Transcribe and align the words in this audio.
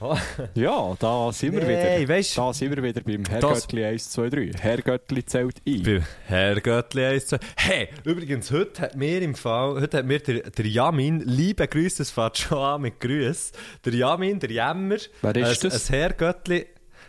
Ja, 0.54 0.96
da 0.98 1.32
sind 1.32 1.52
wir 1.54 1.62
Hey, 1.64 2.02
wieder. 2.02 2.14
weisst- 2.14 2.36
da 2.38 2.52
sind 2.52 2.74
wir 2.74 2.82
wieder 2.82 3.00
beim 3.02 3.24
Herrgöttli 3.24 3.84
1, 3.84 4.10
2, 4.10 4.28
3. 4.30 4.50
Herrgöttli 4.58 5.24
zählt 5.26 5.56
ein. 5.66 5.82
Bei 5.82 6.02
Herr 6.26 6.60
Göttli 6.60 7.04
1, 7.04 7.26
2. 7.28 7.38
Hey, 7.56 7.88
übrigens, 8.04 8.50
heute 8.50 8.82
hat 8.82 8.96
mir 8.96 9.20
im 9.22 9.34
Fall, 9.34 9.80
heute 9.80 9.98
hat 9.98 10.06
mir 10.06 10.18
der, 10.20 10.50
der 10.50 10.66
Jamin, 10.66 11.20
liebe 11.20 11.66
Grüße, 11.68 12.02
es 12.02 12.10
fährt 12.10 12.38
schon 12.38 12.58
an 12.58 12.82
mit 12.82 12.98
Grüß. 13.00 13.52
Der 13.84 13.94
Jamin, 13.94 14.38
der 14.40 14.50
Jämmer. 14.50 14.96
Wer 15.22 15.36
ist 15.36 15.64
ein, 15.64 15.70
das? 15.70 15.90
Ein 15.90 15.96
Herr 15.96 16.12
Göttli, 16.14 16.66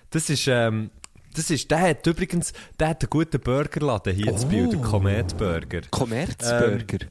das 0.10 0.30
ist, 0.30 0.48
ähm, 0.48 0.90
das 1.34 1.50
ist, 1.50 1.72
der 1.72 1.80
hat 1.80 2.06
übrigens, 2.08 2.52
der 2.78 2.90
hat 2.90 3.04
einen 3.04 3.10
guten 3.10 3.40
Burgerladen 3.40 4.14
hier 4.14 4.36
zu 4.36 4.48
Biel, 4.48 4.68
der 4.68 4.80
Komet 4.82 5.38
Burger. 5.38 5.82
Kommerzburger. 5.90 7.06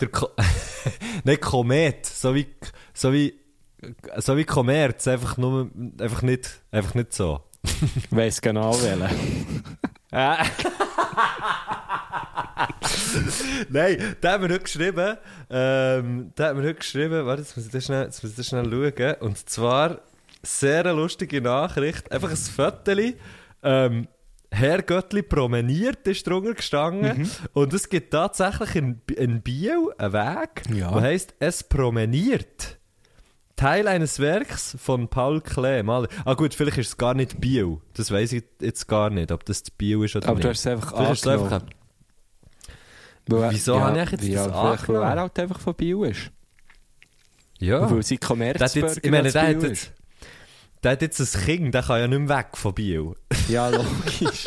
Der 0.00 0.08
Ko 0.08 0.28
Nein, 1.24 1.40
Komet, 1.40 2.04
so 2.06 2.34
wie, 2.34 2.46
so 2.92 3.12
wie, 3.12 3.32
so 4.18 4.36
wie 4.36 4.44
Kommerz, 4.44 5.06
einfach 5.08 5.36
nur, 5.36 5.70
einfach 6.00 6.22
nicht, 6.22 6.60
einfach 6.70 6.94
nicht 6.94 7.12
so. 7.12 7.40
Weiss 8.10 8.40
genau 8.42 8.72
welchen. 8.82 9.62
Nein, 13.70 14.16
der 14.22 14.32
hat 14.32 14.40
mir 14.40 14.48
heute 14.48 14.60
geschrieben, 14.60 15.16
ähm, 15.50 16.32
der 16.36 16.46
hat 16.48 16.56
mir 16.56 16.62
heute 16.62 16.74
geschrieben, 16.74 17.26
warte, 17.26 17.42
jetzt 17.42 17.56
muss 17.56 17.66
ich 17.66 17.72
das 17.72 17.84
schnell, 17.84 18.04
jetzt 18.04 18.22
muss 18.22 18.30
ich 18.32 18.36
das 18.36 18.46
schnell 18.46 18.64
schauen, 18.70 19.14
und 19.20 19.48
zwar, 19.48 20.00
sehr 20.42 20.80
eine 20.80 20.92
lustige 20.92 21.40
Nachricht, 21.40 22.10
einfach 22.12 22.30
ein 22.30 22.36
Foto, 22.36 22.92
ähm, 23.62 24.08
Herr 24.50 24.82
Göttli 24.82 25.22
promeniert 25.22 26.06
ist 26.06 26.26
drunter 26.28 26.54
gestanden 26.54 27.18
Mhm. 27.22 27.28
und 27.54 27.72
es 27.74 27.88
gibt 27.88 28.12
tatsächlich 28.12 28.76
in, 28.76 29.00
in 29.16 29.42
Biel 29.42 29.88
einen 29.98 30.12
Weg, 30.12 30.62
Ja. 30.72 30.92
der 30.92 31.02
heisst 31.02 31.34
«Es 31.40 31.64
promeniert». 31.64 32.78
Teil 33.56 33.86
eines 33.88 34.18
Werks 34.18 34.76
von 34.80 35.08
Paul 35.08 35.40
Klee. 35.40 35.82
Mal, 35.82 36.08
ah 36.24 36.34
gut, 36.34 36.54
vielleicht 36.54 36.78
ist 36.78 36.88
es 36.88 36.96
gar 36.96 37.14
nicht 37.14 37.40
Biel. 37.40 37.78
Das 37.94 38.10
weiß 38.10 38.32
ich 38.32 38.44
jetzt 38.60 38.88
gar 38.88 39.10
nicht, 39.10 39.30
ob 39.30 39.44
das 39.44 39.62
Biel 39.70 40.02
ist 40.04 40.16
oder 40.16 40.26
Aber 40.28 40.34
nicht. 40.36 40.44
du 40.44 40.48
hast 40.50 40.60
es 40.60 40.66
einfach 40.66 40.92
Vielleicht 40.96 41.26
einfach 41.28 41.52
angenommen. 41.52 41.70
ein 43.28 43.50
Wieso 43.52 43.80
habe 43.80 44.02
ich 44.02 44.10
jetzt 44.10 44.24
ja, 44.24 44.46
das 44.48 44.52
vielleicht, 44.56 44.88
Weil 44.88 44.96
er 44.96 45.02
angenommen? 45.02 45.20
halt 45.20 45.38
einfach 45.38 45.60
von 45.60 45.74
Biel 45.74 46.04
ist. 46.04 46.30
Ja. 47.60 47.88
Weil 47.90 48.02
sie 48.02 48.18
Kommerzburger 48.18 48.88
jetzt, 48.88 49.04
ich 49.04 49.10
meine, 49.10 49.30
der 49.30 49.42
hat 49.48 49.62
jetzt, 49.62 49.92
der 50.82 50.92
hat 50.92 51.02
jetzt 51.02 51.20
ein 51.20 51.42
Kind, 51.44 51.74
der 51.74 51.82
kann 51.82 52.00
ja 52.00 52.08
nicht 52.08 52.18
mehr 52.18 52.38
weg 52.38 52.48
von 52.56 52.74
ist. 52.74 53.48
Ja, 53.48 53.68
logisch. 53.68 54.44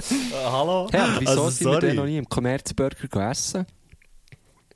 hallo? 0.44 0.88
Hey, 0.90 1.00
aber 1.00 1.20
wieso 1.20 1.30
Also, 1.30 1.50
sind 1.50 1.66
wir 1.68 1.72
sorry. 1.74 1.86
denn 1.86 1.96
noch 1.96 2.04
nie 2.04 2.18
im 2.18 2.28
Kommerzburger 2.28 2.96
gegessen? 3.08 3.66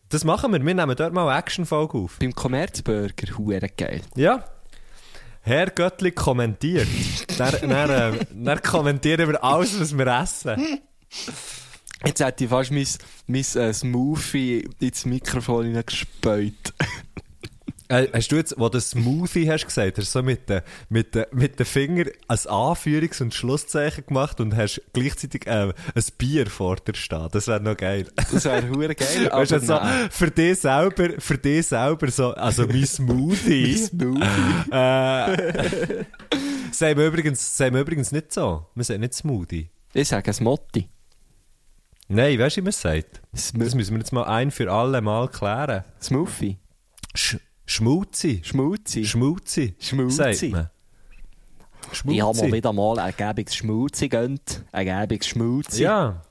Das 0.09 0.25
machen 0.25 0.53
wir, 0.53 0.65
wir 0.65 0.75
nehmen 0.75 0.97
dort 0.97 1.13
mal 1.13 1.29
eine 1.29 1.39
Action-Folge 1.39 1.99
auf. 1.99 2.19
Beim 2.19 2.35
Kommerzburger, 2.35 3.37
hure 3.39 3.69
geil. 3.77 4.03
Ja. 4.15 4.45
Herr 5.43 5.71
Göttli 5.71 6.13
kommentiert. 6.13 6.89
dann, 7.39 7.69
dann, 7.69 7.91
äh, 7.91 8.27
dann 8.33 8.63
kommentieren 8.63 9.29
wir 9.29 9.45
alles, 9.45 9.79
was 9.79 9.97
wir 9.97 10.07
essen. 10.07 10.81
Jetzt 12.05 12.21
hätte 12.21 12.45
ich 12.45 12.51
fast 12.51 12.71
mein, 12.71 12.87
mein 13.27 13.41
äh, 13.41 13.73
Smoothie 13.73 14.69
ins 14.81 15.05
Mikrofon 15.05 15.67
hineingespäut. 15.67 16.75
Äh, 17.89 18.09
hast 18.15 18.29
du 18.33 18.37
jetzt, 18.37 18.55
wo 18.57 18.69
du 18.71 18.81
Smoothie 18.81 19.51
hast 19.51 19.67
gesagt, 19.67 19.99
hast 19.99 20.15
du 20.15 20.19
so 20.21 20.23
mit 20.23 20.49
den 20.49 20.63
mit 20.89 21.15
de, 21.15 21.27
mit 21.33 21.59
de 21.59 21.67
Finger 21.67 22.07
ein 22.29 22.37
Anführungs- 22.39 23.21
und 23.21 23.35
Schlusszeichen 23.35 24.07
gemacht 24.07 24.41
und 24.41 24.57
hast 24.57 24.81
gleichzeitig 24.95 25.47
äh, 25.47 25.73
ein 25.95 26.05
Bier 26.17 26.47
vor 26.47 26.77
dir 26.77 26.95
stehen. 26.95 27.29
Das 27.31 27.47
wäre 27.47 27.61
noch 27.61 27.77
geil. 27.77 28.07
Das 28.17 28.47
wäre 28.47 28.69
hure 28.71 28.95
geil. 28.95 29.29
Weißt 29.31 29.51
du, 29.53 29.57
aber 29.57 29.61
so, 29.61 29.79
für 30.11 30.31
dich 30.31 30.61
selber, 30.61 31.11
für 31.19 31.37
dich 31.37 31.67
selber 31.67 32.11
so, 32.11 32.33
also 32.33 32.67
mein 32.67 32.87
Smoothie. 32.87 33.77
Smoothie. 33.77 34.71
äh, 34.71 36.05
sagen 36.73 36.99
wir 36.99 37.07
übrigens, 37.07 37.57
sagen 37.57 37.75
wir 37.75 37.83
übrigens 37.83 38.13
nicht 38.13 38.33
so. 38.33 38.67
Wir 38.75 38.85
sagen 38.85 39.01
nicht 39.01 39.15
Smoothie. 39.15 39.69
Ich 39.93 40.09
sage 40.09 40.31
es 40.31 40.41
Motti. 40.41 40.89
Nein, 42.09 42.39
weißt 42.39 42.57
du, 42.57 42.61
wie 42.61 42.65
man 42.65 42.71
es 42.71 42.81
sagt? 42.81 43.21
Sm 43.35 43.59
Das 43.61 43.75
müssen 43.75 43.93
wir 43.93 43.99
jetzt 43.99 44.13
mal 44.13 44.25
ein 44.25 44.51
für 44.51 44.73
alle 44.73 45.03
Mal 45.03 45.29
klären. 45.29 45.85
Smoothie. 46.01 46.59
Sch 47.15 47.37
Schmutzi. 47.67 48.41
Schmutzi. 48.45 49.05
Schmutzi. 49.05 49.75
Schmutzi. 49.79 50.17
Sagt 50.17 50.43
man. 50.53 50.71
Ich 51.93 52.01
habe 52.01 52.15
mal 52.15 52.35
Schmutzi. 52.35 52.53
wieder 52.53 52.73
mal 52.73 52.99
ein 52.99 53.15
gäbiges 53.17 53.57
Schmutzi 53.57 54.09
gönnt. 54.09 54.65
Ein 54.73 54.87
gäbiges 54.87 55.29
Schmutzi. 55.29 55.83
Ja. 55.83 56.23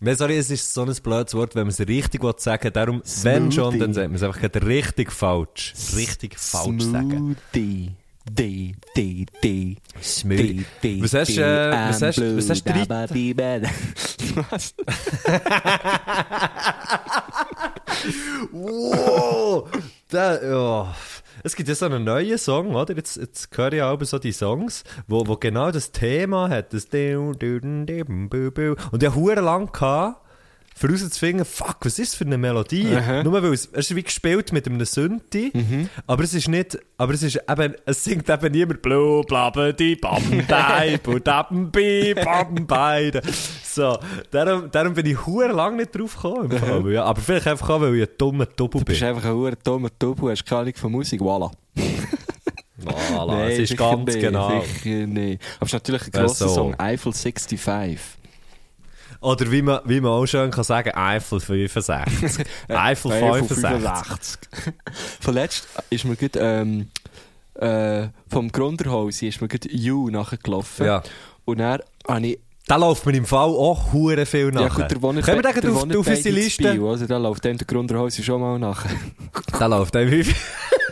Sorry, 0.00 0.36
es 0.36 0.50
ist 0.50 0.74
so 0.74 0.82
ein 0.82 0.94
blödes 1.02 1.34
Wort, 1.34 1.54
wenn 1.54 1.62
man 1.62 1.70
es 1.70 1.80
richtig 1.80 2.22
will 2.22 2.34
sagen 2.36 2.70
Darum, 2.72 3.02
wenn 3.22 3.50
schon, 3.50 3.70
Smoothie. 3.70 3.78
dann 3.78 3.94
sagt 3.94 4.08
man 4.08 4.16
es 4.16 4.22
einfach 4.22 4.40
gerade 4.40 4.66
richtig 4.66 5.10
falsch. 5.12 5.72
Richtig 5.96 6.38
falsch 6.38 6.84
sagen. 6.84 7.36
Smoothie. 7.52 7.92
D, 8.26 8.74
D, 8.96 9.26
D. 9.42 9.76
Smoothie. 10.02 10.64
D, 10.82 10.96
D, 10.96 11.02
Was 11.02 11.12
hast, 11.14 11.36
D, 11.36 11.42
äh, 11.42 11.70
was 11.70 12.02
hast, 12.02 12.16
blue, 12.16 12.36
was 12.38 12.50
hast 12.50 12.64
du 12.64 12.72
di, 13.12 13.34
ba, 13.34 13.58
da. 13.58 13.68
Was? 14.50 14.74
Wow! 18.52 19.68
Der, 20.12 20.44
ja. 20.44 20.94
Es 21.42 21.56
gibt 21.56 21.68
ja 21.68 21.74
so 21.74 21.86
einen 21.86 22.04
neuen 22.04 22.38
Song, 22.38 22.74
oder? 22.74 22.96
Jetzt, 22.96 23.16
jetzt 23.16 23.56
höre 23.56 23.72
ich 23.72 23.82
auch 23.82 24.00
so 24.02 24.18
die 24.18 24.32
Songs, 24.32 24.84
wo, 25.08 25.26
wo 25.26 25.36
genau 25.36 25.70
das 25.70 25.92
Thema 25.92 26.48
hat. 26.48 26.72
Das. 26.72 26.86
Und 26.86 27.42
ich 27.42 29.10
habe 29.10 29.34
lang 29.40 29.72
gehabt, 29.72 30.23
für 30.76 30.88
rauszufinden, 30.90 31.44
fuck, 31.44 31.76
was 31.82 31.98
ist 31.98 32.12
das 32.12 32.14
für 32.16 32.24
eine 32.24 32.36
Melodie? 32.36 32.94
Aha. 32.96 33.22
Nur 33.22 33.40
weil 33.42 33.52
es, 33.52 33.68
es 33.72 33.90
ist 33.90 33.96
wie 33.96 34.02
gespielt 34.02 34.52
mit 34.52 34.66
einem 34.66 34.84
Synthi, 34.84 35.52
aber 36.06 36.24
es 36.24 36.34
ist 36.34 36.48
nicht, 36.48 36.76
aber 36.96 37.14
es 37.14 37.22
ist 37.22 37.40
eben, 37.48 37.74
es 37.86 38.02
singt 38.04 38.28
eben 38.28 38.52
niemand 38.52 38.82
blu, 38.82 39.22
blabedi, 39.22 39.94
bam, 39.96 40.22
dai, 40.48 40.98
bu, 41.02 41.18
dabem, 41.20 41.70
bi, 41.70 42.14
bam, 42.14 42.66
beide. 42.66 43.22
So, 43.62 43.98
darum, 44.30 44.70
darum 44.70 44.94
bin 44.94 45.06
ich 45.06 45.24
hure 45.26 45.52
lang 45.52 45.76
nicht 45.76 45.96
drauf 45.96 46.16
gekommen. 46.16 46.50
Fall. 46.50 46.92
Ja, 46.92 47.04
aber 47.04 47.20
vielleicht 47.20 47.46
einfach 47.46 47.70
auch, 47.70 47.80
weil 47.80 47.94
ich 47.94 48.08
ein 48.08 48.14
dummer 48.18 48.46
Double 48.46 48.80
Du 48.80 48.84
bist 48.84 49.00
bin. 49.00 49.08
einfach 49.08 49.24
ein 49.26 49.34
hure 49.34 49.56
dummer 49.62 49.90
Double, 49.98 50.30
hast 50.32 50.44
keine 50.44 50.62
Ahnung 50.62 50.74
von 50.74 50.92
Musik, 50.92 51.20
voilà. 51.20 51.50
Voilà, 52.84 53.48
es 53.48 53.70
ist 53.70 53.76
ganz 53.78 54.04
nicht, 54.06 54.20
genau. 54.20 54.60
Sicher 54.60 55.06
nicht. 55.06 55.40
Aber 55.56 55.66
es 55.66 55.68
ist 55.68 55.72
natürlich 55.74 56.02
ein 56.06 56.10
grosser 56.10 56.48
so. 56.48 56.54
Song, 56.54 56.74
Eiffel 56.78 57.12
65. 57.12 57.98
Oder 59.24 59.50
wie 59.50 59.62
man, 59.62 59.80
wie 59.86 60.00
man 60.02 60.12
auch 60.12 60.26
schön 60.26 60.50
kann 60.50 60.64
sagen, 60.64 60.90
Eiffel 60.94 61.40
65. 61.40 62.46
Eiffel 62.68 63.10
65. 63.10 64.38
Vorletzt 65.20 65.66
ist 65.88 66.04
mir 66.04 66.16
gut, 66.16 66.32
ähm, 66.36 66.90
äh, 67.54 68.08
vom 68.28 68.52
Grunderhausi 68.52 69.28
ist 69.28 69.40
mir 69.40 69.48
gut 69.48 69.64
You 69.70 70.10
nachgelaufen. 70.10 70.86
Ja. 70.86 71.02
Und 71.46 71.58
dann 71.58 71.80
habe 72.06 72.26
ich, 72.26 72.38
Da 72.66 72.76
läuft 72.76 73.06
mir 73.06 73.16
im 73.16 73.24
Fall 73.24 73.48
auch 73.48 73.92
hure 73.94 74.26
viel 74.26 74.50
nach. 74.50 74.60
ja 74.60 74.68
gut, 74.68 74.90
der 74.90 75.00
wohnt 75.02 75.22
Können 75.22 75.42
wir 75.42 75.52
den 75.60 75.70
auf, 75.70 75.82
auf 75.84 76.06
unsere 76.06 76.34
Liste? 76.34 76.68
Spiel, 76.68 76.84
Also 76.86 77.06
da 77.06 77.16
läuft 77.16 77.44
dann 77.46 77.56
der 77.56 77.66
Grunderhausi 77.66 78.22
schon 78.22 78.42
mal 78.42 78.58
nach. 78.58 78.84
Da 79.58 79.66
läuft 79.66 79.96
ein 79.96 80.10
wie 80.10 80.22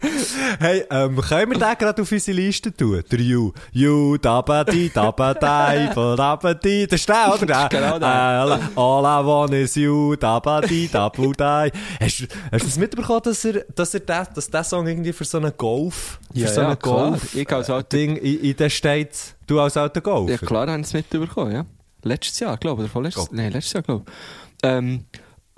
Hey, 0.60 0.84
ähm, 0.90 1.16
können 1.20 1.50
wir 1.52 1.58
den 1.58 1.78
gerade 1.78 2.02
auf 2.02 2.12
unsere 2.12 2.36
Liste 2.36 2.72
tun? 2.74 3.02
Der 3.10 3.20
You. 3.20 3.52
You, 3.72 4.16
dabadi, 4.16 4.90
dabadai, 4.94 5.90
dabadi. 5.94 6.86
Das 6.86 7.00
ist 7.00 7.08
der, 7.08 7.34
oder? 7.34 7.46
Der? 7.46 7.68
genau 7.68 7.98
der. 7.98 8.08
All, 8.08 8.52
all 8.76 9.04
I 9.04 9.26
want 9.26 9.52
is 9.54 9.74
you, 9.74 10.14
dabadi, 10.16 10.88
dabudai. 10.92 11.72
Hast, 12.00 12.20
du- 12.20 12.26
hast 12.52 12.62
du 12.62 12.66
das 12.68 12.78
mitbekommen, 12.78 13.20
dass 13.24 13.44
er, 13.44 13.64
dass 13.74 13.94
er 13.94 14.00
das, 14.00 14.32
dass 14.32 14.50
der 14.50 14.64
Song 14.64 14.86
irgendwie 14.86 15.12
für 15.12 15.24
so 15.24 15.38
einen 15.38 15.52
Golf, 15.56 16.18
für 16.34 16.46
so 16.48 16.60
einen 16.60 16.78
klar. 16.78 17.10
Golf, 17.10 17.34
Ich 17.34 17.52
als 17.52 17.68
alter, 17.70 17.88
Ding 17.96 18.16
in, 18.16 18.40
in 18.40 18.56
den 18.56 18.70
States, 18.70 19.34
du 19.46 19.60
als 19.60 19.76
alter 19.76 20.00
Golfer? 20.00 20.32
ja 20.32 20.38
klar 20.38 20.66
haben 20.68 20.82
es 20.82 20.92
mitbekommen, 20.92 21.52
ja. 21.52 21.64
Letztes 22.04 22.38
Jahr, 22.38 22.56
glaube 22.56 22.82
ich, 22.82 22.84
oder 22.86 22.92
vorletztes 22.92 23.24
Glaub. 23.24 23.36
Nein, 23.36 23.52
letztes 23.52 23.72
Jahr, 23.72 23.82
glaube 23.82 24.04
ich. 24.06 24.12
Ähm, 24.62 25.04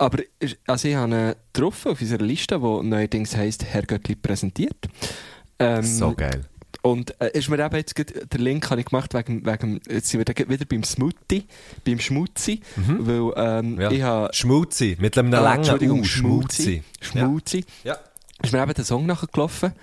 aber 0.01 0.23
also 0.65 0.87
ich 0.87 0.95
habe 0.95 1.13
ihn 1.15 1.35
getroffen 1.53 1.91
auf 1.91 2.01
unserer 2.01 2.23
Liste, 2.23 2.55
die 2.57 2.87
neuerdings 2.87 3.35
heisst 3.35 3.63
Herr 3.65 3.83
Göttli 3.83 4.15
präsentiert. 4.15 4.89
Ähm, 5.59 5.83
So 5.83 6.13
geil. 6.15 6.41
Und 6.81 7.13
äh, 7.21 7.37
ist 7.37 7.49
mir 7.49 7.63
eben 7.63 7.75
jetzt 7.75 7.95
der 7.95 8.39
Link 8.39 8.71
habe 8.71 8.81
ich 8.81 8.87
gemacht 8.87 9.13
wegen, 9.13 9.45
wegen 9.45 9.79
jetzt 9.87 10.09
sind 10.09 10.27
wir 10.27 10.49
wieder 10.49 10.65
beim 10.65 10.83
Smutti, 10.83 11.45
beim 11.85 11.99
Schmutzi, 11.99 12.61
weil 12.75 13.31
ähm, 13.35 13.79
Ja. 13.79 13.91
ich 13.91 14.01
habe... 14.01 14.33
Schmutzi, 14.33 14.97
mit 14.99 15.15
einem 15.15 15.31
langen 15.31 15.57
Entschuldigung, 15.57 15.99
U, 15.99 16.03
Schmutzi. 16.03 16.81
Schmutzi. 16.99 17.19
Schmutzi. 17.19 17.65
Ja. 17.83 17.99
Ist 18.41 18.53
mir 18.53 18.63
eben 18.63 18.73
der 18.73 18.85
Song 18.85 19.05
nachgelaufen 19.05 19.73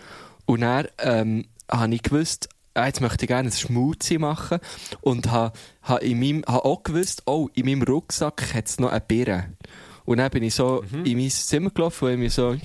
Und 0.47 0.63
dann 0.63 0.89
ähm, 0.99 1.45
habe 1.71 1.95
ich 1.95 2.03
gewusst, 2.03 2.49
ah, 2.75 2.87
jetzt 2.87 3.01
möchte 3.01 3.25
ich 3.25 3.29
gerne 3.29 3.51
ein 3.51 3.53
Schmutzi 3.53 4.19
machen 4.19 4.59
und 5.01 5.31
habe 5.31 5.57
ha 5.83 5.99
in 5.99 6.19
meinem, 6.19 6.45
ha 6.49 6.57
auch 6.57 6.83
gewusst, 6.83 7.23
oh, 7.27 7.49
in 7.55 7.67
meinem 7.67 7.83
Rucksack 7.83 8.55
hat 8.55 8.67
es 8.67 8.81
noch 8.81 8.91
eine 8.91 9.01
Birne. 9.01 9.53
Und 10.09 10.17
dann 10.17 10.31
bin 10.31 10.43
ich 10.43 10.55
so 10.55 10.83
in 11.05 11.19
mein 11.19 11.29
Zimmer 11.29 11.69
gelaufen 11.69 12.07
und 12.07 12.13
ich 12.13 12.19
mir 12.19 12.31
so, 12.31 12.49
und 12.49 12.63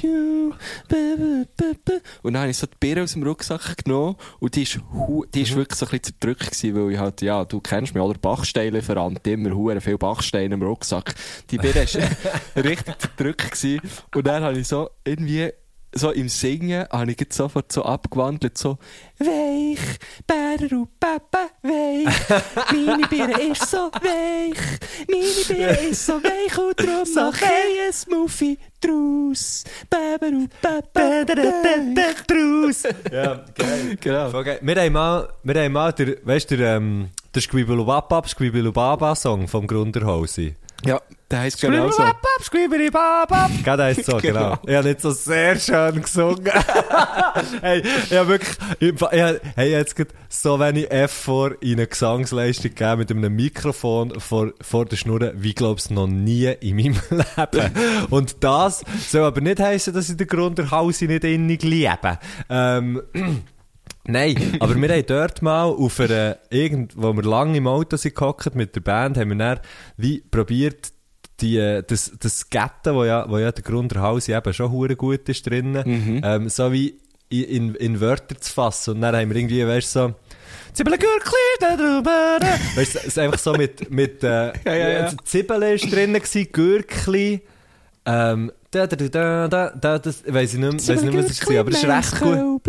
dann 2.33 2.37
habe 2.41 2.51
ich 2.51 2.57
so 2.57 2.67
die 2.67 2.75
Birne 2.79 3.03
aus 3.03 3.13
dem 3.13 3.23
Rucksack 3.23 3.83
genommen 3.83 4.15
und 4.39 4.55
die 4.55 4.63
ist, 4.63 4.79
hu- 4.93 5.25
die 5.25 5.41
ist 5.41 5.55
wirklich 5.55 5.77
so 5.77 5.85
ein 5.85 5.91
bisschen 5.99 6.15
zerdrückt 6.19 6.51
gewesen, 6.51 6.75
weil 6.75 6.91
ich 6.93 6.99
halt, 6.99 7.21
ja, 7.21 7.43
du 7.43 7.59
kennst 7.59 7.93
mich, 7.93 8.01
oder? 8.01 8.17
Bachsteinlieferant, 8.17 9.27
immer 9.27 9.53
hure 9.55 9.81
viel 9.81 9.97
Bachsteine 9.97 10.55
im 10.55 10.61
Rucksack. 10.61 11.15
Die 11.51 11.57
Birne 11.57 11.83
ist 11.83 11.97
richtig 12.55 12.99
zerdrückt 12.99 13.51
gewesen. 13.51 13.81
Und 14.15 14.25
dann 14.25 14.43
habe 14.43 14.57
ich 14.57 14.67
so 14.67 14.89
irgendwie 15.03 15.51
so 15.93 16.11
im 16.11 16.29
Singen 16.29 16.85
habe 16.91 17.11
ich 17.11 17.19
jetzt 17.19 17.35
sofort 17.35 17.71
so 17.71 17.83
abgewandelt, 17.83 18.57
so 18.57 18.77
Weich, 19.19 19.79
Bäreru, 20.27 20.87
Papa, 20.99 21.49
weich, 21.61 22.07
meine 22.71 23.07
Birne 23.07 23.39
ist 23.41 23.69
so 23.69 23.89
weich, 23.93 24.57
meine 25.07 25.45
Birne 25.47 25.89
ist 25.89 26.05
so 26.05 26.13
weich 26.13 26.57
und 26.57 26.79
darum 26.79 27.05
So 27.05 27.21
mach 27.21 27.41
ich 27.41 27.87
ein 27.87 27.93
Smoothie 27.93 28.57
draus. 28.81 29.63
Bäberu, 29.89 30.47
Papa, 30.61 30.99
weich. 30.99 32.15
Draus! 32.27 32.83
Ja, 33.11 33.45
geil. 33.55 33.97
Genau. 33.99 34.43
Geil. 34.43 34.59
Wir 34.61 34.75
haben 34.75 34.93
mal, 34.93 35.29
wir 35.43 35.63
haben 35.63 35.71
mal 35.71 35.93
der, 35.93 36.17
weißt 36.23 36.51
du, 36.51 36.57
der, 36.57 36.77
ähm, 36.77 37.09
der 37.33 37.41
Squibelubabab, 37.41 38.27
Squibelubaba-Song 38.27 39.47
vom 39.47 39.67
Grunderhausi. 39.67 40.55
Ja, 40.85 41.01
der 41.31 41.39
heisst 41.39 41.61
genau 41.61 41.85
so. 41.91 42.03
Genau, 43.63 43.77
der 43.77 43.85
heisst 43.87 44.05
so, 44.05 44.17
genau. 44.21 44.57
Ich 44.67 44.75
habe 44.75 44.87
nicht 44.87 45.01
so 45.01 45.11
sehr 45.11 45.57
schön 45.59 46.01
gesungen. 46.01 46.51
hey, 47.61 47.81
ich 48.09 48.13
habe 48.17 48.27
wirklich, 48.29 48.57
ich, 48.79 49.01
habe- 49.01 49.41
hey, 49.55 49.71
jetzt 49.71 49.95
gerade 49.95 50.11
so 50.29 50.59
wenig 50.59 50.91
Effort 50.91 51.55
in 51.61 51.73
eine 51.73 51.87
Gesangsleistung 51.87 52.75
gegeben 52.75 52.97
mit 52.99 53.11
einem 53.11 53.35
Mikrofon 53.35 54.19
vor, 54.19 54.51
vor 54.61 54.85
der 54.85 54.95
Schnur, 54.97 55.31
wie 55.35 55.53
glaubst 55.53 55.89
noch 55.91 56.07
nie 56.07 56.45
in 56.59 56.75
meinem 56.75 56.99
Leben. 57.09 57.71
Und 58.09 58.43
das 58.43 58.83
soll 59.09 59.23
aber 59.23 59.41
nicht 59.41 59.59
heissen, 59.59 59.93
dass 59.93 60.09
ich 60.09 60.17
den 60.17 60.27
Grunderhausi 60.27 61.07
nicht 61.07 61.23
innig 61.23 61.63
liebe. 61.63 62.19
Ähm, 62.49 63.01
Nein, 64.05 64.57
aber 64.59 64.75
wir 64.75 64.89
haben 64.89 65.05
dort 65.05 65.41
mal 65.41 65.65
auf 65.65 65.99
einer, 65.99 66.37
irgend, 66.49 66.93
wo 66.95 67.13
wir 67.13 67.23
lange 67.23 67.57
im 67.57 67.67
Auto 67.67 67.95
sind 67.97 68.15
gehockt 68.15 68.55
mit 68.55 68.75
der 68.75 68.81
Band, 68.81 69.17
haben 69.17 69.29
wir 69.29 69.37
dann 69.37 69.59
wie 69.97 70.19
probiert, 70.19 70.91
die, 71.39 71.57
äh, 71.57 71.83
das, 71.85 72.11
das 72.19 72.49
Gatten, 72.49 72.95
wo 72.95 73.05
ja, 73.05 73.29
wo 73.29 73.37
ja 73.37 73.51
der 73.51 73.63
Grunderhaus 73.63 74.27
eben 74.29 74.53
schon 74.53 74.71
hure 74.71 74.95
gut 74.95 75.27
ist 75.29 75.47
drinnen, 75.49 76.21
ähm, 76.23 76.49
so 76.49 76.71
wie 76.71 76.99
in, 77.29 77.73
in, 77.75 77.99
Wörter 77.99 78.39
zu 78.39 78.53
fassen. 78.53 78.95
Und 78.95 79.01
dann 79.01 79.15
haben 79.15 79.29
wir 79.29 79.35
irgendwie, 79.35 79.65
weißt 79.65 79.95
du, 79.95 79.99
so, 79.99 80.15
Zibbelgürkli, 80.73 81.33
da 81.59 81.75
drüber. 81.75 82.37
Weißt 82.75 82.95
du, 82.95 82.99
es 82.99 83.05
ist 83.05 83.19
einfach 83.19 83.39
so 83.39 83.53
mit, 83.53 83.89
mit, 83.89 84.23
äh, 84.23 84.53
ja, 84.65 84.75
ja. 84.75 85.11
Zibbel 85.23 85.63
ist 85.63 85.91
drinnen 85.91 86.21
gewesen, 86.21 86.47
Gürkli, 86.51 87.41
ähm, 88.05 88.51
da, 88.69 88.87
da, 88.87 88.95
da, 88.95 89.07
da, 89.07 89.47
da, 89.47 89.69
da, 89.69 89.99
das, 89.99 90.23
weiss 90.27 90.53
ich 90.53 90.59
nicht 90.59 90.71
mehr, 90.71 90.73
weiss 90.73 90.89
ich 90.89 91.01
nicht 91.01 91.13
mehr, 91.13 91.23
was 91.23 91.31
es 91.31 91.47
war, 91.47 91.59
aber 91.59 91.71
es 91.71 91.77
ist 91.77 91.85
recht 91.85 92.21
gut. 92.21 92.61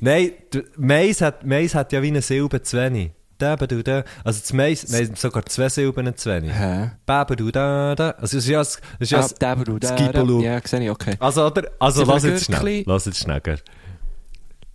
Nein, 0.00 0.32
Mais 0.76 1.20
hat, 1.20 1.44
Mais 1.44 1.74
hat 1.74 1.92
ja 1.92 2.02
wie 2.02 2.08
eine 2.08 2.22
Silbe 2.22 2.62
zu 2.62 2.76
wenig. 2.76 3.10
Da, 3.38 3.54
ba, 3.56 3.66
du, 3.66 3.82
da. 3.82 4.02
Also 4.24 4.40
das 4.40 4.52
Mais, 4.52 4.82
haben 4.92 5.14
sogar 5.14 5.44
zwei 5.44 5.68
Silben 5.68 6.16
zu 6.16 6.30
wenig. 6.30 6.52
Hä? 6.52 6.92
Ba, 7.04 7.24
ba, 7.24 7.36
du, 7.36 7.50
da, 7.50 7.94
da. 7.94 8.10
Also 8.12 8.38
es 8.38 8.44
ist 8.44 8.48
ja, 8.48 8.58
das 8.60 8.80
ist 8.98 9.10
ja 9.12 9.18
Ah, 9.18 9.56
das. 9.78 9.94
Gibelu. 9.96 10.40
Ja, 10.40 10.58
sehe 10.64 10.84
ich, 10.84 10.90
okay. 10.90 11.16
Also, 11.18 11.46
oder? 11.46 11.70
Also, 11.78 12.04
lass 12.04 12.24
jetzt 12.24 12.46
schnell. 12.46 12.82
Lass 12.86 13.04
jetzt 13.04 13.18
schneller. 13.18 13.58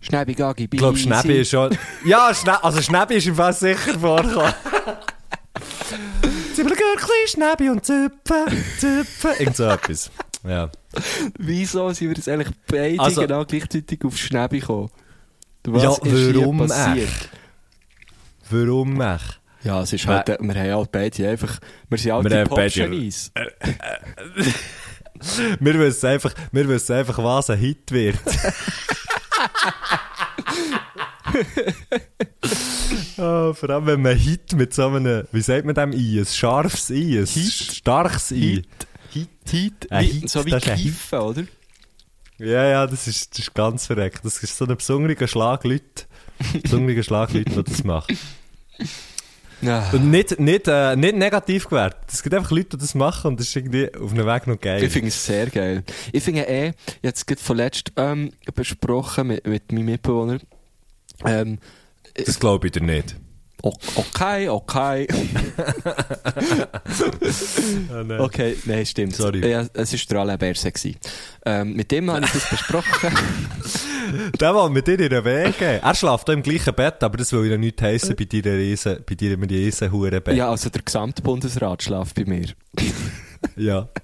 Schnäbi, 0.00 0.34
Gagi, 0.34 0.64
Ich 0.64 0.70
glaube, 0.78 0.98
Schnäbi 0.98 1.40
ist 1.40 1.50
schon... 1.50 1.76
Ja, 2.04 2.32
Schnä 2.34 2.52
also 2.62 2.82
Schnäbi 2.82 3.14
ist 3.14 3.26
im 3.28 3.36
Fall 3.36 3.52
sicher 3.52 3.98
vorgekommen. 3.98 4.52
Zibbelgürkli, 6.54 7.26
Schnäbi 7.28 7.70
und 7.70 7.84
Züpfen, 7.84 8.64
Züpfen. 8.78 9.30
Irgend 9.38 9.56
so 9.56 9.64
etwas. 9.64 10.10
Ja. 10.44 10.70
Wieso 11.38 11.90
sind 11.92 12.08
wir 12.10 12.16
jetzt 12.16 12.28
eigentlich 12.28 12.54
beide 12.66 12.98
Also- 13.00 13.20
genau 13.22 13.44
gleichzeitig 13.44 14.04
auf 14.04 14.16
Schnäbi 14.16 14.60
gekommen? 14.60 14.90
Ja, 15.66 15.72
Was 15.74 15.98
ist 15.98 16.04
hier 16.10 16.34
warum 16.36 16.58
passiert? 16.58 17.08
echt? 17.08 17.28
Warum 18.50 19.00
echt? 19.00 19.40
Ja, 19.62 19.80
es 19.82 19.92
ist 19.92 20.06
halt, 20.08 20.28
äh, 20.28 20.38
wir 20.40 20.54
haben 20.54 20.66
ja 20.66 20.82
beide 20.90 21.28
einfach, 21.28 21.60
wir 21.88 21.98
sind 21.98 22.10
alte 22.10 22.30
Wir 22.30 22.44
beide- 22.46 22.48
Pop-Genies. 22.80 23.30
Wir 25.60 25.78
wissen 25.78 26.06
einfach, 26.08 26.34
wir 26.50 26.68
wissen 26.68 26.96
einfach, 26.96 27.16
was 27.18 27.48
ein 27.50 27.56
Hit 27.60 27.92
wird. 27.92 28.18
oh, 33.18 33.52
vor 33.52 33.70
allem, 33.70 33.86
wenn 33.86 34.02
man 34.02 34.16
Hit 34.16 34.52
mit 34.54 34.74
so 34.74 34.88
einem, 34.88 35.24
wie 35.32 35.40
sagt 35.40 35.64
man 35.64 35.74
dem 35.74 35.92
I? 35.92 36.20
Ein 36.20 36.26
scharfes 36.26 36.90
I, 36.90 37.18
ein 37.20 37.26
Hit. 37.26 37.52
starkes 37.52 38.30
I. 38.32 38.40
Hit. 38.56 38.66
Hit, 39.12 39.28
Hit, 39.48 39.92
Ein 39.92 40.04
Hit, 40.04 40.30
so 40.30 40.44
wie. 40.44 40.50
Kiffen, 40.52 41.18
oder? 41.18 41.44
Ja, 42.38 42.64
ja, 42.64 42.86
das 42.86 43.06
ist, 43.06 43.32
das 43.32 43.40
ist 43.40 43.54
ganz 43.54 43.86
verreckt. 43.86 44.24
Das 44.24 44.42
ist 44.42 44.56
so 44.56 44.64
ein 44.64 44.76
besonderer 44.76 45.26
Schlag 45.28 45.64
Leute, 45.64 46.04
besonderer 46.62 47.02
Schlag 47.02 47.32
Leute, 47.32 47.50
die 47.50 47.62
das 47.62 47.84
machen. 47.84 48.18
Ja. 49.60 49.88
Und 49.92 50.10
nicht, 50.10 50.40
nicht, 50.40 50.66
äh, 50.66 50.96
nicht 50.96 51.14
negativ 51.14 51.68
gewertet. 51.68 52.02
Es 52.08 52.22
gibt 52.22 52.34
einfach 52.34 52.50
Leute, 52.50 52.70
die 52.70 52.78
das 52.78 52.96
machen 52.96 53.28
und 53.28 53.40
das 53.40 53.46
ist 53.48 53.56
irgendwie 53.56 53.94
auf 53.94 54.12
einem 54.12 54.26
Weg 54.26 54.48
noch 54.48 54.60
geil. 54.60 54.82
Ich 54.82 54.92
finde 54.92 55.08
es 55.08 55.24
sehr 55.24 55.48
geil. 55.50 55.84
Ich 56.10 56.24
finde 56.24 56.48
eh, 56.48 56.72
jetzt 57.00 57.28
gerade 57.28 57.40
vorletzt 57.40 57.92
ähm, 57.96 58.32
besprochen 58.54 59.28
mit, 59.28 59.46
mit 59.46 59.70
meinem 59.70 59.84
Mitbewohner, 59.84 60.38
ähm, 61.24 61.58
das 62.14 62.40
glaube 62.40 62.66
ich 62.66 62.72
dir 62.72 62.82
nicht. 62.82 63.14
Okay, 63.62 64.48
okay, 64.48 65.06
okay, 68.18 68.56
nein, 68.64 68.84
stimmt. 68.84 69.16
Sorry. 69.16 69.48
Ja, 69.48 69.66
es 69.72 69.92
war 69.92 70.00
der 70.10 70.20
Alain 70.20 70.38
Berset. 70.38 70.98
Ähm, 71.44 71.74
mit 71.74 71.90
dem 71.90 72.10
habe 72.10 72.24
ich 72.24 72.32
das 72.32 72.50
besprochen. 72.50 73.16
Der 74.40 74.54
will 74.54 74.70
mit 74.70 74.86
dir 74.86 75.00
in 75.00 75.08
den 75.08 75.24
Weg. 75.24 75.60
Er 75.60 75.94
schläft 75.94 76.28
im 76.28 76.42
gleichen 76.42 76.74
Bett, 76.74 77.02
aber 77.02 77.16
das 77.16 77.32
will 77.32 77.50
ja 77.50 77.56
nichts 77.56 77.82
heissen 77.82 78.14
bei 78.16 78.24
dir 78.24 78.44
riesen, 78.44 78.98
bei 79.08 79.14
dir 79.14 79.38
riesen 79.40 79.90
Hurenbett. 79.90 80.36
ja, 80.36 80.50
also 80.50 80.68
der 80.68 80.82
gesamte 80.82 81.22
Bundesrat 81.22 81.82
schläft 81.82 82.16
bei 82.16 82.24
mir. 82.24 82.46
ja. 83.56 83.88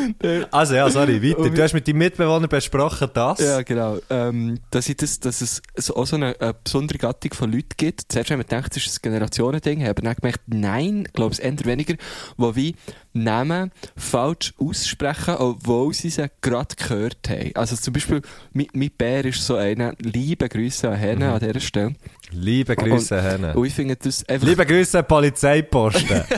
Also 0.50 0.74
ja, 0.74 0.88
sorry, 0.90 1.22
weiter. 1.22 1.38
Und- 1.38 1.56
Du 1.58 1.62
hast 1.62 1.72
mit 1.74 1.86
deinem 1.86 1.98
Mitbewohner 1.98 2.48
besprochen, 2.48 3.08
das. 3.12 3.40
Ja, 3.40 3.62
genau. 3.62 3.98
Ähm, 4.10 4.58
dass, 4.70 4.88
ich 4.88 4.96
das, 4.96 5.20
dass 5.20 5.40
es 5.40 5.62
so, 5.76 5.96
auch 5.96 6.06
so 6.06 6.16
eine, 6.16 6.34
eine 6.40 6.54
besondere 6.54 6.98
Gattung 6.98 7.32
von 7.34 7.52
Leuten 7.52 7.68
gibt. 7.76 8.04
Zuerst 8.08 8.30
haben 8.30 8.38
wir 8.38 8.44
gedacht, 8.44 8.74
das 8.74 8.84
ist 8.86 8.98
ein 8.98 9.02
Generationending, 9.10 9.84
haben 9.86 10.04
dann 10.04 10.14
gemerkt, 10.14 10.40
nein, 10.46 11.08
glaube 11.12 11.32
es 11.32 11.38
eher 11.38 11.56
weniger, 11.64 11.94
die 11.94 12.56
wie 12.56 12.74
Namen 13.12 13.72
falsch 13.96 14.54
aussprechen, 14.58 15.34
obwohl 15.36 15.92
sie 15.94 16.10
sie 16.10 16.26
gerade 16.40 16.76
gehört 16.76 17.28
haben. 17.28 17.50
Also 17.54 17.74
zum 17.76 17.92
Beispiel, 17.92 18.22
mein, 18.52 18.68
mein 18.72 18.90
Bär 18.96 19.24
ist 19.24 19.44
so 19.44 19.56
einer, 19.56 19.94
liebe 19.98 20.48
Grüße 20.48 20.88
an 20.88 20.94
Henne 20.96 21.26
Mhm. 21.26 21.32
an 21.34 21.40
dieser 21.40 21.60
Stelle. 21.60 21.94
Liebe 22.30 22.76
Grüße, 22.76 23.20
Henne. 23.20 23.54
Und 23.54 23.66
ich 23.66 23.74
finde 23.74 23.96
das 23.96 24.26
einfach, 24.28 24.46
Liebe 24.46 24.64
Grüße, 24.64 25.02
Polizeiposten. 25.02 26.22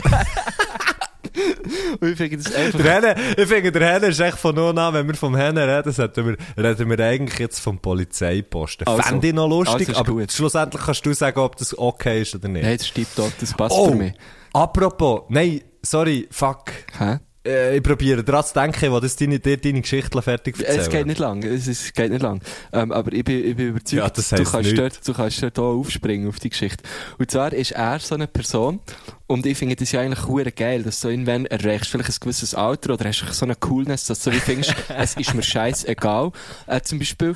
und 1.99 2.09
ich 2.09 2.17
finde 2.17 2.37
das 2.37 2.53
einfach, 2.53 2.81
der 2.81 2.93
Henne, 2.93 3.15
ich 3.37 3.47
finde, 3.47 3.71
der 3.71 3.93
Henne 3.93 4.07
ist 4.07 4.19
echt 4.19 4.37
von 4.37 4.55
nun 4.55 4.77
an, 4.77 4.93
wenn 4.93 5.07
wir 5.07 5.15
vom 5.15 5.35
Henne 5.35 5.65
reden, 5.67 5.91
sollten 5.91 6.25
wir, 6.25 6.37
reden 6.57 6.89
wir 6.89 6.99
eigentlich 6.99 7.39
jetzt 7.39 7.59
vom 7.59 7.79
Polizeiposten. 7.79 8.87
Also, 8.87 9.01
Fände 9.01 9.27
ich 9.27 9.33
noch 9.33 9.47
lustig, 9.47 9.89
also 9.89 9.99
aber 9.99 10.11
gut. 10.13 10.31
schlussendlich 10.31 10.81
kannst 10.83 11.05
du 11.05 11.13
sagen, 11.13 11.39
ob 11.39 11.55
das 11.57 11.77
okay 11.77 12.21
ist 12.21 12.35
oder 12.35 12.47
nicht. 12.47 12.63
nein, 12.63 12.77
das 12.77 12.87
stimmt 12.87 13.07
dort, 13.15 13.33
das 13.39 13.53
passt 13.53 13.75
oh, 13.75 13.89
für 13.89 13.95
mich. 13.95 14.13
apropos, 14.53 15.23
nein, 15.29 15.61
sorry, 15.81 16.27
fuck. 16.31 16.71
Hä? 16.97 17.19
Äh, 17.45 17.77
ich 17.77 17.83
probiere 17.83 18.23
daran 18.23 18.45
zu 18.45 18.53
denken, 18.53 18.91
wo 18.91 18.99
das 18.99 19.15
deine, 19.17 19.39
dir 19.39 19.57
deine 19.57 19.81
Geschichte 19.81 20.21
fertig 20.21 20.57
erzählen. 20.59 20.79
Es 20.79 20.89
geht 20.89 21.05
nicht 21.05 21.19
lang, 21.19 21.43
es, 21.43 21.67
es 21.67 21.93
geht 21.93 22.11
nicht 22.11 22.21
lang. 22.21 22.41
Ähm, 22.71 22.91
aber 22.91 23.11
ich 23.11 23.23
bin, 23.23 23.45
ich 23.45 23.55
bin 23.55 23.69
überzeugt, 23.69 23.91
Ja, 23.91 24.09
das 24.09 24.29
du, 24.29 24.37
heisst 24.37 24.51
kannst 24.51 24.77
dort, 24.77 25.07
du 25.07 25.13
kannst 25.13 25.43
dort 25.43 25.59
auch 25.59 25.77
aufspringen 25.77 26.29
auf 26.29 26.39
die 26.39 26.49
Geschichte. 26.49 26.83
Und 27.17 27.29
zwar 27.29 27.51
ist 27.51 27.71
er 27.71 27.99
so 27.99 28.15
eine 28.15 28.27
Person, 28.27 28.79
und 29.27 29.45
ich 29.45 29.57
finde 29.57 29.75
das 29.75 29.91
ja 29.91 30.01
eigentlich 30.01 30.27
hure 30.27 30.51
geil, 30.51 30.83
dass 30.83 30.99
du 30.99 31.07
irgendwann 31.07 31.45
erreichst 31.45 31.89
vielleicht 31.89 32.09
ein 32.09 32.15
gewisses 32.19 32.53
Alter 32.53 32.93
oder 32.93 33.07
hast 33.07 33.25
so 33.33 33.45
eine 33.45 33.55
Coolness, 33.55 34.05
dass 34.05 34.19
du 34.19 34.31
so 34.31 34.35
wie 34.35 34.39
findest, 34.39 34.75
es 34.89 35.15
ist 35.15 35.33
mir 35.33 35.43
scheißegal. 35.43 36.31
Äh, 36.67 36.81
zum 36.81 36.99
Beispiel 36.99 37.35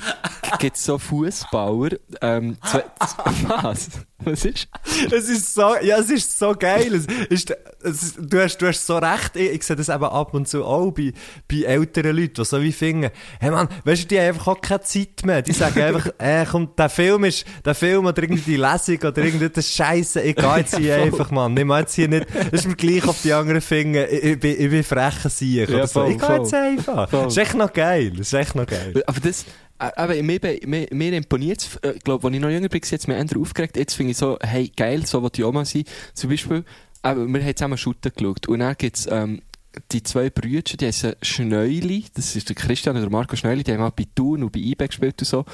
gibt 0.58 0.76
es 0.76 0.84
so 0.84 0.98
Fußballer, 0.98 1.96
ähm, 2.20 2.58
was? 2.62 3.88
Was 4.24 4.44
ist? 4.44 4.66
Es 5.12 5.28
ist 5.28 5.54
so, 5.54 5.76
ja, 5.80 5.98
es 5.98 6.10
ist 6.10 6.36
so 6.36 6.52
geil. 6.52 6.92
Es 6.92 7.06
ist, 7.30 7.56
es 7.82 8.02
ist, 8.02 8.18
du, 8.18 8.42
hast, 8.42 8.58
du 8.58 8.66
hast 8.66 8.84
so 8.84 8.98
recht. 8.98 9.36
Ich, 9.36 9.50
ich 9.52 9.62
sehe 9.62 9.76
das 9.76 9.88
eben 9.88 10.04
ab 10.04 10.34
und 10.34 10.48
zu 10.48 10.64
auch 10.64 10.90
bei, 10.90 11.12
bei 11.48 11.62
älteren 11.62 12.16
Leuten, 12.16 12.34
die 12.34 12.44
so 12.44 12.60
wie 12.60 12.72
finden, 12.72 13.10
hey 13.38 13.50
Mann, 13.52 13.68
weißt 13.84 14.02
du, 14.02 14.08
die 14.08 14.18
haben 14.18 14.28
einfach 14.28 14.48
auch 14.48 14.60
keine 14.60 14.80
Zeit 14.80 15.24
mehr. 15.24 15.42
Die 15.42 15.52
sagen 15.52 15.80
einfach, 15.80 16.08
äh, 16.18 16.44
komm, 16.50 16.70
der 16.76 16.88
Film 16.88 17.24
ist, 17.24 17.44
der 17.64 17.76
Film 17.76 18.06
oder 18.06 18.20
irgendwie 18.20 18.42
die 18.42 18.56
Lesung 18.56 18.98
oder 18.98 19.18
irgendwie 19.18 19.50
das 19.50 19.72
Scheiße, 19.72 20.20
ich 20.20 20.34
gehe 20.34 20.56
jetzt 20.56 20.76
hier 20.76 20.96
einfach, 20.96 21.30
Mann. 21.30 21.54
Nimm 21.54 21.68
mal 21.68 21.86
jetzt 21.88 21.94
hier 21.94 22.08
nicht, 22.08 22.26
das 22.34 22.60
ist 22.60 22.68
mir 22.68 22.76
gleich 22.76 23.06
auf 23.06 23.20
die 23.22 23.32
anderen 23.32 23.60
Finger, 23.60 24.08
ich, 24.08 24.22
ich, 24.24 24.40
bin, 24.40 24.52
ich 24.60 24.70
bin 24.70 24.84
frecher 24.84 25.28
Sieg 25.30 25.68
Ja, 25.68 25.86
so. 25.86 26.04
Ich 26.06 26.18
gehe 26.18 26.36
jetzt 26.38 26.54
einfach. 26.54 27.08
Voll. 27.10 27.24
Das 27.24 27.32
ist 27.32 27.38
echt 27.38 27.54
noch 27.54 27.72
geil, 27.72 28.10
das 28.10 28.28
ist 28.28 28.32
echt 28.34 28.54
noch 28.54 28.66
geil. 28.66 29.02
Aber 29.06 29.20
das, 29.20 29.42
äh, 29.78 29.90
aber 29.96 30.14
mir, 30.22 30.38
be- 30.40 30.60
mir, 30.66 30.86
mir 30.92 31.12
imponiert 31.12 31.60
es, 31.60 31.76
äh, 31.76 31.92
ich 31.96 32.02
glaube, 32.04 32.26
als 32.26 32.34
ich 32.34 32.40
noch 32.40 32.48
jünger 32.50 32.68
war, 32.70 32.80
jetzt 32.82 33.08
mir 33.08 33.16
eher 33.16 33.40
aufgeregt. 33.40 33.76
Jetzt 33.76 33.94
finde 33.94 34.10
ich 34.12 34.16
so, 34.18 34.38
hey, 34.40 34.70
geil, 34.76 35.06
so 35.06 35.22
will 35.22 35.30
ich 35.34 35.44
auch 35.44 35.52
mal 35.52 35.64
sein. 35.64 35.84
Zum 36.14 36.30
Beispiel, 36.30 36.64
aber 37.02 37.26
wir 37.26 37.42
haben 37.44 37.56
zusammen 37.56 37.78
Shooter 37.78 38.10
geschaut. 38.10 38.46
Und 38.48 38.58
dann 38.60 38.74
gibt's, 38.76 39.06
ähm, 39.10 39.40
die 39.92 40.02
zwei 40.02 40.30
Brüder, 40.30 40.76
die 40.76 40.86
heißen 40.86 41.14
Schneuli, 41.22 42.04
das 42.14 42.34
ist 42.34 42.48
der 42.48 42.56
Christian 42.56 42.96
und 42.96 43.02
der 43.02 43.10
Marco 43.10 43.36
Schneuli, 43.36 43.62
die 43.62 43.72
haben 43.72 43.80
mal 43.80 43.92
bei 43.96 44.06
Thun 44.14 44.42
und 44.42 44.50
bei 44.52 44.58
eBay 44.60 44.88
gespielt 44.88 45.20
und 45.20 45.26
so. 45.26 45.44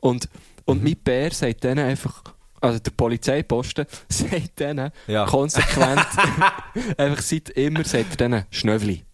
Und, 0.00 0.28
und 0.64 0.78
Mhm. 0.78 0.84
mein 0.84 0.96
Bär 1.02 1.30
sagt 1.32 1.64
denen 1.64 1.84
einfach, 1.84 2.22
also 2.64 2.78
der 2.78 2.90
Polizeiposten 2.92 3.86
sagt 4.08 4.58
denen 4.60 4.90
Ja. 5.06 5.24
konsequent, 5.26 6.06
einfach 6.98 7.22
seit 7.22 7.50
immer 7.50 7.84
sagt 7.84 8.10
er 8.12 8.16
denen 8.16 8.44
Schnövli. 8.50 9.04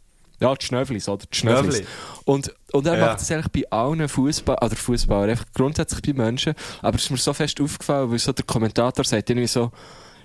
Ja, 0.40 0.54
die 0.54 0.64
Schnövlis, 0.64 1.06
oder? 1.08 1.24
Die 1.30 1.36
Schnövlis. 1.36 1.76
Schnövli. 1.76 1.86
Und, 2.24 2.54
und 2.72 2.86
er 2.86 2.96
Ja. 2.98 3.06
macht 3.06 3.20
das 3.20 3.30
eigentlich 3.30 3.52
bei 3.66 3.70
allen 3.70 4.08
Fußball, 4.08 4.56
oder 4.62 4.74
Fußballer, 4.76 5.32
einfach 5.32 5.44
grundsätzlich 5.54 6.00
bei 6.02 6.12
Menschen. 6.14 6.54
Aber 6.80 6.96
es 6.96 7.02
ist 7.04 7.10
mir 7.10 7.18
so 7.18 7.34
fest 7.34 7.60
aufgefallen, 7.60 8.10
weil 8.10 8.18
so 8.18 8.32
der 8.32 8.44
Kommentator 8.46 9.04
sagt 9.04 9.28
irgendwie 9.28 9.46
so, 9.48 9.70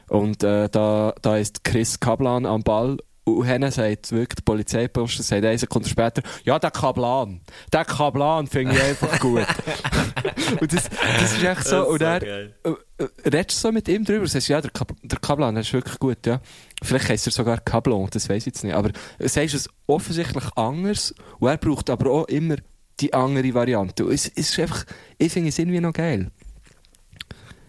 und 0.08 0.41
äh, 0.44 0.70
da, 0.70 1.13
da 1.22 1.36
ist 1.38 1.63
Chris 1.65 2.00
Kablan 2.00 2.46
am 2.46 2.62
Ball. 2.63 2.98
Und 3.27 3.44
Henne 3.44 3.72
sagt 3.72 4.12
wirklich, 4.12 4.36
der 4.36 4.44
Polizeiposten 4.44 5.24
sagt 5.24 5.44
eine 5.44 5.58
Sekunde 5.58 5.89
später, 5.89 6.22
ja, 6.44 6.60
der 6.60 6.70
Kablan, 6.70 7.41
der 7.74 7.84
Kablan 7.84 8.46
finde 8.46 8.75
ich 8.75 8.82
einfach 8.84 9.20
gut. 9.20 9.41
und 10.62 10.72
das, 10.72 10.89
das 11.20 11.34
ist 11.34 11.44
echt 11.44 11.65
so, 11.67 11.88
und 11.88 12.01
er, 12.01 12.22
äh, 12.22 12.50
äh, 12.63 13.08
redest 13.25 13.58
du 13.63 13.67
so 13.67 13.72
mit 13.72 13.88
ihm 13.88 14.05
drüber? 14.05 14.27
Sagst 14.27 14.50
du, 14.50 14.53
ja, 14.53 14.62
der, 14.62 14.70
Kab 14.70 14.94
der 15.01 15.17
Kablan, 15.17 15.55
der 15.55 15.63
ist 15.63 15.74
wirklich 15.74 15.98
gut, 15.98 16.24
ja. 16.27 16.39
Vielleicht 16.84 17.10
heisst 17.10 17.25
er 17.27 17.32
sogar 17.32 17.58
Kablon, 17.62 18.08
das 18.12 18.29
weiß 18.29 18.44
ich 18.44 18.53
jetzt 18.53 18.63
nicht. 18.63 18.75
Aber 18.75 18.91
äh, 19.17 19.27
sagst 19.27 19.55
es 19.55 19.70
offensichtlich 19.88 20.46
anders 20.55 21.15
und 21.39 21.50
er 21.50 21.58
braucht 21.58 21.89
aber 21.89 22.12
auch 22.12 22.25
immer 22.25 22.58
die 23.00 23.12
andere 23.12 23.55
Variante. 23.55 24.05
Und 24.05 24.13
es, 24.13 24.27
es 24.27 24.51
ist 24.51 24.60
einfach, 24.60 24.86
ich 25.17 25.34
finde 25.34 25.50
es 25.50 25.58
irgendwie 25.58 25.79
noch 25.79 25.94
geil. 25.94 26.29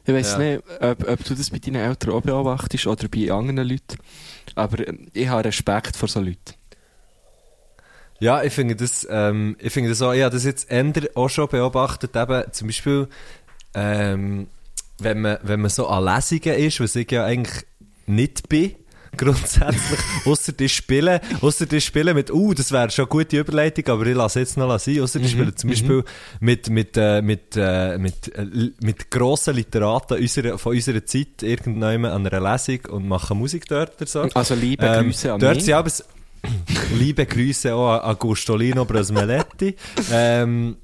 Ich 0.05 0.15
weiß 0.15 0.33
Ja. 0.33 0.39
nicht, 0.39 0.63
ob, 0.81 1.09
ob 1.09 1.25
du 1.25 1.35
das 1.35 1.51
bei 1.51 1.59
deinen 1.59 1.77
Eltern 1.77 2.13
auch 2.13 2.21
beobachtest 2.21 2.87
oder 2.87 3.09
bei 3.09 3.33
anderen 3.33 3.69
Leuten. 3.69 3.97
Aber 4.57 4.87
ähm, 4.87 5.09
ich 5.13 5.29
habe 5.29 5.45
Respekt 5.45 5.97
vor 5.97 6.09
so 6.09 6.21
Leuten. 6.21 6.55
Ja, 8.19 8.43
ich 8.43 8.53
finde 8.53 8.75
das, 8.77 9.07
ähm, 9.09 9.57
ich 9.61 9.73
finde 9.73 9.91
das 9.91 10.01
auch, 10.03 10.13
ich 10.13 10.23
habe 10.23 10.35
das 10.35 10.45
jetzt 10.45 10.71
änder 10.71 11.03
auch 11.15 11.29
schon 11.29 11.49
beobachtet, 11.49 12.17
eben 12.17 12.45
zum 12.51 12.69
Beispiel, 12.69 13.09
ähm, 13.75 14.49
wenn 14.99 15.21
man, 15.21 15.39
wenn 15.43 15.61
man 15.61 15.71
so 15.71 15.87
an 15.87 16.05
Lesungen 16.05 16.59
ist, 16.59 16.81
was 16.81 16.97
ich 16.97 17.11
ja 17.11 17.25
eigentlich 17.27 17.67
nicht 18.07 18.49
bin, 18.49 18.75
grundsätzlich, 19.17 20.01
ausser 20.25 20.53
die 20.53 20.69
Spielen, 20.69 21.21
ausser 21.41 21.67
die 21.67 21.81
Spielen 21.81 22.15
mit, 22.15 22.31
uh, 22.33 22.55
das 22.55 22.73
wäre 22.73 22.91
schon 22.91 23.05
eine 23.05 23.11
gute 23.11 23.39
Überleitung, 23.39 23.87
aber 23.89 24.07
ich 24.07 24.17
lasse 24.17 24.41
jetzt 24.41 24.57
noch 24.57 24.79
sein, 24.79 25.01
ausser 25.01 25.19
die 25.19 25.29
Spielen 25.29 25.57
zum 25.57 25.71
Beispiel 25.71 26.05
mit, 26.41 26.69
mit, 26.71 26.97
äh, 26.97 27.23
mit, 27.23 27.57
äh, 27.57 27.99
mit, 27.99 28.35
äh, 28.35 28.47
mit 28.81 29.11
grossen 29.11 29.55
Literaten 29.55 30.19
unserer, 30.19 30.59
von 30.59 30.75
unserer 30.75 31.05
Zeit 31.05 31.43
irgendwann 31.43 32.05
an 32.05 32.27
einer 32.27 32.53
Lesung 32.53 32.81
und 32.91 33.09
machen 33.09 33.39
Musik 33.39 33.67
dort 33.67 33.97
oder 33.97 34.07
so. 34.07 34.23
Also 34.35 34.55
liebe 34.55 34.85
Ähm, 34.87 35.07
Grüße 35.07 35.33
an 35.33 35.41
dort 35.41 35.57
mich. 35.57 35.65
sind 35.65 35.75
aber 35.75 35.91
Liebe 36.99 37.27
Grüße 37.27 37.75
auch 37.75 38.03
an 38.03 38.17
Gustolino 38.19 38.85
Brasmeletti. 38.85 39.77
ähm, 40.13 40.77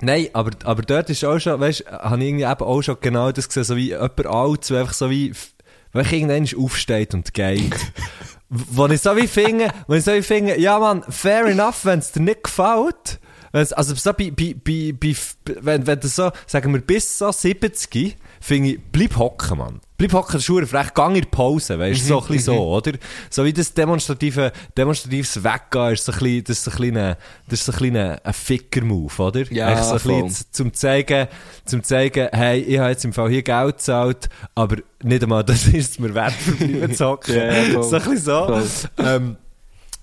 nein, 0.00 0.28
aber, 0.32 0.50
aber 0.64 0.82
dort 0.82 1.10
ist 1.10 1.24
auch 1.24 1.38
schon, 1.38 1.60
weißt 1.60 1.80
du, 1.80 1.92
habe 1.92 2.22
ich 2.22 2.28
irgendwie 2.28 2.44
eben 2.44 2.60
auch 2.60 2.82
schon 2.82 2.96
genau 3.00 3.32
das 3.32 3.48
gesehen, 3.48 3.64
so 3.64 3.76
wie 3.76 3.90
jemand 3.90 4.26
alt, 4.26 4.64
so 4.64 4.76
einfach 4.76 4.94
so 4.94 5.10
wie, 5.10 5.32
wenn 5.92 6.04
ich 6.04 6.12
irgendwann 6.12 6.62
aufsteht 6.62 7.14
und 7.14 7.34
geht. 7.34 7.74
wo 8.48 8.86
ich 8.86 9.00
so 9.00 9.16
wie 9.16 9.26
finde, 9.26 9.72
wo 9.86 9.94
ich 9.94 10.04
so 10.04 10.12
wie 10.12 10.22
finde, 10.22 10.60
ja 10.60 10.78
man, 10.78 11.02
fair 11.04 11.46
enough, 11.46 11.84
wenn 11.84 12.00
es 12.00 12.12
dir 12.12 12.20
nicht 12.20 12.44
gefällt, 12.44 13.18
wenn's, 13.52 13.72
also 13.72 13.94
so 13.94 14.12
bei, 14.12 14.30
bei, 14.30 14.54
bei, 14.54 14.92
bei, 14.98 15.14
wenn, 15.60 15.86
wenn 15.86 16.00
du 16.00 16.08
so, 16.08 16.30
sagen 16.46 16.72
wir 16.72 16.80
bis 16.80 17.18
so 17.18 17.32
70, 17.32 18.16
finde 18.40 18.70
ich, 18.70 18.80
bleib 18.92 19.16
hocken, 19.16 19.58
Mann. 19.58 19.80
Bleib 20.08 20.12
hocken, 20.14 20.40
verdammt 20.40 20.66
frech, 20.66 20.94
gang 20.94 21.14
in 21.16 21.26
Pause, 21.30 21.78
weißt 21.78 22.00
du, 22.02 22.06
so 22.06 22.20
ein 22.22 22.26
bisschen 22.26 22.54
so, 22.56 22.68
oder? 22.74 22.92
So 23.30 23.44
wie 23.44 23.52
das 23.52 23.72
demonstrative, 23.72 24.50
demonstratives 24.76 25.42
Weggehen 25.44 25.92
ist 25.92 26.04
so 26.04 26.12
ein 26.12 26.18
bisschen, 26.18 26.44
das 26.44 26.58
ist 26.58 26.64
so 26.64 26.70
ein 26.82 26.96
ein- 26.96 27.16
das 27.48 27.60
ist 27.60 27.66
so 27.66 27.72
ein 27.72 27.78
ein 27.96 28.32
Ficker-Move, 28.32 29.22
oder? 29.22 29.52
Ja, 29.52 29.68
Eigentlich 29.68 29.84
so 30.02 30.10
ein 30.10 30.24
bisschen 30.26 30.46
zum 30.50 30.72
zeigen, 30.74 31.28
zum 31.64 31.82
zeigen, 31.84 32.28
hey, 32.32 32.60
ich 32.60 32.78
habe 32.78 32.90
jetzt 32.90 33.04
im 33.04 33.12
Fall 33.12 33.30
hier 33.30 33.42
Geld 33.42 33.76
gezahlt, 33.76 34.28
aber 34.56 34.76
nicht 35.04 35.22
einmal 35.22 35.44
das 35.44 35.66
ist 35.68 36.00
mir 36.00 36.12
wert, 36.14 36.32
verbleiben 36.32 36.94
zu 36.94 37.06
hocken. 37.06 37.34
Voll. 37.72 37.82
so 37.84 37.96
ein 37.96 38.02
bisschen 38.02 38.18
so. 38.18 38.46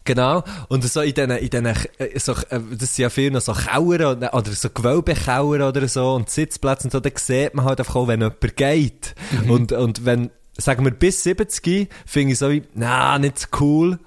Genau. 0.10 0.44
Und 0.70 0.84
so 0.84 1.01
in 1.01 1.13
diesen, 1.13 1.30
in 1.30 1.50
diesen, 1.51 1.66
äh, 1.68 2.20
so, 2.20 2.32
äh, 2.32 2.60
das 2.72 2.96
sind 2.96 3.04
ja 3.04 3.10
viele 3.12 3.30
noch 3.30 3.42
so 3.42 3.54
Kauer 3.54 4.18
oder, 4.18 4.44
so 4.44 4.72
Gewölbekauer 4.72 5.68
oder 5.68 5.88
so 5.88 6.16
und 6.16 6.32
Sitzplätze 6.32 6.86
und 6.86 6.92
so, 6.92 7.00
da 7.00 7.12
sieht 7.13 7.54
man 7.54 7.66
halt 7.66 7.78
einfach 7.78 7.96
auch, 7.96 8.08
wenn 8.08 8.20
jemand 8.22 8.56
geht. 8.58 9.13
Und, 9.48 9.72
und 9.72 10.06
wenn, 10.06 10.32
sagen 10.58 10.84
wir 10.84 10.89
bis 10.89 11.22
70, 11.22 11.89
finde 12.08 12.34
ich 12.34 12.39
so 12.39 12.50
wie, 12.50 12.63
na, 12.74 13.20
nicht 13.20 13.38
so 13.38 13.48
cool. 13.60 14.00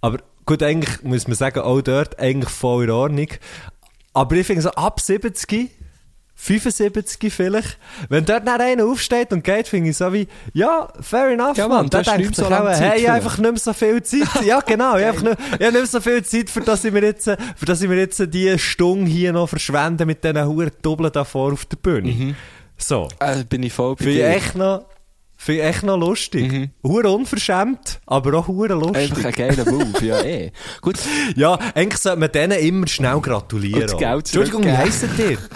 Aber 0.00 0.18
gut, 0.46 0.64
eigentlich 0.64 1.04
muss 1.04 1.28
man 1.28 1.36
sagen, 1.36 1.60
auch 1.60 1.80
dort 1.80 2.18
eigentlich 2.18 2.50
voll 2.50 2.82
in 2.82 2.90
Ordnung. 2.90 3.28
Aber 4.14 4.34
ich 4.34 4.48
finde 4.48 4.62
so 4.62 4.70
ab 4.70 4.98
70, 4.98 5.70
75 6.38 7.32
vielleicht, 7.32 7.78
wenn 8.10 8.24
dort 8.24 8.46
dann 8.46 8.60
einer 8.60 8.84
aufsteht 8.84 9.32
und 9.32 9.42
geht, 9.42 9.68
finde 9.68 9.90
ich 9.90 9.96
so 9.96 10.12
wie, 10.12 10.28
ja, 10.52 10.86
fair 11.00 11.30
enough, 11.30 11.56
Ja, 11.56 11.66
man. 11.66 11.88
Hast 11.92 12.06
denkt 12.06 12.36
so 12.36 12.44
auch, 12.44 12.68
hey, 12.68 13.00
ich 13.00 13.10
einfach 13.10 13.38
nicht 13.38 13.50
mehr 13.50 13.58
so 13.58 13.72
viel 13.72 14.02
Zeit. 14.02 14.28
Ja, 14.44 14.60
genau, 14.60 14.96
ich 14.96 15.06
habe 15.06 15.22
nicht, 15.22 15.38
ich 15.38 15.52
habe 15.52 15.64
nicht 15.64 15.72
mehr 15.72 15.86
so 15.86 16.00
viel 16.00 16.22
Zeit, 16.22 16.50
für 16.50 16.60
dass 16.60 16.84
ich 16.84 16.92
mir 16.92 17.02
jetzt, 17.02 17.24
für 17.24 17.64
dass 17.64 17.80
ich 17.80 17.88
mir 17.88 17.96
jetzt 17.96 18.22
die 18.32 18.58
Stunde 18.58 19.10
hier 19.10 19.32
noch 19.32 19.48
verschwende 19.48 20.04
mit 20.04 20.22
diesen 20.22 20.46
huren 20.46 20.70
Doppeln 20.82 21.10
da 21.10 21.24
vor 21.24 21.52
auf 21.54 21.64
der 21.64 21.78
Bühne. 21.78 22.36
So. 22.76 23.08
Äh, 23.18 23.44
bin 23.44 23.62
ich 23.62 23.72
voll 23.72 23.96
bei 23.96 24.04
Finde 24.04 24.18
ich 24.18 24.24
echt 24.24 24.54
noch, 24.56 24.86
finde 25.38 25.62
ich 25.62 25.66
echt 25.68 25.82
noch 25.84 25.96
lustig. 25.96 26.52
Mhm. 26.52 26.70
Hure 26.82 27.10
unverschämt, 27.10 28.00
aber 28.04 28.38
auch 28.38 28.46
hure 28.46 28.74
lustig. 28.74 29.10
Einfach 29.10 29.24
ein 29.24 29.32
geiler 29.32 29.70
Move, 29.70 30.04
ja 30.04 30.20
eh. 30.22 30.52
Gut, 30.82 30.98
Ja, 31.34 31.58
eigentlich 31.74 32.00
sollte 32.00 32.20
man 32.20 32.30
denen 32.30 32.58
immer 32.58 32.86
schnell 32.86 33.20
gratulieren. 33.20 33.82
Und 33.82 33.92
das 33.92 33.98
Geld 33.98 34.26
Entschuldigung, 34.26 34.64
wie 34.64 34.76
heisst 34.76 35.04
ihr? 35.18 35.38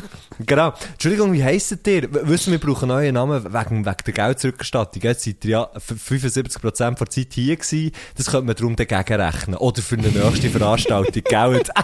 Genau. 0.47 0.73
Entschuldigung, 0.93 1.33
wie 1.33 1.45
heisst 1.45 1.87
ihr? 1.87 2.03
W- 2.13 2.21
Wissen 2.29 2.51
wir 2.53 2.59
brauchen 2.61 2.89
neue 2.89 3.13
Namen 3.13 3.45
wegen, 3.45 3.85
wegen 3.85 3.85
der 3.85 3.95
Geldzurückerstattung. 4.15 5.03
Jetzt 5.03 5.25
seid 5.25 5.45
ihr 5.45 5.51
ja 5.51 5.71
für 5.79 5.95
75% 5.95 6.95
der 6.99 7.07
Zeit 7.11 7.29
hier 7.35 7.57
gewesen. 7.57 7.93
Das 8.17 8.27
könnte 8.31 8.47
man 8.47 8.57
darum 8.57 8.75
dagegen 8.77 9.21
rechnen. 9.21 9.57
Oder 9.57 9.83
für 9.83 9.97
eine 9.97 10.09
nächste 10.09 10.49
Veranstaltung 10.59 11.23
Geld. 11.25 11.71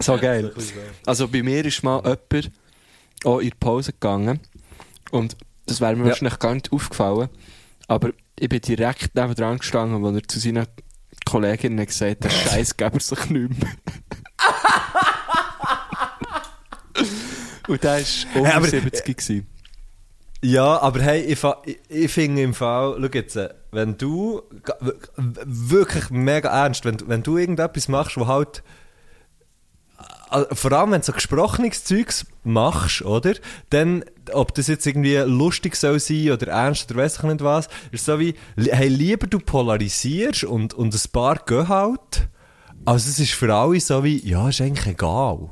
so 0.00 0.16
geil. 0.16 0.52
Also 1.06 1.28
bei 1.28 1.42
mir 1.42 1.64
ist 1.64 1.82
mal 1.82 1.98
jemand 2.04 2.50
auch 3.24 3.38
in 3.40 3.50
die 3.50 3.56
Pause 3.58 3.92
gegangen. 3.92 4.40
Und 5.10 5.36
das 5.66 5.80
wäre 5.80 5.96
mir 5.96 6.04
Ja. 6.04 6.08
wahrscheinlich 6.10 6.38
gar 6.38 6.54
nicht 6.54 6.72
aufgefallen. 6.72 7.28
Aber 7.88 8.10
ich 8.38 8.48
bin 8.48 8.60
direkt 8.60 9.14
neben 9.14 9.34
dran 9.34 9.58
gestanden, 9.58 10.02
wo 10.02 10.10
er 10.10 10.22
zu 10.26 10.38
seinen 10.38 10.66
Kolleginnen 11.24 11.84
gesagt 11.84 12.10
hat, 12.10 12.24
der 12.24 12.30
Scheiß 12.30 12.76
gäbe 12.76 13.00
sich 13.00 13.18
nicht 13.30 13.50
mehr. 13.50 13.70
Und 17.68 17.82
der 17.84 18.00
war 18.00 18.36
unter 18.42 18.54
aber- 18.54 18.66
70 18.66 19.04
gewesen. 19.16 19.46
Ja, 20.40 20.80
aber 20.80 21.00
hey, 21.02 21.22
ich, 21.22 21.38
ich, 21.64 21.78
ich 21.88 22.12
finde 22.12 22.42
im 22.42 22.54
Fall, 22.54 22.96
schau 23.00 23.08
jetzt, 23.12 23.34
äh, 23.36 23.48
wenn 23.72 23.98
du, 23.98 24.40
wirklich 25.44 26.10
mega 26.10 26.48
ernst, 26.64 26.84
wenn, 26.84 26.96
du- 26.96 27.08
wenn 27.08 27.22
du 27.24 27.36
irgendetwas 27.38 27.88
machst, 27.88 28.16
wo 28.16 28.28
halt, 28.28 28.62
äh, 30.30 30.44
vor 30.54 30.72
allem 30.72 30.92
wenn 30.92 31.00
du 31.00 31.06
so 31.06 31.12
gesprochenes 31.12 31.82
Zeugs 31.84 32.24
machst, 32.44 33.02
oder? 33.02 33.34
Dann, 33.70 34.04
ob 34.32 34.54
das 34.54 34.68
jetzt 34.68 34.86
irgendwie 34.86 35.16
lustig 35.16 35.74
soll 35.74 35.98
sein 35.98 36.30
oder 36.30 36.46
ernst 36.48 36.88
oder 36.90 37.00
weiss 37.02 37.16
ich 37.16 37.22
nicht 37.24 37.42
was, 37.42 37.68
ist 37.90 38.04
so 38.04 38.20
wie, 38.20 38.34
hey, 38.56 38.86
lieber 38.88 39.26
du 39.26 39.40
polarisierst 39.40 40.44
und, 40.44 40.72
und 40.72 40.94
ein 40.94 41.10
paar 41.12 41.36
gehen 41.46 41.66
halt, 41.68 42.28
also 42.84 43.10
es 43.10 43.18
ist 43.18 43.32
für 43.32 43.52
alle 43.52 43.80
so 43.80 44.04
wie, 44.04 44.24
ja, 44.24 44.48
ist 44.48 44.60
eigentlich 44.60 44.86
egal. 44.86 45.48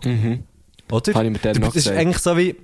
Oder? 0.90 1.14
Habe 1.14 1.28
ich 1.28 1.40
dann 1.40 1.55
Du- 1.55 1.61
noch 1.61 1.66
Das 1.69 1.76
ist 1.76 1.85
gesagt. 1.85 1.99
eigentlich 1.99 2.19
so 2.19 2.37
wie, 2.37 2.57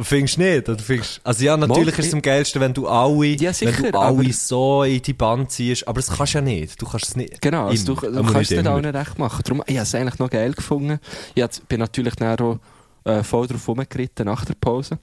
Findest 0.00 0.36
du 0.36 0.42
nicht? 0.42 0.68
Oder 0.68 0.78
findest, 0.78 1.20
also 1.24 1.44
ja, 1.44 1.56
natürlich 1.56 1.94
Mal, 1.94 1.98
ist 1.98 2.06
es 2.06 2.14
am 2.14 2.22
geilsten, 2.22 2.60
wenn 2.60 2.72
du 2.72 2.86
alle, 2.86 3.26
Ja, 3.26 3.48
wenn 3.48 3.52
sicher, 3.52 3.90
du 3.90 3.98
alle 3.98 4.32
so 4.32 4.84
in 4.84 5.02
die 5.02 5.12
Band 5.12 5.50
ziehst, 5.50 5.88
aber 5.88 5.98
das 6.00 6.16
kannst 6.16 6.34
du 6.34 6.38
ja 6.38 6.42
nicht. 6.42 6.80
Du 6.80 6.86
kannst 6.86 7.08
es 7.08 7.16
nicht. 7.16 7.40
Genau, 7.40 7.66
also 7.66 7.94
du, 7.96 8.00
du 8.00 8.22
kannst 8.22 8.52
es 8.52 8.56
nicht 8.58 8.66
allen 8.68 8.84
recht 8.84 9.18
machen. 9.18 9.42
Darum, 9.44 9.64
ich 9.66 9.74
habe 9.74 9.82
es 9.82 9.94
eigentlich 9.96 10.20
noch 10.20 10.30
geil 10.30 10.52
gefunden. 10.52 11.00
Ich 11.34 11.44
bin 11.66 11.80
natürlich 11.80 12.14
dann 12.14 12.38
auch 12.38 12.60
äh, 13.06 13.24
voll 13.24 13.48
drauf 13.48 13.66
rumgeritten 13.66 14.26
nach 14.26 14.44
der 14.44 14.54
Pause. 14.54 15.00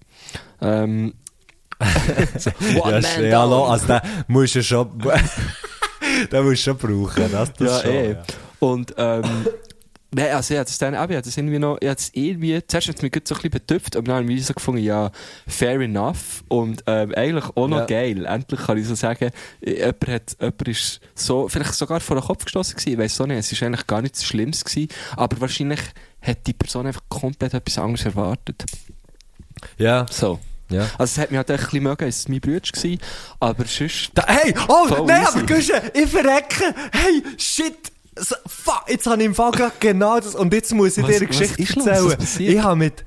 Ähm, 0.62 1.14
Ja, 1.78 2.82
One 2.82 3.00
sch- 3.00 3.16
man 3.18 3.26
ja, 3.26 3.46
down. 3.46 3.70
also 3.70 3.88
den 3.88 4.00
musst 4.30 4.56
du 4.56 4.64
schon, 4.64 4.98
den 6.32 6.46
musst 6.46 6.66
du 6.68 6.72
schon 6.72 6.78
brauchen. 6.78 7.30
Das, 7.34 7.52
das 7.52 7.60
ja, 7.60 7.82
schon, 7.82 7.92
eh. 7.92 8.12
ja. 8.14 8.24
Und 8.60 8.94
ähm, 8.98 9.24
Nein, 10.14 10.32
also 10.34 10.54
ich 10.54 10.60
hatte 10.60 10.70
es 10.70 10.78
dann, 10.78 10.94
eben, 10.94 11.12
ich 11.12 11.18
hatte 11.18 11.28
es 11.30 11.36
irgendwie 11.38 11.60
noch, 11.60 11.78
ich 11.82 11.90
hatte 11.90 12.02
es 12.02 12.10
irgendwie, 12.14 12.62
zuerst 12.66 12.88
hat 12.88 12.96
es 12.98 13.02
mich 13.02 13.12
so 13.26 13.36
ein 13.36 13.42
bisschen 13.42 13.52
betüpft, 13.52 13.96
aber 13.98 14.06
dann 14.06 14.24
habe 14.24 14.34
ich 14.34 14.46
so 14.46 14.54
gefunden, 14.54 14.82
ja, 14.82 15.12
fair 15.46 15.82
enough 15.82 16.44
und 16.48 16.84
ähm, 16.88 17.14
eigentlich 17.16 17.46
auch 17.56 17.68
noch 17.68 17.80
Ja. 17.80 17.86
geil. 17.86 18.26
Endlich 18.26 18.62
kann 18.62 18.78
ich 18.78 18.88
so 18.88 18.96
sagen, 18.96 19.32
jemand, 19.62 20.08
hat, 20.08 20.38
jemand 20.40 20.68
ist 20.70 21.02
so, 21.16 21.50
vielleicht 21.50 21.74
sogar 21.74 22.00
vor 22.00 22.16
den 22.16 22.24
Kopf 22.26 22.46
gestoßen 22.46 22.76
gewesen, 22.78 22.94
ich 22.94 22.98
weiss 22.98 23.20
auch 23.20 23.26
nicht, 23.28 23.40
es 23.40 23.52
ist 23.52 23.62
eigentlich 23.64 23.88
gar 23.88 24.02
nichts 24.02 24.24
Schlimmes 24.24 24.64
gewesen, 24.64 24.88
aber 25.18 25.42
wahrscheinlich 25.42 25.82
hat 26.22 26.48
die 26.48 26.54
Person 26.54 26.88
einfach 26.88 27.02
komplett 27.10 27.54
etwas 27.54 27.78
anderes 27.78 28.06
erwartet. 28.06 28.64
Ja, 29.78 30.06
So. 30.10 30.40
ja. 30.70 30.84
Also 30.98 31.04
es 31.04 31.18
hat 31.18 31.32
mich 31.32 31.38
halt 31.38 31.50
echt 31.50 31.60
ein 31.60 31.66
bisschen 31.66 31.84
mögen, 31.84 32.08
es 32.08 32.26
war 32.26 32.32
mein 32.32 32.42
Bruder, 32.42 32.60
gewesen, 32.72 33.00
aber 33.40 33.66
sonst... 33.66 34.12
Da, 34.14 34.24
hey, 34.28 34.54
oh, 34.70 34.88
nein, 35.06 35.24
easy. 35.24 35.38
aber 35.40 35.46
Guschen, 35.46 35.76
ich 35.94 36.10
verrecke. 36.10 36.76
Hey, 36.94 37.24
shit. 37.38 37.92
So, 38.18 38.36
fuck, 38.48 38.86
jetzt 38.88 39.06
habe 39.08 39.20
ich 39.22 39.26
im 39.26 39.36
Fall 39.36 39.52
gerade 39.52 39.74
genau 39.80 40.20
das. 40.20 40.36
Und 40.36 40.54
jetzt 40.54 40.74
muss 40.74 40.98
ich 40.98 41.04
Was- 41.04 41.10
dir 41.12 41.18
eine 41.18 41.28
Geschichte 41.28 41.64
erzählen. 41.64 42.18
Ich 42.40 42.64
habe 42.64 42.76
mit. 42.78 43.04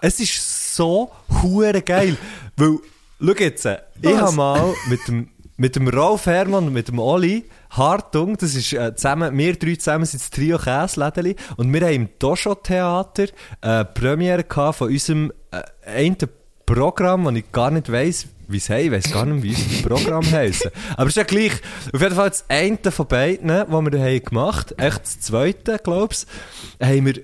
Es 0.00 0.20
ist 0.20 0.74
so 0.74 1.10
hure 1.42 1.82
geil. 1.82 2.16
Weil, 2.56 2.78
schau 3.20 3.32
jetzt, 3.38 3.64
ich 3.66 3.78
Was? 4.02 4.20
habe 4.20 4.36
mal 4.36 4.74
mit 4.88 5.06
dem, 5.08 5.28
mit 5.56 5.76
dem 5.76 5.88
Rolf 5.88 6.26
Hermann 6.26 6.66
und 6.66 6.72
mit 6.72 6.88
dem 6.88 6.98
Oli 6.98 7.44
Hartung, 7.70 8.36
das 8.36 8.54
ist 8.54 8.72
äh, 8.72 8.94
zusammen, 8.94 9.36
wir 9.36 9.56
drei 9.56 9.74
zusammen 9.76 10.04
sind 10.04 10.22
das 10.22 10.30
Trio 10.30 10.58
Käslädeli 10.58 11.36
und 11.56 11.72
wir 11.72 11.80
haben 11.82 11.94
im 11.94 12.08
Dosho 12.18 12.54
Theater 12.54 13.26
äh, 13.62 13.84
Premiere 13.84 14.44
gehabt 14.44 14.78
von 14.78 14.88
unserem 14.90 15.32
äh, 15.50 15.62
einen 15.88 16.16
Programm, 16.66 17.24
das 17.24 17.34
ich 17.34 17.52
gar 17.52 17.70
nicht 17.70 17.90
weiss, 17.90 18.26
wie 18.48 18.56
es 18.56 18.68
heisst. 18.68 18.86
Ich 18.86 18.92
weiss 18.92 19.12
gar 19.12 19.26
nicht, 19.26 19.42
wie 19.42 19.54
unser 19.54 19.88
Programm 19.88 20.30
heisst. 20.30 20.70
Aber 20.96 21.08
ist 21.08 21.16
ja 21.16 21.24
gleich. 21.24 21.52
Auf 21.92 22.00
jeden 22.00 22.14
Fall 22.14 22.30
das 22.30 22.44
eine 22.48 22.78
von 22.90 23.06
beiden, 23.06 23.48
die 23.48 23.92
wir 23.92 24.00
haben 24.00 24.24
gemacht 24.24 24.74
echt 24.78 25.02
das 25.02 25.20
zweite, 25.20 25.78
glaubst 25.82 26.26
du, 26.78 26.86
haben 26.86 27.06
wir 27.06 27.22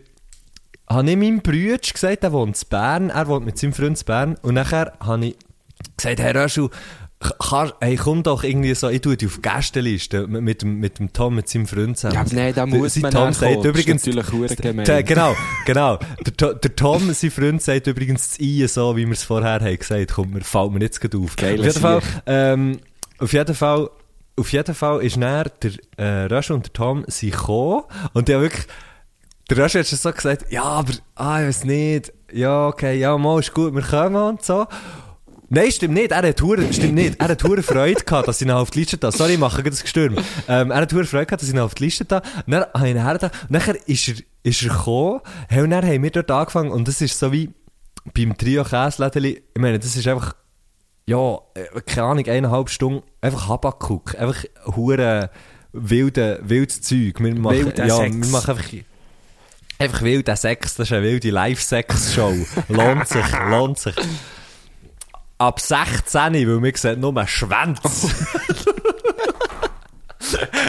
habe 0.89 1.09
ich 1.09 1.17
meinem 1.17 1.41
Bruder 1.41 1.79
gesagt, 1.79 2.25
er 2.25 2.33
wohnt 2.33 2.61
in 2.61 2.69
Bern, 2.69 3.11
er 3.11 3.29
wohnt 3.29 3.47
mit 3.47 3.57
seinem 3.57 3.73
Freund 3.73 4.01
in 4.01 4.05
Bern, 4.05 4.37
und 4.43 4.55
nachher 4.55 4.93
habe 4.99 5.27
ich 5.27 5.37
gesagt, 5.97 6.19
Herr 6.19 6.35
Röschel, 6.35 6.69
kann, 7.21 7.73
hey, 7.81 7.97
komm 7.97 8.23
doch 8.23 8.45
irgendwie 8.45 8.75
so, 8.75 8.89
ich 8.89 9.03
tue 9.03 9.15
dich 9.15 9.29
auf 9.29 9.43
Gästeliste 9.43 10.27
mit, 10.27 10.43
mit, 10.43 10.65
mit 10.65 10.99
dem 10.99 11.13
Tom, 11.13 11.35
mit 11.35 11.49
seinem 11.51 11.67
Freund 11.67 11.99
zusammen. 11.99 12.15
Ja, 12.15 12.35
nein, 12.35 12.55
da 12.55 12.65
muss 12.65 12.95
Sein 12.95 13.03
man 13.03 13.13
Tom 13.13 13.33
sagt 13.35 13.63
übrigens, 13.63 14.07
natürlich 14.07 14.57
der, 14.57 15.03
genau, 15.03 15.37
genau. 15.67 15.99
Der, 16.39 16.55
der 16.55 16.77
Tom, 16.77 17.13
sein 17.13 17.31
Freund, 17.31 17.61
sagt 17.61 17.87
übrigens 17.87 18.31
das 18.31 18.41
I, 18.41 18.67
so 18.67 18.97
wie 18.97 19.05
wir 19.05 19.13
es 19.13 19.23
vorher 19.23 19.61
haben 19.61 19.79
gesagt, 19.79 20.15
kommt 20.15 20.33
mir, 20.33 20.41
fällt 20.41 20.73
mir 20.73 20.81
jetzt 20.81 21.01
gerade 21.01 21.19
auf. 21.19 21.35
Auf 21.35 21.43
jeden 21.43 21.73
Fall, 21.73 22.01
ähm, 22.25 22.79
auf 23.19 23.33
jeden 23.35 23.55
Fall, 23.55 23.91
auf 24.37 24.53
jeden 24.53 24.75
Fall 24.75 25.03
ist 25.03 25.17
dann 25.21 25.51
der 25.63 25.73
äh, 25.99 26.25
Röschel 26.25 26.57
und 26.57 26.67
der 26.67 26.73
Tom 26.73 27.05
sind 27.07 27.33
gekommen 27.33 27.83
und 28.15 28.29
die 28.29 28.35
haben 28.35 28.43
wirklich, 28.43 28.67
der 29.51 29.59
Röschel 29.59 29.81
hat 29.81 29.89
schon 29.89 29.99
so 29.99 30.11
gesagt, 30.11 30.51
ja, 30.51 30.63
aber, 30.63 30.93
ah, 31.17 31.43
ich 31.43 31.49
weiß 31.49 31.65
nicht, 31.65 32.15
ja, 32.33 32.69
okay, 32.69 32.99
ja, 32.99 33.19
mal 33.19 33.41
ist 33.41 33.53
gut, 33.53 33.75
wir 33.75 33.83
kommen 33.83 34.17
und 34.17 34.43
so. 34.43 34.67
Nein, 35.53 35.73
stimmt 35.73 35.95
nicht. 35.95 36.13
Er 36.13 36.23
hat 36.29 36.41
hure, 36.43 36.73
stimmt 36.73 36.95
nicht. 36.95 37.21
Er 37.21 37.29
hat 37.29 37.43
hure 37.43 37.65
Freude 37.65 38.05
gehabt, 38.05 38.29
dass 38.29 38.41
ich 38.41 38.47
ihn 38.47 38.53
auf 38.53 38.71
die 38.71 38.79
Liste 38.81 38.99
da. 38.99 39.11
Sorry, 39.11 39.33
ich 39.33 39.39
mache 39.39 39.61
das 39.65 39.83
Gestürm. 39.83 40.17
Ähm, 40.47 40.71
er 40.71 40.83
hat 40.83 40.93
hure 40.93 41.05
Freude 41.05 41.27
gehabt, 41.27 41.43
dass 41.43 41.49
ich 41.49 41.55
ihn 41.55 41.61
auf 41.61 41.75
die 41.75 41.87
Liste 41.87 42.05
da. 42.05 42.23
Dann 42.47 42.67
habe 42.73 42.89
ich 42.89 42.95
ihn 42.95 43.03
hergetan. 43.03 43.33
Nachher 43.49 43.77
ist 43.89 44.09
er, 44.09 44.15
ist 44.45 44.63
er 44.63 44.69
gekommen. 44.69 45.21
Hey, 45.49 45.63
und 45.63 45.71
dann 45.71 45.85
haben 45.85 46.03
wir 46.05 46.11
dort 46.13 46.31
angefangen. 46.31 46.71
Und 46.71 46.87
das 46.87 47.01
ist 47.01 47.19
so 47.19 47.33
wie 47.33 47.51
beim 48.15 48.39
Trio 48.39 48.63
Käslädeli. 48.63 49.43
Ich 49.53 49.61
meine, 49.61 49.81
das 49.81 49.97
ist 49.97 50.07
einfach, 50.07 50.37
ja, 51.07 51.39
äh, 51.55 51.81
keine 51.85 52.07
Ahnung, 52.07 52.27
eineinhalb 52.27 52.71
Stunden. 52.71 53.03
Einfach 53.21 53.49
Habakuk. 53.49 54.17
Einfach 54.21 54.45
hure 54.67 55.31
wilde, 55.73 56.39
wildes 56.45 56.81
Zeug. 56.83 57.19
Wir 57.19 57.35
machen, 57.35 57.67
Wilder 57.67 57.87
ja, 57.87 57.97
Sex. 57.97 58.17
wir 58.17 58.27
machen 58.29 58.51
einfach, 58.51 58.73
einfach 59.81 60.03
wilder 60.03 60.37
Sex. 60.37 60.77
Das 60.77 60.87
ist 60.87 60.93
eine 60.93 61.03
wilde 61.03 61.31
Live-Sex-Show. 61.31 62.35
lohnt 62.69 63.09
sich, 63.09 63.27
lohnt 63.49 63.79
sich. 63.81 63.97
Ab 65.41 65.59
16, 65.59 66.35
weil 66.35 66.63
wir 66.63 66.77
sehen 66.77 67.01
nur 67.01 67.27
Schwänze. 67.27 68.11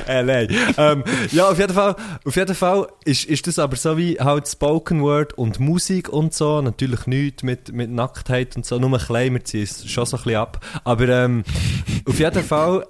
äh, 0.08 0.24
nein. 0.24 0.48
Ähm, 0.78 1.04
ja, 1.34 1.50
auf 1.50 1.60
jeden 1.60 1.74
Fall, 1.74 1.98
auf 2.24 2.36
jeden 2.38 2.56
Fall 2.56 2.88
ist, 3.04 3.26
ist 3.26 3.48
das 3.48 3.60
aber 3.60 3.76
so 3.76 3.98
wie 3.98 4.18
halt 4.18 4.48
Spoken 4.48 5.02
Word 5.02 5.34
und 5.34 5.60
Musik 5.60 6.08
und 6.08 6.34
so. 6.34 6.62
Natürlich 6.62 7.06
nichts 7.06 7.44
mit, 7.44 7.74
mit 7.74 7.92
Nacktheit 7.92 8.56
und 8.56 8.66
so. 8.66 8.80
Nur 8.80 8.98
ein 8.98 9.06
klein, 9.06 9.34
wir 9.34 9.44
ziehen 9.44 9.64
es 9.64 9.92
schon 9.92 10.06
so 10.06 10.16
ein 10.16 10.24
bisschen 10.24 10.40
ab. 10.40 10.66
Aber 10.86 11.10
ähm, 11.10 11.44
auf 12.08 12.18
jeden 12.18 12.42
Fall 12.42 12.88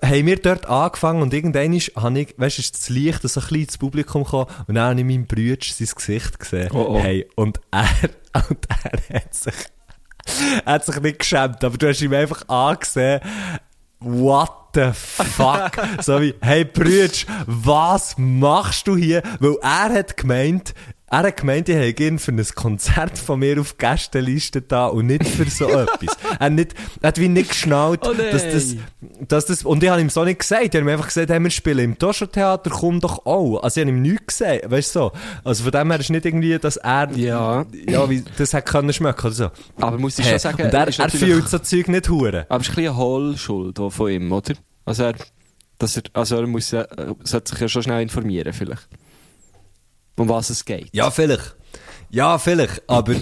haben 0.00 0.26
wir 0.26 0.36
dort 0.36 0.66
angefangen 0.66 1.22
und 1.22 1.34
irgendwann 1.34 1.72
ist, 1.72 1.90
habe 1.96 2.20
ich, 2.20 2.34
weißt 2.36 2.60
ist 2.60 2.76
das 2.76 2.88
Licht 2.88 3.22
so 3.22 3.40
ein 3.40 3.42
bisschen 3.42 3.62
ins 3.62 3.78
Publikum 3.78 4.22
gekommen 4.22 4.46
und 4.68 4.76
dann 4.76 4.90
habe 4.90 5.00
ich 5.00 5.06
meinem 5.06 5.26
Bruder 5.26 5.56
sein 5.60 5.88
Gesicht 5.92 6.38
gesehen. 6.38 6.70
Oh, 6.72 6.86
oh. 6.88 7.00
Hey, 7.00 7.28
und 7.34 7.60
er, 7.72 7.88
und 8.48 8.68
er 9.08 9.20
hat 9.20 9.34
sich, 9.34 9.54
er 10.64 10.72
hat 10.74 10.84
sich 10.84 11.00
nicht 11.00 11.18
geschämt, 11.20 11.62
aber 11.64 11.76
du 11.76 11.88
hast 11.88 12.00
ihm 12.00 12.12
einfach 12.12 12.48
angesehen, 12.48 13.20
what 14.00 14.52
the 14.74 14.90
fuck? 14.92 15.72
so 16.00 16.20
wie, 16.20 16.34
hey 16.40 16.64
Brütsch, 16.64 17.26
was 17.46 18.16
machst 18.18 18.86
du 18.86 18.96
hier? 18.96 19.22
Weil 19.40 19.56
er 19.62 19.92
hat 19.92 20.16
gemeint, 20.16 20.74
er 21.12 21.18
hat 21.24 21.36
gemeint, 21.36 21.68
ich 21.68 21.76
hätte 21.76 22.02
ihn 22.04 22.18
für 22.18 22.32
ein 22.32 22.44
Konzert 22.54 23.18
von 23.18 23.38
mir 23.38 23.60
auf 23.60 23.74
die 23.74 23.78
Gästeliste 23.86 24.62
da 24.62 24.86
und 24.86 25.06
nicht 25.06 25.26
für 25.26 25.48
so 25.48 25.68
etwas. 25.68 26.16
Er 26.40 26.46
hat, 26.46 26.52
nicht, 26.52 26.74
er 27.02 27.08
hat 27.08 27.18
wie 27.20 27.28
nicht 27.28 27.50
geschnallt, 27.50 28.00
Oh 28.04 28.14
dass 28.14 28.42
das, 28.50 28.76
dass 29.28 29.44
das, 29.46 29.62
und 29.64 29.82
ich 29.82 29.90
habe 29.90 30.00
ihm 30.00 30.08
so 30.10 30.24
nicht 30.24 30.40
gesagt, 30.40 30.62
ich 30.64 30.68
habe 30.70 30.78
ihm 30.80 30.88
einfach 30.88 31.06
gesagt, 31.08 31.30
hey, 31.30 31.38
wir 31.38 31.50
spielen 31.50 31.78
im 31.80 31.98
Toscher-Theater, 31.98 32.70
komm 32.70 32.98
doch 33.00 33.26
auch. 33.26 33.58
Also 33.62 33.80
ich 33.80 33.86
habe 33.86 33.94
ihm 33.96 34.02
nichts 34.02 34.38
gesagt, 34.38 34.70
weißt 34.70 34.94
du 34.94 34.98
so. 35.00 35.12
Also 35.44 35.64
von 35.64 35.72
dem 35.72 35.90
her 35.90 36.00
ist 36.00 36.10
nicht 36.10 36.24
irgendwie, 36.24 36.58
dass 36.58 36.78
er, 36.78 37.10
Ja. 37.14 37.66
ja, 37.86 38.08
wie, 38.08 38.24
das 38.38 38.54
hätte 38.54 38.72
können 38.72 38.92
schmecken 38.92 39.20
oder 39.26 39.30
so. 39.34 39.50
Aber 39.80 39.98
muss 39.98 40.18
ich 40.18 40.24
Hey, 40.24 40.32
schon 40.32 40.38
sagen, 40.40 40.62
und 40.62 40.72
er, 40.74 40.88
er 40.98 41.10
fühlt 41.10 41.48
so 41.48 41.58
Zeug 41.58 41.88
nicht 41.88 42.08
hure. 42.08 42.46
Aber 42.48 42.60
es 42.62 42.68
ist 42.68 42.72
ein 42.72 42.76
bisschen 42.76 42.90
eine 42.94 42.96
Hohlschuld 42.96 43.78
von 43.90 44.10
ihm, 44.10 44.32
oder? 44.32 44.54
Also 44.86 45.02
er, 45.04 45.14
dass 45.78 45.96
er, 45.98 46.04
also 46.14 46.36
er 46.36 46.46
muss, 46.46 46.70
ja- 46.70 46.82
äh, 46.82 47.14
sollte 47.24 47.50
sich 47.50 47.60
ja 47.60 47.68
schon 47.68 47.82
schnell 47.82 48.00
informieren, 48.02 48.52
vielleicht. 48.52 48.88
Um 50.16 50.28
was 50.28 50.50
es 50.50 50.64
geht. 50.64 50.88
Ja, 50.92 51.10
vielleicht. 51.10 51.56
Ja, 52.10 52.38
vielleicht, 52.38 52.82
aber... 52.88 53.14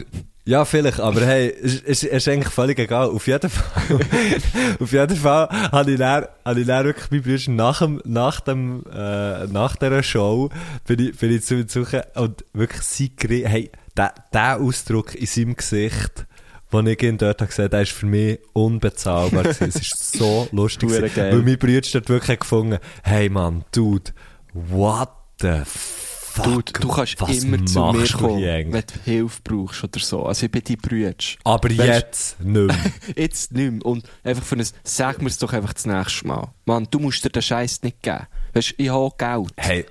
Ja, 0.46 0.64
vielleicht, 0.64 0.98
aber 0.98 1.20
hey, 1.24 1.54
es 1.62 1.80
es 1.82 2.02
ist 2.02 2.26
eigentlich 2.26 2.52
völlig 2.52 2.78
egal. 2.78 3.08
Auf 3.10 3.26
jeden 3.28 3.48
Fall, 3.50 4.00
auf 4.80 4.90
jeden 4.92 5.16
Fall 5.16 5.48
habe 5.70 5.92
ich 5.92 5.98
dann, 5.98 6.24
habe 6.44 6.60
ich 6.60 6.66
dann 6.66 6.86
wirklich 6.86 7.10
mein 7.10 7.22
Bruder 7.22 7.52
nach 7.52 7.78
dem, 7.80 8.00
nach 8.04 8.40
dem, 8.40 8.82
äh, 8.92 9.46
nach 9.46 9.76
dieser 9.76 10.02
Show 10.02 10.48
bin 10.86 10.98
ich, 10.98 11.16
bin 11.18 11.30
ich 11.36 11.44
zu 11.44 11.54
ihm 11.56 11.68
suchen 11.68 12.00
und 12.16 12.44
wirklich 12.52 12.82
geri- 13.16 13.46
hey, 13.46 13.70
der, 13.96 14.14
der 14.32 14.60
Ausdruck 14.60 15.14
in 15.14 15.26
seinem 15.26 15.54
Gesicht, 15.56 16.26
den 16.72 16.86
ich 16.86 17.02
ihn 17.02 17.18
dort 17.18 17.40
habe 17.42 17.48
gesehen, 17.48 17.70
der 17.70 17.82
ist 17.82 17.92
für 17.92 18.06
mich 18.06 18.40
unbezahlbar 18.54 19.42
gewesen. 19.44 19.68
Es 19.68 19.76
ist 19.76 20.18
so 20.18 20.48
lustig 20.52 20.88
gewesen, 20.88 21.16
weil 21.16 21.42
mein 21.42 21.58
Bruder 21.58 21.80
dort 21.92 22.08
wirklich 22.08 22.40
gefunden, 22.40 22.78
hey 23.04 23.28
Mann, 23.28 23.64
Dude, 23.72 24.10
what 24.54 25.10
the 25.40 25.60
fuck? 25.64 26.09
Du, 26.44 26.60
du 26.62 26.88
kannst 26.88 27.20
was 27.20 27.42
immer 27.44 27.64
zu 27.66 27.80
mir 27.92 28.04
du 28.06 28.18
kommen, 28.18 28.42
wenn 28.42 28.72
du 28.72 28.94
Hilfe 29.04 29.40
brauchst 29.44 29.84
oder 29.84 30.00
so. 30.00 30.24
Also 30.24 30.46
ich 30.46 30.52
bin 30.52 30.62
dein 30.66 30.76
Bruder. 30.78 31.14
Aber 31.44 31.68
Weisst- 31.68 31.84
jetzt 31.86 32.40
nicht 32.40 32.66
mehr. 32.66 32.76
Jetzt 33.16 33.52
nicht 33.52 33.72
mehr. 33.72 33.84
Und 33.86 34.04
einfach 34.24 34.44
für 34.44 34.56
ein, 34.56 34.66
sag 34.84 35.20
mir 35.22 35.28
es 35.28 35.38
doch 35.38 35.52
einfach 35.52 35.72
das 35.72 35.86
nächste 35.86 36.26
Mal. 36.26 36.48
Mann, 36.64 36.86
du 36.90 36.98
musst 36.98 37.24
dir 37.24 37.30
den 37.30 37.42
Scheiß 37.42 37.82
nicht 37.82 38.02
geben. 38.02 38.26
Weißt 38.54 38.70
du, 38.70 38.74
ich 38.82 38.88
habe 38.90 39.10
Geld. 39.18 39.52
Hey. 39.56 39.86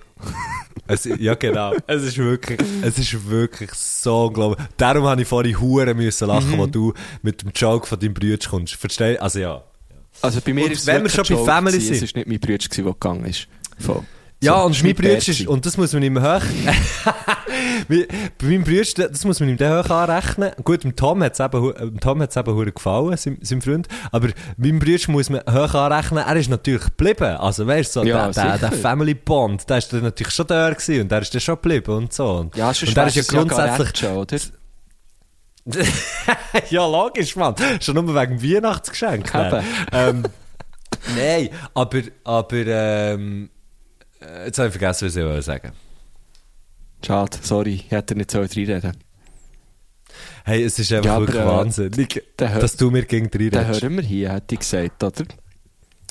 Es, 0.87 1.05
ja, 1.05 1.35
genau. 1.35 1.73
Es 1.87 2.03
ist 2.03 2.17
wirklich, 2.17 2.59
es 2.81 2.97
ist 2.97 3.29
wirklich 3.29 3.71
so 3.73 4.25
unglaublich. 4.25 4.67
Darum 4.77 5.05
habe 5.05 5.21
ich 5.21 5.27
vorhin 5.27 5.59
Huren 5.59 5.95
müssen 5.95 6.27
lachen, 6.27 6.51
Mhm. 6.51 6.57
wo 6.57 6.65
du 6.65 6.93
mit 7.21 7.41
dem 7.41 7.51
Joke 7.55 7.85
von 7.87 7.99
deinem 7.99 8.13
Bruder 8.13 8.37
kommst. 8.49 8.75
Verstehst 8.75 9.21
Also 9.21 9.39
ja. 9.39 9.63
Also 10.21 10.41
bei 10.41 10.53
mir 10.53 10.65
Und 10.65 10.71
ist 10.71 10.81
es 10.81 10.87
wenn 10.87 11.03
wir 11.03 11.09
schon 11.09 11.25
bei 11.37 11.45
Family 11.45 11.79
sind. 11.79 12.01
Es 12.03 12.13
war 12.13 12.19
nicht 12.19 12.27
mein 12.27 12.39
Bruder, 12.39 12.57
der 12.57 12.83
gegangen 12.83 13.25
ist. 13.25 13.47
Voll. 13.79 14.03
Ja, 14.41 14.61
und 14.61 14.81
mein 14.83 14.95
Bruder 14.95 15.17
ist, 15.17 15.47
und 15.47 15.65
das 15.65 15.75
muss 15.75 15.91
man 15.91 16.01
ihm 16.01 16.21
hoch, 16.21 16.41
Bei 17.87 18.07
meinem 18.41 18.63
Bruder, 18.63 19.09
das 19.09 19.25
muss 19.25 19.39
man 19.39 19.49
ihm 19.49 19.57
dann 19.57 19.83
hoch 19.83 19.89
anrechnen. 19.89 20.51
Gut, 20.63 20.83
dem 20.83 20.95
Tom 20.95 21.21
hat 21.23 21.33
es 21.33 21.39
eben, 21.39 21.99
Tom 21.99 22.21
hat's 22.21 22.37
eben 22.37 22.73
gefallen, 22.73 23.17
seinem, 23.17 23.37
seinem 23.41 23.61
Freund. 23.61 23.87
Aber 24.11 24.29
meinem 24.57 24.79
Bruder 24.79 25.11
muss 25.11 25.29
man 25.29 25.41
hoch 25.41 25.73
anrechnen, 25.73 26.23
er 26.25 26.35
ist 26.35 26.49
natürlich 26.49 26.85
geblieben. 26.85 27.35
Also 27.35 27.67
weißt 27.67 27.95
du, 27.95 27.99
so, 28.01 28.05
Ja, 28.05 28.29
der, 28.29 28.57
der, 28.57 28.69
der. 28.69 28.71
Family 28.71 29.13
Bond, 29.13 29.69
der 29.69 29.79
ist 29.79 29.91
dann 29.91 30.03
natürlich 30.03 30.33
schon 30.33 30.47
da 30.47 30.69
gewesen 30.69 31.01
und 31.01 31.11
der 31.11 31.21
ist 31.21 31.33
dann 31.33 31.41
schon 31.41 31.55
geblieben 31.55 31.91
und 31.91 32.13
so. 32.13 32.29
Und, 32.29 32.55
Ja, 32.55 32.69
und 32.69 32.95
der 32.97 33.07
ist 33.07 33.15
ja 33.15 33.23
grundsätzlich, 33.23 33.97
schon, 33.97 34.17
oder? 34.17 34.37
ja, 36.69 36.85
logisch, 36.87 37.35
Mann. 37.35 37.55
Schon 37.81 37.95
nur 37.95 38.15
wegen 38.15 38.37
dem 38.37 38.55
Weihnachtsgeschenk. 38.55 39.33
Eben. 39.35 39.63
ähm, 39.91 40.23
Nein, 41.15 41.49
aber, 41.73 42.01
aber, 42.23 42.65
ähm, 42.65 43.45
äh, 43.45 43.58
jetzt 44.45 44.57
habe 44.59 44.67
ich 44.67 44.73
vergessen, 44.73 45.07
was 45.07 45.15
ich 45.15 45.23
wollte 45.23 45.41
sagen. 45.41 45.71
Schade, 47.05 47.37
sorry, 47.41 47.75
ich 47.75 47.91
hätte 47.91 48.15
nicht 48.15 48.31
so 48.31 48.39
reinreden 48.39 48.93
Hey, 50.43 50.63
es 50.63 50.79
ist 50.79 50.91
einfach 50.91 51.05
Ja, 51.05 51.19
wirklich 51.19 51.41
äh, 51.41 51.45
wahnsinnig, 51.45 52.23
hör- 52.39 52.59
dass 52.59 52.75
du 52.75 52.89
mir 52.91 53.03
gegen 53.05 53.29
drei 53.29 53.49
Den 53.49 53.59
redest. 53.59 53.81
hören 53.83 53.95
wir 53.97 54.03
hier, 54.03 54.33
hätte 54.33 54.55
ich 54.55 54.59
gesagt, 54.59 55.03
oder? 55.03 55.23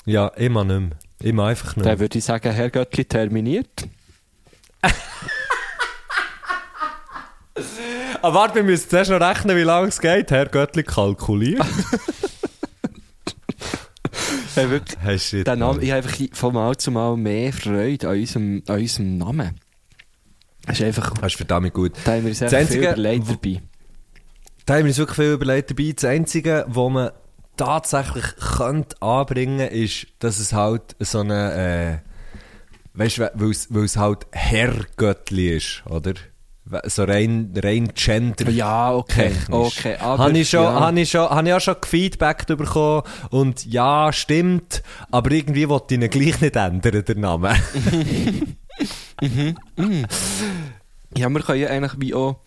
Ja, 0.05 0.27
immer 0.29 0.63
nicht 0.63 0.79
mehr. 0.79 0.97
Immer 1.21 1.45
einfach 1.47 1.75
nicht 1.75 1.85
Dann 1.85 1.91
mehr. 1.93 1.99
würde 1.99 2.17
ich 2.17 2.23
sagen, 2.23 2.51
Herr 2.51 2.69
Göttli 2.69 3.05
terminiert. 3.05 3.87
Aber 8.21 8.33
warte, 8.35 8.55
wir 8.55 8.63
müssen 8.63 8.89
zuerst 8.89 9.11
noch 9.11 9.19
rechnen, 9.21 9.55
wie 9.57 9.61
lange 9.63 9.89
es 9.89 9.99
geht. 9.99 10.31
Herr 10.31 10.45
Göttli 10.47 10.83
kalkuliert. 10.83 11.61
Hey, 14.55 14.69
wirklich, 14.69 14.97
hey, 15.01 15.19
shit. 15.19 15.47
der 15.47 15.55
Name, 15.55 15.81
ich 15.81 15.91
habe 15.91 16.03
einfach 16.05 16.17
von 16.33 16.53
Mal 16.53 16.77
zu 16.77 16.91
Mal 16.91 17.15
mehr 17.17 17.53
Freude 17.53 18.09
an 18.09 18.17
unserem, 18.17 18.63
an 18.67 18.79
unserem 18.79 19.17
Namen. 19.17 19.59
Das 20.65 20.79
ist 20.79 20.85
einfach, 20.85 21.13
Das 21.15 21.33
ist 21.33 21.37
verdammt 21.37 21.73
gut. 21.73 21.93
da 22.03 22.13
haben 22.13 22.23
wir 22.23 22.29
uns 22.29 22.41
einfach 22.41 22.67
viel 22.67 22.83
überlegt 22.83 23.29
dabei. 23.29 23.61
Da 24.65 24.73
haben 24.75 24.83
wir 24.83 24.89
uns 24.89 24.97
wirklich 24.97 25.15
viel 25.15 25.31
überlegt 25.33 25.71
dabei. 25.71 25.91
Das 25.95 26.05
Einzige, 26.05 26.65
was 26.67 26.91
man 26.91 27.11
tatsächlich 27.57 28.25
könnte 28.57 29.01
anbringen 29.01 29.67
ist, 29.69 30.07
dass 30.19 30.39
es 30.39 30.53
halt 30.53 30.95
so 30.99 31.21
eine, 31.21 32.01
äh, 32.03 32.97
weißt 32.97 33.17
du, 33.17 33.31
weil 33.69 33.83
es 33.83 33.97
halt 33.97 34.27
Herrgöttli 34.31 35.55
ist, 35.57 35.83
oder? 35.87 36.13
So 36.85 37.03
rein, 37.03 37.51
rein 37.55 37.89
gender. 37.95 38.49
Ja, 38.51 38.93
okay. 38.93 39.29
Technisch. 39.29 39.49
Okay, 39.79 39.95
aber. 39.99 40.23
Habe 40.25 40.37
ich, 40.37 40.49
schon, 40.49 40.61
ja. 40.63 40.79
habe 40.79 40.99
ich, 40.99 41.09
schon, 41.09 41.27
habe 41.29 41.47
ich 41.47 41.53
auch 41.55 41.61
schon 41.61 41.75
Feedback 41.85 42.45
bekommen 42.45 43.03
und 43.31 43.65
ja, 43.65 44.13
stimmt, 44.13 44.83
aber 45.09 45.31
irgendwie 45.31 45.67
wollte 45.67 45.95
ich 45.95 46.01
ihn 46.01 46.09
gleich 46.09 46.39
nicht 46.41 46.55
ändern, 46.55 47.03
der 47.05 47.15
Name. 47.15 47.55
Ja, 51.17 51.27
wir 51.29 51.41
können 51.41 51.59
ja 51.59 51.69
eigentlich 51.69 51.93
wie 51.99 52.13
auch. 52.13 52.37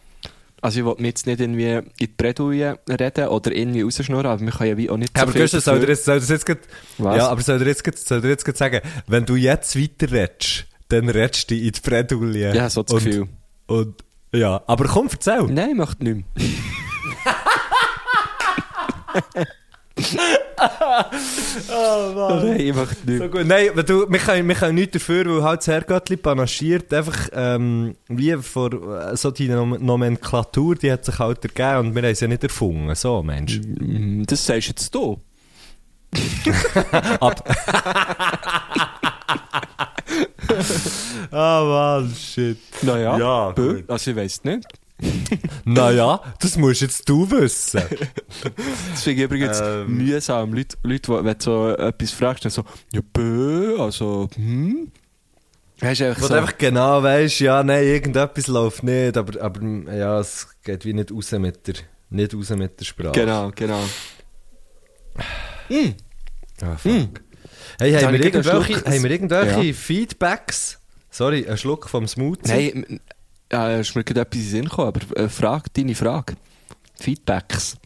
Also, 0.60 0.78
ich 0.78 0.84
wollte 0.84 1.02
mir 1.02 1.08
jetzt 1.08 1.26
nicht 1.26 1.40
irgendwie 1.40 1.72
in 1.72 1.90
die 1.98 2.06
Bredouille 2.06 2.78
reden 2.88 3.26
oder 3.28 3.50
irgendwie 3.50 3.82
rausschnurren, 3.82 4.26
aber 4.26 4.40
wir 4.40 4.52
können 4.52 4.70
ja 4.70 4.76
wie 4.76 4.88
auch 4.90 4.96
nicht 4.96 5.16
Ja, 5.16 5.24
aber 5.24 5.32
viel 5.32 5.40
Gustav, 5.42 5.64
soll 5.64 5.74
dafür- 5.80 5.86
dir 5.86 5.92
jetzt, 5.92 6.04
soll 6.04 6.18
jetzt 6.20 6.46
grad, 6.46 6.58
ja, 6.98 7.28
aber 7.28 7.42
soll 7.42 7.58
dir 7.58 7.66
jetzt, 7.66 7.82
grad- 7.82 7.98
soll 7.98 8.20
dir 8.20 8.28
jetzt 8.28 8.56
sagen, 8.56 8.80
wenn 9.08 9.26
du 9.26 9.34
jetzt 9.34 9.76
weiter 9.76 10.12
redest, 10.12 10.66
dann 10.88 11.08
redest 11.08 11.50
du 11.50 11.56
in 11.56 11.72
die 11.72 11.80
Bredouille. 11.80 12.54
Ja, 12.54 12.70
so 12.70 12.84
das 12.84 12.92
und, 12.94 13.04
Gefühl. 13.04 13.28
Und, 13.66 14.04
ja, 14.32 14.60
aber 14.66 14.84
komm, 14.86 15.08
erzähl. 15.10 15.44
Nein, 15.44 15.76
möchte 15.76 16.04
nicht 16.04 16.16
mehr. 16.16 16.24
Nein, 21.68 22.60
ich 22.60 22.74
möchte 22.74 23.10
nicht 23.10 23.18
So 23.18 23.28
gut. 23.28 23.46
Nein, 23.46 23.70
aber 23.70 23.82
du, 23.82 24.10
wir, 24.10 24.18
können, 24.18 24.48
wir 24.48 24.54
können 24.54 24.74
nichts 24.74 24.92
dafür, 24.92 25.24
weil 25.26 25.42
halt 25.42 25.60
das 25.60 25.68
Herrgöttli 25.68 26.16
panaschiert, 26.16 26.92
einfach, 26.92 27.28
ähm, 27.32 27.96
wie 28.08 28.36
vor, 28.36 28.72
äh, 28.72 29.16
so 29.16 29.30
die 29.30 29.48
Nom 29.48 29.76
Nomenklatur, 29.84 30.74
die 30.76 30.92
hat 30.92 31.04
sich 31.04 31.18
halt 31.18 31.44
ergeben 31.44 31.88
und 31.88 31.94
wir 31.94 32.02
haben 32.02 32.14
sie 32.14 32.24
ja 32.24 32.28
nicht 32.28 32.42
erfunden. 32.42 32.94
So, 32.94 33.22
Mensch. 33.22 33.60
Mm, 33.60 34.22
Das 34.24 34.46
sagst 34.46 34.68
jetzt 34.68 34.94
du. 34.94 35.20
Ah, 41.30 41.62
Mann, 42.00 42.14
shit. 42.14 42.58
Naja, 42.82 43.16
Ja, 43.18 43.50
bö. 43.52 43.82
also 43.88 44.10
ich 44.10 44.16
weiss 44.16 44.42
nicht. 44.44 44.66
Naja, 45.64 46.20
das 46.40 46.56
musst 46.56 46.82
jetzt 46.82 47.08
du 47.08 47.28
wissen. 47.30 47.82
Das 48.92 49.02
finde 49.02 49.18
ich 49.22 49.24
übrigens 49.24 49.60
Ähm. 49.60 49.96
mühsam. 49.96 50.52
Leute, 50.52 50.76
Leute, 50.82 51.24
wenn 51.24 51.38
du 51.38 51.44
so 51.44 51.68
etwas 51.70 52.10
fragst, 52.12 52.44
dann 52.44 52.52
so, 52.52 52.64
ja, 52.92 53.00
bö, 53.12 53.80
also, 53.80 54.28
hm. 54.34 54.92
Weißt 55.80 56.00
du, 56.00 56.08
einfach 56.08 56.22
so, 56.22 56.28
du 56.28 56.34
einfach 56.34 56.58
genau 56.58 57.02
weißt, 57.02 57.40
ja, 57.40 57.62
nein, 57.64 57.82
irgendetwas 57.84 58.46
läuft 58.46 58.84
nicht, 58.84 59.16
aber, 59.16 59.40
aber 59.42 59.60
ja, 59.92 60.20
es 60.20 60.46
geht 60.62 60.84
wie 60.84 60.92
nicht 60.92 61.10
raus 61.10 61.32
mit 61.32 61.66
der, 61.66 61.74
nicht 62.10 62.34
raus 62.34 62.50
mit 62.50 62.78
der 62.78 62.84
Sprache. 62.84 63.12
Genau, 63.12 63.50
genau. 63.54 63.82
Hm. 65.68 65.94
Ah, 66.60 66.76
fuck. 66.76 66.92
Hm. 66.92 67.08
Hey, 67.78 67.92
haben 67.92 68.04
habe 68.06 68.18
wir, 68.18 68.24
irgendwelche, 68.24 68.72
Schluck- 68.74 68.86
haben 68.86 69.02
wir 69.02 69.10
irgendwelche 69.10 69.62
Ja. 69.62 69.72
Feedbacks? 69.74 70.78
Sorry, 71.10 71.46
ein 71.48 71.58
Schluck 71.58 71.88
vom 71.88 72.06
Smoothie. 72.08 72.72
Nein, 72.74 73.00
ja, 73.52 73.76
ist 73.78 73.94
mir 73.94 74.04
gerade 74.04 74.20
etwas 74.22 74.36
in 74.38 74.44
den 74.44 74.50
Sinn 74.50 74.64
gekommen, 74.64 74.88
aber 74.88 75.20
äh, 75.20 75.28
frag 75.28 75.72
deine 75.74 75.94
Frage. 75.94 76.34
Feedbacks. 76.98 77.76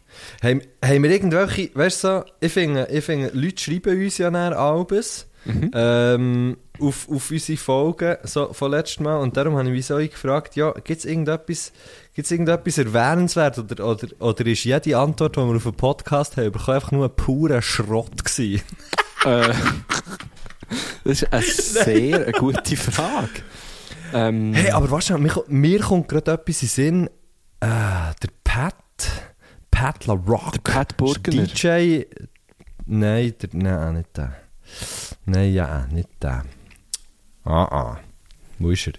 Haben, 0.41 0.61
haben 0.83 1.03
wir 1.03 1.11
irgendwelche, 1.11 1.69
weißt 1.73 2.03
du, 2.03 2.07
so, 2.07 2.23
ich 2.39 2.51
finde, 2.53 2.87
ich 2.91 3.03
finde, 3.03 3.29
Leute 3.33 3.61
schreiben 3.61 4.01
uns 4.03 4.17
ja 4.17 4.31
nach 4.31 4.51
Albus 4.51 5.25
Mhm. 5.45 5.71
ähm, 5.73 6.57
auf, 6.79 7.07
auf 7.09 7.31
unsere 7.31 7.57
Folgen 7.57 8.17
so, 8.23 8.51
von 8.51 8.69
letztem 8.71 9.05
Mal 9.05 9.17
und 9.19 9.37
darum 9.37 9.55
habe 9.55 9.69
ich 9.69 9.73
wieso 9.75 9.97
ich 9.97 10.11
gefragt, 10.11 10.57
ja, 10.57 10.71
gibt 10.71 10.99
es 10.99 11.05
irgendetwas, 11.05 11.71
gibt's 12.13 12.31
irgendetwas 12.31 12.77
erwähnenswert 12.79 13.57
oder, 13.57 13.85
oder, 13.87 14.07
oder 14.19 14.45
ist 14.45 14.65
jede 14.65 14.97
Antwort, 14.97 15.37
die 15.37 15.39
wir 15.39 15.55
auf 15.55 15.65
einen 15.65 15.75
Podcast 15.77 16.35
haben, 16.35 16.47
einfach 16.53 16.91
nur 16.91 17.05
ein 17.05 17.15
purer 17.15 17.61
Schrott 17.61 18.25
gewesen? 18.25 18.61
Äh, 19.27 19.53
das 21.03 21.21
ist 21.21 21.33
eine 21.33 21.41
sehr 21.43 22.23
eine 22.23 22.31
gute 22.33 22.75
Frage. 22.77 23.29
Ähm, 24.13 24.53
Hey, 24.53 24.71
aber 24.71 24.89
weißt 24.89 25.09
du, 25.11 25.17
mir, 25.17 25.43
mir 25.47 25.79
kommt 25.81 26.07
gerade 26.07 26.31
etwas 26.33 26.61
in 26.63 26.67
Sinn, 26.69 27.07
äh, 27.59 27.67
der 27.67 28.29
Pat, 28.43 28.75
Pat 29.69 30.05
LaRock. 30.05 30.53
Der 30.53 30.71
Pat 30.71 30.97
Burgener. 30.97 31.43
DJ, 31.43 32.03
nein, 32.85 33.33
der, 33.41 33.49
nein, 33.53 33.93
nicht 33.95 34.17
der. 34.17 34.35
Nein, 35.25 35.53
ja, 35.53 35.87
nicht 35.91 36.09
der. 36.21 36.43
Ah, 37.43 37.63
ah. 37.65 37.99
Wo 38.59 38.71
ist 38.71 38.87
er? 38.87 38.93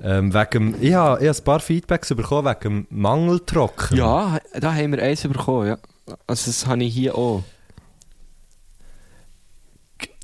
Ähm, 0.00 0.34
wegen, 0.34 0.74
ich 0.82 0.94
habe 0.94 1.22
ich 1.22 1.28
habe 1.28 1.38
ein 1.38 1.44
paar 1.44 1.60
Feedbacks 1.60 2.08
bekommen 2.08 2.54
wegen 2.60 2.86
Mangeltrocken. 2.90 3.96
ja, 3.96 4.38
da 4.58 4.74
haben 4.74 4.92
wir 4.92 5.02
eins 5.02 5.22
bekommen, 5.22 5.68
ja. 5.68 5.78
Also 6.26 6.50
das 6.50 6.66
habe 6.66 6.82
ich 6.82 6.94
hier 6.94 7.14
auch. 7.16 7.42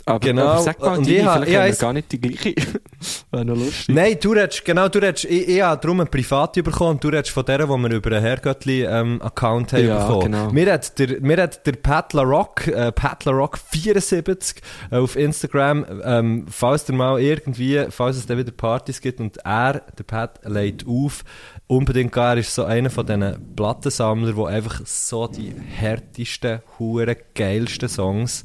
Aber, 0.04 0.18
Genau, 0.18 0.60
sag 0.62 0.80
mal, 0.80 0.98
und 0.98 1.06
deine, 1.06 1.16
ich 1.18 1.22
vielleicht 1.22 1.48
ich 1.48 1.56
haben 1.56 1.66
wir 1.68 1.74
gar 1.76 1.92
nicht 1.92 2.12
die 2.12 2.20
gleiche. 2.20 2.54
Wäre 3.30 3.44
noch 3.44 3.56
lustig. 3.56 3.94
Nein, 3.94 4.16
du 4.20 4.32
redest, 4.32 4.64
genau, 4.64 4.88
du 4.88 4.98
redest, 4.98 5.24
ich, 5.26 5.48
ich 5.48 5.62
habe 5.62 5.80
darum 5.80 6.00
eine 6.00 6.10
private 6.10 6.62
bekommen 6.62 6.90
und 6.92 7.04
du 7.04 7.08
redest 7.08 7.30
von 7.30 7.44
der, 7.44 7.58
die 7.58 7.68
wir 7.68 7.90
über 7.90 8.10
einen 8.10 8.20
Herrgöttli-Account 8.22 9.72
haben 9.72 9.86
Ja, 9.86 10.06
bekommen. 10.06 10.32
genau. 10.32 10.52
Mir 10.52 10.72
hat 10.72 10.98
der, 10.98 11.20
mir 11.20 11.42
hat 11.42 11.64
der 11.66 11.72
Pat 11.72 12.12
LaRock, 12.14 12.66
äh, 12.66 12.90
Pat 12.92 13.24
LaRock 13.24 13.58
74 13.58 14.60
äh, 14.90 14.96
auf 14.96 15.16
Instagram, 15.16 15.84
ähm, 16.04 16.46
falls 16.50 16.84
der 16.84 16.94
mal 16.96 17.20
irgendwie, 17.20 17.84
falls 17.90 18.16
es 18.16 18.26
dann 18.26 18.38
wieder 18.38 18.50
Partys 18.52 19.00
gibt 19.00 19.20
und 19.20 19.36
er, 19.44 19.82
der 19.96 20.04
Pat, 20.04 20.40
lädt 20.44 20.84
auf, 20.86 21.24
unbedingt 21.68 22.16
er 22.16 22.36
ist 22.38 22.54
so 22.54 22.64
einer 22.64 22.90
von 22.90 23.06
diesen 23.06 23.54
Plattensammlern, 23.56 24.34
der 24.36 24.46
einfach 24.46 24.80
so 24.84 25.26
die 25.28 25.54
härtesten, 25.76 26.60
hure 26.78 27.16
geilsten 27.34 27.88
Songs 27.88 28.44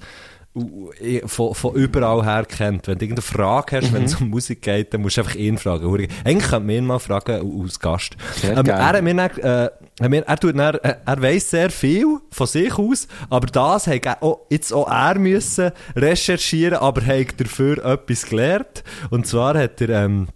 von, 1.25 1.53
von 1.53 1.75
überall 1.75 2.23
her 2.23 2.45
kennt. 2.45 2.87
Wenn 2.87 2.97
du 2.97 3.05
irgendeine 3.05 3.21
Frage 3.21 3.77
hast, 3.77 3.93
wenn 3.93 4.03
es 4.03 4.15
um 4.15 4.29
Musik 4.29 4.61
geht, 4.61 4.93
dann 4.93 5.01
musst 5.01 5.17
du 5.17 5.21
einfach 5.21 5.35
ihn 5.35 5.57
fragen. 5.57 6.07
Eigentlich 6.23 6.49
könnte 6.49 6.65
man 6.65 6.75
ihn 6.75 6.85
mal 6.85 6.99
fragen 6.99 7.61
als 7.61 7.79
Gast. 7.79 8.15
Ähm, 8.43 8.65
er, 8.65 9.01
mir 9.01 9.13
dann, 9.15 9.31
äh, 9.37 10.21
er, 10.21 10.37
tut 10.37 10.57
dann, 10.57 10.75
äh, 10.75 10.95
er 11.05 11.21
weiss 11.21 11.49
sehr 11.49 11.69
viel 11.69 12.19
von 12.31 12.47
sich 12.47 12.77
aus, 12.77 13.07
aber 13.29 13.47
das 13.47 13.87
hat 13.87 14.05
er 14.05 14.23
auch, 14.23 14.41
jetzt 14.49 14.73
auch 14.73 14.89
er 14.89 15.17
müssen 15.19 15.71
recherchieren, 15.95 16.77
aber 16.77 17.01
hat 17.05 17.39
dafür 17.39 17.83
etwas 17.83 18.25
gelernt. 18.25 18.83
Und 19.09 19.27
zwar 19.27 19.57
hat 19.57 19.81
er... 19.81 19.89
Ähm, 20.05 20.27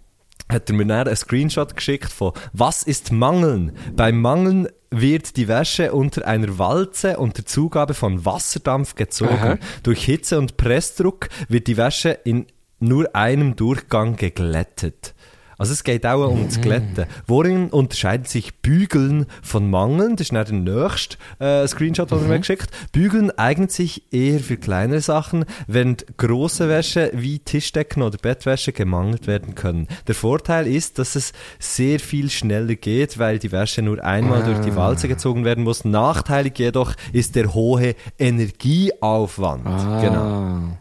hat 0.48 0.68
er 0.68 0.76
mir 0.76 0.84
dann 0.84 1.06
einen 1.06 1.16
Screenshot 1.16 1.74
geschickt 1.74 2.12
von 2.12 2.32
Was 2.52 2.82
ist 2.82 3.10
Mangeln? 3.10 3.72
Beim 3.96 4.20
Mangeln 4.20 4.68
wird 4.92 5.36
die 5.36 5.48
Wäsche 5.48 5.92
unter 5.92 6.26
einer 6.26 6.58
Walze 6.58 7.16
unter 7.18 7.44
Zugabe 7.44 7.94
von 7.94 8.24
Wasserdampf 8.24 8.94
gezogen. 8.94 9.34
Aha. 9.34 9.58
Durch 9.82 10.04
Hitze 10.04 10.38
und 10.38 10.56
Pressdruck 10.56 11.28
wird 11.48 11.66
die 11.66 11.76
Wäsche 11.76 12.10
in 12.24 12.46
nur 12.78 13.14
einem 13.14 13.56
Durchgang 13.56 14.16
geglättet. 14.16 15.14
Also 15.62 15.74
es 15.74 15.84
geht 15.84 16.04
auch 16.04 16.28
um 16.28 16.46
das 16.46 16.60
Glätten. 16.60 17.06
Worin 17.28 17.68
unterscheiden 17.70 18.26
sich 18.26 18.60
Bügeln 18.62 19.26
von 19.42 19.70
Mangeln? 19.70 20.16
Das 20.16 20.26
ist 20.26 20.32
dann 20.34 20.64
der 20.66 20.74
nächste 20.76 21.16
äh, 21.38 21.66
Screenshot, 21.68 22.10
den 22.10 22.18
er 22.18 22.24
mir 22.28 22.38
geschickt 22.40 22.68
Bügeln 22.90 23.30
eignet 23.38 23.70
sich 23.70 24.12
eher 24.12 24.40
für 24.40 24.56
kleinere 24.56 25.00
Sachen, 25.00 25.44
während 25.68 26.18
große 26.18 26.68
Wäsche 26.68 27.12
wie 27.14 27.38
Tischdecken 27.38 28.02
oder 28.02 28.18
Bettwäsche 28.18 28.72
gemangelt 28.72 29.28
werden 29.28 29.54
können. 29.54 29.86
Der 30.08 30.16
Vorteil 30.16 30.66
ist, 30.66 30.98
dass 30.98 31.14
es 31.14 31.32
sehr 31.60 32.00
viel 32.00 32.28
schneller 32.28 32.74
geht, 32.74 33.20
weil 33.20 33.38
die 33.38 33.52
Wäsche 33.52 33.82
nur 33.82 34.02
einmal 34.04 34.42
durch 34.42 34.58
die 34.60 34.74
Walze 34.74 35.06
gezogen 35.06 35.44
werden 35.44 35.62
muss. 35.62 35.84
Nachteilig 35.84 36.58
jedoch 36.58 36.94
ist 37.12 37.36
der 37.36 37.54
hohe 37.54 37.94
Energieaufwand. 38.18 39.66
Ah. 39.66 40.00
Genau. 40.00 40.78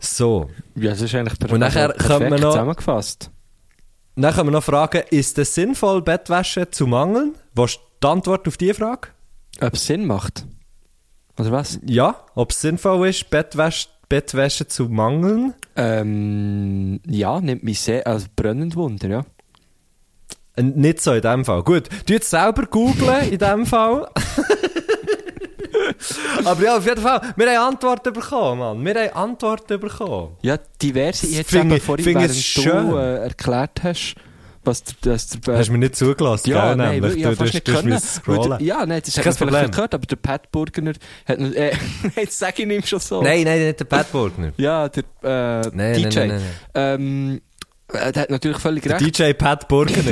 So. 0.00 0.50
Ja, 0.74 0.90
das 0.90 1.00
ist 1.00 1.14
eigentlich 1.14 1.38
per 1.38 1.50
Und 1.50 1.60
nachher 1.60 1.88
perfekt 1.88 2.30
man 2.30 2.40
noch- 2.40 2.50
zusammengefasst. 2.50 3.30
Dann 4.16 4.32
können 4.32 4.48
wir 4.48 4.52
noch 4.52 4.64
fragen, 4.64 5.02
ist 5.10 5.38
es 5.38 5.54
sinnvoll, 5.54 6.02
Bettwäsche 6.02 6.70
zu 6.70 6.86
mangeln? 6.86 7.34
Was 7.54 7.72
ist 7.72 7.80
die 8.02 8.06
Antwort 8.06 8.46
auf 8.46 8.56
diese 8.56 8.74
Frage? 8.74 9.08
Ob 9.60 9.74
es 9.74 9.86
Sinn 9.86 10.06
macht? 10.06 10.46
Oder 11.38 11.50
was? 11.50 11.80
Ja. 11.84 12.24
Ob 12.34 12.52
es 12.52 12.60
sinnvoll 12.60 13.08
ist, 13.08 13.28
Bettwäsche, 13.30 13.88
Bettwäsche 14.08 14.68
zu 14.68 14.88
mangeln? 14.88 15.54
Ähm, 15.74 17.00
ja, 17.06 17.40
nimmt 17.40 17.64
mich 17.64 17.80
sehr, 17.80 18.06
also 18.06 18.26
brennend 18.36 18.76
Wunder, 18.76 19.08
ja. 19.08 19.24
Nicht 20.56 21.00
so 21.00 21.12
in 21.12 21.22
dem 21.22 21.44
Fall. 21.44 21.64
Gut, 21.64 21.88
du 22.06 22.12
jetzt 22.12 22.30
selber 22.30 22.66
googlen 22.66 23.28
in 23.32 23.38
dem 23.38 23.66
Fall. 23.66 24.08
Aber 26.44 26.62
ja, 26.62 26.76
auf 26.76 26.86
jeden 26.86 27.00
Fall, 27.02 27.20
wir 27.36 27.50
haben 27.60 27.74
Antworten 27.74 28.12
bekommen, 28.12 28.58
Mann. 28.60 28.84
Wir 28.84 28.94
haben 29.12 29.16
Antworten 29.30 29.80
bekommen. 29.80 30.36
Ja, 30.42 30.58
diverse. 30.80 31.26
Ich 31.26 31.38
hätte 31.38 31.58
eben 31.58 31.80
vorhin, 31.80 32.06
während 32.06 32.56
du 32.56 32.96
äh, 32.96 33.16
erklärt 33.24 33.82
hast, 33.82 34.14
was 34.66 34.82
dass 35.02 35.28
der, 35.28 35.58
Hast 35.58 35.68
du 35.68 35.72
mir 35.72 35.78
nicht 35.78 35.94
zugelassen, 35.96 36.48
ja, 36.50 36.68
gell, 36.68 36.76
nein, 36.76 37.00
nämlich? 37.00 37.22
Du, 37.22 37.36
fast 37.36 37.40
du, 37.40 37.44
nicht 37.56 37.68
du 37.68 37.72
können. 37.74 38.00
weil 38.24 38.62
Ja, 38.62 38.86
nein, 38.86 39.02
das 39.04 39.16
hat 39.18 39.24
Kein 39.24 39.30
man 39.30 39.36
vielleicht 39.36 39.38
Problem. 39.38 39.60
nicht 39.62 39.74
gehört, 39.74 39.94
aber 39.94 40.06
der 40.06 40.16
Pat 40.16 40.50
Burgener 40.52 40.92
hat, 41.26 41.38
äh, 41.38 41.72
jetzt 42.16 42.38
sage 42.38 42.62
ich 42.62 42.68
ihm 42.70 42.82
schon 42.82 42.98
so. 43.00 43.22
Nein, 43.22 43.42
nein, 43.44 43.60
nicht 43.66 43.80
der 43.80 43.84
Pat 43.84 44.10
Burgner. 44.10 44.52
Ja, 44.56 44.88
der 44.88 45.04
äh, 45.22 45.70
Nein, 45.74 45.94
DJ. 45.94 46.18
nein, 46.18 46.28
nein, 46.28 46.28
nein, 46.28 46.42
Ähm, 46.74 47.40
äh, 47.92 48.12
der 48.12 48.22
hat 48.22 48.30
natürlich 48.30 48.58
völlig 48.58 48.84
Der 48.84 48.98
recht, 49.00 49.18
DJ 49.18 49.32
Pat 49.34 49.68
Burgner. 49.68 50.02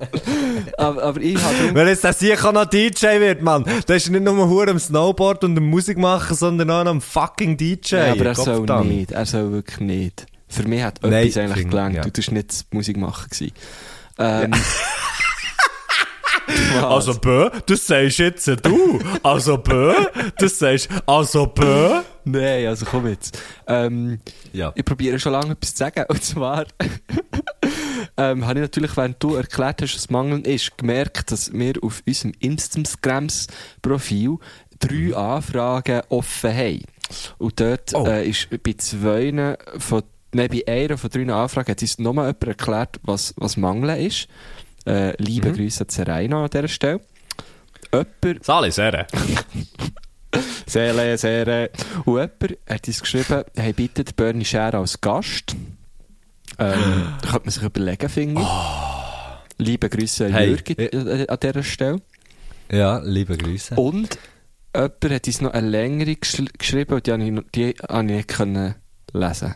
aber, 0.78 1.02
aber 1.02 1.20
ich 1.20 1.36
habe 1.36 1.74
Wenn 1.74 1.88
jetzt 1.88 2.04
das 2.04 2.18
hier 2.20 2.36
noch 2.52 2.64
DJ 2.64 3.06
wird, 3.18 3.42
Mann, 3.42 3.64
dann 3.86 3.96
ist 3.96 4.06
er 4.06 4.12
nicht 4.12 4.22
nur 4.24 4.48
hure 4.48 4.70
am 4.70 4.78
Snowboard 4.78 5.44
und 5.44 5.56
am 5.58 5.64
Musik 5.68 5.98
machen, 5.98 6.36
sondern 6.36 6.70
auch 6.70 6.84
noch 6.84 6.90
am 6.92 7.00
fucking 7.00 7.56
DJ. 7.56 7.94
Ja, 7.96 8.12
aber 8.12 8.26
er 8.26 8.34
soll 8.34 8.44
Gottverdammt. 8.60 8.88
nicht. 8.90 9.12
Er 9.12 9.26
soll 9.26 9.52
wirklich 9.52 9.80
nicht. 9.80 10.26
Für 10.48 10.62
mich 10.66 10.82
hat 10.82 11.00
Nein, 11.02 11.12
etwas 11.12 11.36
eigentlich 11.36 11.52
finde- 11.58 11.70
gelangt. 11.70 11.94
ja. 11.96 12.02
Du 12.02 12.10
bist 12.10 12.32
nicht 12.32 12.66
Musik 12.72 12.96
machen 12.96 13.28
gewesen. 13.30 13.52
Ähm, 14.18 14.52
was? 16.74 16.84
Also 16.84 17.14
bö, 17.20 17.50
das 17.66 17.86
sagst 17.86 18.18
jetzt 18.18 18.46
du. 18.64 18.98
Also 19.22 19.56
bö, 19.58 19.94
das 20.38 20.58
sagst 20.58 20.88
also 21.06 21.46
bö. 21.46 22.00
Nein, 22.24 22.66
also 22.66 22.84
komm 22.86 23.06
jetzt. 23.08 23.40
Ähm, 23.66 24.20
Ja. 24.52 24.72
ich 24.74 24.84
probiere 24.84 25.18
schon 25.18 25.32
lange 25.32 25.52
etwas 25.52 25.70
zu 25.72 25.78
sagen. 25.78 26.04
Und 26.08 26.22
zwar 26.24 26.64
ähm, 28.16 28.46
habe 28.46 28.58
ich 28.58 28.62
natürlich, 28.62 28.96
während 28.96 29.22
du 29.22 29.34
erklärt 29.34 29.82
hast, 29.82 29.94
was 29.94 30.10
Mangeln 30.10 30.44
ist, 30.44 30.76
gemerkt, 30.78 31.30
dass 31.32 31.52
wir 31.52 31.74
auf 31.82 32.02
unserem 32.06 32.32
Instagrams-Profil 32.40 34.36
drei 34.78 35.14
Anfragen 35.16 36.02
offen 36.08 36.54
haben. 36.54 36.82
Und 37.38 37.60
dort 37.60 37.94
Oh. 37.94 38.06
äh, 38.06 38.28
ist 38.28 38.48
bei 38.62 38.72
zwei 38.78 39.56
von, 39.78 40.02
nein, 40.32 40.48
bei 40.48 40.62
einer 40.66 40.96
von 40.96 41.10
drei 41.10 41.32
Anfragen 41.32 41.70
hat 41.70 41.82
uns 41.82 41.98
nochmal 41.98 42.26
jemand 42.26 42.44
erklärt, 42.44 43.00
was, 43.02 43.34
was 43.36 43.56
Mangeln 43.56 43.98
ist. 44.06 44.28
Äh, 44.86 45.14
liebe 45.22 45.52
Grüße 45.52 45.86
zu 45.86 46.06
Raina 46.06 46.44
an 46.44 46.50
dieser 46.50 46.68
Stelle. 46.68 47.00
Jemand 47.92 48.44
Sali, 48.44 48.70
sehr. 48.70 49.06
Seele, 50.66 51.18
Seele. 51.18 51.70
Und 52.04 52.14
jemand 52.14 52.58
hat 52.68 52.86
uns 52.86 53.00
geschrieben, 53.00 53.42
hey, 53.56 53.72
bitte 53.72 54.04
Bernie 54.14 54.44
Scher 54.44 54.74
als 54.74 55.00
Gast. 55.00 55.56
Ähm, 56.60 57.14
da 57.22 57.28
könnte 57.30 57.46
man 57.46 57.50
sich 57.50 57.62
überlegen, 57.62 58.08
finde 58.08 58.42
ich. 58.42 58.48
Liebe 59.58 59.88
Grüße 59.88 60.26
an 60.26 60.32
Hey, 60.32 60.48
Jürgen 60.50 60.78
äh, 60.78 61.26
an 61.28 61.38
dieser 61.42 61.62
Stelle. 61.62 62.00
Ja, 62.70 62.98
liebe 63.04 63.36
Grüße. 63.36 63.74
Und 63.76 64.18
jemand 64.74 65.04
hat 65.10 65.26
uns 65.26 65.40
noch 65.40 65.52
eine 65.52 65.68
längere 65.68 66.16
gesch 66.16 66.42
geschrieben 66.58 66.94
und 66.94 67.06
die 67.06 67.12
habe 67.12 67.22
ich, 67.24 67.40
die 67.54 67.74
habe 67.88 68.04
ich 68.06 68.10
nicht 68.16 68.28
können 68.28 68.74
lesen. 69.12 69.54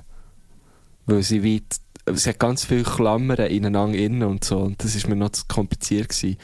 Weil 1.07 1.23
sie 1.23 1.45
weit, 1.45 2.17
sie 2.19 2.31
hat 2.31 2.39
ganz 2.39 2.65
viele 2.65 2.83
Klammern 2.83 3.39
ineinander 3.47 3.99
innen 3.99 4.23
und 4.25 4.45
so 4.45 4.59
und 4.59 4.83
das 4.83 4.95
ist 4.95 5.07
mir 5.09 5.17
noch 5.17 5.31
zu 5.31 5.45
kompliziert 5.47 6.09
gewesen. 6.09 6.39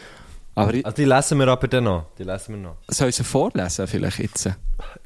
Aber 0.54 0.74
ich, 0.74 0.84
Ah, 0.84 0.92
die 0.92 1.04
lesen 1.04 1.38
wir 1.38 1.48
aber 1.48 1.68
dann 1.68 1.84
noch. 1.84 2.06
Die 2.18 2.24
lesen 2.24 2.54
wir 2.54 2.60
noch. 2.60 2.76
soll 2.88 3.08
ich 3.08 3.16
sie 3.16 3.24
vorlesen 3.24 3.86
vielleicht 3.86 4.18
jetzt? 4.18 4.48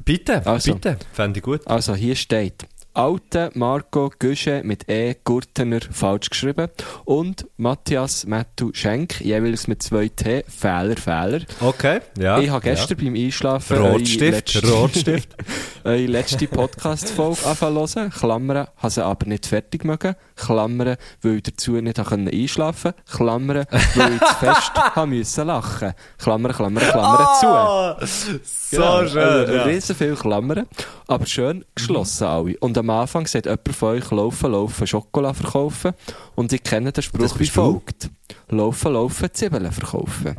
Bitte, 0.05 0.45
Also. 0.47 0.75
bitte. 0.75 0.97
Fände 1.13 1.39
ich 1.39 1.45
gut. 1.45 1.67
Also 1.67 1.95
hier 1.95 2.17
steht 2.17 2.67
Alte 2.97 3.51
Marco 3.55 4.09
Güsche 4.21 4.63
mit 4.65 4.89
E 4.89 5.17
Gurtener 5.25 5.81
falsch 5.91 6.31
geschrieben 6.31 6.69
und 7.05 7.45
Matthias 7.57 8.25
Mattu 8.25 8.71
Schenk 8.73 9.21
jeweils 9.21 9.67
mit 9.67 9.83
zwei 9.83 10.07
T 10.07 10.45
Fehler 10.47 10.97
Fehler. 10.97 11.41
Okay, 11.61 12.01
ja. 12.17 12.39
ich 12.39 12.51
habe 12.51 12.63
gestern 12.63 12.97
beim 12.99 13.17
Einschlafen 13.17 13.77
Ja. 13.79 13.83
eure 13.83 13.93
Rotstift, 13.95 14.55
letzte- 14.55 14.71
Rotstift. 14.73 15.37
eure 15.85 16.07
letzte 16.07 16.47
Podcast-Folge 16.47 17.45
anfangen 17.47 17.75
hören. 17.77 18.11
Klammern, 18.11 18.69
habe 18.77 18.91
sie 18.91 19.05
aber 19.05 19.27
nicht 19.27 19.47
fertig 19.47 19.85
mögen. 19.85 20.15
Klammern, 20.37 20.97
weil 21.23 21.37
ich 21.37 21.43
dazu 21.45 21.73
nicht 21.73 21.99
einschlafen 21.99 22.93
Klammern, 23.11 23.67
weil 23.95 24.15
ich 24.15 24.21
zu 24.21 24.35
fest 24.41 24.73
haben 24.75 25.11
müssen 25.11 25.47
lachen. 25.47 25.93
Klammern, 26.19 26.53
Klammern, 26.53 26.83
Klammern 26.83 27.27
zu. 27.41 27.47
Ah, 27.47 27.99
so 28.05 28.39
Genau, 28.71 29.07
schön. 29.07 29.19
Also, 29.23 29.53
ja. 29.53 29.63
riesen 29.65 29.95
viele 29.97 30.15
Klammern, 30.17 30.67
aber 31.07 31.27
schön 31.27 31.65
geschlossen 31.75 32.25
alle. 32.27 32.57
Und 32.59 32.77
am 32.77 32.91
Anfang 32.91 33.27
sagt 33.27 33.47
jemand 33.47 33.69
von 33.75 33.89
euch, 33.91 34.11
laufen, 34.11 34.51
laufen, 34.53 34.87
Schokolade 34.87 35.35
verkaufen. 35.39 35.93
Und 36.35 36.53
ich 36.53 36.63
kenne 36.63 36.91
den 36.93 37.03
Spruch 37.03 37.39
wie 37.39 37.45
du. 37.47 37.51
folgt. 37.53 38.11
Laufen, 38.49 38.93
laufen, 38.93 39.29
Zwiebeln 39.33 39.71
verkaufen. 39.71 40.37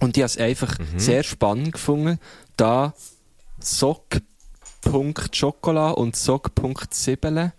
Und 0.00 0.16
ich 0.18 0.22
habe 0.22 0.26
es 0.26 0.36
einfach 0.38 0.78
Mhm. 0.78 0.98
sehr 0.98 1.22
spannend 1.22 1.72
gefunden, 1.72 2.18
da 2.58 2.92
Sock.schokolade 4.82 5.94
und 5.96 6.16
Sock.zwiebeln, 6.16 7.52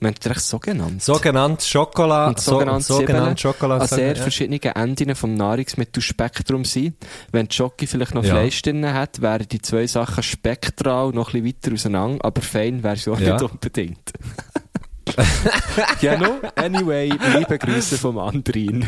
man 0.00 0.14
hat 0.14 0.26
recht 0.26 0.40
so 0.40 0.58
genannt. 0.58 1.02
Sogenannt 1.02 1.62
Schokolade. 1.62 2.30
Und 2.30 2.40
sogenannt 2.40 2.84
so, 2.84 2.96
sogenannt 2.98 3.38
Schokolade. 3.40 3.82
an 3.82 3.88
sehr 3.88 4.16
verschiedenen 4.16 4.60
Enden 4.60 5.14
vom 5.14 5.34
Nahrungsmittelspektrum 5.34 6.64
sind. 6.64 6.96
Wenn 7.32 7.50
Schoki 7.50 7.86
vielleicht 7.86 8.14
noch 8.14 8.24
Ja. 8.24 8.30
Fleisch 8.32 8.60
drin 8.62 8.92
hat, 8.92 9.20
wären 9.20 9.46
die 9.48 9.60
zwei 9.62 9.86
Sachen 9.86 10.22
spektral 10.22 11.10
noch 11.12 11.34
ein 11.34 11.42
bisschen 11.42 11.46
weiter 11.62 11.74
auseinander, 11.74 12.24
aber 12.24 12.40
fein 12.42 12.82
wäre 12.82 12.94
es 12.94 13.06
auch 13.08 13.20
Ja. 13.20 13.34
nicht 13.34 13.42
unbedingt. 13.50 14.12
ja, 16.00 16.16
no, 16.18 16.40
anyway, 16.56 17.12
liebe 17.36 17.58
Grüße 17.58 17.98
vom 17.98 18.18
Andrin. 18.18 18.86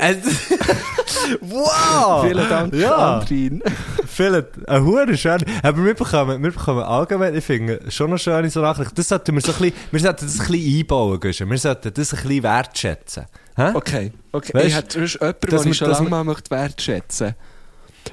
Äh, 0.00 0.14
wow! 1.40 2.24
Vielen 2.26 2.48
Dank, 2.48 2.74
Ja. 2.74 3.18
Andrin. 3.18 3.62
Vielen, 4.06 4.44
ein 4.66 4.84
hure 4.84 5.16
schön. 5.16 5.44
Aber 5.62 5.84
wir 5.84 5.94
bekommen, 5.94 6.42
wir 6.42 6.50
bekommen 6.52 6.82
allgemein, 6.82 7.34
ich 7.34 7.44
finde, 7.44 7.80
schon 7.90 8.10
noch 8.10 8.18
schöne 8.18 8.48
so 8.50 8.60
Nachrichten. 8.60 8.94
Das 8.94 9.08
sollten 9.08 9.34
wir 9.34 9.40
so 9.40 9.52
ein 9.52 9.58
bisschen, 9.58 9.74
wir 9.90 10.00
sollten 10.00 10.26
das 10.26 10.40
ein 10.40 10.46
bisschen 10.52 10.78
einbauen, 10.80 11.20
Guschen. 11.20 11.50
Wir 11.50 11.58
sollten 11.58 11.92
das 11.94 12.12
ein 12.14 12.22
bisschen 12.22 12.42
wertschätzen. 12.42 13.24
Hä? 13.56 13.70
Okay, 13.74 14.12
okay. 14.32 14.52
Weißt, 14.54 14.66
ich 14.66 14.74
hätte 14.74 14.98
jemanden, 15.00 15.46
den 15.64 15.70
ich 15.72 15.76
schon 15.76 15.90
lange 15.90 16.08
mal 16.10 16.24
möchte 16.24 16.50
wertschätzen 16.50 17.34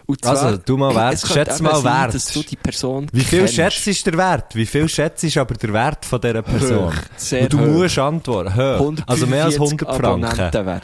Und 0.06 0.26
Also, 0.26 0.58
du 0.58 0.78
mal 0.78 0.94
wert- 0.96 1.20
schätz 1.28 1.60
mal 1.62 1.76
sein, 1.82 2.04
wert. 2.04 2.14
dass 2.14 2.26
du 2.32 2.44
die 2.44 2.56
Person 2.56 3.08
Wie 3.12 3.22
viel 3.22 3.40
kennst. 3.40 3.56
schätzt 3.56 3.88
ist 3.88 4.06
der 4.06 4.18
Wert? 4.18 4.56
Wie 4.56 4.66
viel 4.68 4.88
schätzt 4.88 5.24
ist 5.24 5.38
aber 5.38 5.56
der 5.56 5.74
Wert 5.74 6.06
von 6.06 6.22
dieser 6.22 6.42
Person? 6.44 6.86
Hoch, 6.88 6.94
sehr 7.18 7.44
Und 7.44 7.54
du 7.54 7.60
hoch. 7.60 7.66
musst 7.66 7.98
antworten. 8.00 8.56
Hoch. 8.56 8.94
Also 9.08 9.26
mehr 9.28 9.46
als 9.46 9.56
100 9.56 9.90
Franken. 9.96 10.26
Abonnentenwert. 10.26 10.84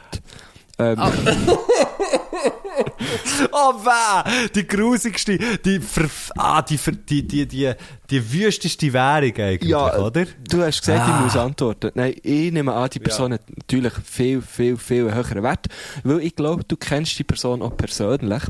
Ähm, 0.80 0.98
Oh, 3.52 3.74
weh! 3.74 4.48
Die 4.54 4.68
grusigste, 4.68 5.38
die, 5.38 5.80
ah, 6.38 6.62
die, 6.62 6.78
die, 7.10 7.28
die, 7.28 7.46
die, 7.48 7.74
die 8.10 8.34
wüsteste 8.34 8.92
Währung 8.94 9.34
eigentlich, 9.38 9.70
Ja, 9.70 9.98
oder? 9.98 10.26
Du 10.50 10.62
hast 10.62 10.82
gesagt, 10.82 11.02
Ah. 11.08 11.16
ich 11.18 11.24
muss 11.24 11.36
antworten. 11.36 11.92
Nein, 11.96 12.16
ich 12.22 12.52
nehme 12.52 12.74
an, 12.74 12.90
die 12.90 13.00
Person 13.00 13.34
hat 13.34 13.42
natürlich 13.56 13.94
viel, 14.06 14.42
viel, 14.42 14.78
viel 14.78 15.14
höheren 15.14 15.44
Wert. 15.44 15.68
Weil 16.04 16.22
ich 16.22 16.36
glaube, 16.36 16.64
du 16.64 16.76
kennst 16.78 17.18
die 17.18 17.24
Person 17.24 17.62
auch 17.62 17.76
persönlich. 17.76 18.44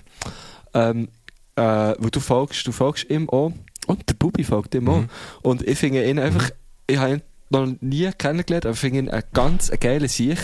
Ähm, 0.74 1.10
äh, 1.56 1.62
weil 1.62 2.10
du 2.12 2.20
folgst, 2.20 2.66
du 2.68 2.72
folgst 2.72 3.10
ihm 3.10 3.30
auch. 3.30 3.52
Und 3.88 4.10
der 4.10 4.16
Bubi 4.16 4.44
folgt 4.44 4.76
ihm 4.76 4.90
auch. 4.90 5.04
Und 5.42 5.66
ich 5.68 5.78
finde 5.78 6.08
ihn 6.08 6.20
einfach, 6.20 6.50
ich 6.88 6.98
habe 6.98 7.14
ihn 7.14 7.22
noch 7.50 7.68
nie 7.80 8.10
kennengelernt, 8.18 8.66
aber 8.66 8.74
ich 8.74 8.80
finde 8.80 9.00
ihn 9.00 9.10
ein 9.10 9.24
ganz 9.34 9.72
geiler 9.80 10.08
Sieg. 10.10 10.38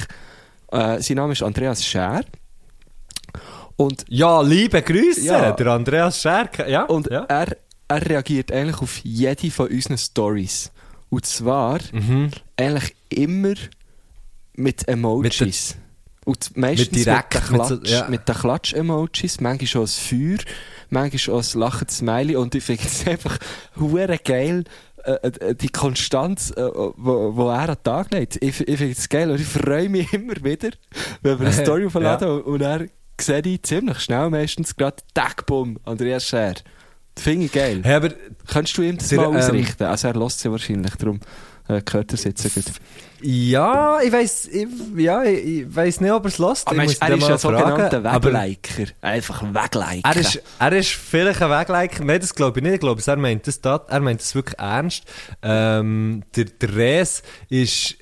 Äh, 0.73 1.01
sein 1.01 1.17
Name 1.17 1.33
ist 1.33 1.43
Andreas 1.43 1.85
Scher. 1.85 2.23
Und 3.75 4.05
Ja, 4.07 4.41
liebe 4.41 4.81
Grüße, 4.81 5.21
Ja. 5.25 5.51
der 5.51 5.67
Andreas 5.67 6.21
Scherk. 6.21 6.67
Ja, 6.67 6.83
Und 6.83 7.09
ja. 7.09 7.23
er, 7.23 7.57
er 7.87 8.09
reagiert 8.09 8.51
eigentlich 8.51 8.81
auf 8.81 8.97
jede 9.03 9.49
von 9.51 9.67
unseren 9.67 9.97
Stories. 9.97 10.71
Und 11.09 11.25
zwar 11.25 11.79
Mhm. 11.91 12.31
eigentlich 12.57 12.95
immer 13.09 13.53
mit 14.55 14.87
Emojis. 14.87 15.75
und 16.25 16.55
meistens 16.55 16.91
mit 16.91 17.05
direkt, 17.05 17.33
mit 17.33 17.43
den 17.51 17.57
mit 17.57 17.61
Klatsch- 17.83 17.89
ja. 17.89 18.07
mit 18.07 18.25
Klatsch-Emojis, 18.25 19.41
manchmal 19.41 19.67
schon 19.67 19.81
als 19.81 19.97
Feuer, 19.97 20.37
manchmal 20.89 21.33
auch 21.35 21.37
als 21.39 21.53
lachendes 21.55 21.97
Smiley 21.97 22.35
und 22.37 22.55
ich 22.55 22.63
finde 22.63 22.83
es 22.85 23.05
einfach 23.07 23.37
hure 23.77 24.17
geil, 24.23 24.63
äh, 25.03 25.27
äh, 25.27 25.55
die 25.55 25.69
Konstanz, 25.69 26.51
äh, 26.51 26.61
wo, 26.61 27.35
wo 27.35 27.49
er 27.49 27.59
an 27.59 27.67
den 27.67 27.83
Tag 27.83 28.11
legt. 28.11 28.37
Ich, 28.41 28.59
ich 28.67 28.77
finde 28.77 28.91
es 28.91 29.09
geil 29.09 29.29
und 29.31 29.39
ich 29.39 29.47
freue 29.47 29.89
mich 29.89 30.13
immer 30.13 30.35
wieder, 30.43 30.69
wenn 31.21 31.39
wir 31.39 31.47
eine 31.47 31.53
Story 31.63 31.85
aufladen 31.85 32.29
und, 32.29 32.41
und 32.43 32.61
er 32.61 32.87
sehe 33.19 33.41
ich 33.41 33.63
ziemlich 33.63 33.99
schnell 33.99 34.29
meistens 34.29 34.75
gerade 34.75 34.97
Tagbumm, 35.13 35.79
Andreas 35.83 36.25
Scher. 36.25 36.55
Finde 37.17 37.45
ich 37.45 37.51
geil. 37.51 37.81
Hey, 37.83 37.95
aber 37.95 38.09
Könntest 38.47 38.77
du 38.77 38.81
ihm 38.81 38.97
das 38.97 39.07
Der, 39.09 39.19
mal 39.19 39.29
ähm, 39.29 39.35
ausrichten? 39.35 39.83
Also 39.83 40.07
er 40.07 40.15
lässt 40.15 40.39
sie 40.39 40.51
wahrscheinlich, 40.51 40.95
darum 40.95 41.19
äh, 41.67 41.81
gehört 41.81 42.11
er 42.11 42.17
sitzen 42.17 42.51
gut. 42.53 42.65
Ja, 43.23 44.01
ich 44.01 44.11
weiss, 44.11 44.47
ich, 44.47 44.67
ja, 44.97 45.23
ich, 45.23 45.73
weiss 45.73 46.01
nicht, 46.01 46.11
ob 46.11 46.25
er 46.25 46.27
es 46.27 46.37
lässt. 46.37 46.67
Aber 46.67 46.77
er 46.77 46.83
ist 46.85 47.01
ein 47.01 47.37
sogenannter 47.37 48.03
Wegliker. 48.03 48.91
Einfach 49.01 49.41
Wegliker. 49.43 50.01
Er 50.03 50.15
ist, 50.15 50.41
er 50.59 50.71
ist 50.73 50.91
vielleicht 50.91 51.41
ein 51.41 51.49
Wegleiker. 51.49 52.03
Nein, 52.03 52.19
das 52.19 52.35
glaube 52.35 52.59
ich 52.59 52.63
nicht. 52.63 52.75
Ich 52.75 52.79
glaube, 52.81 53.01
er 53.05 53.17
meint 53.17 53.47
das, 53.47 53.59
er 53.63 53.99
meint 54.01 54.19
das 54.19 54.35
wirklich 54.35 54.59
ernst. 54.59 55.03
Ähm, 55.41 56.23
der, 56.35 56.45
der 56.45 56.75
Res 56.75 57.23
ist 57.49 57.95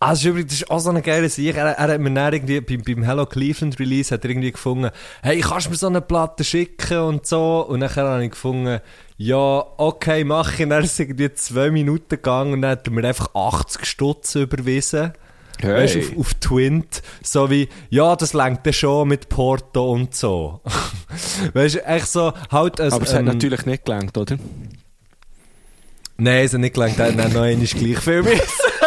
Ah, 0.00 0.10
das 0.10 0.20
ist 0.20 0.26
übrigens 0.26 0.70
auch 0.70 0.78
so 0.78 0.90
eine 0.90 1.02
geile 1.02 1.28
Sache. 1.28 1.54
Er, 1.56 1.72
er 1.72 1.94
hat 1.94 2.00
mir 2.00 2.12
dann 2.12 2.32
irgendwie 2.32 2.60
beim, 2.60 2.82
beim 2.82 3.02
Hello 3.02 3.26
Cleveland 3.26 3.80
Release 3.80 4.14
hat 4.14 4.24
er 4.24 4.30
irgendwie 4.30 4.52
gefunden, 4.52 4.90
hey, 5.22 5.40
kannst 5.40 5.66
du 5.66 5.70
mir 5.70 5.76
so 5.76 5.88
eine 5.88 6.00
Platte 6.00 6.44
schicken 6.44 6.98
und 6.98 7.26
so? 7.26 7.66
Und 7.68 7.80
dann 7.80 7.94
habe 7.96 8.24
ich 8.24 8.30
gefunden, 8.30 8.80
ja, 9.16 9.64
okay, 9.76 10.22
mach 10.22 10.54
ich. 10.54 10.62
Und 10.62 10.70
dann 10.70 10.84
ist 10.84 11.00
irgendwie 11.00 11.32
zwei 11.34 11.70
Minuten 11.72 12.10
gegangen 12.10 12.52
und 12.52 12.62
dann 12.62 12.72
hat 12.72 12.86
er 12.86 12.92
mir 12.92 13.08
einfach 13.08 13.34
80 13.34 13.84
Stutz 13.84 14.36
überwiesen. 14.36 15.14
Hey. 15.60 15.74
Weißt 15.74 15.96
du, 15.96 15.98
auf, 15.98 16.18
auf 16.18 16.34
Twint, 16.34 17.02
so 17.20 17.50
wie, 17.50 17.68
ja, 17.90 18.14
das 18.14 18.32
lenkt 18.32 18.64
dann 18.64 18.72
schon 18.72 19.08
mit 19.08 19.28
Porto 19.28 19.90
und 19.90 20.14
so. 20.14 20.60
weißt 21.54 21.74
du, 21.74 21.84
echt 21.84 22.06
so, 22.06 22.32
halt 22.52 22.80
ein, 22.80 22.92
Aber 22.92 23.02
es 23.02 23.12
hat 23.12 23.20
ähm, 23.20 23.26
natürlich 23.26 23.66
nicht 23.66 23.84
gelangt, 23.84 24.16
oder? 24.16 24.38
Nein, 26.16 26.44
es 26.44 26.52
hat 26.52 26.60
nicht 26.60 26.74
gelangt, 26.74 27.00
er 27.00 27.06
hat 27.06 27.18
dann 27.18 27.32
noch 27.32 27.42
einmal 27.42 27.66
gleich 27.66 27.98
viel 27.98 28.22
mit. 28.22 28.40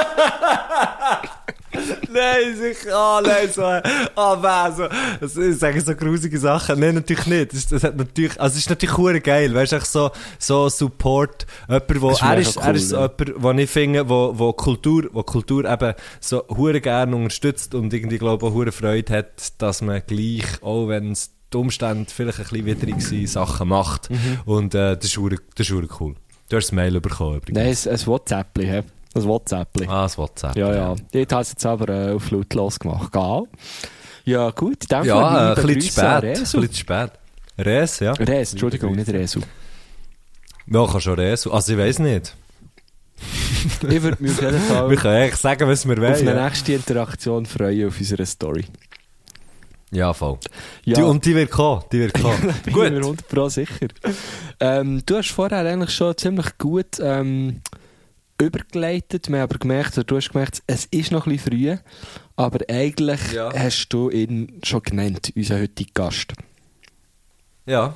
nein, 2.11 2.55
sicher, 2.55 2.95
ah, 2.95 3.21
nein, 3.23 3.49
so, 3.51 3.63
ah, 3.63 4.37
wer, 4.41 4.71
so, 4.75 4.87
das 5.19 5.35
ist, 5.37 5.59
sagen 5.59 5.79
so 5.81 5.95
grusige 5.95 6.37
Sachen. 6.37 6.79
Nein, 6.79 6.95
natürlich 6.95 7.25
nicht. 7.27 7.53
Das, 7.53 7.67
das 7.67 7.83
hat 7.83 7.95
natürlich, 7.95 8.39
also, 8.39 8.53
es 8.53 8.59
ist 8.59 8.69
natürlich 8.69 8.97
hure 8.97 9.21
geil, 9.21 9.53
weißt 9.53 9.73
du, 9.73 9.79
so, 9.81 10.11
so 10.37 10.69
Support, 10.69 11.45
jemand, 11.67 12.01
wo, 12.01 12.11
ist 12.11 12.21
er 12.21 12.37
ist, 12.37 12.57
er 12.57 12.67
cool, 12.67 12.75
ist 12.75 12.89
so 12.89 12.95
ja. 12.97 13.09
jemand, 13.17 13.43
wo 13.43 13.51
ich 13.51 13.69
finde, 13.69 14.09
wo, 14.09 14.33
wo 14.37 14.53
Kultur, 14.53 15.09
wo 15.11 15.23
Kultur 15.23 15.65
eben 15.65 15.93
so 16.19 16.43
hure 16.49 16.81
gerne 16.81 17.15
unterstützt 17.15 17.73
und 17.75 17.93
irgendwie, 17.93 18.17
glaube 18.17 18.45
ich, 18.45 18.51
auch 18.51 18.55
hure 18.55 18.71
Freude 18.71 19.17
hat, 19.17 19.61
dass 19.61 19.81
man 19.81 20.01
gleich, 20.05 20.61
auch 20.61 20.87
wenn 20.87 21.11
es 21.11 21.31
die 21.53 21.57
Umstände 21.57 22.09
vielleicht 22.09 22.39
ein 22.39 22.45
bisschen 22.45 22.65
widrig 22.65 23.01
sind, 23.01 23.29
Sachen 23.29 23.69
macht. 23.69 24.09
Mhm. 24.09 24.39
Und, 24.45 24.75
äh, 24.75 24.95
das 24.95 25.05
ist 25.05 25.17
hure, 25.17 25.37
das 25.55 25.67
ist 25.67 25.73
hure 25.73 25.87
cool. 25.99 26.15
Du 26.49 26.57
hast 26.57 26.71
ein 26.73 26.75
Mail 26.75 26.99
bekommen, 26.99 27.37
übrigens. 27.37 27.85
Nein, 27.85 27.93
ein, 27.93 27.99
ein 27.99 28.07
WhatsApp. 28.07 28.57
Ein 29.13 29.23
WhatsApp. 29.25 29.69
Ah, 29.87 30.03
das 30.03 30.17
WhatsApp. 30.17 30.55
Ja, 30.55 30.73
ja. 30.73 30.95
Ich 31.11 31.27
habe 31.31 31.41
es 31.41 31.49
jetzt 31.51 31.65
aber 31.65 31.89
äh, 31.89 32.11
auf 32.13 32.31
lautlos 32.31 32.79
gemacht. 32.79 33.11
Geil. 33.11 33.43
Ja, 34.25 34.49
gut. 34.51 34.83
In 34.83 34.87
dem 34.99 35.03
Ja, 35.05 35.53
äh, 35.53 35.59
ein 35.59 35.65
bisschen 35.67 35.81
spät. 35.81 36.03
Ein 36.03 36.19
Resu. 36.21 36.61
bisschen 36.61 36.75
spät. 36.75 37.11
Res, 37.57 37.99
ja. 37.99 38.13
Res, 38.13 38.51
Entschuldigung, 38.53 38.95
nicht 38.95 39.09
Resu. 39.09 39.41
Ja, 40.67 40.85
kann 40.87 41.01
schon 41.01 41.15
Res. 41.19 41.45
Also, 41.47 41.73
ich 41.73 41.77
weiß 41.77 41.99
nicht. 41.99 42.35
Ich 43.89 44.01
würde 44.01 44.17
mich 44.23 44.31
auf 44.31 44.41
jeden 44.41 44.59
Fall 44.67 44.89
Wir 44.89 44.97
können 44.97 45.15
eigentlich 45.23 45.35
sagen, 45.35 45.67
was 45.67 45.85
wir 45.85 45.93
auf 45.93 45.99
wollen. 45.99 46.15
eine 46.27 46.35
Ja, 46.35 46.45
nächste 46.45 46.73
Interaktion 46.73 47.45
freuen 47.45 47.87
auf 47.89 47.99
unserer 47.99 48.25
Story. 48.25 48.65
ja 49.91 50.13
voll. 50.13 50.37
Ja, 50.85 50.95
Die, 50.95 51.01
und 51.03 51.23
die 51.25 51.35
wird 51.35 51.51
kommen. 51.51 51.83
Die 51.91 51.99
wird 51.99 52.13
kommen. 52.13 52.53
bin 52.63 52.73
Gut. 52.73 52.85
ich 52.85 52.91
mir 52.91 52.97
100 52.99 53.27
Pro 53.27 53.49
sicher. 53.49 53.87
Ähm, 54.59 55.03
du 55.05 55.17
hast 55.17 55.31
vorher 55.31 55.59
eigentlich 55.65 55.91
schon 55.91 56.17
ziemlich 56.17 56.57
gut 56.57 56.97
ähm, 57.01 57.61
übergeleitet. 58.41 59.29
Wir 59.29 59.37
haben 59.39 59.43
aber 59.49 59.57
gemerkt, 59.59 59.97
oder 59.97 60.03
du 60.03 60.17
hast 60.17 60.31
gemerkt, 60.31 60.61
es 60.67 60.85
ist 60.85 61.11
noch 61.11 61.25
ein 61.25 61.33
bisschen 61.33 61.51
früh, 61.51 61.77
aber 62.35 62.59
eigentlich 62.69 63.31
Ja. 63.33 63.51
hast 63.55 63.89
du 63.89 64.09
ihn 64.09 64.59
schon 64.63 64.83
genannt, 64.83 65.31
unseren 65.35 65.61
heutigen 65.61 65.91
Gast. 65.93 66.33
Ja, 67.65 67.95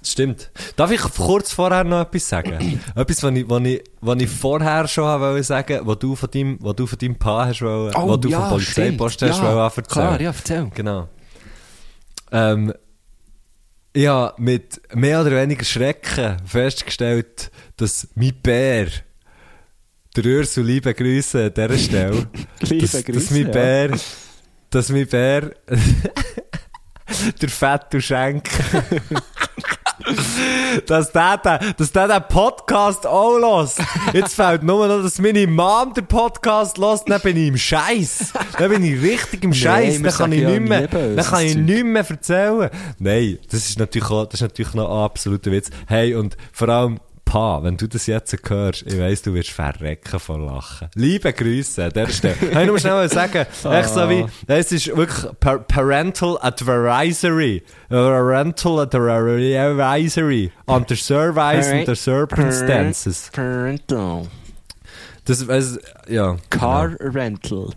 das 0.00 0.12
stimmt. 0.12 0.50
Darf 0.76 0.90
ich 0.90 1.00
kurz 1.00 1.52
vorher 1.52 1.84
noch 1.84 2.00
etwas 2.00 2.28
sagen? 2.28 2.80
etwas, 2.96 3.22
was 3.22 3.32
ich, 3.34 3.48
was 3.48 3.62
ich, 3.62 3.84
was 4.00 4.20
ich 4.22 4.28
vorher 4.30 4.88
schon 4.88 5.20
wollte 5.20 5.42
sagen, 5.44 5.80
was 5.84 5.98
du 5.98 6.16
von 6.16 6.30
deinem, 6.30 6.58
was 6.60 6.74
du 6.76 6.86
von 6.86 6.98
deinem 6.98 7.16
Pa 7.16 7.46
hast 7.46 7.62
wollen, 7.62 7.92
was 7.94 8.20
du 8.20 8.30
vom 8.30 8.48
Polizeipost 8.48 9.14
stimmt. 9.16 9.32
hast 9.32 9.38
ja, 9.42 9.44
wollen 9.54 9.58
erzählen. 9.58 9.86
Klar, 9.86 10.20
ja, 10.20 10.30
erzähl. 10.30 10.70
Genau. 10.74 11.08
Ähm, 12.32 12.72
ich 13.92 14.06
habe 14.06 14.40
mit 14.42 14.80
mehr 14.94 15.20
oder 15.20 15.32
weniger 15.32 15.64
Schrecken 15.64 16.38
festgestellt, 16.46 17.50
dass 17.76 18.08
mein 18.14 18.32
Bär, 18.42 18.88
der 20.14 20.24
Ursel, 20.26 20.64
liebe 20.64 20.92
Grüße 20.92 21.44
an 21.44 21.54
dieser 21.54 21.78
Stelle, 21.78 22.26
Liebe 22.60 22.82
dass, 22.82 22.92
dass 22.92 23.04
Grüße, 23.04 23.32
mein 23.32 23.46
ja. 23.46 23.52
Bär, 23.52 23.90
dass 24.70 24.88
mein 24.90 25.06
Bär, 25.06 25.50
der 27.40 27.48
Fett 27.48 27.94
und 27.94 28.02
Schenk, 28.02 28.50
dass 30.86 31.12
der, 31.12 31.38
dass 31.78 31.92
der 31.92 32.08
den 32.08 32.22
Podcast 32.28 33.06
auch 33.06 33.38
lässt. 33.38 33.80
Jetzt 34.12 34.34
fällt 34.34 34.62
nur 34.62 34.86
noch, 34.86 35.02
dass 35.02 35.18
meine 35.18 35.46
Mom 35.46 35.94
den 35.94 36.06
Podcast 36.06 36.76
lässt, 36.76 37.08
dann 37.08 37.20
bin 37.22 37.38
ich 37.38 37.48
im 37.48 37.56
Scheiß. 37.56 38.34
Dann 38.58 38.70
bin 38.70 38.84
ich 38.84 39.00
richtig 39.00 39.44
im 39.44 39.54
Scheiß. 39.54 40.02
wir 40.02 40.10
Dann 40.10 40.18
kann 40.18 40.32
ich 40.32 40.40
ja 40.42 40.50
nicht 40.50 40.68
mehr, 40.68 40.88
dann 40.88 41.24
kann 41.24 41.40
ich 41.42 41.56
nicht 41.56 41.84
mehr 41.84 42.04
erzählen. 42.06 42.70
Nein, 42.98 43.38
das 43.50 43.70
ist 43.70 43.78
natürlich 43.78 44.10
auch, 44.10 44.26
das 44.26 44.34
ist 44.34 44.42
natürlich 44.42 44.74
noch 44.74 44.90
ein 44.90 45.04
absoluter 45.04 45.50
Witz. 45.50 45.70
Hey, 45.86 46.14
und 46.14 46.36
vor 46.52 46.68
allem, 46.68 47.00
Pa, 47.24 47.62
wenn 47.62 47.76
du 47.76 47.88
das 47.88 48.06
jetzt 48.06 48.36
hörst, 48.48 48.82
ich 48.82 48.98
weiss, 48.98 49.22
du 49.22 49.32
wirst 49.32 49.50
verrecken 49.50 50.20
von 50.20 50.44
Lachen. 50.44 50.88
Liebe 50.94 51.32
Grüße 51.32 51.84
an 51.84 51.90
dieser 51.90 52.08
Stelle. 52.08 52.36
hey, 52.52 52.66
nur 52.66 52.78
schnell 52.78 52.92
mal 52.92 53.08
sagen, 53.08 53.46
echt 53.64 53.88
so 53.88 54.10
wie, 54.10 54.26
es 54.46 54.72
ist 54.72 54.94
wirklich 54.94 55.30
par 55.40 55.60
Parental 55.60 56.36
Advisory. 56.40 57.62
Parental 57.88 58.80
Advisory. 58.80 60.52
Under 60.66 60.96
Surveys 60.96 61.68
and 61.68 61.86
the 61.86 61.94
Circumstances. 61.94 63.30
Parental. 63.32 64.26
Das, 65.24 65.40
es, 65.42 65.78
ja. 66.08 66.36
Car 66.50 66.96
Rental. 67.00 67.70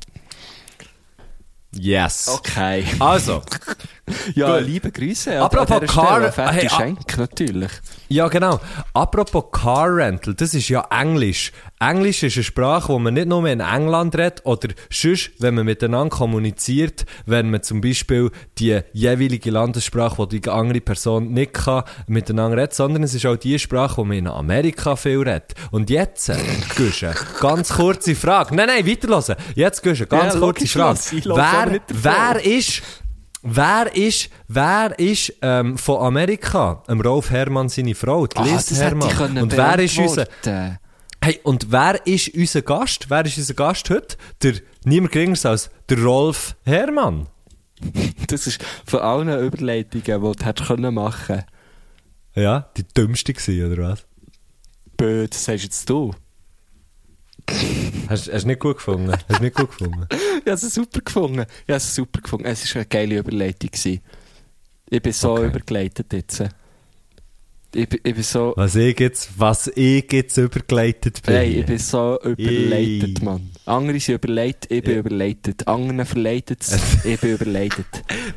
Yes. 1.72 2.28
Okay. 2.30 2.86
Also. 3.00 3.42
Ja, 4.36 4.58
Gut. 4.60 4.68
liebe 4.68 4.92
Grüße. 4.92 5.40
Apropos 5.42 5.82
Car- 5.88 6.32
Fette 6.32 6.52
hey, 6.52 6.70
Schenk, 6.70 7.18
natürlich. 7.18 7.72
Ja, 8.08 8.28
genau. 8.28 8.60
Apropos 8.94 9.46
Car 9.52 9.96
Rental, 9.96 10.34
das 10.36 10.54
ist 10.54 10.70
ja 10.70 10.86
Englisch. 10.92 11.52
Englisch 11.80 12.24
ist 12.24 12.36
eine 12.38 12.44
Sprache, 12.44 12.94
die 12.94 13.00
man 13.00 13.14
nicht 13.16 13.28
nur 13.28 13.48
in 13.48 13.60
England 13.60 14.16
redet 14.16 14.46
oder 14.46 14.70
sonst, 14.92 15.32
wenn 15.40 15.56
man 15.56 15.66
miteinander 15.66 16.16
kommuniziert, 16.16 17.06
wenn 17.26 17.50
man 17.50 17.64
zum 17.64 17.82
Beispiel 17.82 18.30
die 18.60 18.80
jeweilige 18.94 19.50
Landessprache, 19.52 20.28
die 20.28 20.40
die 20.42 20.50
andere 20.50 20.82
Person 20.82 21.32
nicht 21.34 21.54
kann, 21.54 21.84
miteinander 22.08 22.58
redet, 22.58 22.74
sondern 22.76 23.04
es 23.04 23.14
ist 23.14 23.26
auch 23.26 23.36
die 23.38 23.58
Sprache, 23.60 24.02
die 24.02 24.08
man 24.08 24.18
in 24.18 24.28
Amerika 24.28 24.96
viel 24.96 25.20
redet. 25.20 25.54
Und 25.72 25.90
jetzt, 25.90 26.30
äh, 26.30 26.38
Guschen, 26.78 27.12
ganz 27.40 27.70
kurze 27.74 28.16
Frage. 28.16 28.56
Nein, 28.56 28.68
nein, 28.68 28.88
weiterhören. 28.88 29.36
Jetzt, 29.56 29.82
Guschen, 29.84 30.08
ganz 30.08 30.34
Ja, 30.36 30.40
kurze 30.40 30.68
Frage. 30.68 31.02
Wer, 31.24 31.82
wer 31.90 32.46
ist 32.46 32.82
Wer 33.48 33.96
ist, 33.96 34.30
wer 34.48 34.98
ist 34.98 35.32
ähm, 35.44 35.78
von 35.78 36.02
Amerika? 36.02 36.84
Ähm, 36.88 37.00
Rolf 37.00 37.30
Herrmann 37.30 37.70
seine 37.70 37.94
Frau, 37.94 38.26
die 38.26 38.38
Ah, 38.38 38.44
Liz 38.44 38.72
ich 38.72 38.78
Herrmann. 38.80 39.10
können 39.10 39.44
Und 39.44 39.56
wer 39.56 39.78
ist 39.78 39.98
unser, 40.00 40.26
hey, 41.24 41.40
und 41.44 41.72
wer 41.72 42.08
ist 42.08 42.30
unser 42.34 42.64
Gast? 42.64 43.08
Wer 43.10 43.24
ist 43.26 43.38
unser 43.38 43.54
Gast 43.54 43.88
heute? 43.92 44.18
Der, 44.42 44.54
niemand 44.84 45.12
geringer 45.12 45.38
als 45.46 45.70
der 45.90 46.02
Rolf 46.04 46.56
Herrmann. 46.66 47.28
Das 48.28 48.48
ist 48.48 48.60
von 48.86 49.02
allen 49.02 49.28
Überleitungen, 49.46 50.04
die 50.04 50.38
du 50.40 50.46
hättest 50.46 50.68
können 50.68 50.94
machen 50.96 51.44
Ja, 52.34 52.70
die 52.76 52.84
dümmste 52.98 53.32
gewesen, 53.34 53.72
oder 53.72 53.90
was? 53.92 54.06
Bö, 54.98 55.28
das 55.28 55.46
sagst 55.46 55.66
jetzt 55.66 55.88
du. 55.90 56.16
Hast, 58.10 58.28
du 58.28 58.48
nicht 58.48 58.60
gut 58.60 58.78
gefunden? 58.78 59.12
Hast 59.12 59.26
du 59.30 59.44
nicht 59.44 59.56
gut 59.56 59.72
gefunden? 59.72 60.08
Ich 60.12 60.18
habe 60.46 60.52
es 60.54 60.62
super 60.74 61.02
gefunden. 61.02 61.40
Ich 61.66 61.70
habe 61.70 61.78
es 61.78 61.96
super 61.96 62.22
gefunden. 62.22 62.46
Es 62.46 62.66
war 62.76 62.80
eine 62.82 62.86
geile 62.88 63.18
Überleitung. 63.20 63.70
Gewesen. 63.72 64.02
Ich 64.90 65.02
bin 65.02 65.14
so 65.14 65.32
Okay. 65.34 65.48
übergeleitet 65.48 66.14
jetzt. 66.14 66.44
Ich, 67.74 67.92
ich 67.94 68.02
bin 68.04 68.24
so... 68.24 68.54
Was 68.56 68.76
ich 68.76 68.98
jetzt, 69.00 69.30
was 69.38 69.68
ich 69.76 70.10
jetzt 70.12 70.38
übergeleitet 70.38 71.22
bin. 71.24 71.36
Hey, 71.36 71.60
ich 71.60 71.66
bin 71.66 71.78
so 71.78 72.18
überleitet, 72.24 73.20
Ey. 73.20 73.26
Mann. 73.26 73.50
Andere 73.66 74.00
sind 74.00 74.16
überleitet, 74.16 74.72
ich 74.72 74.82
bin 74.84 74.94
Ja. 74.94 75.00
überleitet. 75.00 75.68
Anderen 75.68 76.06
verleitet 76.06 76.66
ich 77.04 77.20
bin 77.20 77.32
überleitet. 77.34 77.86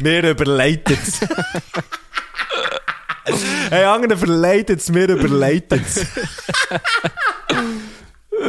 Mir 0.00 0.28
überleitet 0.30 0.98
Hey, 3.70 3.84
anderen 3.84 4.16
verleitet 4.18 4.80
es, 4.80 4.88
mir 4.90 5.06
überleitet 5.08 5.82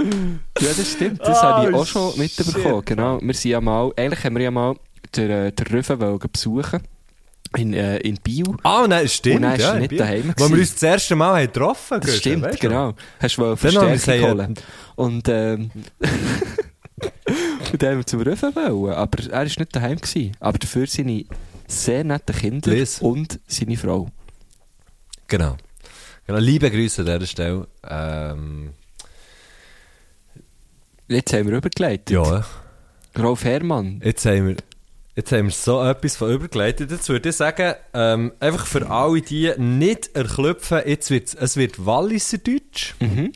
Ja, 0.59 0.67
das 0.75 0.91
stimmt. 0.91 1.19
Das 1.21 1.37
Ah, 1.39 1.57
habe 1.57 1.69
ich 1.69 1.75
auch 1.75 1.85
schon 1.85 2.11
shit. 2.11 2.19
mitbekommen. 2.19 2.81
Genau. 2.85 3.19
Wir 3.21 3.33
sind 3.33 3.51
ja 3.51 3.61
mal, 3.61 3.91
eigentlich 3.95 4.23
haben 4.23 4.35
wir 4.35 4.43
ja 4.43 4.51
mal 4.51 4.75
den, 5.15 5.29
äh, 5.29 5.51
den 5.51 5.65
wollen 5.99 6.19
besuchen. 6.31 6.81
In, 7.57 7.73
äh, 7.73 7.97
in 7.97 8.15
Biel. 8.17 8.45
Ah, 8.63 8.85
nein, 8.87 9.07
stimmt. 9.07 9.37
Und 9.37 9.41
dann 9.43 9.53
ist 9.55 9.61
ja, 9.61 9.75
nicht 9.75 9.99
daheim 9.99 10.33
Wo 10.37 10.49
wir 10.49 10.59
uns 10.59 10.73
das 10.73 10.83
erste 10.83 11.15
Mal 11.15 11.33
haben 11.41 11.47
getroffen 11.47 11.95
haben. 11.99 12.07
Stimmt, 12.07 12.43
weißt 12.43 12.61
du? 12.63 12.67
genau. 12.67 12.93
Hast 13.19 13.37
du 13.37 13.55
Verstärkung 13.55 14.29
holen. 14.29 14.53
Und, 14.95 15.27
ähm, 15.29 15.71
dann 17.77 17.89
haben 17.89 17.97
wir 17.97 18.05
zum 18.05 18.21
Rüffen 18.21 18.55
wollen. 18.55 18.93
Aber 18.93 19.23
er 19.23 19.31
war 19.31 19.43
nicht 19.43 19.75
daheim. 19.75 19.97
Gewesen. 19.97 20.31
Aber 20.39 20.57
dafür 20.59 20.85
seine 20.87 21.25
sehr 21.67 22.03
netten 22.03 22.35
Kinder 22.35 22.71
Liz. 22.71 22.99
und 23.01 23.39
seine 23.47 23.77
Frau. 23.77 24.09
Genau. 25.27 25.55
genau. 26.27 26.39
Liebe 26.39 26.69
Grüße 26.69 27.01
an 27.01 27.07
dieser 27.07 27.25
Stelle. 27.27 27.67
Ähm, 27.87 28.73
Jetzt 31.09 31.33
haben 31.33 31.47
wir 31.49 31.57
übergeleitet. 31.57 32.09
ja, 32.11 32.45
Rolf 33.17 33.43
Herrmann. 33.43 33.99
jetzt 34.03 34.25
haben 34.25 34.47
wir, 34.49 34.55
jetzt 35.15 35.31
haben 35.31 35.45
wir 35.47 35.51
so 35.51 35.83
etwas 35.83 36.15
von 36.15 36.31
übergeleitet. 36.31 36.91
Jetzt 36.91 37.09
würde 37.09 37.29
ich 37.29 37.35
sagen, 37.35 37.73
ähm, 37.93 38.31
einfach 38.39 38.65
für 38.65 38.89
alle, 38.89 39.21
die 39.21 39.51
nicht 39.57 40.15
erklüpfen, 40.15 40.81
jetzt 40.85 41.09
wird 41.09 41.33
es 41.33 41.57
wird 41.57 41.85
Walliser 41.85 42.37
Deutsch. 42.37 42.95
Mhm. 42.99 43.31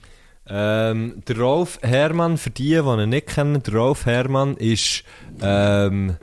Ähm, 0.48 1.24
der 1.28 1.38
Rolf 1.40 1.80
Herrmann, 1.82 2.38
für 2.38 2.50
die, 2.50 2.70
die 2.72 2.78
ihn 2.78 3.10
nicht 3.10 3.28
kennen, 3.28 3.64
der 3.64 3.74
Rolf 3.74 4.06
Herrmann 4.06 4.56
ist, 4.58 5.04
ähm, 5.42 6.18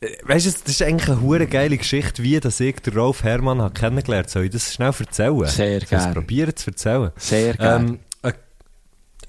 äh, 0.00 0.06
Weißt 0.22 0.46
du, 0.46 0.50
das 0.50 0.62
ist 0.72 0.82
eigentlich 0.82 1.08
eine 1.10 1.20
hure 1.20 1.46
geile 1.46 1.76
Geschichte, 1.76 2.22
wie 2.22 2.38
dass 2.40 2.60
ich 2.60 2.76
den 2.80 2.94
Rolf 2.94 3.22
Herrmann 3.24 3.60
habe 3.60 3.74
kennengelernt 3.74 4.26
habe. 4.26 4.30
Soll 4.30 4.44
ich 4.44 4.50
das 4.50 4.72
schnell 4.74 4.92
erzählen? 4.98 5.46
Sehr 5.46 5.48
Soll 5.48 5.76
ich 5.78 5.82
es 5.84 5.88
gern. 5.90 6.14
probieren 6.14 6.56
zu 6.56 6.70
erzählen? 6.70 7.10
Sehr 7.16 7.54
gerne. 7.54 7.88
Ähm, 7.88 7.98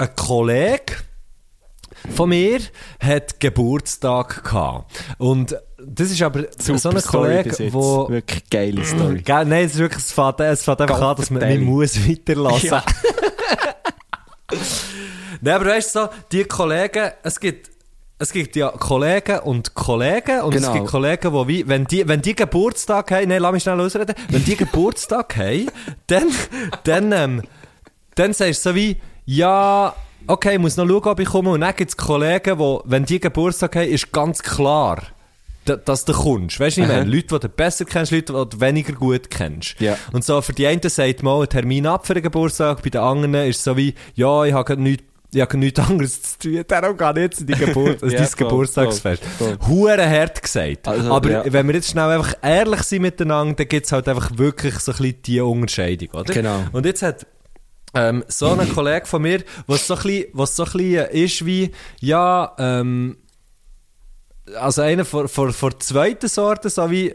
ein, 0.02 0.16
Kollege 0.16 0.94
von 2.16 2.30
mir 2.30 2.60
hat 3.00 3.40
Geburtstag 3.40 4.44
gehabt. 4.44 4.92
Und 5.18 5.56
das 5.84 6.12
ist 6.12 6.22
aber 6.22 6.46
so 6.58 6.74
ein 6.90 7.02
Kollege, 7.02 7.74
wo... 7.74 8.10
Wirklich 8.10 8.50
geile 8.50 8.84
Story. 8.86 9.22
Gell, 9.22 9.46
nein, 9.46 9.66
es 9.66 9.74
ist 9.74 9.80
wirklich, 9.80 10.04
es 10.04 10.12
fängt, 10.12 10.40
es 10.40 10.64
fängt 10.64 10.82
einfach 10.82 11.02
an, 11.02 11.16
dass 11.18 11.30
man 11.30 11.48
nicht 11.48 11.62
muss 11.62 12.08
weiterlassen. 12.08 12.70
Ja. 12.70 12.84
Nein, 15.42 15.56
aber 15.56 15.66
weißt 15.66 15.96
du 15.96 16.00
so, 16.02 16.10
die 16.32 16.44
Kollegen, 16.44 17.12
es 17.24 17.40
gibt, 17.40 17.72
es 18.20 18.32
gibt 18.32 18.56
ja 18.56 18.70
Kollegen 18.70 19.40
und 19.40 19.74
Kollegen 19.74 20.42
und 20.42 20.54
es 20.54 20.62
Genau. 20.62 20.74
gibt 20.74 20.88
Kollegen, 20.88 21.34
die 21.34 21.48
wie, 21.48 21.68
wenn 21.68 21.86
die, 21.86 22.08
wenn 22.08 22.22
die 22.22 22.36
Geburtstag 22.36 23.10
haben, 23.12 23.30
nein, 23.30 23.42
lass 23.42 23.52
mich 23.54 23.64
schnell 23.64 23.80
ausreden, 23.80 24.14
wenn 24.30 24.44
die 24.44 24.56
Geburtstag 24.56 25.36
haben, 25.38 25.68
dann, 26.08 26.28
dann, 26.84 27.12
ähm, 27.12 27.42
dann 28.16 28.34
sagst 28.34 28.66
du 28.66 28.70
so 28.70 28.76
wie, 28.76 28.98
ja, 29.26 29.94
okay, 30.28 30.54
ich 30.54 30.60
muss 30.60 30.78
noch 30.78 30.88
schauen, 30.88 31.04
ob 31.04 31.20
ich 31.20 31.28
komme. 31.30 31.52
Und 31.52 31.62
dann 31.62 31.76
gibt 31.76 31.92
es 31.92 31.98
Kollegen, 31.98 32.58
die, 32.58 32.78
wenn 32.86 33.06
die 33.06 33.20
Geburtstag 33.20 33.76
haben, 33.76 33.88
ist 33.90 34.12
ganz 34.12 34.42
klar, 34.42 35.04
da- 35.66 35.76
dass 35.78 36.06
du 36.06 36.14
kommst. 36.14 36.60
Weißt 36.60 36.78
du, 36.78 36.82
ich 36.82 36.88
meine? 36.88 37.04
Leute, 37.06 37.28
die 37.28 37.40
du 37.40 37.50
besser 37.50 37.86
kennst, 37.86 38.12
Leute, 38.12 38.34
die 38.34 38.50
du 38.58 38.62
weniger 38.62 38.94
gut 38.94 39.30
kennst. 39.30 39.80
Ja. 39.80 39.98
Und 40.12 40.24
so, 40.24 40.42
für 40.42 40.54
die 40.54 40.68
einen 40.68 40.82
sagt 40.82 41.24
man 41.24 41.38
einen 41.38 41.50
Termin 41.50 41.86
ab 41.88 42.08
für 42.08 42.14
den 42.14 42.24
Geburtstag, 42.24 42.82
bei 42.84 42.90
den 42.90 43.02
anderen 43.02 43.36
ist 43.36 43.58
es 43.58 43.64
so 43.64 43.78
wie, 43.78 43.94
ja, 44.16 44.44
ich 44.46 44.54
habe 44.54 44.76
nichts, 44.78 45.04
ich 45.34 45.40
habe 45.40 45.58
nichts 45.58 45.80
anderes 45.80 46.22
zu 46.22 46.40
tun, 46.40 46.64
darum 46.68 46.98
ich 47.18 47.22
jetzt 47.22 47.42
in 47.42 47.48
die 47.48 47.54
Geburt, 47.54 48.04
also 48.04 48.08
Ja, 48.16 48.22
dein 48.22 48.32
Geburtstagsfest. 48.36 49.24
Hure 49.68 50.10
hart 50.10 50.42
gesagt. 50.42 50.88
Also, 50.88 51.14
Aber 51.14 51.30
ja. 51.30 51.44
wenn 51.54 51.68
wir 51.68 51.76
jetzt 51.76 51.92
schnell 51.92 52.10
einfach 52.10 52.34
ehrlich 52.42 52.82
sind 52.84 53.04
miteinander, 53.04 53.56
dann 53.56 53.68
gibt 53.68 53.86
es 53.86 53.92
halt 53.92 54.08
einfach 54.10 54.32
wirklich 54.38 54.78
so 54.80 54.92
ein 54.92 54.98
bisschen 54.98 55.22
die 55.22 55.40
Unterscheidung, 55.42 56.10
oder? 56.14 56.34
Genau. 56.34 56.64
Und 56.74 56.86
jetzt 56.86 57.02
hat 57.02 57.26
ähm, 57.94 58.24
so 58.28 58.50
ein 58.52 58.70
Kollege 58.74 59.06
von 59.06 59.22
mir, 59.22 59.44
was 59.68 59.88
so 59.88 59.96
ein 59.96 60.02
bisschen, 60.04 60.26
was 60.34 60.56
so 60.56 60.64
ein 60.64 60.72
bisschen 60.72 61.06
ist 61.08 61.46
wie, 61.46 61.72
ja, 62.00 62.54
ähm, 62.58 63.18
also 64.56 64.82
einer 64.82 65.06
von, 65.06 65.28
von, 65.28 65.54
von 65.54 65.80
zweiten 65.80 66.28
Sorte, 66.28 66.70
so 66.70 66.90
wie, 66.90 67.14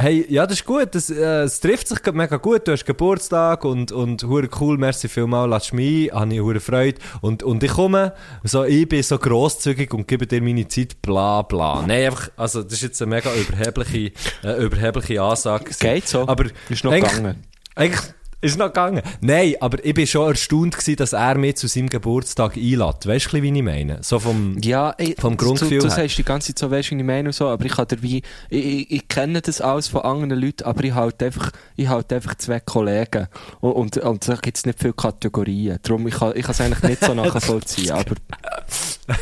hey, 0.00 0.24
ja, 0.28 0.46
das 0.46 0.60
ist 0.60 0.64
gut, 0.64 0.94
das, 0.94 1.10
äh, 1.10 1.42
es 1.42 1.58
trifft 1.60 1.88
sich 1.88 1.98
mega 2.12 2.36
gut, 2.36 2.68
du 2.68 2.72
hast 2.72 2.86
Geburtstag 2.86 3.64
und, 3.64 3.90
und 3.90 4.22
hure 4.22 4.48
cool, 4.60 4.78
merci 4.78 5.08
vielmal, 5.08 5.48
lass 5.48 5.72
mich 5.72 6.12
ein, 6.12 6.20
habe 6.20 6.34
ich 6.34 6.40
hure 6.40 6.60
Freude 6.60 7.00
und, 7.20 7.42
und 7.42 7.62
ich 7.64 7.72
komme, 7.72 8.14
so, 8.44 8.64
ich 8.64 8.88
bin 8.88 9.02
so 9.02 9.18
grosszügig 9.18 9.92
und 9.92 10.06
gebe 10.06 10.26
dir 10.26 10.40
meine 10.40 10.68
Zeit, 10.68 11.02
bla, 11.02 11.42
bla. 11.42 11.82
Nein, 11.86 12.06
einfach, 12.06 12.30
also, 12.36 12.62
das 12.62 12.74
ist 12.74 12.82
jetzt 12.82 13.02
eine 13.02 13.10
mega 13.16 13.34
überhebliche, 13.34 14.12
äh, 14.44 14.62
überhebliche 14.62 15.20
Ansage. 15.20 15.72
Geht 15.78 16.06
so. 16.06 16.28
Aber 16.28 16.44
Ist 16.68 16.84
noch 16.84 16.92
gegangen. 16.92 17.44
Eigentlich 17.74 18.14
ist 18.40 18.56
noch 18.56 18.66
gegangen. 18.66 19.02
Nein, 19.20 19.54
aber 19.60 19.84
ich 19.84 19.94
bin 19.94 20.06
schon 20.06 20.28
erstaunt 20.28 20.76
gewesen, 20.76 20.96
dass 20.96 21.12
er 21.12 21.36
mich 21.36 21.56
zu 21.56 21.66
seinem 21.66 21.88
Geburtstag 21.88 22.56
einlädt. 22.56 23.06
Weißt 23.06 23.32
du, 23.32 23.42
wie 23.42 23.56
ich 23.56 23.62
meine? 23.62 23.98
So 24.02 24.20
vom, 24.20 24.58
Ja, 24.62 24.94
ich, 24.96 25.16
vom 25.18 25.36
Grundgefühl 25.36 25.78
Du, 25.78 25.88
du 25.88 25.90
sagst 25.90 26.18
die 26.18 26.24
ganze 26.24 26.48
Zeit 26.48 26.58
so, 26.58 26.70
weißt 26.70 26.90
du, 26.90 26.94
wie 26.94 27.00
ich 27.00 27.06
meine 27.06 27.30
und 27.30 27.32
so, 27.32 27.48
aber 27.48 27.64
ich 27.64 27.72
kann 27.72 27.86
ich, 28.00 28.22
ich, 28.48 28.90
ich 28.90 29.08
kenne 29.08 29.42
das 29.42 29.60
alles 29.60 29.88
von 29.88 30.02
anderen 30.02 30.40
Leuten, 30.40 30.64
aber 30.64 30.84
ich 30.84 30.94
halt 30.94 31.20
einfach, 31.22 31.50
ich 31.76 31.88
halt 31.88 32.12
einfach 32.12 32.36
zwei 32.36 32.60
Kollegen. 32.60 33.26
Und, 33.60 33.72
und, 33.72 33.96
und 33.98 34.28
da 34.28 34.34
gibt 34.36 34.56
es 34.56 34.66
nicht 34.66 34.78
viele 34.78 34.92
Kategorien. 34.92 35.78
Darum, 35.82 36.06
ich 36.06 36.14
kann, 36.14 36.32
ich 36.36 36.48
es 36.48 36.60
eigentlich 36.60 36.82
nicht 36.82 37.04
so 37.04 37.14
nachvollziehen, 37.14 37.90
aber, 37.92 38.14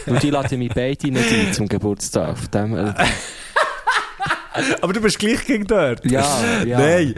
und 0.07 0.23
die 0.23 0.31
laden 0.31 0.59
mich 0.59 0.73
beide 0.75 1.11
nicht 1.11 1.33
ein 1.33 1.53
zum 1.55 1.69
Geburtstag. 1.69 2.37
Von 2.37 2.51
dem, 2.51 2.77
äh, 2.77 2.93
Aber 4.81 4.93
du 4.93 5.01
bist 5.01 5.19
gleich 5.19 5.45
gegen 5.47 5.67
dort. 5.67 6.05
Ja, 6.11 6.25
ja. 6.67 6.79
Nein. 6.79 7.15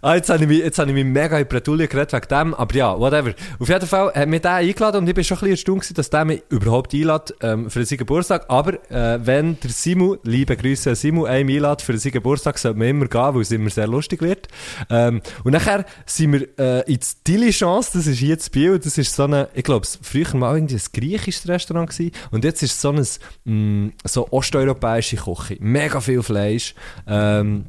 Ah, 0.00 0.14
jetzt 0.14 0.30
habe 0.30 0.42
ich 0.42 0.48
mich, 0.48 0.58
jetzt 0.58 0.78
habe 0.78 0.90
ich 0.90 0.94
mich 0.94 1.04
mega 1.04 1.38
in 1.38 1.44
die 1.44 1.48
Bredouille 1.48 1.88
geredet 1.88 2.12
wegen 2.12 2.28
dem, 2.28 2.54
aber 2.54 2.74
ja, 2.74 2.98
whatever. 2.98 3.32
Auf 3.58 3.68
jeden 3.68 3.86
Fall 3.86 4.12
hat 4.14 4.28
mich 4.28 4.40
der 4.40 4.54
eingeladen 4.54 4.98
und 5.02 5.08
ich 5.08 5.14
bin 5.14 5.24
schon 5.24 5.36
ein 5.36 5.40
bisschen 5.40 5.52
erstaunt 5.52 5.80
gewesen, 5.80 5.94
dass 5.94 6.10
der 6.10 6.24
mich 6.24 6.42
überhaupt 6.48 6.94
einlädt 6.94 7.34
ähm, 7.42 7.70
für 7.70 7.84
seinen 7.84 7.98
Geburtstag. 7.98 8.44
Aber 8.48 8.74
äh, 8.90 9.18
wenn 9.24 9.58
der 9.60 9.70
Simu, 9.70 10.16
liebe 10.24 10.56
Grüße 10.56 10.94
Simu, 10.94 11.24
einem 11.24 11.48
einlädt 11.48 11.82
für 11.82 11.96
seinen 11.98 12.12
Geburtstag, 12.12 12.58
sollte 12.58 12.78
man 12.78 12.88
immer 12.88 13.06
gehen, 13.06 13.34
weil 13.34 13.42
es 13.42 13.50
immer 13.50 13.70
sehr 13.70 13.86
lustig 13.86 14.22
wird. 14.22 14.48
Ähm, 14.88 15.20
und 15.44 15.52
nachher 15.52 15.84
sind 16.06 16.32
wir 16.32 16.48
äh, 16.58 16.92
ins 16.92 17.22
Diligence, 17.22 17.92
das 17.92 18.06
ist 18.06 18.18
hier 18.18 18.36
das 18.36 18.50
Biel, 18.50 18.78
das 18.78 18.98
ist 18.98 19.14
so 19.14 19.24
eine, 19.24 19.48
ich 19.54 19.64
glaube, 19.64 19.86
früher 20.02 20.34
mal 20.34 20.54
irgendwie 20.56 20.76
ein 20.76 20.82
griechisches 20.92 21.48
Restaurant 21.48 21.90
gewesen 21.90 22.12
und 22.30 22.44
jetzt 22.44 22.62
ist 22.62 22.72
es 22.72 22.80
so 22.80 22.90
ein 22.90 23.06
mh, 23.44 23.92
so 24.04 24.28
osteuropäische 24.30 25.16
Küche. 25.16 25.56
Mega 25.60 26.00
viel 26.00 26.22
Fleisch. 26.22 26.74
Ähm, 27.06 27.66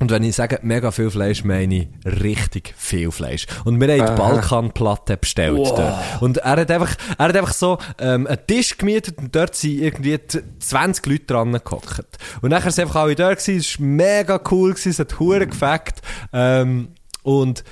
und 0.00 0.10
wenn 0.10 0.24
ich 0.24 0.34
sage 0.34 0.58
mega 0.62 0.90
viel 0.90 1.08
Fleisch, 1.08 1.44
meine 1.44 1.74
ich 1.74 1.88
richtig 2.04 2.74
viel 2.76 3.12
Fleisch. 3.12 3.46
Und 3.64 3.80
wir 3.80 3.88
haben 3.88 3.96
die 3.98 4.02
Aha. 4.02 4.14
Balkanplatte 4.16 5.16
bestellt 5.16 5.56
dort. 5.56 6.20
Und 6.20 6.38
er 6.38 6.56
hat 6.56 6.70
einfach, 6.70 6.94
er 7.16 7.28
hat 7.28 7.36
einfach 7.36 7.52
so 7.54 7.78
ähm, 8.00 8.26
einen 8.26 8.46
Tisch 8.46 8.76
gemietet 8.76 9.18
und 9.18 9.34
dort 9.34 9.54
sind 9.54 9.80
irgendwie 9.80 10.18
t- 10.18 10.42
20 10.58 11.06
Leute 11.06 11.24
dran 11.26 11.52
gehockt. 11.52 12.18
Und 12.42 12.50
nachher 12.50 12.72
sind 12.72 12.84
einfach 12.84 13.02
alle 13.02 13.14
gewesen, 13.14 13.56
es 13.56 13.78
war 13.78 13.86
mega 13.86 14.40
cool 14.50 14.72
gewesen, 14.72 14.90
es 14.90 14.98
hat 14.98 15.18
hure 15.20 15.46
gefackt. 15.46 16.02
Ähm, 16.32 16.88
und 17.22 17.62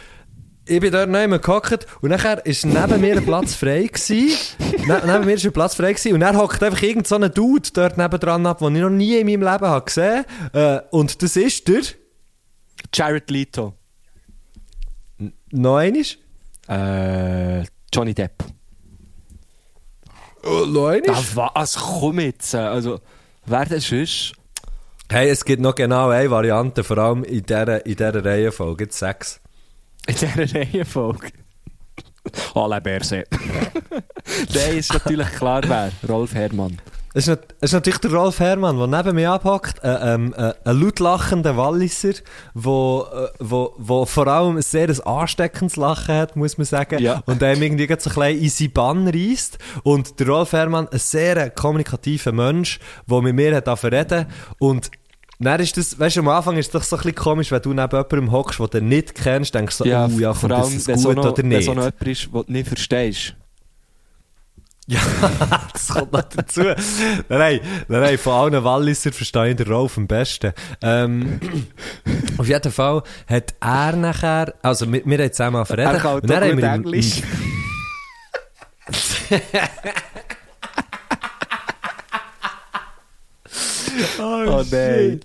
ich 0.66 0.80
bin 0.80 0.92
dort 0.92 1.08
neben 1.10 1.40
gehockt 1.40 1.86
und 2.00 2.10
nachher 2.10 2.44
ist 2.46 2.64
neben 2.64 3.00
mir 3.00 3.16
ein 3.16 3.24
Platz 3.24 3.54
frei 3.54 3.84
gewesen. 3.86 4.30
ne, 4.86 5.02
neben 5.06 5.24
mir 5.24 5.34
ist 5.34 5.44
ein 5.44 5.52
Platz 5.52 5.74
frei 5.74 5.92
gewesen 5.92 6.14
und 6.14 6.22
er 6.22 6.36
hockt 6.36 6.62
einfach 6.62 6.82
irgend 6.82 7.06
so 7.06 7.16
ein 7.16 7.32
Dude 7.32 7.68
dort 7.72 7.98
nebendran 7.98 8.46
ab, 8.46 8.58
den 8.58 8.76
ich 8.76 8.82
noch 8.82 8.90
nie 8.90 9.18
in 9.18 9.26
meinem 9.26 9.42
Leben 9.42 9.66
habe 9.66 9.84
gesehen. 9.84 10.24
Äh, 10.52 10.80
und 10.90 11.22
das 11.22 11.36
ist 11.36 11.66
der, 11.68 11.82
Jared 12.94 13.30
Leto. 13.30 13.74
noch 15.50 15.76
einmal, 15.76 16.02
Äh, 16.68 17.64
Johnny 17.92 18.14
Depp. 18.14 18.44
oh, 20.44 20.64
noch 20.66 20.88
einmal. 20.88 21.02
Da 21.02 21.50
was, 21.54 21.76
komm 21.76 22.20
jetzt. 22.20 22.54
äh, 22.54 22.58
Also, 22.58 23.00
wer 23.46 23.64
das 23.66 23.90
ist? 23.90 24.32
Hey, 25.10 25.28
es 25.28 25.44
gibt 25.44 25.60
noch 25.60 25.74
genau 25.74 26.08
eine 26.08 26.30
Variante, 26.30 26.84
vor 26.84 26.96
allem 26.98 27.24
in 27.24 27.42
dieser, 27.42 27.84
in 27.84 27.96
dieser 27.96 28.24
Reihenfolge, 28.24 28.84
gibt 28.84 28.92
es 28.92 28.98
sechs. 29.00 29.40
In 30.06 30.14
dieser 30.14 30.54
Reihenfolge. 30.54 31.28
Alain 32.54 32.82
Berset. 32.82 33.26
Nein, 34.54 34.76
ist 34.78 34.92
natürlich 34.92 35.28
klar 35.32 35.62
wer. 35.66 35.90
Rolf 36.08 36.34
Herrmann. 36.34 36.80
Es 37.14 37.24
ist, 37.24 37.28
nat- 37.28 37.54
es 37.60 37.70
ist 37.70 37.74
natürlich 37.74 37.98
der 37.98 38.12
Rolf 38.12 38.38
Herrmann, 38.40 38.78
der 38.78 38.86
neben 38.86 39.16
mir 39.16 39.32
abhockt, 39.32 39.84
äh, 39.84 40.14
ähm, 40.14 40.32
äh, 40.34 40.54
ein 40.64 40.80
laut 40.80 40.98
lachender 40.98 41.56
Walliser, 41.58 42.14
wo, 42.54 43.06
äh, 43.12 43.28
wo, 43.38 43.74
wo 43.76 44.06
vor 44.06 44.26
allem 44.28 44.56
ein 44.56 44.62
sehr 44.62 44.88
ansteckendes 45.06 45.76
Lachen 45.76 46.14
hat, 46.14 46.36
muss 46.36 46.56
man 46.56 46.64
sagen, 46.64 47.02
Ja. 47.02 47.22
und 47.26 47.42
einem 47.42 47.60
irgendwie 47.62 47.86
so 47.86 47.92
ein 47.92 47.96
bisschen 47.98 48.38
in 48.42 48.48
seinen 48.48 48.72
Bann 48.72 49.08
reisst. 49.08 49.58
Und 49.82 50.18
der 50.20 50.28
Rolf 50.28 50.52
Herrmann, 50.52 50.88
ein 50.88 50.98
sehr 50.98 51.50
kommunikativer 51.50 52.32
Mensch, 52.32 52.78
der 53.06 53.20
mit 53.20 53.34
mir 53.34 53.56
hat 53.56 53.84
reden 53.84 54.26
und 54.58 54.90
dann 55.44 55.60
ist 55.60 55.76
das, 55.76 55.98
weißt 55.98 56.16
du, 56.16 56.20
am 56.20 56.28
Anfang 56.28 56.56
ist 56.56 56.66
es 56.66 56.72
doch 56.72 56.82
so 56.82 56.96
ein 56.96 57.02
bisschen 57.02 57.14
komisch, 57.14 57.50
wenn 57.50 57.62
du 57.62 57.70
neben 57.72 57.90
jemandem 57.90 58.32
hockst, 58.32 58.58
den 58.58 58.68
du 58.70 58.82
nicht 58.82 59.14
kennst, 59.14 59.54
denkst 59.54 59.78
du 59.78 59.84
so, 59.84 59.90
Ja, 59.90 60.06
oh 60.06 60.18
ja, 60.18 60.30
allem, 60.32 60.74
das 60.74 60.86
wenn 60.86 60.94
gut 60.96 61.02
so 61.02 61.12
noch, 61.12 61.24
oder 61.24 61.36
wenn 61.38 61.48
nicht? 61.48 61.64
so 61.64 61.74
noch 61.74 61.84
jemand 61.84 62.06
ist, 62.08 62.24
den 62.24 62.32
du 62.32 62.44
nicht 62.48 62.68
verstehst. 62.68 63.34
Ja, 64.88 65.00
das 65.72 65.88
kommt 65.88 66.12
noch 66.12 66.22
dazu. 66.22 66.62
nein, 66.62 66.76
nein, 67.28 67.60
nein, 67.88 68.18
von 68.18 68.32
allen 68.32 68.64
Walliser 68.64 69.12
verstehe 69.12 69.50
ich 69.50 69.56
den 69.56 69.68
Rolf 69.68 69.96
am 69.96 70.06
besten. 70.08 70.52
Ähm, 70.82 71.40
auf 72.38 72.48
jeden 72.48 72.72
Fall 72.72 73.02
hat 73.28 73.54
er 73.60 73.96
nachher, 73.96 74.54
also 74.60 74.92
wir, 74.92 75.02
wir 75.06 75.18
haben 75.18 75.32
zusammen 75.32 75.64
verredet. 75.64 75.94
Er 75.94 76.00
kann 76.00 76.10
haben 76.10 76.56
gut 76.56 76.64
Englisch. 76.64 77.22
Oh, 84.18 84.62
nein. 84.70 85.20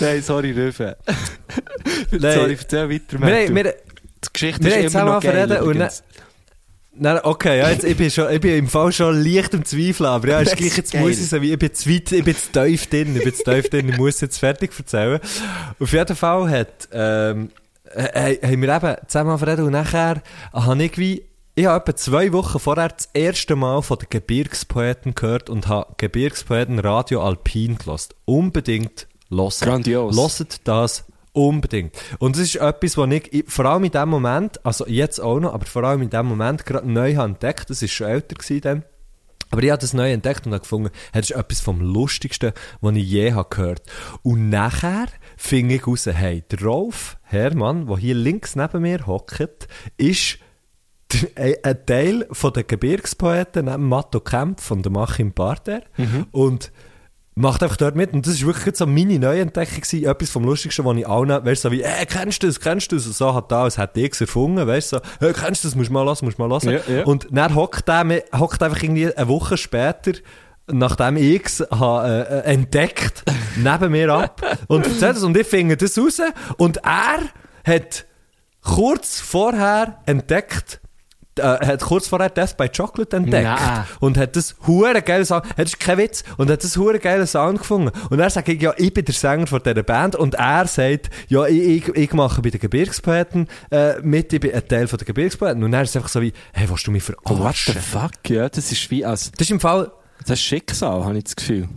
Nein, 0.00 0.22
sorry, 0.22 0.52
Rüfe. 0.52 0.96
Sorry, 2.10 2.56
erzähl 2.58 2.90
weiter, 2.90 3.26
Wir, 3.26 3.54
wir, 3.54 3.64
Die 3.64 4.28
Geschichte 4.32 4.64
wir 4.64 4.76
ist 4.78 4.94
immer 4.94 5.04
noch 5.04 5.20
geil, 5.20 5.48
verredet 5.48 5.62
und. 5.62 6.02
Nein, 6.94 7.20
okay, 7.22 7.58
ja, 7.58 7.70
jetzt, 7.70 7.84
ich, 7.84 7.96
bin 7.96 8.10
schon, 8.10 8.30
ich 8.30 8.40
bin 8.40 8.54
im 8.54 8.68
Fall 8.68 8.92
schon 8.92 9.22
leicht 9.24 9.54
im 9.54 9.64
Zweifeln, 9.64 10.10
aber 10.10 10.28
ja, 10.28 10.40
ist 10.40 10.56
gleich, 10.56 10.76
jetzt 10.76 10.92
geil. 10.92 11.00
muss 11.00 11.18
ich 11.18 11.26
sagen, 11.26 11.44
ich 11.44 11.58
bin 11.58 11.72
zu 11.72 11.88
weit, 11.88 12.12
ich 12.12 12.24
bin 12.24 12.36
zu 12.36 12.52
tief 12.52 12.86
drin, 12.86 13.16
ich 13.16 13.24
bin 13.24 13.34
zu 13.34 13.44
tief 13.44 13.70
drin, 13.70 13.88
ich 13.88 13.96
muss 13.96 14.20
jetzt 14.20 14.38
fertig 14.38 14.72
erzählen. 14.78 15.18
Auf 15.80 15.92
jeden 15.92 16.16
Fall 16.16 16.50
hat, 16.50 16.88
ähm, 16.92 17.50
äh, 17.94 18.36
haben 18.46 18.60
wir 18.60 18.76
eben 18.76 18.96
zusammen 19.06 19.38
verredet 19.38 19.64
und 19.64 19.72
nachher 19.72 20.22
habe 20.52 20.84
ich 20.84 20.98
wie, 20.98 21.24
ich 21.54 21.66
habe 21.66 21.82
etwa 21.82 21.96
zwei 21.96 22.32
Wochen 22.32 22.58
vorher 22.58 22.88
das 22.88 23.10
erste 23.12 23.56
Mal 23.56 23.82
von 23.82 23.98
den 23.98 24.08
Gebirgspoeten 24.08 25.14
gehört 25.14 25.50
und 25.50 25.68
habe 25.68 25.94
Gebirgspoeten 25.98 26.78
Radio 26.78 27.22
Alpin 27.22 27.76
gelost. 27.76 28.14
Unbedingt 28.24 29.06
hören. 29.28 29.52
Grandios. 29.60 30.16
Hört 30.16 30.66
das 30.66 31.04
Unbedingt. 31.34 31.94
Und 32.18 32.36
das 32.36 32.42
ist 32.42 32.56
etwas, 32.56 32.98
was 32.98 33.10
ich 33.10 33.44
vor 33.48 33.64
allem 33.64 33.84
in 33.84 33.90
dem 33.90 34.08
Moment, 34.10 34.64
also 34.66 34.86
jetzt 34.86 35.18
auch 35.18 35.40
noch, 35.40 35.54
aber 35.54 35.64
vor 35.64 35.82
allem 35.84 36.02
in 36.02 36.10
dem 36.10 36.26
Moment 36.26 36.66
gerade 36.66 36.90
neu 36.90 37.14
habe 37.16 37.30
entdeckt, 37.30 37.70
das 37.70 37.80
ist 37.80 37.92
schon 37.92 38.08
älter 38.08 38.34
gewesen 38.34 38.60
dann, 38.60 38.84
aber 39.50 39.62
ich 39.62 39.70
habe 39.70 39.80
das 39.80 39.94
neu 39.94 40.12
entdeckt 40.12 40.46
und 40.46 40.52
habe 40.52 40.60
gefunden, 40.60 40.90
das 41.12 41.30
ist 41.30 41.36
etwas 41.36 41.60
vom 41.60 41.80
Lustigsten, 41.80 42.52
was 42.82 42.96
ich 42.96 43.10
je 43.10 43.32
habe 43.32 43.48
gehört. 43.48 43.82
Und 44.22 44.50
nachher 44.50 45.06
fing 45.38 45.70
ich 45.70 45.86
raus, 45.86 46.06
hey, 46.06 46.42
der 46.50 46.62
Rolf 46.62 47.16
Hermann, 47.22 47.86
der 47.86 47.96
hier 47.96 48.14
links 48.14 48.54
neben 48.54 48.82
mir 48.82 49.06
hockt, 49.06 49.68
ist 49.96 50.38
ein 51.36 51.86
Teil 51.86 52.26
von 52.32 52.52
den 52.52 52.66
Gebirgspoeten 52.66 53.64
neben 53.66 53.88
Matto 53.88 54.20
Kempf 54.20 54.62
von 54.64 54.82
der 54.82 54.92
Machim 54.92 55.32
Parter 55.32 55.82
und 56.32 56.70
macht 57.34 57.62
einfach 57.62 57.76
dort 57.78 57.96
mit. 57.96 58.12
Und 58.12 58.26
das 58.26 58.34
ist 58.34 58.44
wirklich 58.46 58.76
so 58.76 58.86
meine 58.86 59.18
Neuentdeckung 59.18 59.80
gewesen, 59.80 60.04
etwas 60.04 60.28
vom 60.30 60.44
Lustigsten, 60.44 60.84
was 60.84 60.96
ich 60.98 61.08
allen, 61.08 61.28
weißt 61.30 61.64
du, 61.64 61.68
so 61.68 61.72
wie, 61.72 61.82
äh, 61.82 62.04
kennst 62.06 62.42
du 62.42 62.46
das, 62.46 62.60
kennst 62.60 62.92
du 62.92 62.96
das, 62.96 63.06
und 63.06 63.14
so 63.14 63.34
hat 63.34 63.50
da, 63.50 63.62
als 63.64 63.78
hätte 63.78 64.00
ich 64.00 64.12
es 64.12 64.20
erfunden, 64.20 64.66
weißt 64.66 64.92
du, 64.92 64.96
so, 64.96 65.02
hey, 65.20 65.32
kennst 65.32 65.64
du 65.64 65.68
das, 65.68 65.74
musst 65.74 65.88
du 65.88 65.94
mal 65.94 66.02
lassen, 66.02 66.26
musst 66.26 66.38
du 66.38 66.42
mal 66.42 66.50
lassen. 66.54 66.70
Ja, 66.70 66.80
ja. 66.94 67.04
Und 67.04 67.26
dann 67.30 67.54
hockt 67.54 67.88
der, 67.88 68.04
mi- 68.04 68.22
hockt 68.38 68.62
einfach 68.62 68.82
irgendwie 68.82 69.14
eine 69.16 69.28
Woche 69.28 69.56
später, 69.56 70.12
nachdem 70.70 71.16
ich 71.16 71.42
es 71.46 71.66
habe, 71.70 72.06
äh, 72.08 72.38
äh, 72.50 72.52
entdeckt, 72.52 73.24
neben 73.56 73.92
mir 73.92 74.12
ab 74.12 74.42
und 74.68 74.84
erzählt 74.86 75.16
das 75.16 75.22
und 75.22 75.34
ich 75.36 75.46
finde 75.46 75.78
das 75.78 75.96
raus. 75.98 76.20
Und 76.58 76.80
er 76.84 77.20
hat 77.66 78.04
kurz 78.62 79.20
vorher 79.20 80.00
entdeckt, 80.04 80.80
äh, 81.38 81.42
hat 81.42 81.80
kurz 81.80 82.08
vorher 82.08 82.30
Death 82.30 82.56
by 82.56 82.68
Chocolate 82.68 83.16
entdeckt 83.16 83.44
Nein. 83.44 83.84
und 84.00 84.18
hat 84.18 84.36
das 84.36 84.54
hure 84.66 85.00
geile 85.02 85.24
Sound, 85.24 85.44
hat 85.48 85.58
das 85.58 85.70
ist 85.72 85.80
kein 85.80 85.98
Witz, 85.98 86.24
und 86.36 86.50
hat 86.50 86.62
das 86.62 86.76
hure 86.76 86.98
geile 86.98 87.26
Sound 87.26 87.58
gefunden. 87.58 87.90
Und 88.10 88.20
er 88.20 88.30
sagt, 88.30 88.48
ja, 88.48 88.72
ich 88.76 88.92
bin 88.92 89.04
der 89.04 89.14
Sänger 89.14 89.46
von 89.46 89.62
dieser 89.62 89.82
Band 89.82 90.16
und 90.16 90.34
er 90.34 90.66
sagt, 90.66 91.10
ja, 91.28 91.46
ich, 91.46 91.88
ich, 91.88 91.96
ich 91.96 92.12
mache 92.12 92.42
bei 92.42 92.50
den 92.50 92.60
Gebirgspoeten 92.60 93.48
äh, 93.70 94.00
mit, 94.02 94.32
ich 94.32 94.40
bin 94.40 94.52
ein 94.54 94.66
Teil 94.68 94.86
von 94.88 94.98
den 94.98 95.06
Gebirgspoeten. 95.06 95.62
Und 95.62 95.72
er 95.72 95.82
ist 95.82 95.96
einfach 95.96 96.08
so 96.10 96.20
wie, 96.20 96.32
hey, 96.52 96.68
willst 96.68 96.86
du 96.86 96.90
mich 96.90 97.02
Oh, 97.24 97.38
what 97.38 97.54
the 97.56 97.72
verarschen? 97.72 97.74
fuck? 97.80 98.30
Ja, 98.30 98.48
das 98.48 98.70
ist 98.72 98.90
wie 98.90 99.04
als... 99.04 99.30
das 99.32 99.42
ist 99.46 99.50
im 99.50 99.60
Fall, 99.60 99.90
Das 100.20 100.38
ist 100.38 100.44
Schicksal, 100.44 101.04
habe 101.04 101.16
ich 101.18 101.24
das 101.24 101.36
Gefühl. 101.36 101.68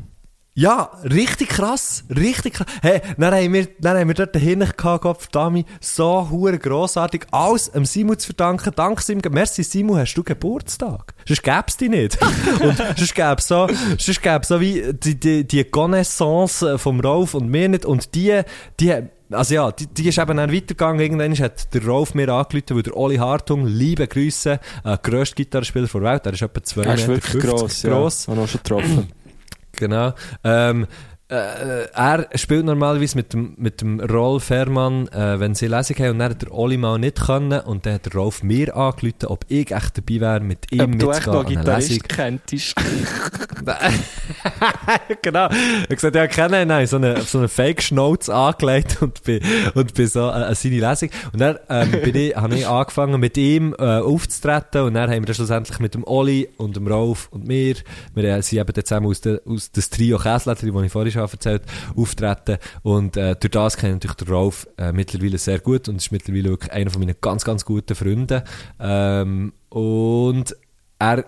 Ja, 0.58 0.90
richtig 1.04 1.50
krass, 1.50 2.06
richtig 2.10 2.54
krass. 2.54 2.68
Hey, 2.82 3.02
dann 3.18 3.34
haben 3.34 3.54
wir, 3.54 3.68
dann 3.80 3.98
haben 3.98 4.08
wir 4.08 4.16
dort 4.16 4.34
dahinter 4.34 4.68
gehabt, 4.68 5.02
Gott 5.04 5.22
verdammt, 5.22 5.66
so 5.82 6.30
hure 6.30 6.58
grossartig, 6.58 7.28
alles 7.32 7.72
dem 7.72 7.84
Simu 7.84 8.16
zu 8.16 8.28
verdanken, 8.28 8.72
dank 8.74 9.02
Simu, 9.02 9.20
merci 9.30 9.64
Simu, 9.64 9.98
hast 9.98 10.14
du 10.14 10.24
Geburtstag? 10.24 11.14
Sonst 11.28 11.44
gäb's 11.44 11.76
dich 11.76 11.90
nicht. 11.90 12.18
und 12.62 12.78
sonst 12.78 13.14
gäb's 13.16 13.50
so, 13.50 13.68
sonst 13.98 14.22
gäb's 14.22 14.48
so 14.48 14.62
wie 14.62 14.94
die, 14.94 15.20
die, 15.20 15.46
die 15.46 15.66
Connaissance 15.66 16.80
vom 16.80 17.02
Rolf 17.02 17.34
und 17.34 17.50
mir 17.50 17.68
nicht, 17.68 17.84
und 17.86 18.16
die, 18.16 18.42
die, 18.80 18.94
also 19.32 19.56
ja, 19.56 19.72
die, 19.74 19.88
die 19.88 20.08
ist 20.08 20.20
eben 20.20 20.38
dann 20.38 20.54
weitergegangen. 20.54 21.02
Irgendwann 21.02 21.38
hat 21.38 21.74
der 21.74 21.86
Rolf 21.86 22.14
mir 22.14 22.30
angerufen, 22.30 22.76
weil 22.76 22.84
der 22.84 22.96
Oli 22.96 23.18
Hartung, 23.18 23.66
liebe 23.66 24.08
Grüße, 24.08 24.54
äh, 24.54 24.60
der 24.86 24.98
grösste 25.00 25.36
Gitarrespieler 25.36 25.88
der 25.88 26.02
Welt, 26.02 26.26
der 26.26 26.32
ist 26.32 26.42
etwa 26.42 26.64
2 26.64 26.82
Er 26.84 26.94
ist 26.94 27.08
Meter 27.08 27.14
wirklich 27.14 27.42
50 27.44 27.50
gross, 27.50 27.82
gross. 27.82 28.26
ja. 28.28 28.34
Ich 28.34 28.40
auch 28.40 28.48
schon 28.48 28.62
getroffen. 28.64 29.08
Genau. 29.76 30.14
Ähm, 30.44 30.88
äh, 31.28 31.88
er 31.92 32.28
spielt 32.36 32.66
normalerweise 32.66 33.18
mit 33.18 33.34
dem, 33.34 33.56
mit 33.58 33.82
dem 33.82 34.00
Rolf 34.00 34.52
Herrmann, 34.52 35.08
äh, 35.08 35.40
wenn 35.40 35.56
sie 35.56 35.66
Lesung 35.66 35.98
haben, 35.98 36.12
und 36.12 36.20
dann 36.20 36.32
hat 36.32 36.44
der 36.44 36.54
Oli 36.54 36.78
mal 36.78 37.00
nicht 37.00 37.20
können, 37.20 37.62
und 37.62 37.86
dann 37.86 37.96
hat 37.96 38.06
der 38.06 38.14
Rolf 38.14 38.44
mir 38.44 38.76
angerufen, 38.76 39.26
ob 39.26 39.44
ich 39.48 39.72
echt 39.72 39.98
dabei 39.98 40.22
wäre, 40.22 40.40
mit 40.42 40.72
ihm 40.72 40.82
Ob 40.82 41.00
du 41.00 41.10
echt 41.10 41.26
mitzugehen 41.26 41.34
noch 41.34 41.50
Gitarrist 41.50 42.10
kenntest. 42.10 42.76
genau. 45.24 45.48
Er 45.48 45.82
hat 45.82 45.90
gesagt, 45.90 46.16
ja, 46.16 46.28
kennen, 46.28 46.68
nein, 46.68 46.86
so 46.86 46.98
eine, 46.98 47.20
so 47.22 47.40
eine 47.40 47.48
Fake-Schnauz 47.48 48.30
angelegt 48.30 49.02
und 49.02 49.24
bin, 49.24 49.42
und 49.74 49.96
bin 49.96 50.08
so 50.08 50.20
äh, 50.20 50.32
an 50.32 50.54
seine 50.54 50.80
Lesung. 50.80 51.10
Und 51.34 51.42
dann 51.42 51.58
ähm, 51.70 51.92
bin 52.04 52.16
ich, 52.16 52.36
habe 52.36 52.56
ich 52.56 52.68
angefangen, 52.68 53.20
mit 53.20 53.36
ihm 53.38 53.74
äh, 53.80 53.98
aufzutreten 53.98 54.84
und 54.84 54.94
dann 54.94 55.10
haben 55.10 55.24
wir 55.24 55.26
dann 55.26 55.36
schlussendlich 55.36 55.80
mit 55.80 55.96
dem 55.96 56.04
Oli 56.04 56.50
und 56.58 56.76
dem 56.76 56.88
Rolf 56.88 57.30
und 57.32 57.48
mir, 57.48 57.78
wir 58.14 58.24
äh, 58.26 58.44
sind 58.44 58.60
eben 58.60 58.86
zusammen 58.86 59.08
aus, 59.08 59.22
de, 59.22 59.42
aus 59.44 59.72
das 59.72 59.90
Trio 59.90 60.20
Käsletter, 60.20 60.68
das 60.68 60.84
ich 60.84 60.92
vorhin 60.92 61.15
schon 61.16 61.30
erzählt 61.30 61.64
auftreten 61.96 62.58
und 62.84 63.18
äh, 63.18 63.36
durch 63.36 63.52
das 63.52 63.78
kenne 63.78 63.94
ich 63.94 63.96
natürlich 63.96 64.18
den 64.18 64.28
Rolf 64.28 64.68
äh, 64.78 64.92
mittlerweile 64.92 65.38
sehr 65.38 65.60
gut 65.60 65.90
und 65.90 65.98
ist 65.98 66.12
mittlerweile 66.12 66.50
wirklich 66.50 66.72
einer 66.72 66.92
von 66.92 67.02
meinen 67.02 67.16
ganz, 67.22 67.44
ganz 67.44 67.66
guten 67.66 67.96
Freunden. 67.96 68.44
Ähm, 68.80 69.54
und 69.70 70.56
er 71.00 71.26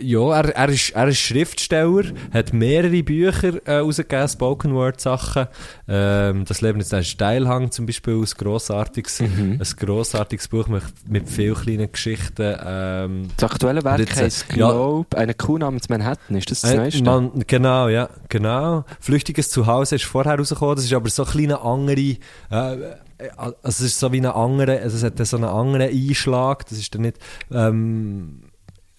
ja, 0.00 0.40
er, 0.40 0.56
er, 0.56 0.68
ist, 0.70 0.90
er 0.90 1.08
ist 1.08 1.18
Schriftsteller, 1.18 2.04
hat 2.32 2.52
mehrere 2.52 3.02
Bücher 3.02 3.66
äh, 3.66 3.76
rausgegeben, 3.78 4.28
Spoken 4.28 4.74
Word 4.74 5.00
Sachen. 5.00 5.46
Ähm, 5.86 6.44
das 6.46 6.60
Leben 6.62 6.80
ist 6.80 6.94
ein 6.94 7.04
Steilhang 7.04 7.70
zum 7.70 7.86
Beispiel, 7.86 8.14
ein 8.14 8.24
grossartiges, 8.24 9.20
Mhm. 9.20 9.58
ein 9.60 9.76
grossartiges 9.76 10.48
Buch 10.48 10.66
mit, 10.68 10.82
mit 11.08 11.28
vielen 11.28 11.54
kleinen 11.54 11.92
Geschichten. 11.92 12.56
Ähm, 12.64 13.28
Das 13.36 13.50
aktuelle 13.52 13.84
Werk 13.84 13.98
jetzt, 14.00 14.16
äh, 14.18 14.24
heisst, 14.24 14.46
ja. 14.50 14.54
glaub, 14.70 15.14
eine 15.14 15.34
Kuh 15.34 15.58
namens 15.58 15.88
Manhattan. 15.88 16.36
Ist 16.36 16.50
das 16.50 16.62
das 16.62 16.72
äh, 16.72 16.76
Neueste? 16.76 17.02
man, 17.04 17.30
genau, 17.46 17.88
ja, 17.88 18.08
genau. 18.28 18.84
Flüchtiges 19.00 19.50
Zuhause 19.50 19.96
ist 19.96 20.04
vorher 20.04 20.38
rausgekommen, 20.38 20.76
das 20.76 20.84
ist 20.86 20.92
aber 20.94 21.10
so 21.10 21.24
ein 21.24 21.30
kleiner 21.30 21.64
andere, 21.64 22.00
äh, 22.00 22.16
also 22.50 23.54
es 23.62 23.80
ist 23.80 24.00
so 24.00 24.10
wie 24.12 24.16
eine 24.18 24.34
andere, 24.34 24.80
also 24.80 24.96
es 24.96 25.04
hat 25.04 25.24
so 25.26 25.36
einen 25.36 25.44
anderen 25.44 25.82
Einschlag, 25.90 26.66
das 26.66 26.78
ist 26.78 26.94
dann 26.94 27.02
nicht, 27.02 27.18
ähm, 27.52 28.40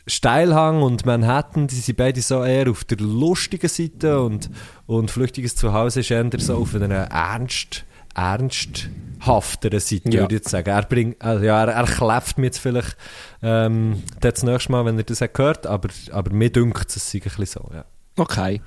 Steilhang 0.05 0.81
und 0.81 1.05
Manhattan, 1.05 1.67
die 1.67 1.75
sind 1.75 1.97
beide 1.97 2.21
so 2.21 2.43
eher 2.43 2.69
auf 2.69 2.83
der 2.83 2.97
lustigen 2.97 3.69
Seite 3.69 4.21
und, 4.21 4.49
und 4.85 5.09
Flüchtiges 5.11 5.55
Zuhause 5.55 6.01
ist 6.01 6.11
eher 6.11 6.29
so 6.39 6.57
auf 6.57 6.75
einer 6.75 6.93
ernst, 6.93 7.85
ernsthafteren 8.13 9.79
Seite, 9.79 10.09
Ja. 10.09 10.21
würde 10.21 10.35
ich 10.35 10.41
jetzt 10.41 10.49
sagen. 10.49 10.69
Er 10.69 10.83
bringt, 10.83 11.21
also 11.21 11.45
ja, 11.45 11.63
er, 11.63 11.73
er 11.73 11.85
klebt 11.85 12.37
mir 12.37 12.47
jetzt 12.47 12.59
vielleicht 12.59 12.97
ähm, 13.41 14.03
das 14.19 14.43
nächste 14.43 14.71
Mal, 14.71 14.85
wenn 14.85 14.97
er 14.97 15.03
das 15.03 15.21
hat 15.21 15.33
gehört, 15.33 15.65
aber, 15.67 15.89
aber 16.11 16.33
mir 16.33 16.51
dünkt 16.51 16.93
es 16.95 17.09
sei 17.09 17.19
ein 17.19 17.21
bisschen 17.23 17.45
so, 17.45 17.69
ja. 17.73 17.85
Okay. 18.17 18.61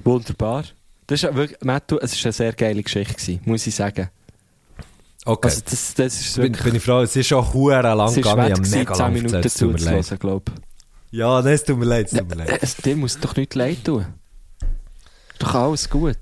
Wunderbar. 0.00 0.64
Das 1.06 1.22
ist 1.22 1.34
wirklich, 1.34 1.58
Mattu, 1.62 1.98
es 1.98 2.12
war 2.16 2.26
eine 2.26 2.32
sehr 2.32 2.52
geile 2.52 2.82
Geschichte, 2.82 3.14
gewesen, 3.14 3.40
muss 3.44 3.66
ich 3.66 3.74
sagen. 3.74 4.08
Okay. 5.28 5.48
Also 5.48 5.60
das, 5.68 5.94
das 5.94 6.20
ist 6.20 6.34
bin, 6.36 6.44
wirklich... 6.44 6.64
bin 6.64 6.74
ich 6.76 6.82
froh, 6.82 7.00
es 7.02 7.14
ist 7.14 7.26
schon 7.26 7.52
hure 7.52 7.82
lang 7.82 8.14
gegangen, 8.14 8.62
ich 8.64 8.70
mega 8.70 8.94
10 8.94 9.02
lang 9.04 9.12
Minuten 9.12 9.34
erzählt, 9.34 9.78
zuzuhören, 9.78 10.18
glaube 10.18 10.52
Ja, 11.10 11.42
nein, 11.42 11.52
es 11.52 11.64
tut 11.64 11.78
mir 11.78 11.84
leid, 11.84 12.06
es 12.06 12.12
ich. 12.14 12.18
tut 12.20 12.28
mir 12.30 12.34
leid. 12.36 12.58
Es, 12.62 12.76
dir 12.76 12.96
muss 12.96 13.18
doch 13.20 13.36
nicht 13.36 13.54
leid 13.54 13.84
tun. 13.84 14.06
Doch 15.38 15.54
alles 15.54 15.90
gut. 15.90 16.16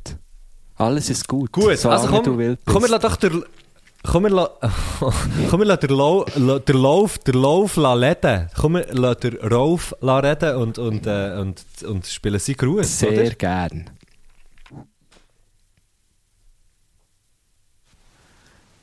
Alles 0.75 1.09
ist 1.09 1.29
gut. 1.29 1.53
Gut, 1.53 1.79
solange 1.79 2.03
also 2.03 2.13
komm, 2.15 2.25
du 2.25 2.37
wild 2.39 2.59
komm, 2.67 2.83
wir 2.83 2.89
lassen 2.89 3.03
doch 3.03 3.17
der... 3.17 3.31
Komm, 4.07 4.23
wir 4.25 4.31
lassen, 4.31 5.81
der, 5.81 5.91
Lau, 5.91 6.25
la- 6.37 6.59
der 6.61 6.75
Lauf, 6.77 7.19
der 7.19 7.35
Lauf 7.35 7.75
la 7.77 7.95
reden. 7.95 8.49
Komm, 8.57 8.75
wir 8.75 8.87
lassen 8.93 9.21
der 9.21 9.51
Rauf 9.51 9.95
reden 10.03 10.57
und, 10.57 10.79
und, 10.79 11.07
äh, 11.07 11.37
und, 11.41 11.61
und 11.89 12.07
spielen 12.07 12.39
sie 12.39 12.55
Gruß, 12.55 13.01
Sehr 13.01 13.13
oder? 13.13 13.31
gern. 13.31 13.91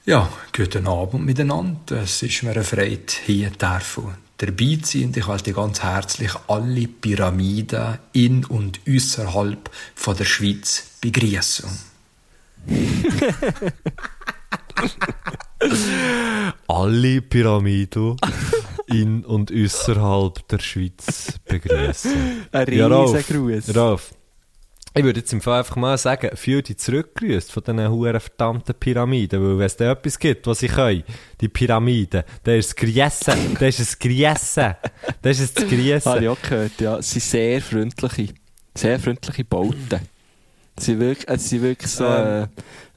Ja, 0.05 0.29
guten 0.53 0.85
Abend 0.85 1.25
miteinander. 1.25 2.01
Es 2.01 2.21
ist 2.23 2.43
mir 2.43 2.51
eine 2.51 2.65
Freude, 2.65 3.13
hier 3.25 3.51
dürfen 3.51 4.15
dabei 4.37 4.77
zu 4.81 4.97
sein. 4.97 5.05
Und 5.05 5.15
ich 5.17 5.27
halte 5.27 5.53
ganz 5.53 5.81
herzlich 5.81 6.31
alle 6.47 6.89
Pyramiden 6.89 7.99
in 8.11 8.43
und 8.43 8.81
außerhalb 8.85 9.69
von 9.95 10.17
der 10.17 10.25
Schweiz 10.25 10.89
begrüßen. 10.99 11.69
Alle 16.67 17.21
Pyramiden 17.21 18.17
in 18.87 19.23
und 19.23 19.53
außerhalb 19.53 20.45
der 20.49 20.59
Schweiz 20.59 21.39
begrüßen. 21.47 22.47
Ein 22.51 22.73
Ja, 22.73 22.87
Rolf, 22.87 23.13
Riesengruß. 23.13 23.67
Ich 24.95 25.03
würde 25.03 25.21
jetzt 25.21 25.33
im 25.33 25.41
Fall 25.41 25.57
einfach 25.59 25.75
mal 25.75 25.97
sagen, 25.97 26.37
fühl 26.37 26.61
dich 26.61 26.77
zurückgerüßt 26.77 27.51
von 27.51 27.63
diesen 27.63 27.89
huren 27.89 28.19
verdammten 28.19 28.75
Pyramiden, 28.75 29.41
weil 29.41 29.57
wenn 29.57 29.65
es 29.65 29.75
da 29.75 29.91
etwas 29.91 30.19
gibt, 30.19 30.45
was 30.45 30.59
sie 30.59 30.67
können, 30.67 31.01
die 31.41 31.47
Pyramiden, 31.47 32.21
dann 32.43 32.59
ist 32.59 32.67
es 32.67 32.75
Griessen, 32.75 33.55
dann 33.57 33.69
ist 33.69 33.79
es 33.79 33.97
Griessen, 33.97 34.75
dann 35.21 35.31
ist 35.31 35.39
es 35.39 35.51
das 35.51 35.63
Habe 35.63 35.75
ich 35.75 35.81
Griessen. 35.81 36.27
auch 36.27 36.39
gehört, 36.43 36.79
ja. 36.79 36.99
Es 36.99 37.09
sind 37.09 37.23
sehr 37.23 37.59
freundliche, 37.61 38.35
sehr 38.75 38.99
freundliche 38.99 39.43
Bauten. 39.45 39.99
Sie 40.77 40.85
sind 40.85 40.99
wirklich, 40.99 41.27
es 41.27 41.49
sind 41.49 41.63
wirklich 41.63 41.91
so, 41.91 42.05
äh, 42.05 42.45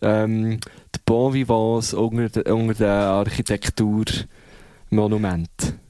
ähm, 0.02 0.60
die 0.94 1.00
Bon 1.06 1.32
Vivants 1.32 1.94
unter, 1.94 2.28
de, 2.28 2.52
unter 2.52 2.74
den 2.74 2.90
Architekturmonumenten. 2.90 5.80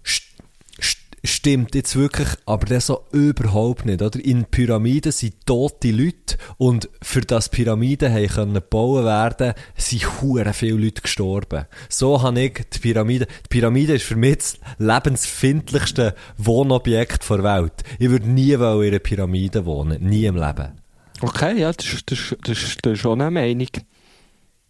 St- 1.27 1.31
st- 1.31 1.47
Stimmt 1.47 1.75
jetzt 1.75 1.95
wirklich, 1.97 2.29
aber 2.45 2.67
das 2.67 2.87
so 2.87 3.05
überhaupt 3.13 3.87
nicht, 3.87 4.03
oder? 4.03 4.19
In 4.19 4.45
Pyramiden 4.47 5.13
sind 5.13 5.47
tote 5.47 5.91
Leute 5.91 6.37
und 6.57 6.89
für 7.03 7.21
das 7.21 7.49
Pyramiden 7.49 8.13
haben 8.13 8.27
können 8.27 8.55
gebaut 8.55 9.05
werden, 9.05 9.55
sind 9.77 10.21
hure 10.21 10.53
viele 10.53 10.77
Leute 10.79 11.03
gestorben. 11.03 11.67
So 11.89 12.21
habe 12.23 12.41
ich 12.41 12.61
die 12.75 12.79
Pyramide, 12.81 13.27
die 13.27 13.49
Pyramide 13.49 13.95
ist 13.95 14.05
für 14.05 14.17
mich 14.17 14.39
das 14.39 14.59
lebensfindlichste 14.79 16.15
Wohnobjekt 16.37 17.31
der 17.31 17.43
Welt. 17.45 17.85
Ich 17.99 18.11
würde 18.11 18.29
nie 18.29 18.53
in 18.53 18.63
einer 18.63 18.99
Pyramide 18.99 19.65
wohnen, 19.65 20.03
nie 20.03 20.25
im 20.27 20.37
Leben. 20.37 20.81
Okay, 21.23 21.61
ja, 21.61 21.73
das, 21.73 21.87
das, 22.07 22.35
das, 22.43 22.77
das 22.83 22.93
ist 22.93 22.99
schon 23.01 23.21
eine 23.21 23.31
Meinung. 23.31 23.69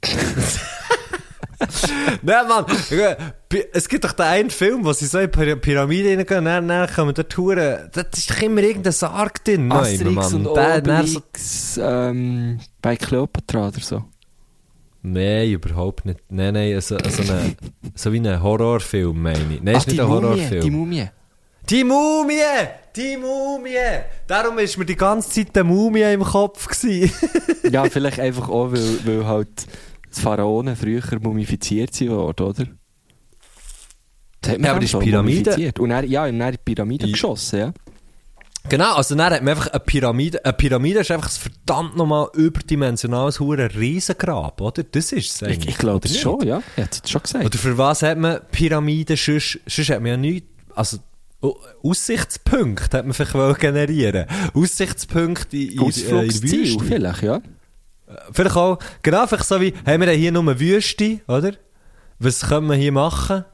Nein, 2.22 2.48
Mann, 2.48 2.64
es 3.72 3.88
gibt 3.88 4.04
doch 4.04 4.12
den 4.12 4.26
einen 4.26 4.50
Film, 4.50 4.84
wo 4.84 4.92
sie 4.92 5.06
so 5.06 5.18
in 5.18 5.30
die 5.30 5.56
Pyramide 5.56 6.10
reingehen, 6.16 6.44
dann, 6.44 6.68
dann 6.68 6.88
kommen 6.92 7.14
dort 7.14 7.30
Touren, 7.30 7.88
da 7.92 8.00
ist 8.02 8.30
doch 8.30 8.42
immer 8.42 8.62
irgendein 8.62 8.92
Sarg 8.92 9.42
drin. 9.44 9.70
Asterix 9.72 10.14
Mann. 10.32 10.46
und 10.46 10.54
der 10.56 10.82
so- 11.06 11.18
Obelix 11.18 11.80
ähm, 11.82 12.58
bei 12.82 12.96
Cleopatra 12.96 13.68
oder 13.68 13.80
so. 13.80 14.04
Nein, 15.02 15.50
überhaupt 15.50 16.04
nicht. 16.04 16.20
Nein, 16.28 16.54
nein, 16.54 16.80
so, 16.80 16.96
so, 16.98 17.22
eine, 17.22 17.54
so 17.94 18.12
wie 18.12 18.18
ein 18.18 18.42
Horrorfilm, 18.42 19.22
meine 19.22 19.38
ich. 19.54 19.62
Nein, 19.62 19.76
Ah, 19.76 19.78
ist 19.78 19.86
nicht 19.86 19.98
die 19.98 20.02
ein 20.02 20.08
Mumie, 20.08 20.22
Horrorfilm. 20.26 20.60
die 20.62 20.70
Mumie. 20.70 21.06
Die 21.70 21.84
Mumie! 21.84 22.34
Die 22.94 23.16
Mumie! 23.16 23.74
Darum 24.28 24.58
ist 24.60 24.76
mir 24.78 24.84
die 24.86 24.94
ganze 24.96 25.30
Zeit 25.30 25.56
eine 25.56 25.64
Mumie 25.64 26.02
im 26.02 26.22
Kopf. 26.22 26.68
Ja, 27.70 27.84
vielleicht 27.84 28.20
einfach 28.20 28.48
auch, 28.48 28.70
weil, 28.72 28.98
weil 29.04 29.26
halt 29.26 29.48
die 30.16 30.20
Pharaonen 30.22 30.76
früher 30.76 31.02
mumifiziert 31.20 31.98
worden, 32.08 32.46
oder? 32.46 32.66
Das 34.40 34.52
hat 34.52 34.58
man 34.58 34.64
Ja, 34.66 34.70
aber 34.72 34.80
die 34.80 34.88
schon 34.88 35.02
Pyramide-. 35.02 35.72
Und 35.80 35.88
dann, 35.90 36.08
ja, 36.08 36.24
und 36.26 36.38
dann 36.38 36.48
in 36.48 36.58
die 36.64 36.74
Pyramide 36.74 37.06
I- 37.06 37.12
geschossen, 37.12 37.58
ja. 37.58 37.72
Genau, 38.68 38.94
also 38.96 39.14
dann 39.14 39.32
hat 39.32 39.42
man 39.42 39.50
einfach 39.50 39.68
eine 39.68 39.78
Pyramide. 39.78 40.44
Eine 40.44 40.52
Pyramide 40.52 40.98
ist 41.00 41.10
einfach 41.12 41.28
ein 41.28 41.38
verdammt 41.40 41.96
nochmal 41.96 42.28
überdimensionales 42.34 43.38
hure 43.38 43.72
Riesengrab, 43.76 44.60
oder? 44.60 44.82
Das 44.82 45.12
ist 45.12 45.36
es 45.36 45.42
Ich, 45.42 45.48
eigentlich. 45.48 45.68
ich 45.68 45.78
glaube 45.78 45.96
oder 45.98 46.06
es 46.06 46.12
nicht? 46.12 46.20
schon, 46.22 46.44
ja. 46.46 46.60
Er 46.74 46.84
hat 46.84 47.00
es 47.04 47.08
schon 47.10 47.22
gesagt. 47.22 47.44
Oder 47.44 47.58
für 47.58 47.78
was 47.78 48.02
hat 48.02 48.18
man 48.18 48.40
Pyramiden? 48.50 49.16
Sonst, 49.16 49.60
sonst 49.68 49.90
hat 49.90 50.00
man 50.00 50.10
ja 50.10 50.16
nichts. 50.16 50.48
Also, 50.74 50.98
oh, 51.42 51.54
Aussichtspunkte 51.84 52.98
hat 52.98 53.06
man 53.06 53.14
vielleicht 53.14 53.60
generieren. 53.60 54.26
Aussichtspunkte 54.52 55.56
in, 55.56 55.62
in, 55.62 55.68
in 55.70 55.76
der 55.76 55.84
Ausflugsziel 55.86 56.60
Wüste. 56.74 56.84
vielleicht, 56.84 57.22
ja. 57.22 57.40
Vielleicht 58.32 58.56
auch, 58.56 58.78
genau, 59.02 59.26
vielleicht 59.26 59.46
so 59.46 59.60
wie, 59.60 59.74
haben 59.84 60.00
wir 60.00 60.10
hier 60.12 60.32
nur 60.32 60.42
eine 60.42 60.58
Wüste, 60.58 61.20
oder? 61.26 61.52
Was 62.18 62.48
können 62.48 62.68
wir 62.68 62.76
hier 62.76 62.92
machen? 62.92 63.44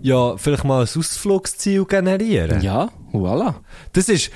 Ja, 0.00 0.36
vielleicht 0.36 0.64
mal 0.64 0.82
ein 0.82 0.88
Ausflugsziel 0.88 1.84
generieren. 1.84 2.60
Ja, 2.62 2.90
voilà. 3.12 3.54
Das 3.92 4.08
ist, 4.08 4.30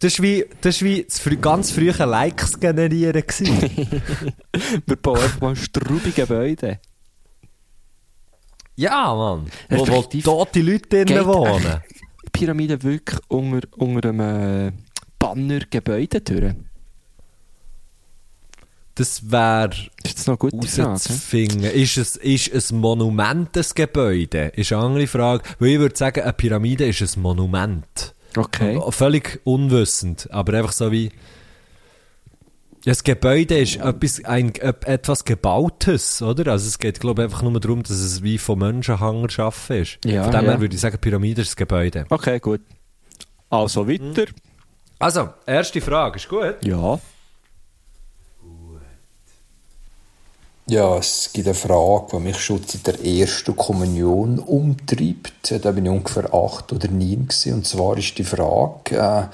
das 0.00 0.14
ist 0.14 0.22
wie, 0.22 0.44
das 0.60 0.76
ist 0.76 0.82
wie 0.82 1.04
das 1.04 1.18
frü 1.20 1.36
ganz 1.36 1.70
frühe 1.70 1.92
Likes 1.92 2.58
generieren 2.58 3.22
gewesen. 3.22 4.02
Wir 4.86 4.96
bauen 4.96 5.18
einfach 5.18 5.40
mal 5.40 5.56
straubige 5.56 6.22
Gebäude. 6.22 6.80
ja, 8.76 9.14
Mann. 9.14 9.46
Wo, 9.70 9.86
wo 9.86 10.02
tote 10.02 10.60
Leute 10.60 11.04
drinnen 11.04 11.26
wohnen. 11.26 11.80
Pyramide 12.32 12.82
wirklich 12.82 13.20
unter, 13.28 13.66
unter 13.76 14.08
einem 14.08 14.68
äh, 14.68 14.72
Banner 15.18 15.60
Gebäude 15.70 16.20
durch. 16.20 16.54
Das 18.96 19.28
wäre 19.30 19.70
Das 20.02 21.06
ist 21.74 21.96
es, 21.96 22.16
ist 22.16 22.70
ein 22.70 22.78
Monument 22.78 23.56
ein 23.56 23.64
Gebäude? 23.74 24.52
Ist 24.54 24.72
eine 24.72 24.82
andere 24.82 25.06
Frage. 25.08 25.42
Weil 25.58 25.70
ich 25.70 25.78
würde 25.80 25.96
sagen, 25.96 26.22
eine 26.22 26.32
Pyramide 26.32 26.86
ist 26.86 27.00
ein 27.00 27.22
Monument. 27.22 28.14
Okay. 28.36 28.80
Völlig 28.90 29.40
unwissend, 29.44 30.28
aber 30.30 30.54
einfach 30.58 30.72
so 30.72 30.92
wie. 30.92 31.10
Das 32.84 33.02
Gebäude 33.02 33.58
ist 33.58 33.76
etwas, 33.76 34.22
ein, 34.26 34.54
etwas 34.56 35.24
Gebautes, 35.24 36.20
oder? 36.20 36.52
Also 36.52 36.68
es 36.68 36.78
geht, 36.78 37.00
glaube 37.00 37.22
ich, 37.22 37.24
einfach 37.24 37.40
nur 37.42 37.58
darum, 37.58 37.82
dass 37.82 37.92
es 37.92 38.22
wie 38.22 38.36
von 38.36 38.58
Menschenhanger 38.58 39.28
geschaffen 39.28 39.76
ist. 39.76 39.98
Ja, 40.04 40.24
Von 40.24 40.32
dem 40.32 40.44
ja. 40.44 40.50
her 40.50 40.60
würde 40.60 40.74
ich 40.74 40.80
sagen, 40.82 40.98
Pyramide 41.00 41.40
ist 41.40 41.52
das 41.52 41.56
Gebäude. 41.56 42.04
Okay, 42.10 42.38
gut. 42.40 42.60
Also 43.48 43.88
weiter. 43.88 44.26
Also, 44.98 45.30
erste 45.46 45.80
Frage, 45.80 46.16
ist 46.16 46.28
gut? 46.28 46.56
Ja. 46.62 47.00
Ja, 50.66 50.96
es 50.96 51.28
gibt 51.30 51.46
eine 51.46 51.54
Frage, 51.54 52.06
die 52.12 52.22
mich 52.22 52.38
schon 52.38 52.62
seit 52.66 52.86
der 52.86 53.04
ersten 53.04 53.54
Kommunion 53.54 54.38
umtreibt. 54.38 55.52
Da 55.62 55.70
bin 55.72 55.84
ich 55.84 55.90
ungefähr 55.90 56.32
acht 56.32 56.72
oder 56.72 56.88
neun 56.88 57.28
gewesen. 57.28 57.54
Und 57.54 57.66
zwar 57.66 57.98
ist 57.98 58.16
die 58.16 58.24
Frage 58.24 58.96
äh, 58.96 59.24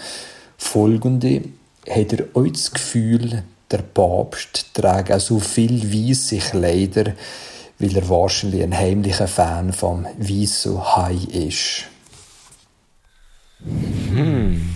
folgende. 0.58 1.42
Habt 1.88 2.12
ihr 2.12 2.28
euch 2.34 2.52
das 2.52 2.72
Gefühl, 2.72 3.44
der 3.70 3.78
Papst 3.78 4.74
trägt 4.74 5.12
auch 5.12 5.20
so 5.20 5.38
viel 5.38 5.92
weisse 5.92 6.38
Kleider, 6.38 7.14
weil 7.78 7.96
er 7.96 8.08
wahrscheinlich 8.08 8.64
ein 8.64 8.76
heimlicher 8.76 9.28
Fan 9.28 9.72
vom 9.72 10.06
weißen 10.18 10.96
Hai 10.96 11.14
ist? 11.30 11.84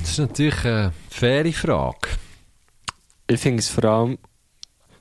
Das 0.03 0.11
ist 0.11 0.19
natürlich 0.19 0.65
eine 0.65 0.93
faire 1.11 1.53
Frage. 1.53 2.11
Ich 3.27 3.41
finde 3.41 3.59
es 3.59 3.69
vor 3.69 3.85
allem 3.85 4.19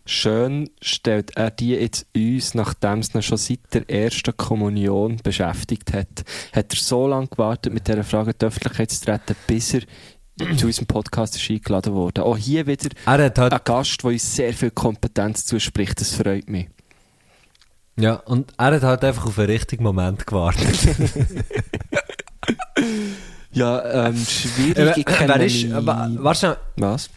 schön, 0.05 0.69
stellt 0.81 1.35
er 1.37 1.51
die 1.51 1.69
jetzt 1.69 2.05
uns, 2.15 2.53
nachdem 2.53 2.99
es 2.99 3.13
ihn 3.13 3.21
schon 3.21 3.37
seit 3.37 3.73
der 3.73 3.89
ersten 3.89 4.35
Kommunion 4.35 5.17
beschäftigt 5.23 5.93
hat, 5.93 6.23
hat 6.53 6.73
er 6.73 6.77
so 6.77 7.07
lange 7.07 7.27
gewartet, 7.27 7.73
mit 7.73 7.87
dieser 7.87 8.03
Frage 8.03 8.31
in 8.31 8.37
die 8.39 8.45
Öffentlichkeit 8.45 8.91
zu 8.91 9.05
treten, 9.05 9.35
bis 9.47 9.73
er 9.73 9.81
zu 10.57 10.65
unserem 10.65 10.87
Podcast 10.87 11.35
ist 11.35 11.49
eingeladen 11.49 11.93
wurde. 11.93 12.23
Auch 12.23 12.37
hier 12.37 12.65
wieder 12.65 12.89
Er 13.05 13.25
hat 13.25 13.37
halt 13.37 13.53
ein 13.53 13.59
Gast, 13.63 14.01
der 14.01 14.11
uns 14.11 14.35
sehr 14.35 14.53
viel 14.53 14.71
Kompetenz 14.71 15.45
zuspricht. 15.45 16.01
Das 16.01 16.15
freut 16.15 16.49
mich. 16.49 16.69
Ja, 17.95 18.15
und 18.15 18.53
er 18.57 18.71
hat 18.71 18.81
halt 18.81 19.03
einfach 19.03 19.27
auf 19.27 19.35
den 19.35 19.45
richtigen 19.45 19.83
Moment 19.83 20.25
gewartet. 20.25 20.77
Ja, 23.53 24.07
ähm, 24.07 24.17
schwierig. 24.17 24.97
Ich 24.97 25.05
kenne 25.05 25.35
wer 25.35 25.45
ist, 25.45 25.63
äh, 25.63 26.55
Was? 26.75 27.09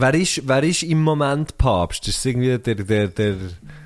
Wer 0.00 0.14
ist, 0.14 0.46
wer 0.46 0.62
ist 0.62 0.82
im 0.82 1.02
Moment 1.02 1.56
Papst? 1.58 2.06
Ist 2.08 2.18
es 2.18 2.24
irgendwie 2.24 2.58
der, 2.58 2.74
der, 2.74 3.08
der 3.08 3.34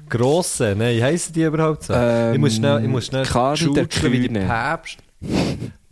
Grosse? 0.08 0.74
Nein, 0.76 1.02
heissen 1.02 1.32
die 1.32 1.42
überhaupt 1.42 1.84
so? 1.84 1.94
Ähm, 1.94 2.34
ich 2.34 2.40
muss 2.40 2.54
schnell, 2.56 2.82
ich 2.82 2.88
muss 2.88 3.06
schnell 3.06 3.24
Karl 3.24 3.56
der 3.56 3.64
schultern, 3.64 4.12
wie 4.12 4.26
Kühne. 4.28 4.40
Papst. 4.46 4.98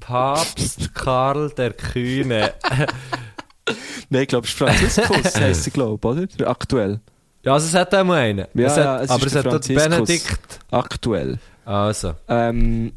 Papst 0.01 0.95
Karl 0.95 1.51
der 1.51 1.73
Kühne. 1.73 2.53
Nein, 4.11 4.23
ich 4.23 4.29
glaube, 4.29 4.47
es 4.47 4.53
ist 4.53 4.59
Franziskus, 4.59 5.35
heisst 5.41 5.65
sie, 5.65 5.71
glaube 5.71 6.07
oder? 6.07 6.27
Der 6.27 6.49
aktuell. 6.49 7.01
ja, 7.45 7.53
also 7.53 7.67
es 7.67 7.75
hat 7.75 7.95
auch 7.95 8.05
mal 8.05 8.19
einen. 8.21 8.47
Ja, 8.55 8.67
es 8.67 8.77
ja, 8.77 8.85
hat, 8.95 9.03
es 9.05 9.11
aber 9.11 9.27
ist 9.27 9.37
es 9.37 9.43
der 9.43 9.53
hat 9.53 9.69
dort. 9.69 9.69
Benedikt. 9.69 10.61
Aktuell. 10.71 11.39
Also. 11.65 12.15
Ähm, 12.29 12.93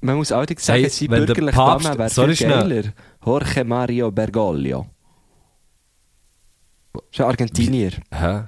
man 0.00 0.16
muss 0.16 0.30
allerdings 0.30 0.64
sagen, 0.64 0.82
Hey, 0.82 0.90
sein 0.90 1.08
der 1.08 1.16
bürgerlicher 1.18 1.56
Papst- 1.56 1.88
Name 1.88 1.98
wäre 2.14 2.34
geiler. 2.34 2.82
Jorge 3.24 3.64
Mario 3.64 4.10
Bergoglio. 4.12 4.86
Ist 7.10 7.20
ein 7.20 7.26
Argentinier. 7.26 7.92
Hä? 8.12 8.44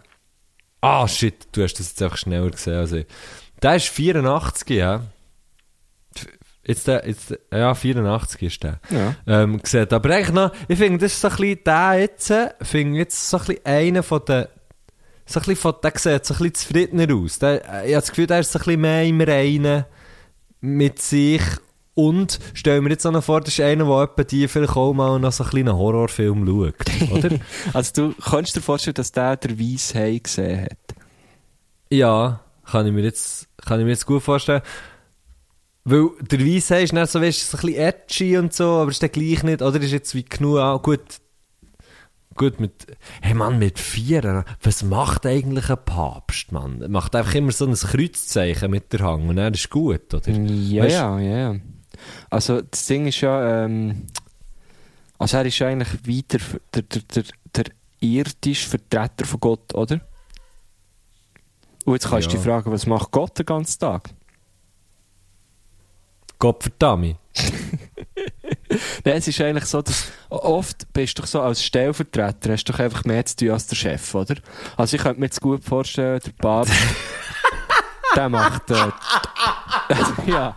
Ah, 0.80 1.06
shit, 1.06 1.48
du 1.52 1.62
hast 1.62 1.74
das 1.74 1.88
jetzt 1.88 2.02
einfach 2.02 2.16
schneller 2.16 2.50
gesehen 2.50 2.74
als 2.74 2.92
ich. 2.92 3.06
Der 3.62 3.76
ist 3.76 3.88
84, 3.88 4.70
ja. 4.70 5.02
Jetzt 6.64 6.86
der, 6.86 7.06
jetzt, 7.06 7.34
ja, 7.52 7.74
84 7.74 8.42
ist 8.42 8.62
der. 8.62 8.80
Ja. 8.90 9.14
Ähm, 9.26 9.60
gesehen. 9.60 9.90
Aber 9.90 10.10
eigentlich 10.14 10.32
noch, 10.32 10.52
ich 10.68 10.78
finde, 10.78 10.98
das 10.98 11.12
ist 11.12 11.20
so 11.20 11.28
ein 11.28 11.36
bisschen 11.36 11.64
der 11.64 12.00
jetzt, 12.00 12.30
äh, 12.30 12.50
finde 12.62 12.98
jetzt 12.98 13.30
so 13.30 13.38
ein 13.38 13.44
bisschen 13.46 13.66
einer 13.66 14.02
von 14.02 14.24
den, 14.26 14.46
so 15.26 15.40
ein 15.40 15.46
bisschen 15.46 15.56
von, 15.56 15.74
der 15.82 15.92
sieht 15.96 16.26
so 16.26 16.34
ein 16.34 16.38
bisschen 16.38 16.54
zufriedener 16.54 17.14
aus. 17.14 17.38
Der, 17.38 17.52
äh, 17.52 17.88
ich 17.88 17.94
habe 17.94 18.02
das 18.02 18.10
Gefühl, 18.10 18.26
der 18.26 18.40
ist 18.40 18.52
so 18.52 18.58
ein 18.58 18.64
bisschen 18.64 18.80
mehr 18.80 19.04
im 19.04 19.20
Reinen 19.20 19.84
mit 20.60 21.00
sich. 21.00 21.42
Und 21.94 22.38
stell 22.54 22.80
mir 22.80 22.90
jetzt 22.90 23.04
auch 23.06 23.10
noch 23.12 23.24
vor, 23.24 23.40
das 23.40 23.54
ist 23.54 23.60
einer, 23.60 23.84
der 23.84 24.02
etwa 24.04 24.22
die 24.24 24.48
vielleicht 24.48 24.76
auch 24.76 24.92
mal 24.94 25.18
noch 25.18 25.32
so 25.32 25.42
einen 25.44 25.50
kleinen 25.50 25.76
Horrorfilm 25.76 26.46
schaut, 26.46 27.12
oder? 27.12 27.38
Also 27.74 27.92
du 28.10 28.14
kannst 28.22 28.56
dir 28.56 28.60
vorstellen, 28.62 28.94
dass 28.94 29.12
der 29.12 29.36
der 29.36 29.58
Weiss 29.58 29.94
Hai 29.94 30.18
gesehen 30.22 30.62
hat. 30.62 30.78
Ja, 31.90 32.40
kann 32.70 32.86
ich 32.86 32.92
mir 32.92 33.02
jetzt, 33.02 33.48
kann 33.66 33.80
ich 33.80 33.84
mir 33.84 33.90
jetzt 33.92 34.06
gut 34.06 34.22
vorstellen. 34.22 34.62
Weil 35.84 36.08
der 36.20 36.38
Weiss 36.40 36.70
ist 36.70 36.92
nicht 36.92 37.10
so, 37.10 37.20
weißt, 37.20 37.50
so 37.50 37.56
ein 37.58 37.60
bisschen 37.62 37.80
edgy 37.82 38.38
und 38.38 38.54
so, 38.54 38.64
aber 38.68 38.90
ist 38.90 39.02
der 39.02 39.08
gleich 39.08 39.42
nicht, 39.42 39.60
oder 39.62 39.80
ist 39.80 39.90
jetzt 39.92 40.14
wie 40.14 40.24
genug, 40.24 40.58
ah, 40.58 40.76
gut, 40.76 41.00
gut 42.36 42.60
mit, 42.60 42.86
hey 43.22 43.34
Mann, 43.34 43.58
mit 43.58 43.78
vier, 43.78 44.44
was 44.62 44.82
macht 44.84 45.26
eigentlich 45.26 45.68
ein 45.70 45.84
Papst, 45.84 46.52
Mann? 46.52 46.80
Er 46.82 46.88
macht 46.88 47.16
einfach 47.16 47.34
immer 47.34 47.50
so 47.50 47.66
ein 47.66 47.74
Kreuzzeichen 47.74 48.70
mit 48.70 48.92
der 48.92 49.00
Hand 49.00 49.28
und 49.28 49.38
er 49.38 49.52
ist 49.52 49.70
gut, 49.70 50.12
oder? 50.14 50.30
Ja, 50.30 50.84
Weißt- 50.84 50.90
ja, 50.92 51.18
ja, 51.18 51.36
ja. 51.52 51.56
Also 52.30 52.60
das 52.62 52.86
Ding 52.86 53.06
ist 53.06 53.20
ja, 53.20 53.64
ähm, 53.64 54.06
also 55.18 55.36
er 55.38 55.46
ist 55.46 55.60
eigentlich 55.62 55.88
weiter 56.06 56.38
der, 56.74 56.82
der, 56.82 57.02
der, 57.02 57.24
der 57.54 57.64
irdische 58.00 58.68
Vertreter 58.68 59.26
von 59.26 59.40
Gott, 59.40 59.74
oder? 59.74 60.00
Und 61.84 61.94
jetzt 61.94 62.08
kannst 62.08 62.28
du 62.28 62.32
Ja. 62.32 62.36
dich 62.36 62.44
fragen, 62.46 62.70
was 62.72 62.86
macht 62.86 63.10
Gott 63.10 63.38
den 63.38 63.46
ganzen 63.46 63.78
Tag? 63.80 64.10
Gott 66.38 66.62
verdammt. 66.62 67.16
Nein, 69.04 69.16
es 69.16 69.28
ist 69.28 69.40
eigentlich 69.40 69.64
so, 69.66 69.82
dass 69.82 70.06
oft 70.28 70.90
bist 70.92 71.18
du 71.18 71.22
doch 71.22 71.28
so 71.28 71.40
als 71.42 71.62
Stellvertreter, 71.62 72.52
hast 72.52 72.64
du 72.64 72.72
doch 72.72 72.78
einfach 72.80 73.04
mehr 73.04 73.24
zu 73.26 73.36
tun 73.36 73.50
als 73.50 73.66
der 73.66 73.76
Chef, 73.76 74.14
oder? 74.14 74.36
Also 74.76 74.96
ich 74.96 75.02
könnte 75.02 75.20
mir 75.20 75.26
jetzt 75.26 75.40
gut 75.40 75.64
vorstellen, 75.64 76.20
der 76.24 76.30
Papst, 76.32 76.72
der 78.16 78.28
macht, 78.28 78.70
äh, 78.70 78.74
ja, 80.26 80.54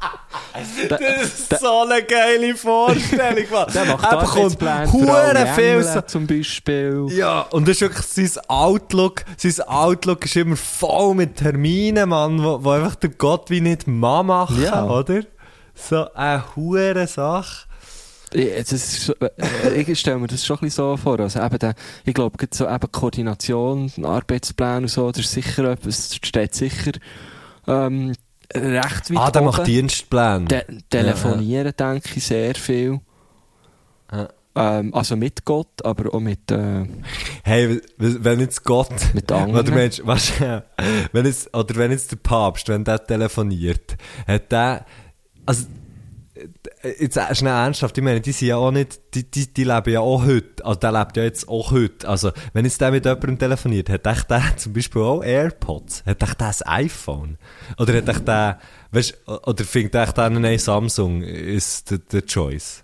Das 0.89 0.99
ist 0.99 1.60
so 1.60 1.82
eine 1.82 2.04
geile 2.04 2.56
Vorstellung, 2.56 3.45
der 3.74 3.86
macht 3.86 4.06
Arbeitspläne 4.06 4.88
für 4.88 5.54
viel 5.56 5.84
so- 5.84 6.01
zum 6.01 6.28
Beispiel. 6.28 7.08
Ja, 7.12 7.41
und 7.51 7.68
das 7.68 7.78
ist 7.78 7.82
wirklich 7.82 8.06
sein 8.32 8.43
Outlook. 8.47 9.24
Sein 9.38 9.68
Outlook 9.68 10.26
ist 10.26 10.36
immer 10.36 10.56
voll 10.58 11.16
mit 11.16 11.38
Terminen, 11.38 12.10
Mann, 12.10 12.43
wo, 12.43 12.64
wo 12.64 12.72
einfach 12.72 12.95
der 12.95 13.10
Gott 13.12 13.49
wie 13.49 13.62
nicht 13.62 13.88
Mann 13.88 14.28
machen, 14.28 14.62
Ja. 14.62 14.86
oder? 14.86 15.22
So 15.76 16.12
eine 16.14 16.43
hure 16.56 17.08
Sache. 17.08 17.68
Ja, 18.36 18.58
das 18.60 18.72
ist, 18.72 19.10
äh, 19.22 19.82
ich 19.82 19.99
stelle 19.99 20.18
mir 20.18 20.26
das 20.28 20.43
schon 20.45 20.58
ein 20.58 20.62
bisschen 20.62 20.86
so 20.86 20.97
vor. 20.97 21.20
Also 21.20 21.39
eben 21.39 21.60
der, 21.60 21.76
ich 22.04 22.14
glaube, 22.16 22.38
so 22.51 22.68
eben 22.68 22.91
Koordination, 22.91 23.91
Arbeitspläne 24.04 24.78
und 24.82 24.88
so, 24.88 25.12
das 25.12 25.26
ist 25.26 25.32
sicher 25.34 25.66
etwas, 25.72 26.10
das 26.10 26.16
steht 26.24 26.56
sicher 26.56 26.91
ähm, 27.68 28.14
recht 28.53 29.09
weit 29.11 29.18
Ah, 29.18 29.32
der 29.32 29.41
oben. 29.41 29.51
macht 29.51 29.68
Dienstpläne. 29.68 30.45
Te 30.47 30.66
telefonieren, 30.89 31.74
denke 31.78 32.09
ich, 32.16 32.24
sehr 32.24 32.55
viel. 32.55 32.99
Ja. 34.11 34.30
Ähm, 34.55 34.93
also 34.93 35.16
mit 35.16 35.43
Gott, 35.45 35.84
aber 35.84 36.14
auch 36.14 36.20
mit, 36.20 36.51
äh, 36.51 36.86
Hey, 37.43 37.82
wenn 37.97 38.39
jetzt 38.39 38.64
Gott, 38.64 38.91
mit 39.16 39.32
anderen. 39.32 39.66
oder 39.66 39.72
Mensch, 39.74 40.01
was, 40.03 40.32
wenn 41.11 41.26
jetzt, 41.26 41.55
oder 41.55 41.76
wenn 41.76 41.89
jetzt 41.89 42.11
der 42.11 42.18
Papst, 42.18 42.68
wenn 42.70 42.84
der 42.84 43.03
telefoniert, 43.03 43.97
hat 44.28 44.51
der, 44.51 44.86
also, 45.47 45.66
jetzt 47.00 47.18
äh, 47.18 47.36
schnell 47.36 47.54
ernsthaft, 47.54 47.98
ich 47.98 48.04
meine, 48.04 48.22
die 48.22 48.32
sind 48.32 48.48
ja 48.50 48.58
auch 48.58 48.72
nicht, 48.72 49.00
die, 49.14 49.30
die, 49.30 49.54
die 49.54 49.64
leben 49.64 49.91
ja 49.91 50.00
auch 50.02 50.26
heute, 50.26 50.66
also 50.66 50.80
der 50.80 50.91
lebt 50.91 51.18
ja 51.18 51.24
jetzt 51.24 51.48
auch 51.48 51.72
heute, 51.72 52.08
also, 52.08 52.32
wenn 52.54 52.66
jetzt 52.66 52.82
der 52.82 52.91
mit 52.91 53.06
jemandem 53.06 53.39
telefoniert, 53.39 53.89
hat 53.89 54.06
echt 54.08 54.30
der 54.30 54.44
zum 54.58 54.74
Beispiel 54.74 55.02
auch 55.02 55.24
AirPods, 55.24 56.04
hat 56.06 56.22
echt 56.22 56.39
der 56.41 56.48
ein 56.48 56.86
iPhone, 56.86 57.38
oder 57.78 57.94
hat 57.96 58.10
echt 58.10 58.28
der, 58.28 58.60
weißt, 58.91 59.28
oder 59.28 59.64
findet 59.64 59.96
echt 59.96 60.18
der, 60.18 60.30
nein, 60.30 60.60
Samsung 60.60 61.22
ist 61.22 61.91
der, 61.91 61.98
der 62.00 62.26
Choice. 62.26 62.84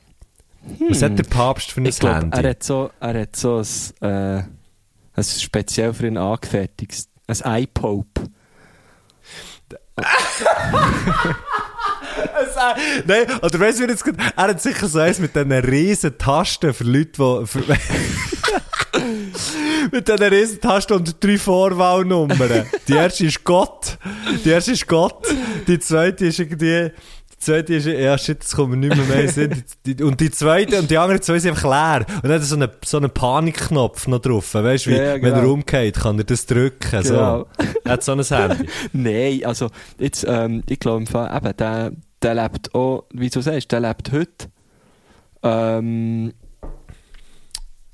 Was 0.89 1.01
hat 1.01 1.17
der 1.17 1.23
Papst 1.23 1.71
für 1.71 1.81
ein 1.81 1.85
Hm. 1.85 1.89
ich 1.89 1.99
glaube, 1.99 2.15
Handy? 2.17 2.37
er 2.37 2.49
hat 2.49 2.63
so, 2.63 2.91
er 2.99 3.21
hat 3.21 3.35
so 3.35 3.57
ein, 3.57 4.07
äh, 4.07 4.43
ein 5.13 5.23
speziell 5.23 5.93
für 5.93 6.07
ihn 6.07 6.17
angefertigtes, 6.17 7.09
ein 7.27 7.63
iPope. 7.63 8.23
Nein, 13.05 13.25
oder 13.41 13.59
weißt 13.59 13.79
du, 13.79 13.87
wie 13.87 13.91
jetzt 13.91 14.03
gut, 14.03 14.15
er 14.35 14.43
hat 14.47 14.61
sicher 14.61 14.87
so 14.87 14.99
eins 14.99 15.19
mit 15.19 15.35
diesen 15.35 15.51
riesen 15.51 16.17
Tasten 16.17 16.73
für 16.73 16.83
Leute, 16.83 17.11
die, 17.11 17.45
für, 17.47 17.59
mit 19.91 20.07
diesen 20.07 20.23
riesen 20.23 20.61
Tasten 20.61 20.93
und 20.93 21.23
drei 21.23 21.37
Vorwahlnummern. 21.37 22.65
Die 22.87 22.93
erste 22.93 23.25
ist 23.25 23.43
Gott, 23.43 23.97
die 24.43 24.49
erste 24.49 24.71
ist 24.73 24.87
Gott, 24.87 25.27
die 25.67 25.79
zweite 25.79 26.25
ist 26.27 26.39
irgendwie, 26.39 26.91
die 27.31 27.45
zweite 27.45 27.75
ist, 27.75 27.85
ja 27.85 28.17
shit, 28.17 28.41
das 28.41 28.53
kommt 28.55 28.71
mir 28.71 28.77
nicht 28.77 28.97
mehr 28.97 29.05
mehr 29.05 29.29
Sinn. 29.29 29.63
Und 30.01 30.19
die 30.19 30.29
zweite 30.29 30.77
und 30.79 30.91
die 30.91 30.97
anderen 30.97 31.21
zwei 31.21 31.39
sind 31.39 31.51
einfach 31.51 31.63
leer. 31.69 32.05
Und 32.15 32.25
dann 32.25 32.33
hat 32.33 32.41
er 32.41 32.45
so 32.45 32.55
einen, 32.55 32.69
so 32.83 32.97
einen 32.97 33.11
Panikknopf 33.11 34.07
noch 34.07 34.19
drauf, 34.19 34.53
weißt 34.53 34.87
du, 34.87 34.89
wie, 34.89 34.95
Ja, 34.95 35.03
ja, 35.03 35.13
wenn 35.15 35.33
er 35.33 35.41
genau. 35.41 35.53
umgeht, 35.53 35.95
kann 35.95 36.17
er 36.17 36.25
das 36.25 36.45
drücken, 36.45 37.01
Genau. 37.03 37.39
so. 37.39 37.47
Er 37.85 37.91
hat 37.93 38.03
so 38.03 38.11
ein 38.11 38.21
Handy. 38.23 38.65
Nein, 38.93 39.41
also, 39.45 39.69
jetzt, 39.97 40.25
ähm, 40.27 40.63
ich 40.67 40.79
glaube, 40.79 41.03
eben, 41.03 41.57
der, 41.57 41.91
der 42.21 42.35
lebt 42.35 42.73
auch, 42.75 43.05
wie 43.13 43.29
du 43.29 43.41
sagst, 43.41 43.71
der 43.71 43.79
lebt 43.79 44.11
heute. 44.11 44.49
Ähm, 45.43 46.33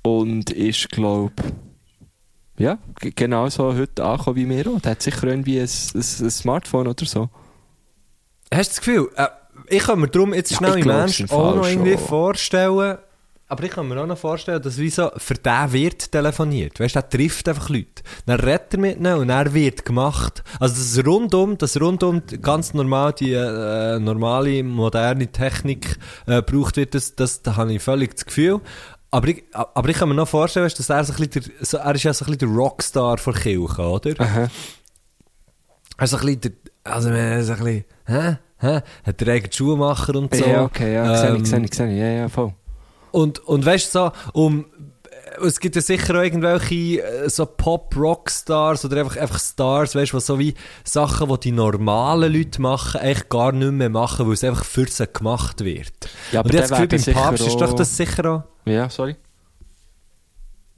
und 0.04 0.50
ist, 0.52 0.90
glaube 0.90 1.34
ja, 2.58 2.78
g- 3.00 3.12
genau 3.16 3.50
so 3.50 3.74
heute 3.76 4.04
angekommen 4.06 4.36
wie 4.38 4.50
wir 4.50 4.68
auch. 4.72 4.80
Der 4.82 4.92
hat 4.92 5.02
sicher 5.02 5.24
irgendwie 5.28 5.60
ein, 5.60 5.68
ein, 5.68 6.00
ein 6.00 6.32
Smartphone 6.32 6.88
oder 6.88 7.06
so. 7.06 7.30
Hast 8.54 8.72
du 8.72 8.76
das 8.76 8.78
Gefühl, 8.80 9.10
äh, 9.16 9.28
ich 9.70 9.84
kann 9.84 10.00
mir 10.00 10.08
darum 10.08 10.34
jetzt 10.34 10.52
Ja, 10.52 10.58
schnell 10.58 10.76
im 10.76 10.82
glaub's 10.82 11.20
Mensch 11.20 11.20
im 11.22 11.30
auch 11.32 11.56
noch 11.56 11.68
irgendwie 11.68 11.98
schon. 11.98 12.08
vorstellen, 12.08 12.98
aber 13.56 13.64
ich 13.64 13.72
kann 13.72 13.88
mir 13.88 14.02
auch 14.02 14.06
noch 14.06 14.18
vorstellen, 14.18 14.62
dass 14.62 14.78
wie 14.78 14.90
so 14.90 15.10
für 15.16 15.36
den 15.36 15.72
wird 15.72 16.12
telefoniert. 16.12 16.78
Weißt 16.78 16.94
du, 16.94 17.00
der 17.00 17.10
trifft 17.10 17.48
einfach 17.48 17.70
Leute. 17.70 18.04
Dann 18.26 18.42
redet 18.42 18.74
er 18.74 18.80
mit 18.80 18.98
ihnen 18.98 19.16
und 19.16 19.30
er 19.30 19.54
wird 19.54 19.86
gemacht. 19.86 20.44
Also 20.60 20.76
das 20.76 21.06
rundum, 21.08 21.58
das 21.58 21.80
rundum 21.80 22.22
ganz 22.42 22.74
normal 22.74 23.14
die 23.14 23.32
äh, 23.32 23.98
normale, 24.00 24.62
moderne 24.62 25.28
Technik 25.28 25.98
äh, 26.28 26.42
braucht 26.42 26.76
wird, 26.76 26.96
das, 26.96 27.16
das, 27.16 27.44
da 27.44 27.56
habe 27.56 27.74
ich 27.74 27.82
völlig 27.82 28.14
das 28.16 28.26
Gefühl. 28.26 28.60
Aber 29.10 29.30
ich, 29.30 29.46
aber 29.54 29.88
ich 29.88 29.96
kann 29.96 30.10
mir 30.10 30.16
noch 30.16 30.28
vorstellen, 30.28 30.66
weißt 30.66 30.78
dass 30.78 30.90
er, 30.90 31.04
so 31.06 31.14
ein 31.14 31.30
bisschen 31.30 31.54
der, 31.58 31.66
so, 31.66 31.78
er 31.78 31.96
ist 31.96 32.04
ja 32.04 32.14
so 32.14 32.26
ein 32.26 32.34
bisschen 32.34 32.54
der 32.54 32.62
Rockstar 32.62 33.18
von 33.18 33.34
Kirche, 33.34 33.82
oder? 33.82 34.20
Aha. 34.20 34.50
Also 35.96 36.18
ein 36.18 36.26
bisschen, 36.26 36.42
der, 36.42 36.52
also 36.84 37.10
er 37.10 37.42
so 37.46 37.54
ein 37.54 37.60
bisschen, 37.60 37.86
hä? 38.08 38.38
Hä? 38.58 38.82
Hat 39.06 39.22
der 39.22 39.34
eigenen 39.34 39.54
Schuhmacher 39.54 40.16
und 40.16 40.36
so. 40.36 40.46
Ja, 40.46 40.64
okay, 40.64 40.94
ja, 40.94 41.16
sehe 41.16 41.30
Ähm, 41.30 41.44
ich, 41.44 41.50
sehe 41.50 41.64
ich, 41.64 41.74
sehe 41.74 41.92
ich, 41.94 41.98
ja, 41.98 42.08
ja, 42.08 42.28
voll. 42.28 42.54
Und, 43.16 43.40
und 43.40 43.66
weißt 43.66 43.96
du, 43.96 44.00
so, 44.00 44.12
um, 44.34 44.66
es 45.44 45.60
gibt 45.60 45.76
ja 45.76 45.82
sicher 45.82 46.16
auch 46.20 46.24
irgendwelche 46.24 47.02
äh, 47.02 47.30
so 47.30 47.46
Pop-Rock-Stars 47.46 48.84
oder 48.86 48.98
einfach, 49.02 49.18
einfach 49.18 49.40
Stars, 49.40 49.96
weißt 49.96 50.14
du, 50.14 50.20
so 50.20 50.38
wie 50.40 50.54
Sachen, 50.84 51.30
die 51.30 51.40
die 51.40 51.52
normalen 51.52 52.34
Leute 52.34 52.62
machen, 52.62 53.00
eigentlich 53.02 53.30
gar 53.30 53.52
nicht 53.52 53.72
mehr 53.72 53.90
machen, 53.90 54.28
weil 54.28 54.34
es 54.34 54.44
einfach 54.44 54.66
für 54.66 54.88
sie 54.88 55.08
gemacht 55.08 55.64
wird. 55.64 55.94
Ja, 56.32 56.42
aber 56.42 56.48
und 56.48 56.54
der 56.54 56.62
jetzt 56.62 56.72
Gefühl, 56.72 56.92
werden 56.92 57.06
beim 57.06 57.14
Papst 57.24 57.48
ist 57.48 57.62
doch 57.62 57.74
das 57.74 57.96
sicher 57.98 58.26
auch, 58.34 58.44
Ja, 58.70 58.90
sorry. 58.90 59.16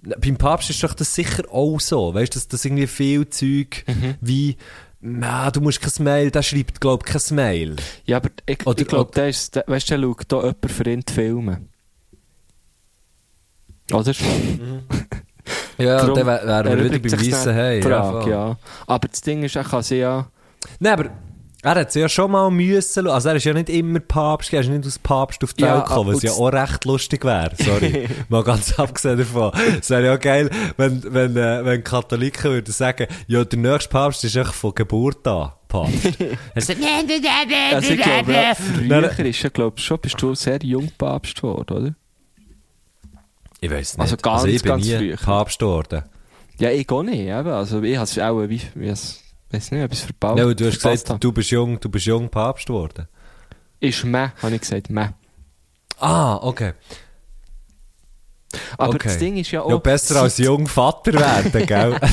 beim 0.01 0.37
Papst 0.37 0.69
ist 0.69 0.83
doch 0.83 0.93
das 0.93 1.13
sicher 1.13 1.43
auch 1.51 1.79
so, 1.79 2.13
weißt 2.13 2.33
du, 2.35 2.39
dass 2.39 2.47
das 2.47 2.65
irgendwie 2.65 2.87
viel 2.87 3.27
Zeug 3.29 3.83
Mhm. 3.87 4.15
wie, 4.21 4.57
na, 5.01 5.51
du 5.51 5.61
musst 5.61 5.81
kein 5.81 6.03
Mail, 6.03 6.31
der 6.31 6.41
schreibt, 6.43 6.81
glaub 6.81 7.07
ich, 7.07 7.13
kein 7.13 7.35
Mail. 7.35 7.75
Ja, 8.05 8.17
aber 8.17 8.29
ich, 8.45 8.59
ich 8.65 8.87
glaube, 8.87 9.11
der 9.13 9.29
ist, 9.29 9.55
der, 9.55 9.63
weißt 9.67 9.89
du, 9.91 9.97
der 9.97 10.07
schaut 10.07 10.23
da 10.31 10.37
jemand 10.37 10.71
für 10.71 10.89
ihn 10.89 11.03
die 11.07 11.13
Filme. 11.13 11.61
Oder? 13.93 14.13
Ja, 15.77 15.97
Darum 15.97 16.15
dann 16.15 16.25
wär- 16.27 16.45
wären 16.45 16.77
wir 16.79 16.85
wieder 16.85 16.99
beim 16.99 17.11
Weissen 17.11 17.53
Hey. 17.53 17.81
Frage, 17.81 18.21
voll. 18.23 18.31
ja. 18.31 18.57
Aber 18.87 19.07
das 19.07 19.21
Ding 19.21 19.43
ist, 19.43 19.55
er 19.55 19.63
kann 19.63 19.83
sie 19.83 19.97
ja... 19.97 20.27
Nein, 20.79 20.93
aber 20.93 21.09
er 21.63 21.75
hat 21.75 21.89
es 21.89 21.95
ja 21.95 22.09
schon 22.09 22.31
mal 22.31 22.49
müssen, 22.49 23.07
also 23.07 23.29
er 23.29 23.35
ist 23.35 23.43
ja 23.43 23.53
nicht 23.53 23.69
immer 23.69 23.99
Papst, 23.99 24.51
er 24.53 24.61
ist 24.61 24.69
nicht 24.69 24.85
als 24.85 24.97
Papst 24.99 25.43
auf 25.43 25.53
die 25.53 25.63
Ja, 25.63 25.75
Welt 25.77 25.85
gekommen, 25.87 26.15
was 26.15 26.23
ja 26.23 26.31
auch 26.31 26.47
recht 26.51 26.85
lustig 26.85 27.23
wäre, 27.23 27.51
sorry. 27.63 28.07
mal 28.29 28.43
ganz 28.43 28.77
abgesehen 28.79 29.17
davon. 29.19 29.51
Es 29.79 29.89
wäre 29.89 30.05
ja 30.05 30.15
geil, 30.17 30.49
wenn, 30.77 31.01
wenn, 31.13 31.35
äh, 31.37 31.63
wenn 31.65 31.83
Katholiken 31.83 32.51
würden 32.51 32.71
sagen, 32.71 33.07
ja, 33.27 33.43
der 33.45 33.59
nächste 33.59 33.89
Papst 33.89 34.23
ist 34.23 34.35
echt 34.35 34.53
von 34.53 34.73
Geburt 34.75 35.27
an 35.27 35.51
Papst. 35.67 35.93
Also 36.55 36.73
ich 36.73 36.79
glaube, 36.79 38.33
ja, 38.33 38.55
früher 38.55 39.19
ist 39.25 39.43
ja, 39.43 39.49
glaube 39.49 39.79
schon, 39.79 39.99
bist 39.99 40.21
du 40.21 40.33
sehr 40.35 40.59
jung 40.63 40.89
Papst 40.97 41.35
geworden, 41.37 41.73
oder? 41.77 41.95
Ich 43.61 43.71
weiß 43.71 43.97
nicht. 43.97 44.01
Also 44.01 44.17
ganz, 44.17 44.43
ich 44.45 44.61
bin 44.61 44.71
ganz 44.71 44.85
nie 44.85 44.97
früh. 44.97 45.15
Papst 45.15 45.59
geworden. 45.59 46.03
Ja, 46.59 46.71
ich 46.71 46.89
auch 46.89 47.03
nicht, 47.03 47.19
eben. 47.19 47.49
Also 47.49 47.81
ich 47.81 47.95
habe 47.95 48.05
es 48.05 48.19
auch, 48.19 48.47
wie, 48.47 48.61
wie 48.75 48.87
es, 48.87 49.21
weiß 49.51 49.71
nicht, 49.71 49.81
etwas 49.81 50.01
verbaut. 50.01 50.37
Ja, 50.37 50.53
du 50.53 50.65
hast 50.65 50.75
gesagt, 50.75 51.09
habe. 51.09 51.19
du 51.19 51.31
bist 51.31 51.51
jung, 51.51 51.79
du 51.79 51.89
bist 51.89 52.05
jung 52.05 52.29
Papst 52.29 52.67
geworden. 52.67 53.07
Ist 53.79 54.03
meh, 54.03 54.29
habe 54.41 54.55
ich 54.55 54.61
gesagt, 54.61 54.89
meh. 54.89 55.09
Ah, 55.99 56.37
okay. 56.37 56.73
Aber 58.77 58.95
okay. 58.95 58.99
das 59.03 59.17
Ding 59.17 59.37
ist 59.37 59.51
ja 59.51 59.61
auch... 59.61 59.69
Ja, 59.69 59.77
besser 59.77 60.21
als 60.21 60.37
jung 60.37 60.67
Vater 60.67 61.13
werden, 61.13 61.65
gell? 61.65 61.97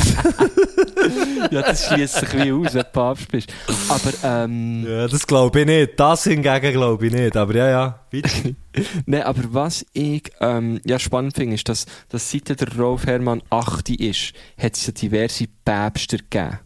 Ja, 1.51 1.62
das 1.62 1.87
schließt 1.87 2.14
sich 2.14 2.32
wie 2.35 2.53
aus, 2.53 2.74
wenn 2.74 2.82
du 2.82 2.89
Papst 2.93 3.28
bist. 3.30 3.53
Aber, 3.89 4.45
ähm... 4.45 4.85
ja, 4.89 5.07
das 5.07 5.26
glaube 5.26 5.61
ich 5.61 5.66
nicht. 5.66 6.01
Das 6.01 6.24
hingegen 6.24 6.72
glaube 6.72 7.07
ich 7.07 7.12
nicht. 7.12 7.37
Aber 7.37 7.55
ja, 7.55 7.68
ja, 7.68 8.01
weiter. 8.11 8.30
Nein, 9.07 9.22
aber 9.22 9.43
was 9.49 9.85
ich 9.93 10.32
ähm, 10.41 10.80
ja, 10.85 10.99
spannend 10.99 11.37
finde, 11.37 11.55
ist, 11.55 11.68
dass, 11.68 11.87
dass 12.09 12.30
seit 12.30 12.49
der 12.61 12.76
Rolf 12.76 13.07
Hermann 13.07 13.43
8 13.51 13.91
ist, 13.91 14.32
hat 14.59 14.76
es 14.76 14.87
ja 14.87 14.93
diverse 14.93 15.47
Päpste 15.64 16.18
gegeben. 16.18 16.59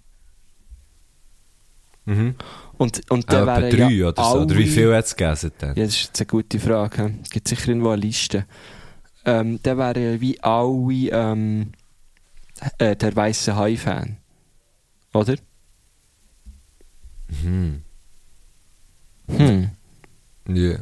Mhm. 2.05 2.35
Und, 2.79 3.11
und 3.11 3.31
dann 3.31 3.43
etwa 3.43 3.61
wären 3.61 3.77
drei 3.77 3.91
ja 3.91 4.09
oder 4.09 4.25
so. 4.25 4.39
Oder 4.41 4.57
wie 4.57 4.62
alle- 4.62 4.73
viel 4.73 4.95
hat 4.95 5.05
es 5.05 5.16
gegeben? 5.16 5.75
Ja, 5.77 5.85
das 5.85 5.95
ist 5.95 6.19
eine 6.19 6.27
gute 6.27 6.61
Frage. 6.61 7.14
Es 7.23 7.31
gibt 7.31 7.49
sicher 7.49 7.69
irgendwo 7.69 7.91
eine 7.91 8.01
Liste. 8.01 8.47
Ähm, 9.25 9.61
dann 9.62 9.79
wären 9.79 10.03
ja 10.14 10.21
wie 10.21 10.41
alle 10.43 11.11
ähm, 11.11 11.73
äh, 12.79 12.97
der 12.97 13.14
weiße 13.14 13.55
Hai-Fan. 13.57 14.16
Oder? 15.14 15.35
Mhm. 17.43 17.83
Hm. 19.29 19.71
Ja. 20.49 20.79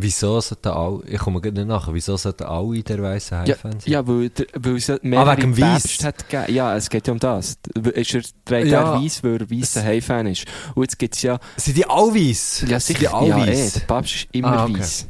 Wieso 0.00 0.40
sollten 0.40 0.68
alle, 0.68 1.02
ich 1.06 1.18
komme 1.18 1.40
nicht 1.40 1.66
nach, 1.66 1.92
wieso 1.92 2.16
sollten 2.16 2.44
alle 2.44 2.82
der 2.84 3.02
weißen 3.02 3.38
Ja, 3.46 3.54
Hai-Fans 3.54 3.84
sein? 3.84 3.92
ja, 3.92 4.06
weil, 4.06 4.30
der- 4.30 4.46
weil 4.54 4.76
es 4.76 4.88
mehrere 5.02 5.30
Ah, 5.32 5.36
wegen. 5.36 5.54
Päpste 5.54 6.06
hat 6.06 6.28
gegeben. 6.28 6.54
Ja, 6.54 6.76
es 6.76 6.88
geht 6.88 7.06
ja 7.08 7.12
um 7.12 7.18
das. 7.18 7.58
Ist 7.94 8.14
er, 8.14 8.22
trägt 8.44 8.68
Ja. 8.68 8.94
er 8.94 9.02
weiss, 9.02 9.24
weil 9.24 9.40
er 9.40 9.50
weißer 9.50 9.82
Hai-Fan 9.82 10.26
ist. 10.28 10.44
Und 10.76 10.84
jetzt 10.84 10.98
gibt 11.00 11.16
es 11.16 11.22
ja... 11.22 11.40
Sind 11.56 11.76
die 11.76 11.86
alle 11.86 12.14
weiss? 12.14 12.60
Ja, 12.68 12.78
Sind 12.78 12.98
sicher. 12.98 12.98
die 13.00 13.08
alle 13.08 13.28
ja, 13.28 13.44
eh, 13.44 13.48
weiss? 13.48 13.72
der 13.72 13.80
Papst 13.80 14.14
ist 14.14 14.28
immer 14.32 14.52
Ah, 14.58 14.64
okay. 14.64 14.78
weiss. 14.78 15.06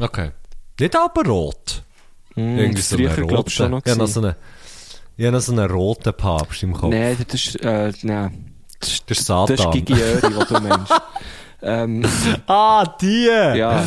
Okay. 0.00 0.30
Nicht 0.80 0.96
aber 0.96 1.24
rot. 1.28 1.82
Mm, 2.34 2.58
Irgendwie 2.58 2.82
so 2.82 2.96
schon 3.50 3.66
roten. 3.66 3.70
noch. 3.70 3.84
Habe 3.84 3.98
noch 3.98 4.06
so 4.08 4.20
habe 5.26 5.36
noch 5.36 5.42
so 5.42 5.52
einen 5.52 5.70
roten 5.70 6.12
Papst 6.14 6.62
im 6.62 6.72
Kopf. 6.72 6.90
Nein, 6.92 7.16
das 7.28 7.34
ist... 7.46 7.56
Äh, 7.64 7.92
nein. 8.02 8.52
Das 8.80 8.90
ist 8.92 9.04
Das 9.08 9.18
ist 9.18 9.26
Satan. 9.26 9.70
Gigi 9.72 9.94
Öri, 9.94 10.36
was 10.36 10.48
du 10.48 10.60
meinst. 10.60 10.92
Ähm, 11.62 12.04
Ah, 12.46 12.84
die! 13.00 13.26
ja. 13.56 13.84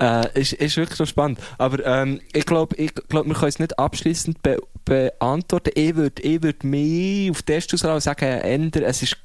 Äh, 0.00 0.40
ist, 0.40 0.54
ist 0.54 0.76
wirklich 0.76 0.96
so 0.96 1.06
spannend. 1.06 1.38
Aber 1.58 1.84
ähm, 1.86 2.20
ich 2.32 2.46
glaube, 2.46 2.74
ich 2.76 2.94
glaub, 2.94 3.26
wir 3.26 3.34
können 3.34 3.48
es 3.48 3.58
nicht 3.58 3.78
abschließend 3.78 4.42
be 4.42 4.58
beantworten. 4.84 5.70
Ich 5.74 5.94
würde 5.96 6.20
ich 6.22 6.42
würd 6.42 6.62
mich 6.64 7.30
auf 7.30 7.42
die 7.42 7.52
erste 7.52 7.74
Auswahl 7.74 8.00
sagen, 8.00 8.24
ändern. 8.24 8.82
Es 8.82 9.02
ist 9.02 9.16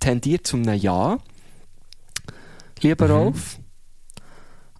tendiert 0.00 0.46
zum 0.46 0.62
einem 0.68 0.78
Ja. 0.80 1.18
Lieber 2.82 3.08
Rolf. 3.10 3.57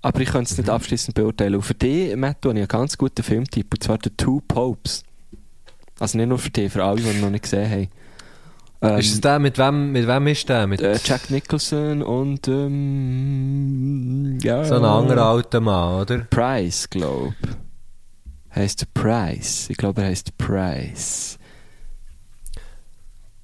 Aber 0.01 0.21
ich 0.21 0.29
könnte 0.29 0.53
es 0.53 0.59
nicht 0.59 0.71
abschließend 0.71 1.15
beurteilen. 1.15 1.57
Und 1.57 1.63
für 1.63 1.75
dich, 1.75 2.15
Matt, 2.17 2.37
habe 2.45 2.55
ich 2.55 2.59
einen 2.61 2.69
ganz 2.69 2.97
guten 2.97 3.23
Filmtipp. 3.23 3.73
Und 3.73 3.83
zwar 3.83 3.99
The 4.03 4.11
Two 4.17 4.41
Popes. 4.47 5.03
Also 5.99 6.19
nicht 6.19 6.29
nur 6.29 6.39
für 6.39 6.51
dich, 6.51 6.73
für 6.73 6.85
alle, 6.85 7.01
die 7.03 7.09
ihn 7.09 7.21
noch 7.21 7.31
nicht 7.31 7.43
gesehen 7.43 7.71
haben. 7.71 7.89
Ähm, 8.81 8.99
Ist 8.99 9.13
es 9.13 9.21
der, 9.21 9.41
mit 9.41 9.59
wem, 9.59 9.91
mit 9.91 10.07
wem 10.07 10.27
ist 10.29 10.49
der? 10.49 10.69
Mit 10.69 10.81
äh, 10.81 10.97
Jack 11.03 11.31
Nicholson 11.31 12.01
und 12.01 12.47
ähm, 12.47 14.39
ja, 14.41 14.65
so 14.65 14.77
einem 14.77 14.85
anderen 14.85 15.19
alten 15.19 15.65
Mann, 15.65 16.03
oder? 16.03 16.19
Price, 16.19 16.89
glaub. 16.89 17.35
Heißt 18.55 18.83
der 18.83 18.87
Price? 18.95 19.69
Ich 19.69 19.77
glaube, 19.77 20.03
er 20.03 20.09
heißt 20.09 20.39
Price. 20.39 21.38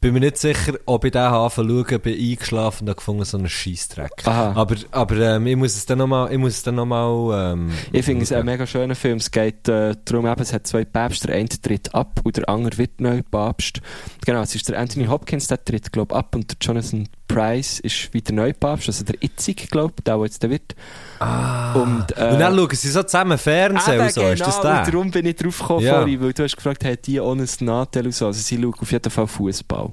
Bin 0.04 0.12
mir 0.12 0.20
nicht 0.20 0.36
sicher, 0.36 0.74
ob 0.84 1.06
ich 1.06 1.12
den 1.12 1.22
Hafen 1.22 1.66
schaue, 1.66 1.98
bin 1.98 2.12
eingeschlafen 2.12 2.84
und 2.84 2.90
habe 2.90 2.96
gefunden, 2.96 3.24
so 3.24 3.38
einen 3.38 3.48
Scheissdreck. 3.48 4.10
Aber, 4.26 4.76
aber 4.90 5.16
ähm, 5.16 5.46
ich 5.46 5.56
muss 5.56 5.76
es 5.76 5.86
dann 5.86 5.96
nochmal, 5.96 6.30
ich 6.30 6.36
muss 6.36 6.56
es 6.56 6.62
dann 6.62 6.74
nochmal, 6.74 7.54
ähm, 7.54 7.70
Ich 7.90 8.04
finde 8.04 8.22
es 8.22 8.30
ein 8.30 8.44
mega 8.44 8.66
schöner 8.66 8.96
Film. 8.96 9.16
Es 9.16 9.30
geht 9.30 9.66
äh, 9.66 9.96
darum, 10.04 10.26
eben, 10.26 10.42
es 10.42 10.52
hat 10.52 10.66
zwei 10.66 10.84
Päpste. 10.84 11.28
Der 11.28 11.36
eine 11.36 11.48
tritt 11.48 11.94
ab 11.94 12.20
und 12.22 12.36
der 12.36 12.46
andere 12.50 12.76
wird 12.76 13.00
neu 13.00 13.22
Papst. 13.22 13.80
Genau, 14.24 14.40
es 14.42 14.54
ist 14.54 14.68
der 14.68 14.78
Anthony 14.78 15.06
Hopkins, 15.06 15.48
der 15.48 15.62
tritt, 15.62 15.92
glaube 15.92 16.14
ich, 16.14 16.18
ab 16.18 16.34
und 16.34 16.50
der 16.50 16.56
Jonathan 16.60 17.08
Price 17.28 17.80
ist 17.80 18.12
wieder 18.14 18.32
neu 18.32 18.52
Papst, 18.52 18.88
also 18.88 19.04
der 19.04 19.22
Itzig, 19.22 19.70
glaube 19.70 19.92
ich, 19.98 20.04
der, 20.04 20.16
der 20.16 20.24
jetzt 20.24 20.42
der 20.42 20.50
wird. 20.50 20.74
Ah. 21.18 21.74
Und, 21.74 22.16
äh, 22.16 22.30
und 22.32 22.38
dann 22.38 22.56
schauen 22.56 22.70
sie 22.74 22.88
so 22.90 23.02
zusammen 23.02 23.36
Fernsehen 23.38 23.94
Eben, 23.94 24.04
und 24.04 24.12
so, 24.12 24.22
ist 24.22 24.40
das 24.40 24.56
genau, 24.60 24.68
und 24.68 24.76
der? 24.76 24.92
darum 24.92 25.10
bin 25.10 25.26
ich 25.26 25.36
drauf 25.36 25.58
gekommen 25.58 25.84
Ja. 25.84 25.98
vorhin, 26.00 26.20
weil 26.22 26.32
du 26.32 26.42
hast 26.42 26.56
gefragt, 26.56 26.84
hat 26.84 27.06
die 27.06 27.20
ohne 27.20 27.42
ein 27.42 27.64
Nachteil 27.66 28.06
und 28.06 28.14
so. 28.14 28.26
Also 28.26 28.40
sie 28.40 28.56
schauen 28.60 28.74
auf 28.78 28.90
jeden 28.92 29.10
Fall 29.10 29.26
Fußball. 29.26 29.90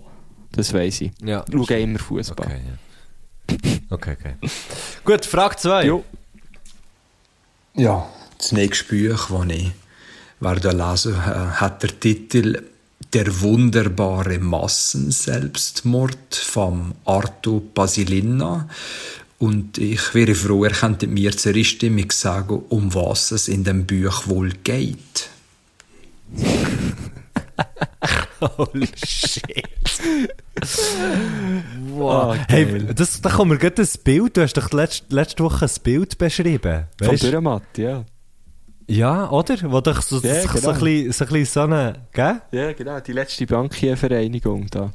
Das 0.53 0.73
weiss 0.73 1.01
ich. 1.01 1.11
Ja. 1.23 1.43
Schauen 1.51 1.67
immer 1.81 1.99
Fußball. 1.99 2.45
Okay, 2.45 2.59
ja. 2.67 3.71
Okay, 3.89 4.15
okay. 4.19 4.35
Gut, 5.03 5.25
Frage 5.25 5.57
2. 5.57 5.85
Jo. 5.85 6.03
Ja, 7.75 8.07
das 8.37 8.51
nächste 8.51 8.85
Buch, 8.95 9.29
das 9.29 9.55
ich 9.57 9.71
werde 10.39 10.71
lesen, 10.71 11.13
äh, 11.15 11.17
hat 11.17 11.83
der 11.83 11.99
Titel 11.99 12.63
Der 13.13 13.41
wunderbare 13.41 14.39
Massenselbstmord 14.39 16.33
von 16.33 16.93
Arto 17.05 17.61
Basilina. 17.73 18.69
Und 19.37 19.77
ich 19.77 20.13
wäre 20.13 20.35
froh, 20.35 20.63
er 20.63 20.71
könnte 20.71 21.07
mir 21.07 21.35
zur 21.35 21.61
Stimmung 21.63 22.11
sagen, 22.11 22.63
um 22.69 22.93
was 22.93 23.31
es 23.31 23.47
in 23.47 23.63
dem 23.63 23.85
Buch 23.85 24.27
wohl 24.27 24.51
geht. 24.63 25.29
Holy 28.57 28.87
shit. 28.95 29.67
wow. 31.89 32.35
hey, 32.47 32.85
das, 32.93 33.21
da 33.21 33.29
kommt 33.29 33.51
mir 33.51 33.57
gerade 33.57 33.81
ein 33.81 33.87
Bild. 34.03 34.37
Du 34.37 34.41
hast 34.41 34.53
doch 34.53 34.71
letzte, 34.71 35.13
letzte 35.13 35.43
Woche 35.43 35.65
ein 35.65 35.71
Bild 35.83 36.17
beschrieben. 36.17 36.85
Weißt? 36.99 37.23
Dürrematt, 37.23 37.77
ja. 37.77 38.05
Ja, 38.91 39.29
oder? 39.31 39.55
Wo 39.71 39.79
doch 39.79 40.01
so, 40.01 40.19
Ja, 40.19 40.41
so, 40.41 40.47
so, 40.49 40.53
genau. 40.53 40.69
ein 40.71 40.79
bisschen, 40.79 41.11
so 41.13 41.23
ein 41.25 41.31
bisschen 41.31 41.45
so 41.45 41.61
eine, 41.61 42.07
gell? 42.11 42.41
Ja, 42.51 42.73
genau, 42.73 42.99
die 42.99 43.13
letzte 43.13 43.45
Bankiervereinigung 43.45 44.67
da. 44.69 44.91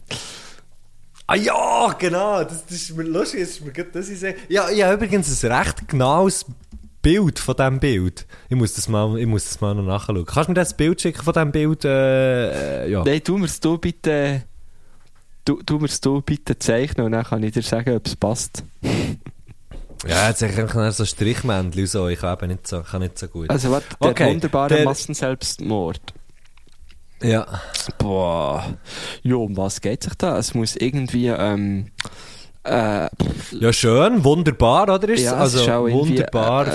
Ah 1.26 1.34
ja, 1.34 1.94
genau. 1.98 2.44
Das, 2.44 2.66
das 2.66 2.76
ist 2.76 2.94
mir 2.94 3.04
lustig. 3.04 3.40
Das 3.40 3.50
ist 3.50 3.64
mir 3.64 3.72
gerade, 3.72 3.90
das 3.92 4.10
ist, 4.10 4.22
ja, 4.22 4.68
ich 4.68 4.82
habe 4.82 4.94
übrigens 4.94 5.42
ein 5.42 5.52
recht 5.52 5.88
genaues 5.88 6.44
Bild 7.00 7.38
von 7.38 7.56
diesem 7.56 7.80
Bild. 7.80 8.26
Ich 8.50 8.56
muss 8.56 8.74
das 8.74 8.86
mal, 8.86 9.18
ich 9.18 9.26
muss 9.26 9.44
das 9.44 9.62
mal 9.62 9.74
noch 9.74 9.82
nachschauen. 9.82 10.26
Kannst 10.26 10.48
du 10.48 10.52
mir 10.52 10.56
das 10.56 10.76
Bild 10.76 11.00
schicken 11.00 11.22
von 11.22 11.32
diesem 11.32 11.52
Bild? 11.52 11.84
Äh, 11.86 12.84
äh, 12.84 12.90
ja. 12.90 13.02
Nein, 13.02 13.24
tu 13.24 13.38
mir's 13.38 13.58
du 13.60 13.78
bitte... 13.78 14.42
Du, 15.46 15.62
tu 15.62 15.78
mir's 15.78 16.00
du 16.02 16.20
bitte 16.20 16.58
zeichnen 16.58 17.06
und 17.06 17.12
dann 17.12 17.24
kann 17.24 17.42
ich 17.42 17.52
dir 17.52 17.62
sagen, 17.62 17.96
ob 17.96 18.06
es 18.06 18.14
passt. 18.14 18.62
Ja, 20.06 20.28
jetzt 20.28 20.42
habe 20.42 20.88
ich 20.88 20.94
so 20.94 21.04
Strichmännchen 21.04 21.80
und 21.82 21.88
so. 21.88 22.08
Ich 22.08 22.20
kann 22.20 22.36
eben 22.38 22.48
nicht 22.48 22.66
so, 22.66 22.82
kann 22.82 23.00
nicht 23.02 23.18
so 23.18 23.28
gut. 23.28 23.50
Also 23.50 23.70
warte, 23.70 23.86
der 24.00 24.10
Okay, 24.10 24.30
wunderbare 24.30 24.74
der- 24.74 24.84
Massenselbstmord. 24.84 26.00
ja. 27.22 27.46
Boah. 27.98 28.76
Jo, 29.22 29.44
um 29.44 29.56
was 29.56 29.80
geht 29.80 30.02
sich 30.02 30.14
da? 30.14 30.38
Es 30.38 30.54
muss 30.54 30.76
irgendwie, 30.76 31.28
ähm... 31.28 31.90
Äh, 32.64 33.08
Ja, 33.52 33.72
schön, 33.72 34.24
wunderbar, 34.24 34.92
oder? 34.92 35.08
Ist 35.08 35.22
Ja, 35.22 35.34
es 35.44 35.54
also 35.56 35.86
irgendwie, 35.86 36.10
wunderbar. 36.18 36.66
äh, 36.66 36.70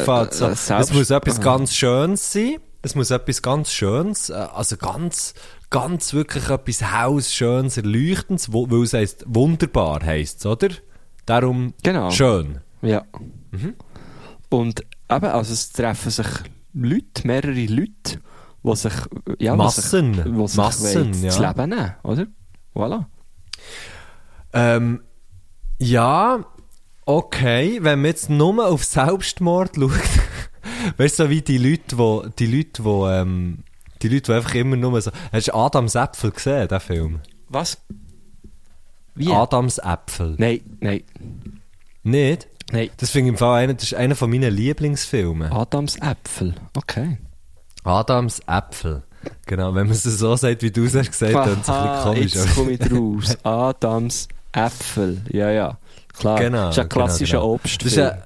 äh, 0.45 0.47
äh, 0.47 0.79
es 0.79 0.93
muss 0.93 1.09
etwas 1.09 1.39
Ah. 1.39 1.43
ganz 1.43 1.73
Schönes 1.75 2.31
sein. 2.31 2.55
Es 2.81 2.95
muss 2.95 3.11
etwas 3.11 3.41
ganz 3.41 3.71
Schönes, 3.71 4.29
äh, 4.29 4.33
also 4.33 4.77
ganz, 4.77 5.33
ganz 5.69 6.13
wirklich 6.13 6.49
etwas 6.49 6.81
helles, 6.81 7.33
Schönes, 7.33 7.77
Erleuchtendes, 7.77 8.51
wo, 8.53 8.69
weil 8.71 8.83
es 8.83 8.93
heisst, 8.93 9.25
wunderbar 9.27 10.01
heisst 10.03 10.45
oder? 10.45 10.69
Darum 11.25 11.73
Genau. 11.83 12.09
schön. 12.09 12.61
Ja. 12.81 13.05
Und 14.49 14.81
eben, 15.09 15.25
also 15.25 15.53
es 15.53 15.71
treffen 15.71 16.11
sich 16.11 16.27
Leute, 16.73 17.25
mehrere 17.27 17.65
Leute, 17.65 18.19
die 18.63 18.75
sich, 18.75 18.93
ja, 19.39 19.55
Massen. 19.55 20.13
die 20.13 20.17
sich, 20.19 20.25
die 20.25 20.47
sich 20.47 20.57
Massen, 20.57 20.95
wollen 20.95 21.23
das 21.23 21.37
ja. 21.37 21.49
Leben 21.49 21.69
nehmen, 21.69 21.95
oder? 22.03 22.27
Voilà. 22.75 23.05
Ähm, 24.53 25.01
ja, 25.79 26.45
okay, 27.05 27.79
wenn 27.81 28.01
man 28.01 28.09
jetzt 28.09 28.29
nur 28.29 28.67
auf 28.67 28.83
Selbstmord 28.83 29.75
schaut, 29.75 29.91
weißt 30.97 31.19
du, 31.19 31.23
so 31.23 31.29
wie 31.29 31.41
die 31.41 31.57
Leute, 31.57 31.97
wo, 31.97 32.25
die 32.37 32.47
Leute, 32.47 32.83
wo, 32.83 33.07
ähm, 33.07 33.63
die 34.01 34.09
Leute, 34.09 34.31
die 34.31 34.33
einfach 34.33 34.55
immer 34.55 34.75
nur 34.75 35.01
so, 35.01 35.11
hast 35.31 35.47
du 35.47 35.53
Adams 35.53 35.95
Äpfel 35.95 36.31
gesehen, 36.31 36.67
den 36.67 36.79
Film? 36.79 37.19
Was? 37.49 37.77
Wie? 39.15 39.31
Adams 39.31 39.77
Äpfel. 39.77 40.35
Nein, 40.37 40.61
nein, 40.79 41.03
Nicht? 42.03 42.47
Nein. 42.71 42.89
Das 42.97 43.09
finde 43.11 43.29
ich 43.29 43.33
im 43.33 43.37
Fall 43.37 43.63
einer, 43.63 43.73
das 43.73 43.83
ist 43.83 43.93
einer 43.93 44.15
von 44.15 44.29
meinen 44.29 44.53
Lieblingsfilmen. 44.53 45.51
Adams 45.51 45.97
Äpfel, 45.97 46.55
okay. 46.75 47.17
Adams 47.83 48.41
Äpfel. 48.47 49.03
Genau, 49.45 49.75
wenn 49.75 49.85
man 49.85 49.91
es 49.91 50.03
so 50.03 50.35
sagt, 50.35 50.63
wie 50.63 50.71
du 50.71 50.85
es 50.85 50.95
hast 50.95 51.11
gesagt, 51.11 51.33
dann 51.33 51.59
ist 51.59 51.67
es 51.67 51.69
ein 51.69 52.13
bisschen 52.13 52.13
komisch. 52.13 52.33
jetzt 52.33 52.55
komme 52.55 52.71
ich 52.71 52.91
raus. 52.91 53.37
Adams 53.43 54.27
Äpfel, 54.51 55.21
ja, 55.29 55.51
ja. 55.51 55.77
Klar, 56.17 56.39
Genau, 56.39 56.65
das 56.67 56.77
ist 56.77 56.83
ein 56.83 56.89
klassischer 56.89 57.37
genau, 57.37 57.41
genau. 57.47 57.53
Obstfilm. 57.55 57.93
Das 57.93 57.93
ist 57.93 57.99
ein, 57.99 58.23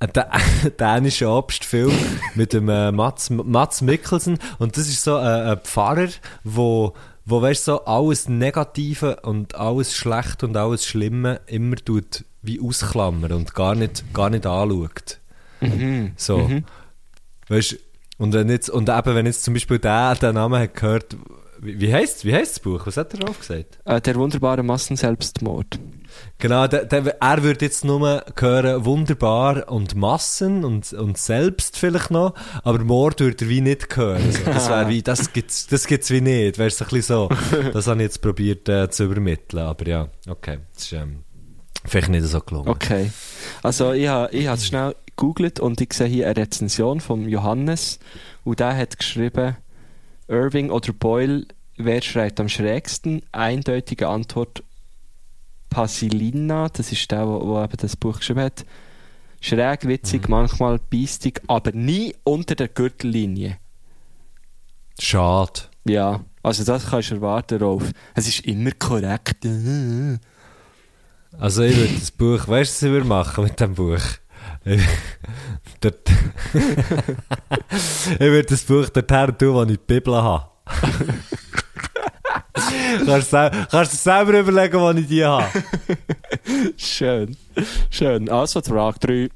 ein 0.00 0.10
dä- 0.10 0.70
dänischer 0.78 1.36
Obstfilm 1.36 1.92
mit 2.34 2.52
dem 2.52 2.68
äh, 2.68 2.92
Mats, 2.92 3.30
Mats 3.30 3.80
Mikkelsen. 3.82 4.38
Und 4.58 4.76
das 4.76 4.88
ist 4.88 5.02
so 5.02 5.16
äh, 5.16 5.52
ein 5.52 5.58
Pfarrer, 5.60 6.08
wo, 6.44 6.92
wo 7.24 7.40
weißt, 7.42 7.64
so 7.64 7.84
alles 7.84 8.28
Negative 8.28 9.20
und 9.22 9.54
alles 9.54 9.94
Schlechte 9.94 10.46
und 10.46 10.56
alles 10.56 10.84
Schlimme 10.86 11.40
immer 11.46 11.76
tut 11.76 12.24
wie 12.42 12.60
ausklammern 12.60 13.32
und 13.32 13.54
gar 13.54 13.74
nicht, 13.74 14.04
gar 14.14 14.30
nicht 14.30 14.46
anschaut. 14.46 15.18
Mhm. 15.60 16.12
So. 16.16 16.38
Mhm. 16.38 16.64
Weißt, 17.48 17.76
und, 18.18 18.32
wenn 18.32 18.48
jetzt, 18.48 18.70
und 18.70 18.88
eben, 18.88 19.14
wenn 19.14 19.26
jetzt 19.26 19.44
zum 19.44 19.54
Beispiel 19.54 19.78
der 19.78 20.14
den 20.16 20.34
Namen 20.34 20.60
hat 20.60 20.74
gehört, 20.74 21.16
wie, 21.60 21.80
wie 21.80 21.92
heisst 21.92 22.24
wie 22.24 22.32
das 22.32 22.60
Buch? 22.60 22.86
Was 22.86 22.96
hat 22.96 23.14
er 23.14 23.20
drauf 23.20 23.40
gesagt? 23.40 23.78
Äh, 23.84 24.00
der 24.00 24.14
wunderbare 24.16 24.62
Massenselbstmord. 24.62 25.78
Genau, 26.38 26.66
der, 26.66 26.84
der, 26.84 27.20
er 27.20 27.42
würde 27.42 27.64
jetzt 27.64 27.84
nur 27.84 28.24
hören, 28.38 28.84
wunderbar 28.84 29.70
und 29.70 29.94
Massen 29.94 30.64
und, 30.64 30.92
und 30.92 31.18
selbst 31.18 31.76
vielleicht 31.76 32.10
noch, 32.10 32.34
aber 32.62 32.78
Mord 32.78 33.20
würde 33.20 33.44
er 33.44 33.48
wie 33.48 33.60
nicht 33.60 33.96
hören. 33.96 34.32
So. 34.32 34.44
Das 34.44 34.68
wäre 34.68 34.88
wie, 34.88 35.02
das 35.02 35.32
gibt's, 35.32 35.66
das 35.66 35.86
gibt's 35.86 36.10
wie 36.10 36.20
nicht. 36.20 36.58
Wäre 36.58 36.68
es 36.68 36.80
ein 36.80 36.88
bisschen 36.88 37.02
so. 37.02 37.28
Das 37.72 37.86
habe 37.86 37.98
ich 37.98 38.04
jetzt 38.04 38.22
probiert 38.22 38.68
äh, 38.68 38.88
zu 38.88 39.04
übermitteln, 39.04 39.62
aber 39.62 39.86
ja, 39.86 40.08
okay. 40.28 40.58
Das 40.74 40.84
ist 40.84 40.92
ähm, 40.92 41.24
vielleicht 41.88 42.10
nicht 42.10 42.24
so 42.24 42.40
gelungen. 42.40 42.68
Okay. 42.68 43.10
Also 43.62 43.92
ich 43.92 44.08
habe 44.08 44.34
ich 44.34 44.46
es 44.46 44.66
schnell 44.66 44.94
gegoogelt 45.06 45.60
und 45.60 45.80
ich 45.80 45.92
sehe 45.92 46.06
hier 46.06 46.26
eine 46.26 46.36
Rezension 46.36 47.00
von 47.00 47.28
Johannes 47.28 47.98
und 48.44 48.60
der 48.60 48.76
hat 48.76 48.98
geschrieben, 48.98 49.56
Irving 50.28 50.70
oder 50.70 50.92
Boyle, 50.92 51.46
wer 51.76 52.02
schreit 52.02 52.38
am 52.40 52.48
schrägsten? 52.48 53.22
Eindeutige 53.32 54.08
Antwort 54.08 54.62
Pasilina, 55.70 56.68
das 56.68 56.92
ist 56.92 57.10
der, 57.10 57.24
der, 57.24 57.64
eben 57.64 57.76
das 57.76 57.96
Buch 57.96 58.18
geschrieben 58.18 58.40
hat. 58.40 58.64
Schräg, 59.40 59.86
witzig, 59.86 60.28
manchmal 60.28 60.78
biestig, 60.78 61.42
aber 61.46 61.72
nie 61.72 62.14
unter 62.24 62.54
der 62.54 62.68
Gürtellinie. 62.68 63.58
Schade. 64.98 65.60
Ja, 65.84 66.24
also 66.42 66.64
das 66.64 66.86
kannst 66.90 67.10
du 67.10 67.16
erwarten, 67.16 67.62
Rolf. 67.62 67.92
Es 68.14 68.26
ist 68.26 68.44
immer 68.46 68.72
korrekt. 68.72 69.44
Also 71.38 71.62
ich 71.62 71.76
würde 71.76 71.94
das 71.98 72.10
Buch, 72.10 72.48
weißt 72.48 72.70
du, 72.70 72.74
was 72.76 72.82
ich 72.82 72.90
würde 72.90 73.06
machen 73.06 73.44
mit 73.44 73.60
dem 73.60 73.74
Buch? 73.74 74.00
Ich- 74.64 74.82
Dort 75.80 76.10
ich 77.72 78.20
würde 78.20 78.42
das 78.48 78.62
Buch 78.62 78.88
dorthin 78.88 79.38
tun, 79.38 79.54
wo 79.54 79.62
ich 79.62 79.68
die 79.68 79.78
Bibel 79.86 80.14
habe. 80.16 80.46
kannst, 83.06 83.32
du 83.32 83.50
kannst 83.70 83.92
du 83.92 83.96
selber 83.96 84.40
überlegen, 84.40 84.80
wo 84.80 84.90
ich 84.90 85.06
die 85.06 85.24
habe. 85.24 85.46
Schön. 86.76 87.36
Schön. 87.90 88.28
Also, 88.28 88.60
die 88.60 88.70
Frage 88.70 88.98
3. 88.98 89.28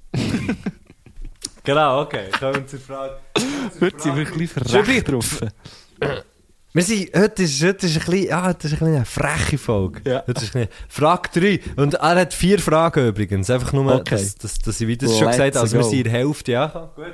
Genau, 1.64 2.01
okay. 2.03 2.24
Kommen 2.38 2.55
wir 2.57 2.66
zur 2.66 2.80
Frage. 2.80 3.18
Heute 3.80 4.01
sind 4.01 4.16
wir 4.16 4.26
ein 4.26 4.36
bisschen 4.36 4.68
Schöpfi. 4.68 4.84
verreckt 4.84 5.09
drauf. 5.12 5.40
Wir 6.75 6.83
sind, 6.83 7.11
heute 7.14 7.43
ist, 7.43 7.62
heute 7.62 7.87
ist 7.87 7.97
ein 7.99 8.05
bisschen, 8.07 8.29
ja, 8.29 8.45
heute 8.47 8.66
ist 8.66 8.73
ein 8.73 8.79
bisschen 8.79 8.97
eine 8.97 9.05
freche 9.05 9.59
Folge. 9.59 10.01
Ja. 10.11 10.23
Heute 10.27 10.43
ist 10.43 10.57
ein 10.57 10.62
bisschen, 10.62 10.68
Frage 10.89 11.29
3. 11.39 11.61
Und 11.77 11.95
er 11.95 12.16
hat 12.16 12.33
vier 12.33 12.59
Fragen 12.59 13.09
übrigens. 13.09 13.51
Einfach 13.51 13.75
nur, 13.75 13.95
Okay. 13.95 14.14
dass, 14.16 14.37
dass, 14.37 14.59
dass 14.59 14.81
ich, 14.81 14.89
wie 14.89 14.97
das 14.97 15.18
schon 15.18 15.29
gesagt 15.29 15.55
habe, 15.55 15.61
also 15.61 15.77
wir 15.77 15.85
sind 15.85 15.99
in 15.99 16.05
der 16.05 16.12
Hälfte, 16.12 16.53
ja. 16.53 16.91
Gut. 16.97 17.07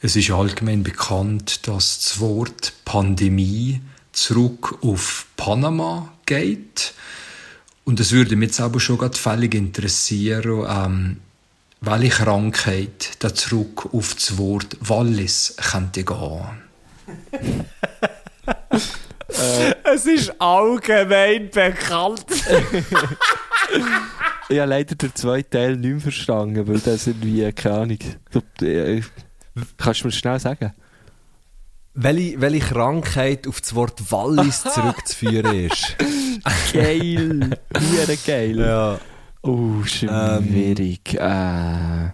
Es 0.00 0.14
ist 0.14 0.30
allgemein 0.30 0.84
bekannt, 0.84 1.66
dass 1.66 1.98
das 1.98 2.20
Wort 2.20 2.72
Pandemie 2.84 3.80
zurück 4.12 4.78
auf 4.82 5.26
Panama 5.36 6.12
geht. 6.24 6.94
Und 7.82 7.98
es 7.98 8.12
würde 8.12 8.36
mich 8.36 8.50
jetzt 8.50 8.60
aber 8.60 8.78
schon 8.78 8.98
gerade 8.98 9.18
völlig 9.18 9.54
interessieren, 9.56 10.64
ähm, 10.68 11.16
welche 11.80 12.10
Krankheit 12.24 13.10
da 13.18 13.34
zurück 13.34 13.92
auf 13.92 14.14
das 14.14 14.38
Wort 14.38 14.76
Wallis 14.80 15.56
könnte 15.56 16.04
gehen. 16.04 16.67
Es 19.84 20.06
ist 20.06 20.40
allgemein 20.40 21.50
bekannt. 21.50 22.26
Ich 24.50 24.58
habe 24.58 24.70
leider 24.70 24.94
den 24.94 25.14
zweiten 25.14 25.50
Teil 25.50 25.76
nicht 25.76 25.90
mehr 25.90 26.00
verstanden, 26.00 26.66
weil 26.66 26.78
das 26.78 27.06
irgendwie, 27.06 27.52
keine 27.52 27.80
Ahnung. 27.80 27.98
Du, 28.30 28.64
äh, 28.64 29.02
kannst 29.76 30.00
du 30.00 30.06
mir 30.06 30.12
schnell 30.12 30.40
sagen? 30.40 30.72
welche, 32.00 32.40
welche 32.40 32.60
Krankheit 32.60 33.46
auf 33.48 33.60
das 33.60 33.74
Wort 33.74 34.10
Wallis 34.10 34.62
zurückzuführen 34.74 35.54
ist? 35.66 35.96
Geil. 36.72 37.58
Hure 37.76 38.16
geil. 38.24 38.58
ja. 38.58 38.98
Oh, 39.42 39.82
schwierig. 39.84 41.14
äh. 41.14 42.10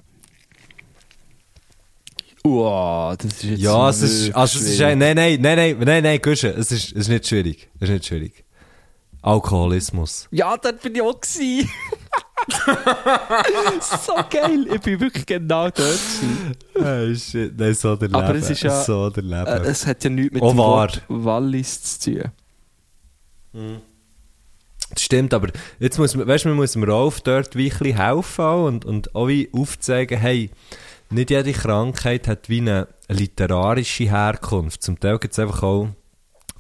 Wow, 2.47 3.16
das 3.16 3.32
ist 3.36 3.42
jetzt 3.45 3.61
Ja, 3.62 3.88
es 3.88 4.03
ist, 4.03 4.20
wirklich 4.24 4.36
also 4.36 4.59
es 4.59 4.64
ist, 4.66 4.78
nein, 4.80 4.99
nein, 4.99 5.16
nein, 5.16 5.40
nein, 5.40 5.76
nein, 5.80 6.03
nein, 6.03 6.20
Gusche, 6.20 6.49
es 6.51 6.70
ist, 6.72 6.88
es 6.92 6.92
ist 6.92 7.09
nicht 7.09 7.26
schwierig. 7.26 7.70
Es 7.80 7.88
ist 7.88 7.95
nicht 7.95 8.07
schwierig. 8.07 8.45
Alkoholismus. 9.22 10.28
Ja, 10.30 10.55
dort 10.59 10.82
bin 10.82 10.95
ich 10.95 11.01
auch 11.01 11.18
gewesen. 11.18 11.70
so 13.80 14.12
geil. 14.28 14.66
Ich 14.74 14.80
bin 14.82 15.01
wirklich 15.01 15.24
genau 15.24 15.70
dort 15.70 15.74
gewesen. 15.74 17.16
Shit, 17.18 17.59
nein, 17.59 17.72
so 17.74 17.97
der 17.97 18.14
Aber 18.14 18.34
es 18.34 18.51
ist 18.51 18.62
ja- 18.62 18.82
So 18.84 19.09
der 19.09 19.22
Leben. 19.22 19.47
Äh, 19.47 19.61
es 19.70 19.86
hat 19.86 20.05
ja 20.05 20.11
nichts 20.11 20.34
mit 20.34 20.42
Oh, 20.42 20.49
dem. 20.51 20.59
Wort 20.59 21.03
Wallis 21.09 21.99
zu 21.99 22.12
tun. 22.12 22.30
Das 24.90 25.03
stimmt, 25.03 25.32
aber 25.32 25.49
jetzt 25.80 25.97
muss 25.99 26.14
man, 26.14 26.28
weißt 26.28 26.45
du, 26.45 26.49
man 26.51 26.59
muss 26.59 26.72
dem 26.72 26.84
Rolf 26.84 27.22
dort 27.22 27.57
wie 27.57 27.72
ein 27.72 27.78
bisschen 27.78 27.97
helfen 27.97 28.45
und, 28.45 28.84
und 28.84 29.14
auch 29.14 29.28
wie 29.28 29.49
aufzeigen, 29.55 30.18
hey, 30.20 30.51
nicht 31.11 31.30
jede 31.30 31.52
Krankheit 31.52 32.26
hat 32.28 32.48
wie 32.48 32.61
eine 32.61 32.88
literarische 33.09 34.05
Herkunft. 34.05 34.82
Zum 34.82 34.98
Teil 34.98 35.18
gibt 35.18 35.32
es 35.32 35.38
einfach 35.38 35.62
auch, 35.62 35.88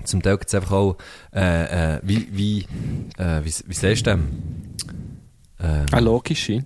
zum 0.04 0.22
Teil 0.22 0.38
gibt's 0.38 0.54
einfach 0.54 0.72
auch, 0.72 0.96
äh, 1.34 1.94
äh, 1.96 2.00
wie, 2.02 2.28
wie, 2.30 2.58
äh, 3.18 3.40
wie, 3.44 3.52
wie 3.66 3.74
sagst 3.74 4.06
du 4.06 4.10
dem? 4.10 4.28
Ähm, 5.60 5.86
Eine 5.92 6.00
logische. 6.04 6.64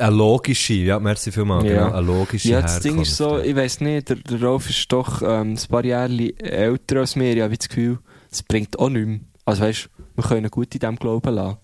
eine 0.00 0.16
logische, 0.16 0.74
ja, 0.74 0.98
merci 0.98 1.30
vielmals, 1.30 1.64
Ja. 1.64 1.84
genau, 1.84 1.96
eine 1.96 2.06
logische 2.06 2.48
Ja, 2.48 2.62
das 2.62 2.72
Herkunft. 2.72 2.84
Ding 2.96 3.02
ist 3.02 3.16
so, 3.16 3.38
ich 3.38 3.54
weiß 3.54 3.80
nicht, 3.82 4.08
der, 4.08 4.16
der 4.16 4.42
Rolf 4.42 4.68
ist 4.68 4.90
doch 4.90 5.22
ähm, 5.22 5.52
ein 5.54 5.68
paar 5.68 5.84
Jahre 5.84 6.32
älter 6.40 6.96
als 7.00 7.14
mir. 7.14 7.36
Ich 7.36 7.42
habe 7.42 7.56
das 7.56 7.68
Gefühl, 7.68 7.98
es 8.30 8.42
bringt 8.42 8.78
auch 8.78 8.88
nichts 8.88 9.06
mehr. 9.08 9.20
Also 9.44 9.62
weißt 9.62 9.84
du, 9.96 10.02
wir 10.16 10.24
können 10.24 10.50
gut 10.50 10.74
in 10.74 10.80
diesem 10.80 10.96
Glauben 10.96 11.32
lassen. 11.34 11.58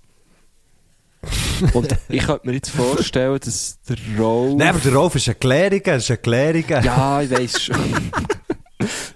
Und 1.72 1.96
ich 2.08 2.26
könnte 2.26 2.46
mir 2.46 2.54
jetzt 2.54 2.70
vorstellen, 2.70 3.38
dass 3.42 3.78
der 3.88 3.96
Rolf... 4.18 4.54
Nein, 4.56 4.68
aber 4.68 4.78
der 4.78 4.94
Rolf 4.94 5.14
ist 5.16 5.28
eine 5.28 5.34
Klärige, 5.36 5.92
ist 5.92 6.10
eine 6.10 6.18
Klärige. 6.18 6.80
Ja, 6.84 7.20
ich 7.20 7.30
weiß 7.30 7.62
schon. 7.62 7.76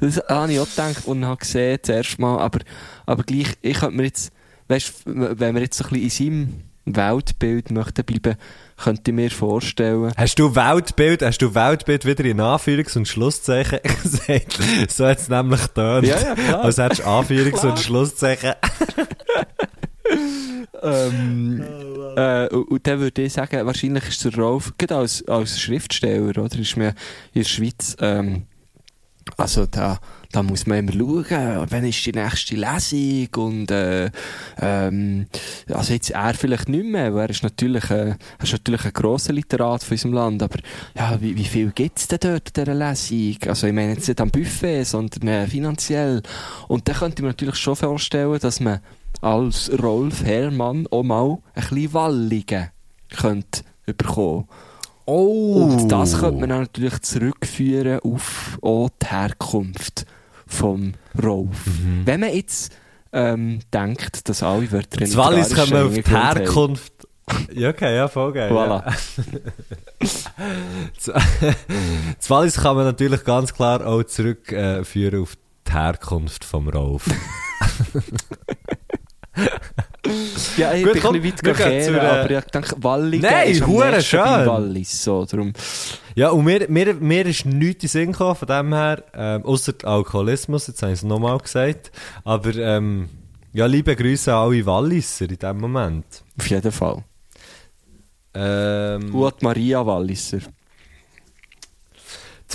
das 0.00 0.22
habe 0.28 0.52
ich 0.52 0.60
auch 0.60 0.68
gedacht 0.68 1.06
und 1.06 1.24
habe 1.24 1.36
gesehen, 1.38 1.78
zuerst 1.82 2.18
mal. 2.18 2.38
Aber, 2.38 2.60
aber 3.06 3.22
gleich, 3.22 3.54
ich 3.62 3.78
könnte 3.78 3.96
mir 3.96 4.04
jetzt, 4.04 4.32
weißt 4.68 4.92
wenn 5.04 5.54
wir 5.54 5.62
jetzt 5.62 5.78
so 5.78 5.84
ein 5.84 5.90
bisschen 5.90 6.26
in 6.26 6.44
seinem 6.86 6.96
Weltbild 6.96 7.70
möchten 7.70 8.04
bleiben, 8.04 8.36
könnte 8.76 9.10
ich 9.10 9.14
mir 9.14 9.30
vorstellen, 9.30 10.12
Hast 10.16 10.38
du 10.38 10.54
Weltbild, 10.54 11.22
hast 11.22 11.38
du 11.38 11.54
Weltbild 11.54 12.04
wieder 12.06 12.24
in 12.24 12.40
Anführungs- 12.40 12.96
und 12.96 13.08
Schlusszeichen 13.08 13.80
gesagt? 14.02 14.58
so 14.88 15.06
hat 15.06 15.18
es 15.18 15.28
nämlich 15.28 15.60
getan. 15.62 16.04
Ja, 16.04 16.18
ja, 16.18 16.34
klar. 16.34 16.64
Als 16.64 16.78
hättest 16.78 17.02
du 17.02 17.06
Anführungs- 17.06 17.66
und 17.66 17.78
Schlusszeichen. 17.78 18.54
Ähm, 20.82 21.62
äh, 22.16 22.48
und, 22.48 22.86
dann 22.86 23.00
würde 23.00 23.22
ich 23.22 23.32
sagen, 23.32 23.66
wahrscheinlich 23.66 24.08
ist 24.08 24.24
der 24.24 24.34
Rolf, 24.34 24.72
gerade 24.78 24.96
als, 24.96 25.26
als 25.28 25.60
Schriftsteller, 25.60 26.28
oder, 26.28 26.44
ist 26.46 26.76
mir 26.76 26.94
in 27.32 27.42
der 27.42 27.48
Schweiz, 27.48 27.96
ähm, 28.00 28.46
also 29.36 29.66
da, 29.66 29.98
da 30.32 30.42
muss 30.42 30.66
man 30.66 30.78
immer 30.78 30.92
schauen, 30.92 31.66
wann 31.68 31.84
ist 31.84 32.04
die 32.04 32.12
nächste 32.12 32.56
Lesung 32.56 33.28
und 33.36 33.70
äh, 33.70 34.10
ähm, 34.60 35.26
also 35.68 35.92
jetzt 35.92 36.10
er 36.10 36.34
vielleicht 36.34 36.68
nicht 36.68 36.84
mehr, 36.84 37.14
weil 37.14 37.26
er 37.26 37.30
ist 37.30 37.42
natürlich, 37.42 37.90
äh, 37.90 38.10
er 38.10 38.42
ist 38.42 38.52
natürlich 38.52 38.84
ein 38.84 38.92
grosser 38.92 39.32
Literat 39.32 39.82
von 39.82 39.94
unserem 39.94 40.12
Land, 40.14 40.42
aber 40.42 40.58
ja, 40.96 41.20
wie, 41.20 41.36
wie 41.36 41.44
viel 41.44 41.70
gibt's 41.72 42.08
denn 42.08 42.18
dort 42.20 42.58
an 42.58 42.64
dieser 42.64 42.74
Lesung? 42.74 43.36
Also 43.48 43.66
ich 43.66 43.72
meine 43.72 43.94
jetzt 43.94 44.08
nicht 44.08 44.20
am 44.20 44.30
Buffet, 44.30 44.84
sondern 44.84 45.28
äh, 45.28 45.46
finanziell. 45.46 46.22
Und 46.68 46.88
dann 46.88 46.96
könnte 46.96 47.16
ich 47.16 47.22
mir 47.22 47.28
natürlich 47.28 47.56
schon 47.56 47.76
vorstellen, 47.76 48.38
dass 48.40 48.60
man 48.60 48.80
als 49.20 49.70
Rolf 49.82 50.22
Herrmann 50.24 50.86
auch 50.90 51.02
mal 51.02 51.38
ein 51.54 51.62
bisschen 51.62 51.92
Walligen 51.94 52.70
könnte 53.10 53.62
bekommen. 53.86 54.46
Oh! 55.06 55.62
Und 55.64 55.88
das 55.88 56.18
könnte 56.18 56.40
man 56.40 56.50
natürlich 56.50 57.00
zurückführen 57.00 58.00
auf 58.00 58.58
auch 58.60 58.90
die 59.02 59.06
Herkunft 59.06 60.04
vom 60.46 60.94
Rolf. 61.22 61.66
Mhm. 61.66 62.02
Wenn 62.04 62.20
man 62.20 62.34
jetzt 62.34 62.72
ähm, 63.12 63.60
denkt, 63.72 64.28
dass 64.28 64.42
alle 64.42 64.70
Wörter 64.70 65.00
Das 65.00 65.16
Wallis 65.16 65.54
kommen 65.54 65.86
auf 65.86 65.94
die. 65.94 66.02
Herkunft. 66.02 66.92
Ja, 67.52 67.70
okay, 67.70 67.94
ja, 67.96 68.08
voll 68.08 68.32
geil. 68.32 68.52
Voilà. 68.52 68.82
Ja. 71.06 71.14
Wallis 72.28 72.54
kann 72.54 72.76
man 72.76 72.84
natürlich 72.84 73.24
ganz 73.24 73.52
klar 73.52 73.84
auch 73.86 74.04
zurückführen 74.04 75.14
äh, 75.14 75.22
auf 75.22 75.36
die 75.66 75.72
Herkunft 75.72 76.44
vom 76.44 76.68
Rolf. 76.68 77.04
Ja, 80.56 80.72
ich 80.74 80.84
Gut, 80.84 80.92
bin 80.94 81.02
komm, 81.02 81.14
ein 81.16 81.22
bisschen 81.22 81.36
weit 81.38 81.42
gehen 81.42 81.54
gekehren, 81.56 81.82
zu 81.84 81.92
der- 81.92 82.12
aber 82.24 82.30
ich 82.38 82.44
denke, 82.46 82.76
Walligen 82.78 83.30
Nein, 83.30 83.48
ist 83.50 83.62
am 83.62 84.00
schön. 84.00 84.46
Wallis. 84.46 85.04
So, 85.04 85.24
darum, 85.24 85.52
Ja, 86.14 86.30
und 86.30 86.44
mir, 86.44 86.66
mir, 86.68 86.94
mir 86.94 87.26
ist 87.26 87.44
nichts 87.44 87.82
in 87.84 87.88
Sinn 87.88 88.12
gekommen, 88.12 88.34
von 88.36 88.48
dem 88.48 88.72
her, 88.72 89.04
ähm, 89.14 89.44
außer 89.44 89.74
Alkoholismus, 89.84 90.66
jetzt 90.68 90.82
habe 90.82 90.92
ich 90.92 90.98
es 91.00 91.04
nochmal 91.04 91.38
gesagt. 91.38 91.90
Aber, 92.24 92.54
ähm, 92.54 93.08
ja, 93.52 93.66
liebe 93.66 93.94
Grüße 93.94 94.32
an 94.32 94.48
alle 94.48 94.64
Walliser 94.64 95.28
in 95.28 95.36
diesem 95.36 95.58
Moment. 95.58 96.06
auf 96.38 96.46
jeden 96.48 96.72
Fall. 96.72 97.04
Ähm, 98.34 99.10
die 99.12 99.44
Maria 99.44 99.84
Walliser. 99.84 100.38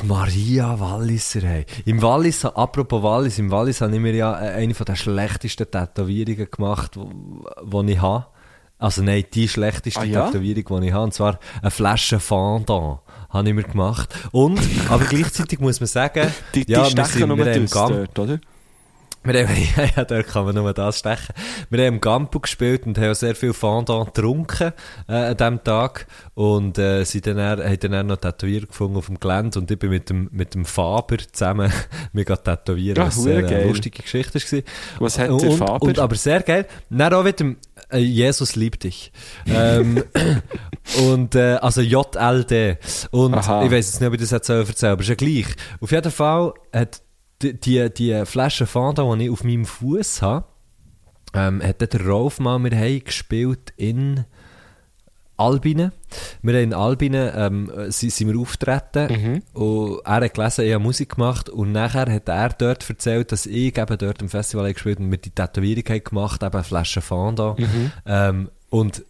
Die 0.01 0.05
Maria 0.05 0.79
Walliser, 0.79 1.41
hey. 1.41 1.65
Im 1.85 2.01
Wallis, 2.01 2.45
apropos 2.45 3.03
Wallis, 3.03 3.37
im 3.39 3.51
Wallis 3.51 3.81
habe 3.81 3.93
ich 3.93 3.99
mir 4.01 4.13
ja 4.15 4.33
äh, 4.41 4.53
eine 4.53 4.73
von 4.73 4.85
der 4.85 4.95
schlechtesten 4.95 5.69
Tätowierungen 5.69 6.47
gemacht, 6.49 6.97
die 6.97 7.91
ich 7.91 8.01
habe. 8.01 8.25
Also 8.79 9.01
nein, 9.01 9.23
die 9.33 9.47
schlechteste 9.47 10.01
Ah, 10.01 10.03
ja? 10.03 10.25
Tätowierung, 10.27 10.81
die 10.81 10.87
ich 10.87 10.93
habe. 10.93 11.03
Und 11.05 11.13
zwar 11.13 11.39
eine 11.61 11.71
Flasche 11.71 12.19
Fondant 12.19 12.99
habe 13.29 13.47
ich 13.49 13.53
mir 13.55 13.63
gemacht. 13.63 14.13
Und, 14.31 14.59
aber 14.89 15.05
gleichzeitig 15.05 15.59
muss 15.59 15.79
man 15.79 15.87
sagen, 15.87 16.31
Die, 16.53 16.59
ja, 16.61 16.65
die 16.65 16.95
wir 16.97 17.05
stechen 17.05 17.19
sind- 17.19 17.27
nur 17.29 17.37
wir 17.37 17.45
haben 17.45 17.53
im 17.61 17.65
Gamp- 17.67 17.89
dort, 18.13 18.19
oder? 18.19 18.39
Wir 19.25 19.47
haben, 19.47 19.55
ja, 19.77 19.85
ja, 19.95 20.03
dort 20.05 20.27
kann 20.27 20.45
man 20.45 20.55
nur 20.55 20.73
das 20.73 20.99
stechen. 20.99 21.33
Wir 21.69 21.85
haben 21.85 22.01
Gampo 22.01 22.39
gespielt 22.39 22.85
und 22.85 22.97
haben 22.97 23.13
sehr 23.15 23.35
viel 23.35 23.53
Fondant 23.53 24.13
getrunken 24.13 24.73
äh, 25.07 25.13
an 25.13 25.37
diesem 25.37 25.63
Tag. 25.63 26.07
Und 26.33 26.77
äh, 26.77 27.03
sind 27.05 27.27
dann, 27.27 27.37
eher- 27.37 27.63
haben 27.63 27.91
dann 27.91 28.07
noch 28.07 28.17
Tätowierer 28.17 28.65
gefunden 28.65 28.97
auf 28.97 29.05
dem 29.05 29.19
Gelände. 29.19 29.59
Und 29.59 29.71
ich 29.71 29.79
bin 29.79 29.91
mit 29.91 30.09
dem, 30.09 30.29
mit 30.31 30.55
dem 30.55 30.65
Faber 30.65 31.17
zusammen 31.31 31.71
gerade 32.13 32.43
tätowieren. 32.43 32.97
Ja, 32.97 33.07
was 33.07 33.17
hure 33.17 33.25
sehr, 33.25 33.41
geil. 33.43 33.61
eine 33.61 33.67
lustige 33.67 34.01
Geschichte 34.01 34.33
war. 34.39 34.61
Was 34.99 35.19
hat 35.19 35.29
und, 35.29 35.41
der 35.41 35.51
Faber? 35.53 35.81
Und, 35.83 35.99
aber 35.99 36.15
sehr 36.15 36.41
geil. 36.41 36.65
Dann 36.89 37.13
auch 37.13 37.23
mit 37.23 37.39
dem 37.39 37.57
äh, 37.91 37.99
Jesus 37.99 38.55
liebt 38.55 38.83
dich. 38.83 39.11
ähm, 39.45 40.03
und 41.07 41.35
äh, 41.35 41.55
also 41.61 41.81
JLD. 41.81 42.77
Und 43.11 43.35
Aha. 43.35 43.63
ich 43.63 43.71
weiß 43.71 43.85
jetzt 43.87 43.99
nicht, 44.01 44.07
ob 44.07 44.13
ich 44.15 44.21
das 44.21 44.31
jetzt 44.31 44.47
so 44.47 44.53
erzählen 44.53 44.93
aber 44.93 45.01
ist 45.01 45.09
ja 45.09 45.15
gleich. 45.15 45.45
Auf 45.79 45.91
jeden 45.91 46.11
Fall 46.11 46.53
hat 46.73 47.01
die, 47.43 47.59
die, 47.59 47.93
die 47.93 48.25
Flasche 48.25 48.65
Fanta, 48.65 49.03
die 49.15 49.25
ich 49.25 49.29
auf 49.29 49.43
meinem 49.43 49.65
Fuß 49.65 50.21
habe, 50.21 50.45
ähm, 51.33 51.61
hat 51.61 51.81
der 51.81 52.05
Rolf 52.05 52.39
mal, 52.39 52.63
wir 52.63 52.77
haben 52.77 53.03
gespielt 53.03 53.73
in 53.75 54.25
Albine. 55.35 55.91
Wir 56.41 56.53
haben 56.53 56.63
in 56.63 56.73
Albine 56.73 57.33
ähm, 57.35 57.71
sind, 57.89 58.11
sind 58.11 58.31
wir 58.31 58.39
auftreten 58.39 59.41
und 59.53 59.99
er 60.05 60.21
hat 60.21 60.33
gelesen, 60.33 60.65
ich 60.65 60.73
habe 60.73 60.83
Musik 60.83 61.15
gemacht 61.15 61.49
und 61.49 61.71
nachher 61.71 62.11
hat 62.11 62.29
er 62.29 62.49
dort 62.49 62.87
erzählt, 62.87 63.31
dass 63.31 63.45
ich 63.45 63.77
eben 63.77 63.97
dort 63.97 64.21
im 64.21 64.29
Festival 64.29 64.65
habe 64.65 64.73
gespielt 64.73 64.99
und 64.99 65.09
wir 65.09 65.17
die 65.17 65.31
Tätowierung 65.31 65.83
haben 65.89 66.03
gemacht, 66.03 66.43
eben 66.43 66.53
eine 66.53 66.63
Flasche 66.63 67.01
Fanta. 67.01 67.55
Ähm, 68.05 68.51
und 68.69 69.03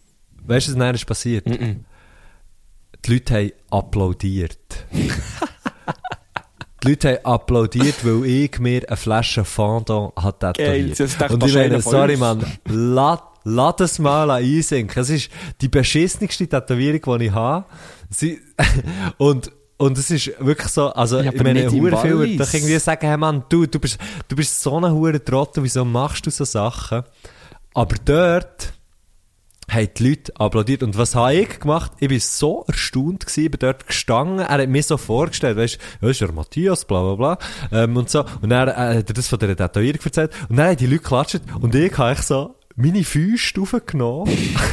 weißt 0.46 0.68
du, 0.68 0.72
was 0.72 0.78
dann 0.78 0.94
ist 0.94 1.06
passiert? 1.06 1.46
Mhm. 1.46 1.84
Die 3.04 3.12
Leute 3.12 3.34
haben 3.34 3.52
applaudiert. 3.70 4.86
Die 6.84 6.90
Leute 6.90 7.08
haben 7.08 7.24
applaudiert, 7.24 8.04
weil 8.04 8.26
ich 8.26 8.58
mir 8.58 8.82
eine 8.86 8.96
Flasche 8.96 9.44
Fondant 9.44 10.12
hat 10.16 10.40
Geil, 10.40 10.90
tätowiert. 10.90 11.20
dachte 11.20 11.34
Und 11.34 11.46
ich 11.46 11.54
meine, 11.54 11.80
sorry. 11.80 12.16
Mann, 12.16 12.44
lass, 12.66 13.20
lass 13.44 13.76
das 13.76 13.98
mal 13.98 14.30
einsinken. 14.30 15.02
Es 15.02 15.08
ist 15.08 15.30
die 15.60 15.68
beschissenste 15.68 16.46
Tätowierung, 16.46 17.18
die 17.18 17.26
ich 17.26 17.32
habe. 17.32 17.64
Sie, 18.10 18.38
und, 19.16 19.50
und 19.78 19.98
es 19.98 20.10
ist 20.10 20.32
wirklich 20.38 20.68
so, 20.68 20.88
also, 20.88 21.20
Ja, 21.20 21.32
ich 21.32 21.42
meine, 21.42 21.70
hure 21.70 21.96
viel 21.96 22.18
würde 22.18 22.36
doch 22.36 22.52
irgendwie 22.52 22.78
sagen, 22.78 23.06
hey 23.06 23.16
Mann, 23.16 23.44
du, 23.48 23.66
du 23.66 23.78
bist, 23.78 23.98
du 24.28 24.36
bist 24.36 24.60
so 24.60 24.78
ein 24.78 24.92
hure 24.92 25.24
Trottel, 25.24 25.64
wieso 25.64 25.84
machst 25.84 26.26
du 26.26 26.30
so 26.30 26.44
Sachen? 26.44 27.02
Aber 27.72 27.96
dort, 28.04 28.74
haben 29.70 29.88
die 29.96 30.08
Leute 30.08 30.32
applaudiert. 30.36 30.82
Und 30.82 30.96
was 30.98 31.14
habe 31.14 31.34
ich 31.34 31.60
gemacht? 31.60 31.92
Ich 32.00 32.08
bin 32.08 32.20
so 32.20 32.64
erstaunt 32.66 33.26
gewesen, 33.26 33.50
bin 33.50 33.60
dort 33.60 33.86
gestanden, 33.86 34.40
er 34.40 34.62
hat 34.62 34.68
mir 34.68 34.82
so 34.82 34.96
vorgestellt, 34.96 35.56
weißt 35.56 35.78
du, 36.00 36.08
ist 36.08 36.20
der 36.20 36.32
Matthias, 36.32 36.84
bla, 36.84 37.14
bla, 37.14 37.36
bla, 37.36 37.38
ähm, 37.72 37.96
und 37.96 38.10
so. 38.10 38.24
Und 38.42 38.50
dann 38.50 38.68
äh, 38.68 38.98
hat 38.98 39.10
er 39.10 39.14
das 39.14 39.28
von 39.28 39.38
der 39.38 39.56
Tätowierung 39.56 40.00
erzählt. 40.04 40.32
Und 40.48 40.56
dann 40.56 40.68
haben 40.68 40.76
die 40.76 40.86
Leute 40.86 41.02
geklatscht 41.02 41.40
und 41.60 41.74
ich 41.74 41.96
habe 41.98 42.12
echt 42.12 42.24
so 42.24 42.56
meine 42.76 43.04
Füße 43.04 43.60
aufgenommen. 43.60 44.30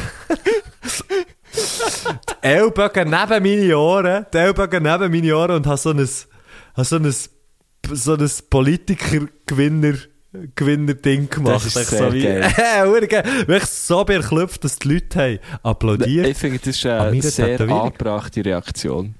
die 1.54 2.46
Ellbogen 2.46 3.10
neben 3.10 3.42
meine 3.42 3.78
Ohren, 3.78 4.26
die 4.32 4.38
Ellbogen 4.38 4.82
neben 4.82 5.10
meine 5.10 5.36
Ohren 5.36 5.56
und 5.56 5.66
habe 5.66 5.76
so 5.76 5.90
ein, 5.90 5.98
habe 5.98 6.84
so 6.84 6.96
ein, 6.96 7.14
so 7.92 8.14
ein 8.14 8.30
Politiker-Gewinner 8.50 9.94
Gewinner-Ding 10.54 11.28
gemacht. 11.28 11.56
Das 11.56 11.76
ist 11.76 11.88
sehr 11.88 11.98
so 11.98 12.12
wie, 12.12 12.22
geil. 12.22 12.42
äh, 12.56 13.06
geil. 13.06 13.24
Wirklich 13.46 13.70
so 13.70 14.04
beklopft, 14.04 14.64
dass 14.64 14.78
die 14.78 14.94
Leute 14.94 15.18
haben 15.18 15.38
applaudiert. 15.62 16.26
Ich 16.26 16.38
finde, 16.38 16.58
das 16.58 16.68
ist 16.68 16.86
eine 16.86 17.22
sehr 17.22 17.60
angebrachte 17.60 18.44
Reaktion. 18.44 19.14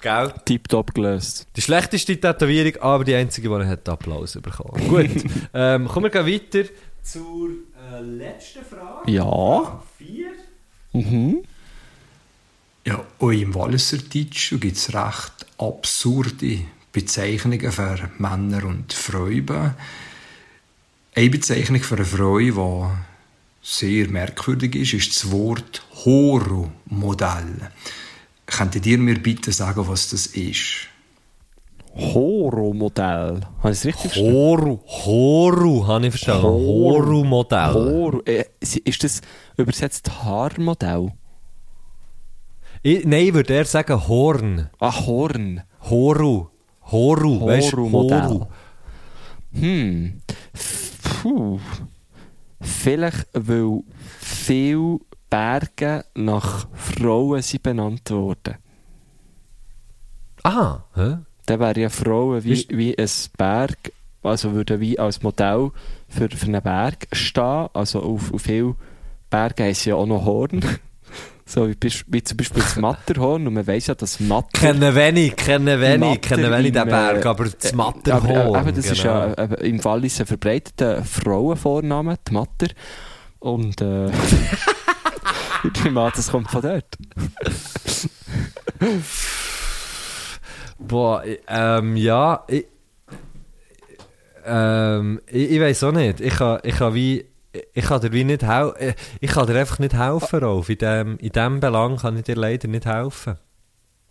Gell? 0.00 0.32
Tipptopp 0.44 0.94
gelöst. 0.94 1.48
Die 1.56 1.60
schlechteste 1.60 2.20
Tätowierung, 2.20 2.80
aber 2.80 3.04
die 3.04 3.14
einzige, 3.14 3.48
die 3.48 3.54
er 3.54 3.66
hat 3.66 3.88
Applaus 3.88 4.38
bekommen. 4.40 4.88
Gut, 4.88 5.24
ähm, 5.54 5.88
kommen 5.88 6.12
wir 6.12 6.26
weiter 6.26 6.68
zur 7.02 7.50
äh, 7.92 8.00
letzten 8.00 8.64
Frage. 8.64 9.10
Ja. 9.10 9.82
Vier. 9.96 10.30
Mhm. 10.92 11.42
Ja, 12.84 13.04
auch 13.18 13.30
im 13.30 13.54
Walliser 13.54 13.98
Deutsch 13.98 14.54
gibt 14.58 14.76
es 14.76 14.94
recht 14.94 15.46
absurde 15.58 16.60
Bezeichnungen 16.92 17.72
für 17.72 18.10
Männer 18.18 18.64
und 18.64 18.92
Frauen. 18.92 19.74
Eine 21.14 21.30
Bezeichnung 21.30 21.80
für 21.82 21.96
eine 21.96 22.04
Frau, 22.04 22.38
die 22.38 22.88
sehr 23.62 24.08
merkwürdig 24.08 24.74
ist, 24.76 24.94
ist 24.94 25.14
das 25.16 25.30
Wort 25.30 25.82
Horo-Modell. 26.04 27.70
Könntet 28.46 28.86
ihr 28.86 28.98
mir 28.98 29.18
bitte 29.20 29.52
sagen, 29.52 29.86
was 29.88 30.08
das 30.10 30.26
ist? 30.28 30.86
Horo-Modell. 31.94 33.40
Habe 33.58 33.72
ich 33.72 33.78
es 33.78 33.84
richtig 33.84 34.12
verstanden? 34.12 34.32
Horu, 34.34 34.78
Horu, 34.86 35.86
habe 35.86 36.06
ich 36.06 36.10
verstanden. 36.12 36.42
Horu. 36.44 36.94
Horu-Modell. 36.98 37.74
Horo. 37.74 38.22
Äh, 38.24 38.44
ist 38.60 39.02
das 39.04 39.20
übersetzt 39.56 40.10
Haarmodell? 40.22 41.12
Ich- 42.82 43.04
Nein, 43.04 43.34
würde 43.34 43.52
eher 43.54 43.64
sagen 43.64 44.06
Horn. 44.06 44.70
Ah, 44.78 45.04
Horn. 45.06 45.62
Horu. 45.90 46.46
Horu, 46.90 47.46
weißt 47.46 47.72
du? 47.72 47.92
Horu. 47.92 48.46
Hm. 49.52 50.20
Puh. 51.22 51.58
Vielleicht, 52.60 53.26
weil 53.34 53.82
viele 54.18 54.98
Berge 55.30 56.04
nach 56.14 56.68
Frauen 56.72 57.42
sind 57.42 57.62
benannt 57.62 58.10
worden. 58.10 58.56
Ah, 60.42 60.80
hä? 60.94 61.18
Dann 61.46 61.60
wären 61.60 61.80
ja 61.80 61.88
Frauen 61.88 62.44
wie, 62.44 62.66
wie 62.70 62.98
ein 62.98 63.08
Berg, 63.36 63.92
also 64.22 64.52
würden 64.52 64.80
wie 64.80 64.98
als 64.98 65.22
Modell 65.22 65.70
für, 66.08 66.28
für 66.30 66.46
einen 66.46 66.62
Berg 66.62 67.06
stehen. 67.12 67.68
Also 67.72 68.02
auf, 68.02 68.32
auf 68.32 68.42
vielen 68.42 68.76
Bergen 69.30 69.66
haben 69.66 69.74
sie 69.74 69.90
ja 69.90 69.96
auch 69.96 70.06
noch 70.06 70.24
Horn. 70.24 70.64
So 71.48 71.68
wie, 71.68 72.22
zum 72.22 72.36
Beispiel 72.36 72.62
das 72.62 72.76
Matterhorn. 72.76 73.46
Und 73.46 73.54
man 73.54 73.66
weiss 73.66 73.86
ja, 73.86 73.94
dass 73.94 74.20
Matter... 74.20 74.48
Kennen 74.52 74.94
wenig, 74.94 75.34
kennen 75.34 75.80
wenig, 75.80 76.20
kennen 76.20 76.52
wenig 76.52 76.72
den 76.72 76.82
im, 76.82 76.88
Berg, 76.88 77.24
äh, 77.24 77.28
aber 77.28 77.44
das 77.46 77.72
äh, 77.72 77.76
Matterhorn. 77.76 78.54
Aber, 78.54 78.58
äh, 78.58 78.60
eben, 78.68 78.76
das 78.76 78.86
ist 78.86 79.02
genau. 79.02 79.14
ja 79.14 79.32
äh, 79.32 79.68
im 79.68 79.82
Wallis 79.82 80.20
ein 80.20 80.26
verbreiteter 80.26 81.02
Frauenvorname, 81.04 82.18
die 82.28 82.32
Matter. 82.34 82.68
Und 83.38 83.80
äh, 83.80 84.10
ich 85.64 85.84
nehme 85.84 86.12
das 86.14 86.30
kommt 86.30 86.50
von 86.50 86.62
dort. 86.62 86.98
Boah, 90.78 91.24
ähm, 91.48 91.96
ja, 91.96 92.44
ich, 92.46 92.66
ähm, 94.44 95.20
ich, 95.26 95.50
ich 95.50 95.60
weiß 95.60 95.84
auch 95.84 95.92
nicht. 95.92 96.20
Ich 96.20 96.34
kann, 96.34 96.60
ich 96.62 96.76
kann 96.76 96.94
wie, 96.94 97.24
ich 97.52 97.84
kann 97.84 98.00
dir 98.00 98.12
wie 98.12 98.24
nicht 98.24 98.42
helfen. 98.42 98.94
Ich 99.20 99.30
kann 99.30 99.46
dir 99.46 99.58
einfach 99.58 99.78
nicht 99.78 99.94
helfen, 99.94 100.40
Rolf. 100.40 100.68
In 100.68 100.78
dem, 100.78 101.18
in 101.18 101.30
dem 101.30 101.60
Belang 101.60 101.96
kann 101.96 102.16
ich 102.16 102.24
dir 102.24 102.36
leider 102.36 102.68
nicht 102.68 102.86
helfen. 102.86 103.38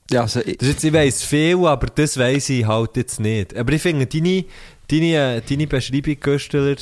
Ja, 0.09 0.21
also, 0.21 0.39
ich, 0.39 0.57
Das 0.57 0.69
jetzt, 0.69 0.83
ich 0.83 0.93
weiss 0.93 1.23
viel, 1.23 1.65
aber 1.65 1.87
das 1.87 2.17
weiss 2.17 2.49
ich 2.49 2.65
halt 2.65 2.95
jetzt 2.95 3.19
nicht. 3.19 3.55
Aber 3.55 3.73
ich 3.73 3.81
finde, 3.81 4.07
deine, 4.07 4.45
deine, 4.89 5.35
äh, 5.35 5.41
deine 5.41 5.67
Beschreibung, 5.67 6.19
Gösteler, 6.19 6.77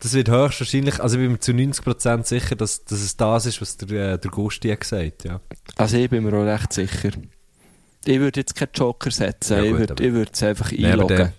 das 0.00 0.14
wird 0.14 0.30
höchstwahrscheinlich, 0.30 1.00
also 1.00 1.16
ich 1.16 1.22
bin 1.22 1.32
mir 1.32 1.38
zu 1.38 1.52
90% 1.52 2.24
sicher, 2.24 2.56
dass, 2.56 2.84
dass 2.84 3.00
es 3.00 3.16
das 3.16 3.46
ist, 3.46 3.60
was 3.60 3.76
der, 3.76 4.14
äh, 4.14 4.18
der 4.18 4.30
Gusti 4.30 4.68
hat 4.68 4.80
gesagt, 4.80 5.24
ja. 5.24 5.40
also 5.76 5.96
ich 5.96 6.10
bin 6.10 6.24
mir 6.24 6.32
auch 6.36 6.44
recht 6.44 6.72
sicher. 6.72 7.10
Ich 8.04 8.18
würde 8.18 8.40
jetzt 8.40 8.56
keinen 8.56 8.70
Joker 8.74 9.10
setzen, 9.10 9.58
Ja, 9.58 9.62
ich 9.62 9.76
gut, 9.76 10.00
ich 10.00 10.12
würde 10.12 10.32
es 10.32 10.42
einfach 10.42 10.72
einloggen. 10.72 11.32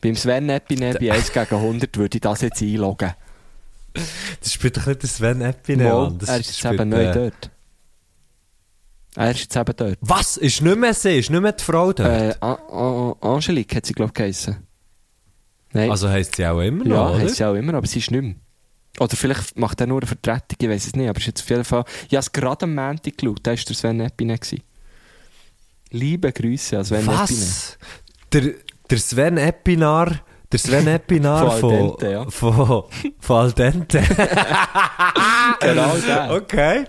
Beim 0.00 0.14
Sven 0.14 0.48
Epine 0.48 0.94
bei 0.94 1.12
1 1.12 1.32
gegen 1.32 1.54
100 1.54 1.96
würde 1.96 2.16
ich 2.18 2.20
das 2.20 2.40
jetzt 2.42 2.62
einloggen. 2.62 3.14
Das 4.40 4.52
spielt 4.52 4.76
doch 4.76 4.86
nicht 4.86 5.02
der 5.02 5.08
Sven 5.08 5.40
Epine 5.40 5.92
an. 5.92 6.18
Das 6.18 6.28
er 6.28 6.40
ist 6.40 6.62
jetzt 6.62 6.72
eben 6.72 6.88
neu 6.88 7.04
äh, 7.04 7.12
dort. 7.12 7.50
Er 9.16 9.30
ist 9.32 9.40
jetzt 9.40 9.56
eben 9.56 9.76
dort. 9.76 9.98
Was? 10.00 10.36
Ist 10.36 10.62
nicht 10.62 10.76
mehr 10.76 10.94
sie? 10.94 11.18
Ist 11.18 11.30
nicht 11.30 11.40
mehr 11.40 11.52
die 11.52 11.64
Frau 11.64 11.92
dort? 11.92 12.08
Äh, 12.08 12.34
Angelique 12.40 13.74
hat 13.74 13.86
sie, 13.86 13.94
glaube 13.94 14.10
ich, 14.10 14.14
geheissen. 14.14 14.68
Nein. 15.72 15.90
also 15.90 16.08
heisst 16.08 16.36
sie 16.36 16.46
auch 16.46 16.60
immer 16.60 16.84
noch, 16.84 16.96
ja, 16.96 17.08
oder? 17.10 17.18
heisst 17.18 17.36
sie 17.36 17.44
auch 17.44 17.54
immer, 17.54 17.74
aber 17.74 17.86
sie 17.86 17.98
ist 17.98 18.10
nicht 18.10 18.22
mehr. 18.22 18.34
Oder 19.00 19.16
vielleicht 19.16 19.58
macht 19.58 19.80
er 19.80 19.86
nur 19.86 19.98
eine 19.98 20.06
Vertretung, 20.06 20.56
ich 20.60 20.68
weiß 20.68 20.86
es 20.86 20.96
nicht, 20.96 21.08
aber 21.08 21.18
es 21.18 21.22
ist 21.22 21.26
jetzt 21.26 21.42
auf 21.42 21.50
jeden 21.50 21.64
Fall... 21.64 21.84
Ich 22.08 22.14
habe 22.14 22.20
es 22.20 22.32
gerade 22.32 22.64
am 22.64 22.74
Montag 22.74 23.18
geschaut, 23.18 23.40
da 23.42 23.50
war 23.50 23.56
der 23.56 23.76
Sven 23.76 24.00
Epine. 24.00 24.38
Liebe 25.90 26.32
Grüße 26.32 26.78
an 26.78 26.84
Sven 26.84 27.00
Epine. 27.00 27.18
Was? 27.18 27.78
Der, 28.32 28.54
der 28.90 28.98
Sven 28.98 29.38
Epinar... 29.38 30.20
Der 30.50 30.58
Sven 30.58 30.86
Epinar 30.98 31.50
Von 31.50 31.60
von, 31.60 31.70
Al 31.72 31.78
Dente, 31.78 32.10
ja. 32.10 32.30
von, 32.30 32.84
von 33.20 33.36
Al 33.36 33.52
Dente. 33.52 34.02
Genau 35.60 35.96
der. 35.96 36.30
okay. 36.32 36.84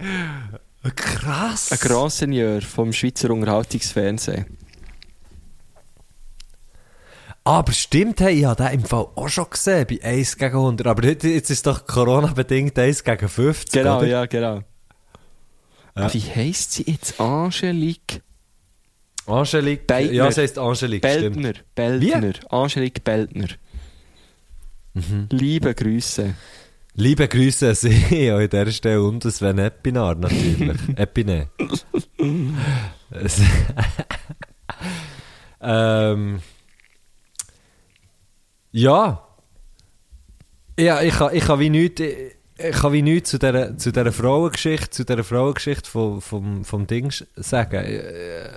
Krass. 0.96 1.72
Ein 1.72 1.78
Grand 1.80 2.12
Seigneur 2.12 2.62
vom 2.62 2.94
Schweizer 2.94 3.32
Unterhaltungsfernsehen. 3.32 4.46
Aber 7.44 7.72
stimmt, 7.72 8.22
hey, 8.22 8.40
ich 8.40 8.46
habe 8.46 8.64
den 8.64 8.74
im 8.80 8.86
Fall 8.86 9.08
auch 9.16 9.28
schon 9.28 9.50
gesehen, 9.50 9.88
bei 9.90 10.00
1 10.04 10.38
gegen 10.38 10.56
100. 10.56 10.88
Aber 10.88 11.04
jetzt 11.04 11.24
jetzt 11.24 11.50
ist 11.50 11.66
doch 11.66 11.86
Corona-bedingt 11.86 12.78
1 12.78 13.04
gegen 13.04 13.28
50, 13.28 13.72
Genau, 13.72 13.98
oder? 13.98 14.08
ja, 14.08 14.26
genau. 14.26 14.62
Ja. 15.98 16.14
Wie 16.14 16.22
heisst 16.22 16.74
sie 16.74 16.84
jetzt? 16.84 17.20
Angelique 17.20 18.22
Angelique. 19.30 19.86
Beidner. 19.88 20.14
Ja, 20.14 20.32
sie 20.32 20.42
heisst 20.42 20.58
Angelique, 20.58 21.06
stimmt. 21.08 21.42
Beltner. 21.42 21.54
Beltner. 21.76 22.34
Angelique 22.50 23.04
Beltner. 23.04 23.48
Mhm. 24.94 25.28
Liebe 25.32 25.74
Grüße. 25.76 26.34
Liebe 26.96 27.28
Grüße 27.28 27.70
an 27.70 27.76
Sie 27.76 28.32
an 28.32 28.50
dieser 28.50 28.72
Stelle 28.72 29.04
und 29.04 29.24
an 29.26 29.32
Sven 29.32 29.60
Epinar 29.60 30.16
natürlich. 30.16 30.78
Epine. 30.98 31.48
Es- 33.12 33.42
ähm, 35.62 36.40
ja. 38.72 39.26
Ja, 40.80 41.02
ich 41.02 41.14
kann, 41.14 41.36
ich 41.36 41.44
kann 41.46 41.60
wie 41.60 41.70
nichts, 41.70 42.02
ich, 42.02 42.72
kann 42.72 42.94
wie 42.94 43.02
nichts 43.02 43.30
zu 43.32 43.40
dieser, 43.40 43.78
zu 43.78 43.92
dieser 43.92 44.12
Frauengeschichte, 44.12 44.90
zu 44.90 45.06
dieser 45.06 45.24
Frauengeschichte 45.24 45.90
vom, 45.90 46.22
vom, 46.22 46.64
vom 46.66 46.88
Ding 46.88 47.12
sagen. 47.36 47.84
Äh, 47.84 48.50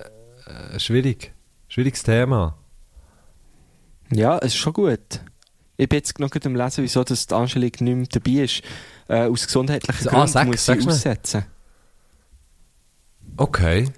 äh, 0.74 0.78
schwierig. 0.80 1.32
Schwieriges 1.68 2.02
Thema. 2.02 2.56
Ja, 4.12 4.38
es 4.38 4.46
ist 4.48 4.56
schon 4.56 4.72
gut. 4.74 5.20
Ich 5.78 5.88
bin 5.88 5.96
jetzt 5.98 6.18
noch 6.20 6.30
gerade 6.30 6.46
am 6.48 6.54
Lesen, 6.56 6.84
wieso 6.84 7.02
dass 7.02 7.26
die 7.26 7.34
Angelique 7.34 7.80
nicht 7.82 7.96
mehr 7.96 8.06
dabei 8.22 8.44
ist. 8.44 8.62
Äh, 9.08 9.26
aus 9.28 9.46
gesundheitlichen 9.46 10.08
Ah, 10.08 10.10
Gründen 10.10 10.28
sag- 10.28 10.46
muss 10.48 10.64
sie 10.66 10.72
aussetzen. 10.86 11.44
Okay. 13.36 13.88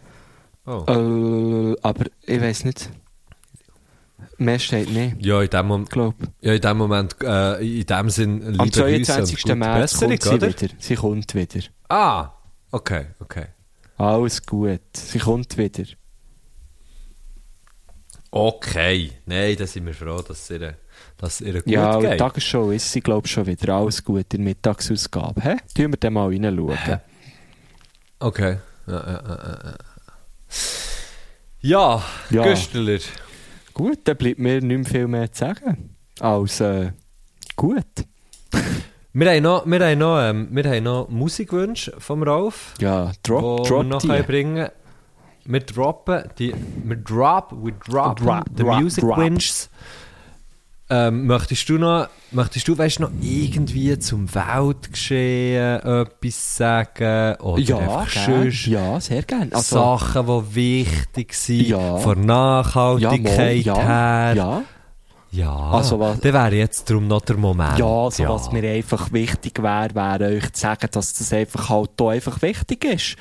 Oh. 0.66 0.84
Äh, 0.88 1.76
aber 1.82 2.06
ich 2.22 2.40
weiß 2.40 2.64
nicht. 2.64 2.90
Mehr 4.38 4.58
steht 4.58 4.90
nicht, 4.90 5.24
Ja, 5.24 5.42
in 5.42 5.50
dem, 5.50 5.66
Mom 5.66 5.84
glaub. 5.84 6.14
ja, 6.40 6.54
in 6.54 6.60
dem 6.60 6.76
Moment, 6.76 7.14
äh, 7.22 7.80
in 7.80 7.86
dem 7.86 8.10
Sinn, 8.10 8.38
liebe 8.40 8.62
Am 8.62 8.70
Grüße 8.70 8.84
und 8.96 9.04
22. 9.06 9.42
gute 9.42 9.54
März 9.54 9.98
kommt 9.98 10.22
sie 10.22 10.28
oder? 10.30 10.48
wieder. 10.48 10.74
Sie 10.78 10.94
kommt 10.96 11.34
wieder. 11.34 11.60
Ah, 11.88 12.30
okay, 12.72 13.06
okay. 13.20 13.46
Alles 13.96 14.44
gut. 14.44 14.80
Sie 14.94 15.18
kommt 15.20 15.56
wieder. 15.56 15.84
Okay. 18.36 19.12
Nein, 19.26 19.54
da 19.56 19.64
sind 19.64 19.86
wir 19.86 19.94
froh, 19.94 20.20
dass 20.20 20.42
es 20.42 20.50
ihr, 20.50 20.74
dass 21.18 21.40
es 21.40 21.46
ihr 21.46 21.52
gut 21.62 21.66
ja, 21.68 22.00
die 22.00 22.06
geht. 22.08 22.18
Tagesshow 22.18 22.72
ist 22.72 22.90
sie, 22.90 23.00
glaube 23.00 23.28
ich, 23.28 23.32
schon 23.32 23.46
wieder. 23.46 23.74
Alles 23.74 24.02
gut 24.02 24.34
in 24.34 24.40
der 24.40 24.40
Mittagsausgabe. 24.40 25.40
Hä? 25.40 25.56
Tun 25.72 25.92
wir 25.92 25.96
dann 25.98 26.14
mal 26.14 26.26
reinschauen. 26.26 27.00
Okay. 28.18 28.58
Ja, 28.88 28.92
ja, 28.92 29.06
ja, 29.06 29.38
ja, 29.38 29.58
ja. 29.64 29.74
Ja, 31.60 32.02
Ja. 32.30 32.42
Güstler. 32.42 32.98
Gut, 33.72 33.98
dann 34.02 34.16
bleibt 34.16 34.40
mir 34.40 34.60
nicht 34.60 34.78
mehr 34.78 34.84
viel 34.84 35.06
mehr 35.06 35.30
zu 35.30 35.38
sagen. 35.38 35.94
Als, 36.18 36.58
äh, 36.60 36.90
gut. 37.54 37.84
Wir 39.12 39.30
haben 39.30 39.42
noch, 39.44 39.64
wir 39.64 39.78
haben 39.80 39.98
noch, 40.00 40.20
ähm, 40.20 40.48
wir 40.50 40.64
haben 40.64 40.82
noch 40.82 41.08
Musikwünsche 41.08 41.94
vom 42.00 42.24
Ralf, 42.24 42.74
Ja, 42.80 43.12
drop, 43.22 43.60
wir 43.60 43.68
drop 43.68 43.86
noch 43.86 44.02
die. 44.02 44.08
können 44.08 44.24
bringen 44.26 44.68
Wir 45.46 45.60
droppen 45.60 46.24
die, 46.38 46.54
wir 46.84 46.96
drop, 46.96 47.52
we 47.52 47.72
drop, 47.72 48.16
Drop, 48.20 48.44
the 48.56 48.62
drop, 48.62 48.80
Music 48.80 49.04
drop. 49.04 49.18
Wünsche. 49.18 49.68
Ähm, 50.90 51.26
möchtest 51.26 51.66
du 51.68 51.78
noch, 51.78 52.08
möchtest 52.30 52.68
du, 52.68 52.76
weißt, 52.76 53.00
noch 53.00 53.10
irgendwie 53.20 53.98
zum 53.98 54.32
Weltgeschehen 54.34 55.80
etwas 55.80 56.56
sagen? 56.56 57.36
Oder 57.40 57.62
Ja, 57.62 57.78
einfach 57.78 58.12
gern. 58.26 58.50
ja, 58.66 59.00
sehr 59.00 59.22
gerne. 59.22 59.48
Also, 59.52 59.76
Sachen, 59.76 60.26
die 60.26 60.54
wichtig 60.54 61.32
sind, 61.34 61.68
Ja. 61.68 61.96
von 61.96 62.18
ja, 62.18 62.24
Nachhaltigkeit 62.26 63.34
mal, 63.36 63.56
ja, 63.56 63.76
her. 63.78 64.34
ja. 64.36 64.62
Ja, 65.30 65.56
Also 65.56 65.98
was- 65.98 66.20
dann 66.20 66.32
wäre 66.32 66.54
jetzt 66.54 66.88
darum 66.88 67.08
noch 67.08 67.22
der 67.22 67.36
Moment. 67.38 67.76
Ja, 67.78 67.86
also 67.86 68.28
was 68.28 68.52
mir 68.52 68.62
einfach 68.70 69.10
wichtig 69.12 69.60
wäre, 69.60 69.92
wäre 69.94 70.36
euch 70.36 70.52
zu 70.52 70.60
sagen, 70.60 70.86
dass 70.92 71.12
das 71.14 71.32
einfach 71.32 71.70
halt 71.70 71.90
hier 71.98 72.08
einfach 72.10 72.40
wichtig 72.42 72.84
ist. 72.84 73.16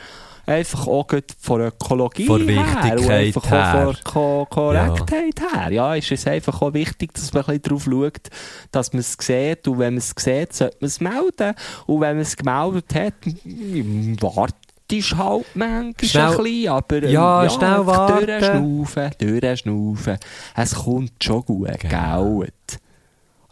Einfach 0.46 0.88
auch 0.88 1.08
von 1.40 1.62
Ökologie 1.62 2.26
Von 2.26 2.48
her 2.50 2.98
und 3.00 3.10
einfach 3.10 3.50
her. 3.50 3.88
auch 3.88 3.94
von 3.94 4.04
Ko 4.04 4.48
Korrektheit 4.50 5.40
her. 5.40 5.72
Ja, 5.72 5.96
ist 5.96 6.12
es 6.12 6.28
einfach 6.28 6.62
auch 6.62 6.74
wichtig, 6.74 7.14
dass 7.14 7.32
man 7.34 7.44
ein 7.46 7.60
bisschen 7.62 7.64
darauf 7.64 7.84
schaut, 7.86 8.30
dass 8.72 8.92
man 8.92 9.00
es 9.00 9.14
sieht 9.20 9.68
und 9.70 9.80
wenn 9.80 9.94
man 9.94 10.00
es 10.00 10.14
sieht, 10.18 10.54
sollte 10.54 10.78
man 10.82 10.88
es 10.88 11.00
melden. 11.00 11.54
Und 11.86 12.02
wenn 12.02 12.16
man 12.18 12.20
es 12.20 12.36
gemeldet 12.36 12.94
hat, 12.94 13.14
m- 13.46 14.18
wartest 14.22 15.18
halt 15.18 15.46
manchmal 15.56 15.94
Schnell- 16.04 16.24
ein 16.26 16.38
bisschen, 16.44 16.70
aber 16.70 17.04
ähm, 17.04 17.10
Ja, 17.10 17.50
schnell 17.50 17.70
einfach 17.74 17.98
warten. 17.98 18.26
Durchschnaufen, 18.28 19.12
durchschnaufen. 19.20 20.18
Es 20.56 20.76
kommt 20.76 21.24
schon 21.24 21.46
gut, 21.46 21.80
Genau. 21.80 22.40
gell? 22.42 22.50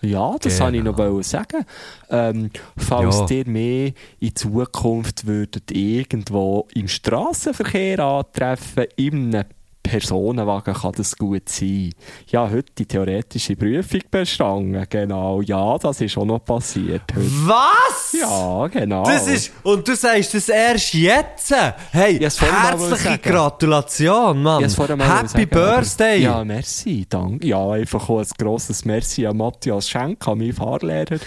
Ja, 0.01 0.35
das 0.39 0.59
wollte 0.59 0.77
ich 0.77 0.83
noch 0.83 0.95
Genau. 0.95 1.21
sagen. 1.21 1.63
Ähm, 2.09 2.49
falls 2.77 3.19
Ja. 3.29 3.37
ihr 3.37 3.47
mehr 3.47 3.91
in 4.19 4.35
Zukunft 4.35 5.27
würdet 5.27 5.71
irgendwo 5.71 6.67
im 6.73 6.87
Straßenverkehr 6.87 7.99
antreffen, 7.99 8.85
in 8.95 9.35
einem 9.35 9.45
Personenwagen 9.91 10.73
kann 10.73 10.93
das 10.95 11.17
gut 11.17 11.49
sein. 11.49 11.93
Ja, 12.27 12.49
heute 12.49 12.71
die 12.77 12.85
theoretische 12.85 13.57
Prüfung 13.57 13.99
bestanden, 14.09 14.85
genau. 14.89 15.41
Ja, 15.41 15.77
das 15.77 15.99
ist 15.99 16.17
auch 16.17 16.23
noch 16.23 16.39
passiert 16.45 17.01
heute. 17.13 17.25
Was? 17.45 18.15
Ja, 18.17 18.67
genau. 18.67 19.03
Das 19.03 19.27
ist, 19.27 19.51
und 19.63 19.85
du 19.85 19.93
sagst 19.93 20.33
das 20.33 20.47
erst 20.47 20.93
jetzt. 20.93 21.53
Hey, 21.91 22.17
herzliche. 22.19 23.17
Gratulation, 23.17 24.41
Mann. 24.41 24.63
Happy 24.63 24.69
sagen, 24.69 25.49
Birthday. 25.49 26.25
Aber, 26.25 26.37
ja, 26.37 26.45
merci, 26.45 27.05
danke. 27.09 27.45
Ja, 27.47 27.71
einfach 27.71 28.09
auch 28.09 28.19
ein 28.19 28.27
grosses 28.37 28.85
Merci 28.85 29.25
an 29.27 29.35
Matthias 29.35 29.89
Schenk, 29.89 30.25
an 30.25 30.37
meinen 30.37 30.53
Fahrlehrer. 30.53 31.17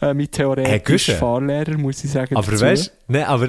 Äh, 0.00 0.14
mein 0.14 0.18
Hey, 0.18 0.28
theoretischer 0.28 0.78
Güsche. 0.78 1.14
Fahrlehrer, 1.16 1.76
muss 1.76 2.04
ich 2.04 2.10
sagen. 2.12 2.36
aber 2.36 2.52
dazu. 2.52 2.64
weißt 2.64 2.92
du, 3.08 3.12
ne, 3.12 3.26
aber, 3.26 3.48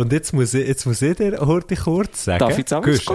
und 0.00 0.12
jetzt 0.12 0.32
muss 0.32 0.54
ich, 0.54 0.66
jetzt 0.66 0.86
muss 0.86 1.02
ich 1.02 1.16
dir 1.16 1.38
heute 1.40 1.76
kurz 1.76 2.24
sagen. 2.24 2.38
Darf 2.40 2.58
ich 2.58 2.66
kommt? 2.66 2.88
Ich 2.88 3.06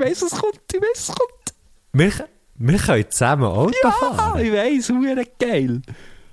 weiss, 0.00 0.22
es 0.22 0.30
kommt, 0.32 0.60
ich 0.72 0.80
weiss, 0.80 1.00
es 1.00 1.06
kommt. 1.08 1.54
Wir, 1.92 2.12
wir 2.56 2.78
können 2.78 3.10
zusammen 3.10 3.44
Auto 3.44 3.72
Ah, 3.84 3.92
fahren. 4.14 4.40
ich 4.44 4.52
weiss, 4.52 4.88
hure 4.88 5.24
geil. 5.38 5.82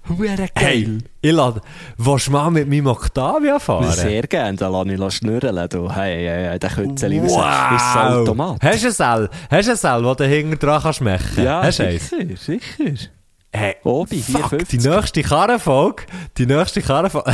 Hure 0.08 0.28
geil. 0.36 0.50
Hey, 0.56 0.98
ich 1.22 1.32
lade, 1.32 1.62
willst 1.98 2.28
du 2.28 2.32
mal 2.32 2.50
mit 2.50 2.68
meinem 2.68 2.88
Octavia 2.88 3.60
fahren? 3.60 3.92
Sehr 3.92 4.24
gerne, 4.24 4.58
dann 4.58 4.72
lasse 4.72 4.92
ich 4.94 5.00
ihn 5.00 5.12
schnurren. 5.12 5.70
Du. 5.70 5.92
Hey, 5.94 6.26
hey, 6.26 6.48
hey, 6.50 6.60
der 6.60 6.70
Kützeli. 6.70 7.22
Wow. 7.22 7.28
Ist 7.28 7.96
ein 7.96 8.14
Automat. 8.14 8.64
Hast 8.64 8.84
du 8.84 8.88
ein 8.88 8.94
Seil? 8.94 9.30
Hast 9.52 9.68
du 9.68 9.72
ein 9.72 9.78
Seil, 9.78 10.02
das 10.04 10.18
du 10.18 10.26
hinten 10.26 10.58
dran 10.58 10.82
kannst 10.82 11.02
machen? 11.02 11.44
Ja, 11.44 11.62
Hast 11.64 11.80
du 11.80 11.84
eins? 11.88 12.10
sicher, 12.10 12.38
sicher. 12.38 13.10
Hey, 13.52 13.76
Obi, 13.84 14.22
fuck, 14.22 14.54
4,50. 14.54 14.68
die 14.70 14.88
nächste 14.90 15.22
Karrenfolge, 15.24 16.04
die 16.38 16.46
nächste 16.46 16.82
Karrenfolge, 16.84 17.32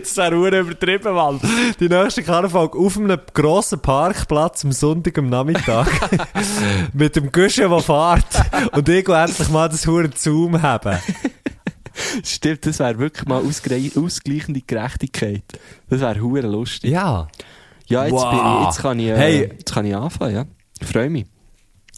das 0.00 0.16
wäre 0.16 0.36
ur 0.36 0.52
übertrieben, 0.52 1.14
Mann. 1.14 1.40
Die 1.78 1.88
nächste 1.88 2.22
Karrenfolge 2.22 2.78
auf 2.78 2.96
einem 2.96 3.18
grossen 3.34 3.80
Parkplatz 3.80 4.64
am 4.64 4.72
Sonntag 4.72 5.18
am 5.18 5.28
Nachmittag 5.28 5.88
mit 6.92 7.16
dem 7.16 7.32
Guschen, 7.32 7.68
der 7.70 7.80
fährt 7.80 8.24
und 8.72 8.88
ich 8.88 9.08
endlich 9.08 9.48
mal 9.48 9.68
das 9.68 9.86
Huren 9.86 10.12
Zoom 10.16 10.60
haben. 10.62 10.98
Stimmt, 12.24 12.64
das 12.66 12.78
wäre 12.78 12.98
wirklich 12.98 13.26
mal 13.28 13.42
ausgleichende 13.42 14.60
Gerechtigkeit. 14.66 15.42
Das 15.88 16.00
wäre 16.00 16.20
hure 16.20 16.42
lustig. 16.42 16.90
Ja. 16.92 17.28
Ja, 17.86 18.04
jetzt, 18.04 18.12
Wow. 18.12 18.30
bin 18.30 18.38
ich, 18.38 18.64
jetzt, 18.66 18.82
kann 18.82 18.98
ich, 19.00 19.06
äh, 19.08 19.16
Hey. 19.16 19.50
jetzt 19.58 19.72
kann 19.74 19.84
ich 19.84 19.94
anfangen, 19.96 20.34
ja. 20.34 20.44
Ich 20.80 20.86
freue 20.86 21.10
mich. 21.10 21.26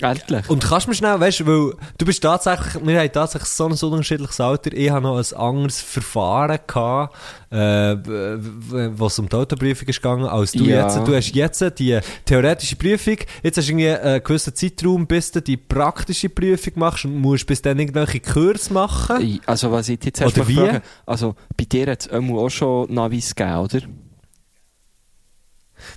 Endlich. 0.02 0.50
Und 0.50 0.64
kannst 0.64 0.86
du 0.86 0.90
mir 0.90 0.94
schnell, 0.96 1.18
weißt 1.20 1.40
du, 1.40 1.46
weil 1.46 1.74
du 1.98 2.04
bist 2.06 2.22
tatsächlich, 2.22 2.84
wir 2.84 3.00
haben 3.00 3.12
tatsächlich 3.12 3.48
so 3.50 3.66
ein 3.66 3.72
unterschiedliches 3.72 4.40
Alter. 4.40 4.72
Ich 4.72 4.90
habe 4.90 5.02
noch 5.02 5.16
ein 5.16 5.36
anderes 5.38 5.80
Verfahren 5.80 6.58
gehabt, 6.66 7.14
äh, 7.50 7.56
was 7.96 9.18
um 9.18 9.28
die 9.28 9.36
Autoprüfung 9.36 9.88
ist 9.88 10.02
gegangen, 10.02 10.24
als 10.26 10.52
du 10.52 10.64
Ja. 10.64 10.82
jetzt. 10.82 11.06
Du 11.06 11.14
hast 11.14 11.34
jetzt 11.34 11.78
die 11.78 11.98
theoretische 12.24 12.76
Prüfung, 12.76 13.16
jetzt 13.42 13.56
hast 13.58 13.68
du 13.68 13.72
irgendwie 13.72 13.88
einen 13.90 14.22
gewissen 14.22 14.54
Zeitraum, 14.54 15.06
bis 15.06 15.32
du 15.32 15.40
die 15.40 15.56
praktische 15.56 16.28
Prüfung 16.28 16.72
machst 16.76 17.04
und 17.04 17.16
musst 17.16 17.46
bis 17.46 17.62
dann 17.62 17.78
irgendwelche 17.78 18.20
Kurs 18.20 18.70
machen. 18.70 19.40
Also, 19.46 19.70
was 19.70 19.88
ich 19.88 20.04
jetzt 20.04 20.20
erst 20.20 20.38
Oder 20.38 20.50
mal 20.50 20.82
also, 21.06 21.34
bei 21.56 21.64
dir 21.64 21.86
hat 21.90 22.06
es 22.06 22.10
auch 22.10 22.48
schon 22.48 22.92
Navis 22.92 23.34
gegeben, 23.34 23.56
oder? 23.58 23.80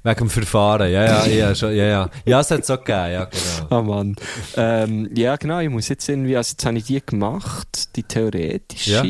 Wegen 0.03 0.16
dem 0.20 0.30
Verfahren, 0.30 0.91
ja, 0.91 1.03
ja, 1.06 1.26
ja, 1.28 1.56
schon, 1.56 1.76
ja, 1.76 1.86
ja. 1.86 2.10
Ja, 2.26 2.40
es 2.40 2.52
hat 2.52 2.62
es 2.62 2.70
auch 2.70 2.84
gegeben, 2.84 3.12
ja, 3.14 3.26
genau. 3.26 3.68
Ah, 3.70 3.82
Mann. 3.82 4.16
ähm, 4.57 5.10
ja, 5.16 5.36
genau, 5.36 5.60
ich 5.60 5.70
muss 5.70 5.88
jetzt 5.90 6.07
irgendwie, 6.10 6.36
also 6.38 6.52
jetzt 6.52 6.66
habe 6.66 6.78
ich 6.78 6.86
die 6.86 7.02
gemacht, 7.06 7.95
die 7.95 8.03
theoretische. 8.03 8.91
Ja. 8.91 9.03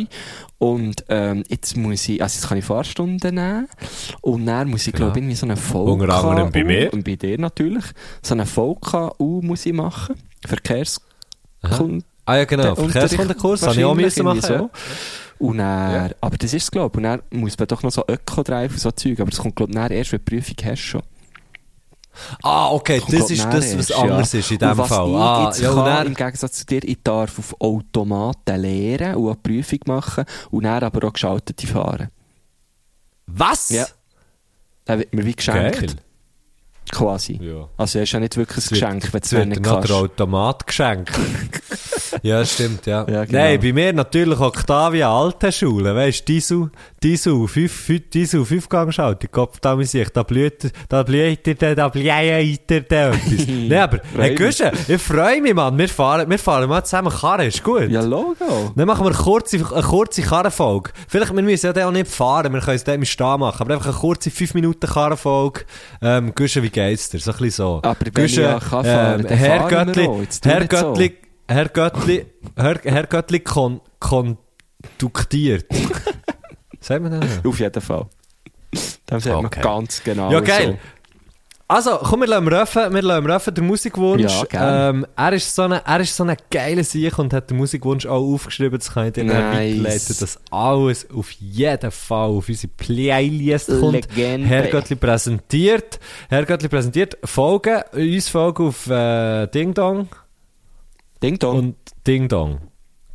Und 0.57 1.03
ähm, 1.10 1.43
jetzt 1.49 1.76
muss 1.76 2.07
ich, 2.07 2.23
also 2.23 2.38
jetzt 2.38 2.47
kann 2.47 2.57
ich 2.57 2.65
Fahrstunden 2.65 3.35
nehmen. 3.35 3.68
Und 4.22 4.45
dann 4.45 4.69
muss 4.69 4.88
ich, 4.88 4.93
Genau. 4.93 5.07
glaube 5.07 5.19
ich, 5.19 5.23
irgendwie 5.23 5.35
so 5.35 5.45
eine 5.45 5.57
VKU. 5.57 5.91
Unter 5.93 6.14
anderem 6.15 6.52
bei 6.52 6.64
mir. 6.64 6.93
Und 6.93 7.03
bei 7.03 7.15
dir 7.18 7.38
natürlich. 7.38 7.84
So 8.22 8.34
eine 8.34 8.45
VKU 8.45 9.41
muss 9.43 9.65
ich 9.65 9.73
machen. 9.73 10.15
Verkehrskund. 10.47 12.06
Ah, 12.26 12.38
ja, 12.38 12.45
genau. 12.45 12.73
Verkehrskundenkurs 12.76 13.64
habe 13.64 13.76
ich 13.76 13.85
auch 13.85 13.93
müssen 13.93 14.23
machen. 14.23 14.39
irgendwie 14.41 14.64
Ja. 14.64 14.69
Und 15.40 15.57
dann, 15.57 16.10
Ja. 16.10 16.16
aber 16.22 16.38
das 16.38 16.53
ist 16.53 16.64
es, 16.64 16.72
glaube 16.72 16.94
ich. 16.94 16.98
Und 16.98 17.03
dann 17.03 17.22
muss 17.32 17.57
man 17.57 17.68
doch 17.68 17.84
noch 17.84 17.91
so 17.91 18.03
Öko-Drive 18.07 18.72
und 18.72 18.80
so 18.80 18.91
Zeug. 18.91 19.20
Aber 19.20 19.30
das 19.30 19.40
kommt, 19.40 19.56
glaube 19.56 19.72
ich, 19.74 19.91
erst, 19.91 20.12
wenn 20.14 20.20
du 20.20 20.26
die 20.26 20.36
Prüfung 20.36 20.56
hast 20.72 20.80
schon. 20.80 21.02
Ah, 22.44 22.70
okay, 22.72 22.99
das 22.99 23.10
glaub, 23.10 23.30
ist 23.30 23.44
das, 23.45 23.78
was 23.78 23.91
anders 23.91 24.32
ja. 24.32 24.40
ist 24.40 24.52
in 24.52 24.57
dem 24.60 24.78
was 24.78 24.88
Fall. 24.88 25.10
Ich 25.10 25.16
Ah, 25.18 25.44
jetzt 25.48 25.60
ja, 25.62 25.74
kann, 25.74 25.86
dann, 25.86 26.07
im 26.07 26.14
Gegensatz 26.14 26.53
zu 26.60 26.66
dir, 26.66 26.82
ich 26.86 26.99
darf 27.03 27.38
auf 27.38 27.60
Automaten 27.60 28.62
lernen 28.62 29.16
und 29.16 29.26
eine 29.28 29.36
Prüfung 29.36 29.80
machen 29.88 30.24
und 30.49 30.64
dann 30.64 30.82
aber 30.82 31.07
auch 31.07 31.12
geschaltete 31.14 31.68
fahren. 31.68 32.07
was? 33.28 33.68
Ja. 33.70 33.86
Dann 34.86 34.99
wird 34.99 35.14
mir 35.14 35.26
wie 35.26 35.36
geschenkt. 35.36 35.80
Geil. 35.80 35.95
Quasi. 36.91 37.40
Ja. 37.41 37.68
Also, 37.78 37.99
es 37.99 38.03
ist 38.03 38.12
ja 38.12 38.20
nicht 38.20 38.38
wirklich 38.38 38.66
ein 38.66 38.70
Geschenk, 38.70 39.14
wenn 39.14 39.22
du 39.22 39.38
es 39.38 39.45
nicht 39.48 39.64
kannst. 39.64 39.90
der 39.90 39.95
Automat 39.95 40.68
geschenkt. 40.68 41.12
ja, 42.22 42.45
stimmt, 42.45 42.86
ja. 42.86 43.06
Ja, 43.10 43.26
genau. 43.26 43.40
Nein, 43.40 43.60
bei 43.60 43.74
mir 43.74 43.94
natürlich 43.94 44.40
Octavia 44.40 45.12
alte 45.12 45.52
Schule, 45.52 45.95
weißt 45.95 46.22
du, 46.22 46.34
Diesel, 46.34 46.72
Diesel, 47.02 47.48
fünf, 47.48 47.72
fünf, 47.72 48.10
Diesel, 48.12 48.45
Fünfgangschaltung, 48.45 49.32
Kopf, 49.32 49.60
da 49.60 49.76
muss 49.76 49.94
ich, 49.94 50.10
da 50.10 50.24
blüht, 50.24 50.72
da 50.88 51.03
blüht 51.03 51.62
er, 51.62 51.76
da 51.76 51.90
blüht 51.90 52.06
er 52.06 52.40
etwas. 52.70 53.18
Nein, 53.48 53.74
aber, 53.74 53.99
hey. 54.16 54.36
Guschen, 54.36 54.72
ich 54.88 55.02
freue 55.02 55.41
mich, 55.41 55.53
Mann, 55.53 55.78
wir 55.78 55.90
fahren, 55.90 56.30
wir 56.30 56.40
fahren 56.40 56.70
mal 56.70 56.84
zusammen 56.84 57.12
Karren, 57.12 57.48
ist 57.48 57.64
gut. 57.64 57.90
Ja, 57.90 58.02
Logo. 58.02 58.74
Dann 58.76 58.88
machen 58.88 59.06
wir 59.06 59.12
eine 59.12 59.18
kurze, 59.18 59.57
eine 59.57 59.84
kurze 59.84 60.22
Karrenfolge. 60.22 60.91
Vielleicht, 61.07 61.36
wir 61.36 61.41
müssen 61.41 61.74
ja 61.76 61.88
auch 61.88 61.91
nicht 61.91 62.07
fahren, 62.07 62.53
wir 62.53 62.62
können 62.62 62.76
es 62.76 62.84
dann 62.84 62.95
im 62.95 63.06
Stehen 63.06 63.40
machen, 63.40 63.62
aber 63.62 63.74
einfach 63.74 63.88
eine 63.88 63.95
kurze 63.95 64.30
5 64.30 64.53
Minuten 64.53 64.88
Karrenfolge. 64.88 65.62
Ähm, 66.02 66.34
Guschen, 66.36 66.62
wie 66.64 66.74
geht's 66.76 67.10
dir? 67.10 67.19
So 67.19 67.31
ein 67.31 67.38
bisschen 67.38 67.52
so. 67.52 67.80
Aber 67.84 67.95
wenn 68.06 68.14
Guschen, 68.14 68.27
ich 68.27 68.35
ja 68.49 68.60
kann 68.60 68.85
fahren, 68.85 69.26
dann 69.27 69.38
Herr 69.38 69.68
Göttli, 69.69 70.10
Herr 70.43 70.60
nicht 70.60 70.72
so. 70.72 70.93
Göttli, 70.93 71.18
Herr 71.47 71.69
Göttli, 71.69 72.26
Herr, 72.56 72.80
Herr 72.84 73.07
Göttli 73.07 73.39
kon, 73.39 73.81
konduktiert. 73.99 75.65
Sagen 76.80 77.10
wir 77.10 77.19
das? 77.19 77.43
Auf 77.45 77.60
jeden 77.60 77.81
Fall. 77.81 78.06
Dann 79.06 79.19
sagt 79.19 79.35
man 79.35 79.45
Okay. 79.45 79.61
ganz 79.61 80.03
genau 80.03 80.31
Ja, 80.31 80.39
geil. 80.41 80.77
Also, 81.68 81.98
komm, 81.98 82.20
wir 82.22 82.28
lassen 82.28 82.48
Röffen, 82.48 82.94
wir 82.94 83.02
lassen 83.02 83.26
Röffen 83.26 83.54
den 83.56 83.66
Musikwunsch. 83.66 84.44
Ja, 84.54 84.90
ähm, 84.90 85.08
er, 85.16 85.34
ist 85.34 85.56
so 85.56 85.64
eine, 85.64 85.84
er 85.84 86.00
ist 86.00 86.16
so 86.16 86.22
eine 86.24 86.38
geile 86.52 86.84
Sieg 86.84 87.18
und 87.18 87.34
hat 87.34 87.50
den 87.50 87.58
Musikwunsch 87.58 88.06
auch 88.06 88.22
aufgeschrieben. 88.22 88.78
Das 88.78 88.94
kann 88.94 89.08
ich 89.08 89.14
dir 89.14 89.24
Nice. 89.24 89.36
weiterleiten, 89.36 90.16
dass 90.20 90.40
alles 90.52 91.10
auf 91.10 91.32
jeden 91.32 91.90
Fall 91.90 92.30
auf 92.30 92.48
unsere 92.48 92.72
Playlist 92.78 93.68
kommt. 93.80 93.94
Legende. 93.94 94.48
Herr 94.48 94.68
Göttli 94.68 94.96
präsentiert. 94.96 96.00
Herr 96.30 96.46
Göttli 96.46 96.70
präsentiert. 96.70 97.18
Folgen, 97.24 97.82
uns 97.94 98.30
folgen 98.30 98.68
auf 98.68 98.88
äh, 98.88 99.48
Ding 99.48 99.74
Dong 99.74 100.08
Ding 101.24 101.40
Dong. 101.40 101.58
und 101.58 101.76
Ding 102.06 102.28
Dong. 102.28 102.60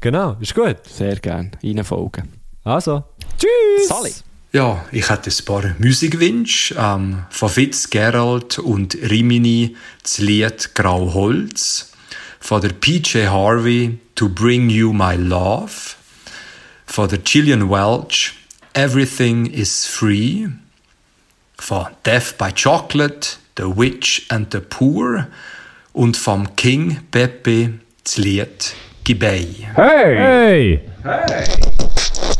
Genau, 0.01 0.37
ist 0.41 0.57
gut. 0.57 0.79
Sehr 0.89 1.15
gerne. 1.17 1.53
Reinfolgen. 1.63 2.33
Also, 2.65 3.05
tschüss! 3.39 3.89
Sally. 3.89 4.13
Ja, 4.53 4.85
ich 4.91 5.09
hätte 5.09 5.31
ein 5.31 5.45
paar 5.45 5.77
Musikwünsche. 5.79 6.75
Ähm, 6.77 7.23
von 7.31 7.49
Fitzgerald 7.49 8.59
und 8.59 8.97
Rimini 8.97 9.77
das 10.03 10.19
Lied 10.19 10.75
Grau 10.75 11.15
Holz. 11.15 11.93
Von 12.41 12.61
der 12.61 12.71
PJ 12.71 13.27
Harvey 13.27 13.99
To 14.17 14.29
Bring 14.29 14.69
You 14.69 14.93
My 14.93 15.15
Love. 15.15 15.71
Von 16.85 17.09
der 17.09 17.19
Gillian 17.19 17.71
Welch 17.71 18.33
Everything 18.75 19.47
is 19.47 19.87
Free. 19.87 20.49
Von 21.57 21.87
Death 22.05 22.37
by 22.37 22.51
Chocolate 22.53 23.37
The 23.57 23.65
Witch 23.65 24.27
and 24.31 24.53
the 24.53 24.59
Poor. 24.59 25.29
Und 25.93 26.17
vom 26.17 26.57
King 26.57 26.99
Pepe 27.13 27.75
das 28.03 28.17
Lied 28.17 28.75
Gibey. 29.05 29.69
Hey! 29.77 30.81
Du, 31.05 31.09
du, 31.09 32.40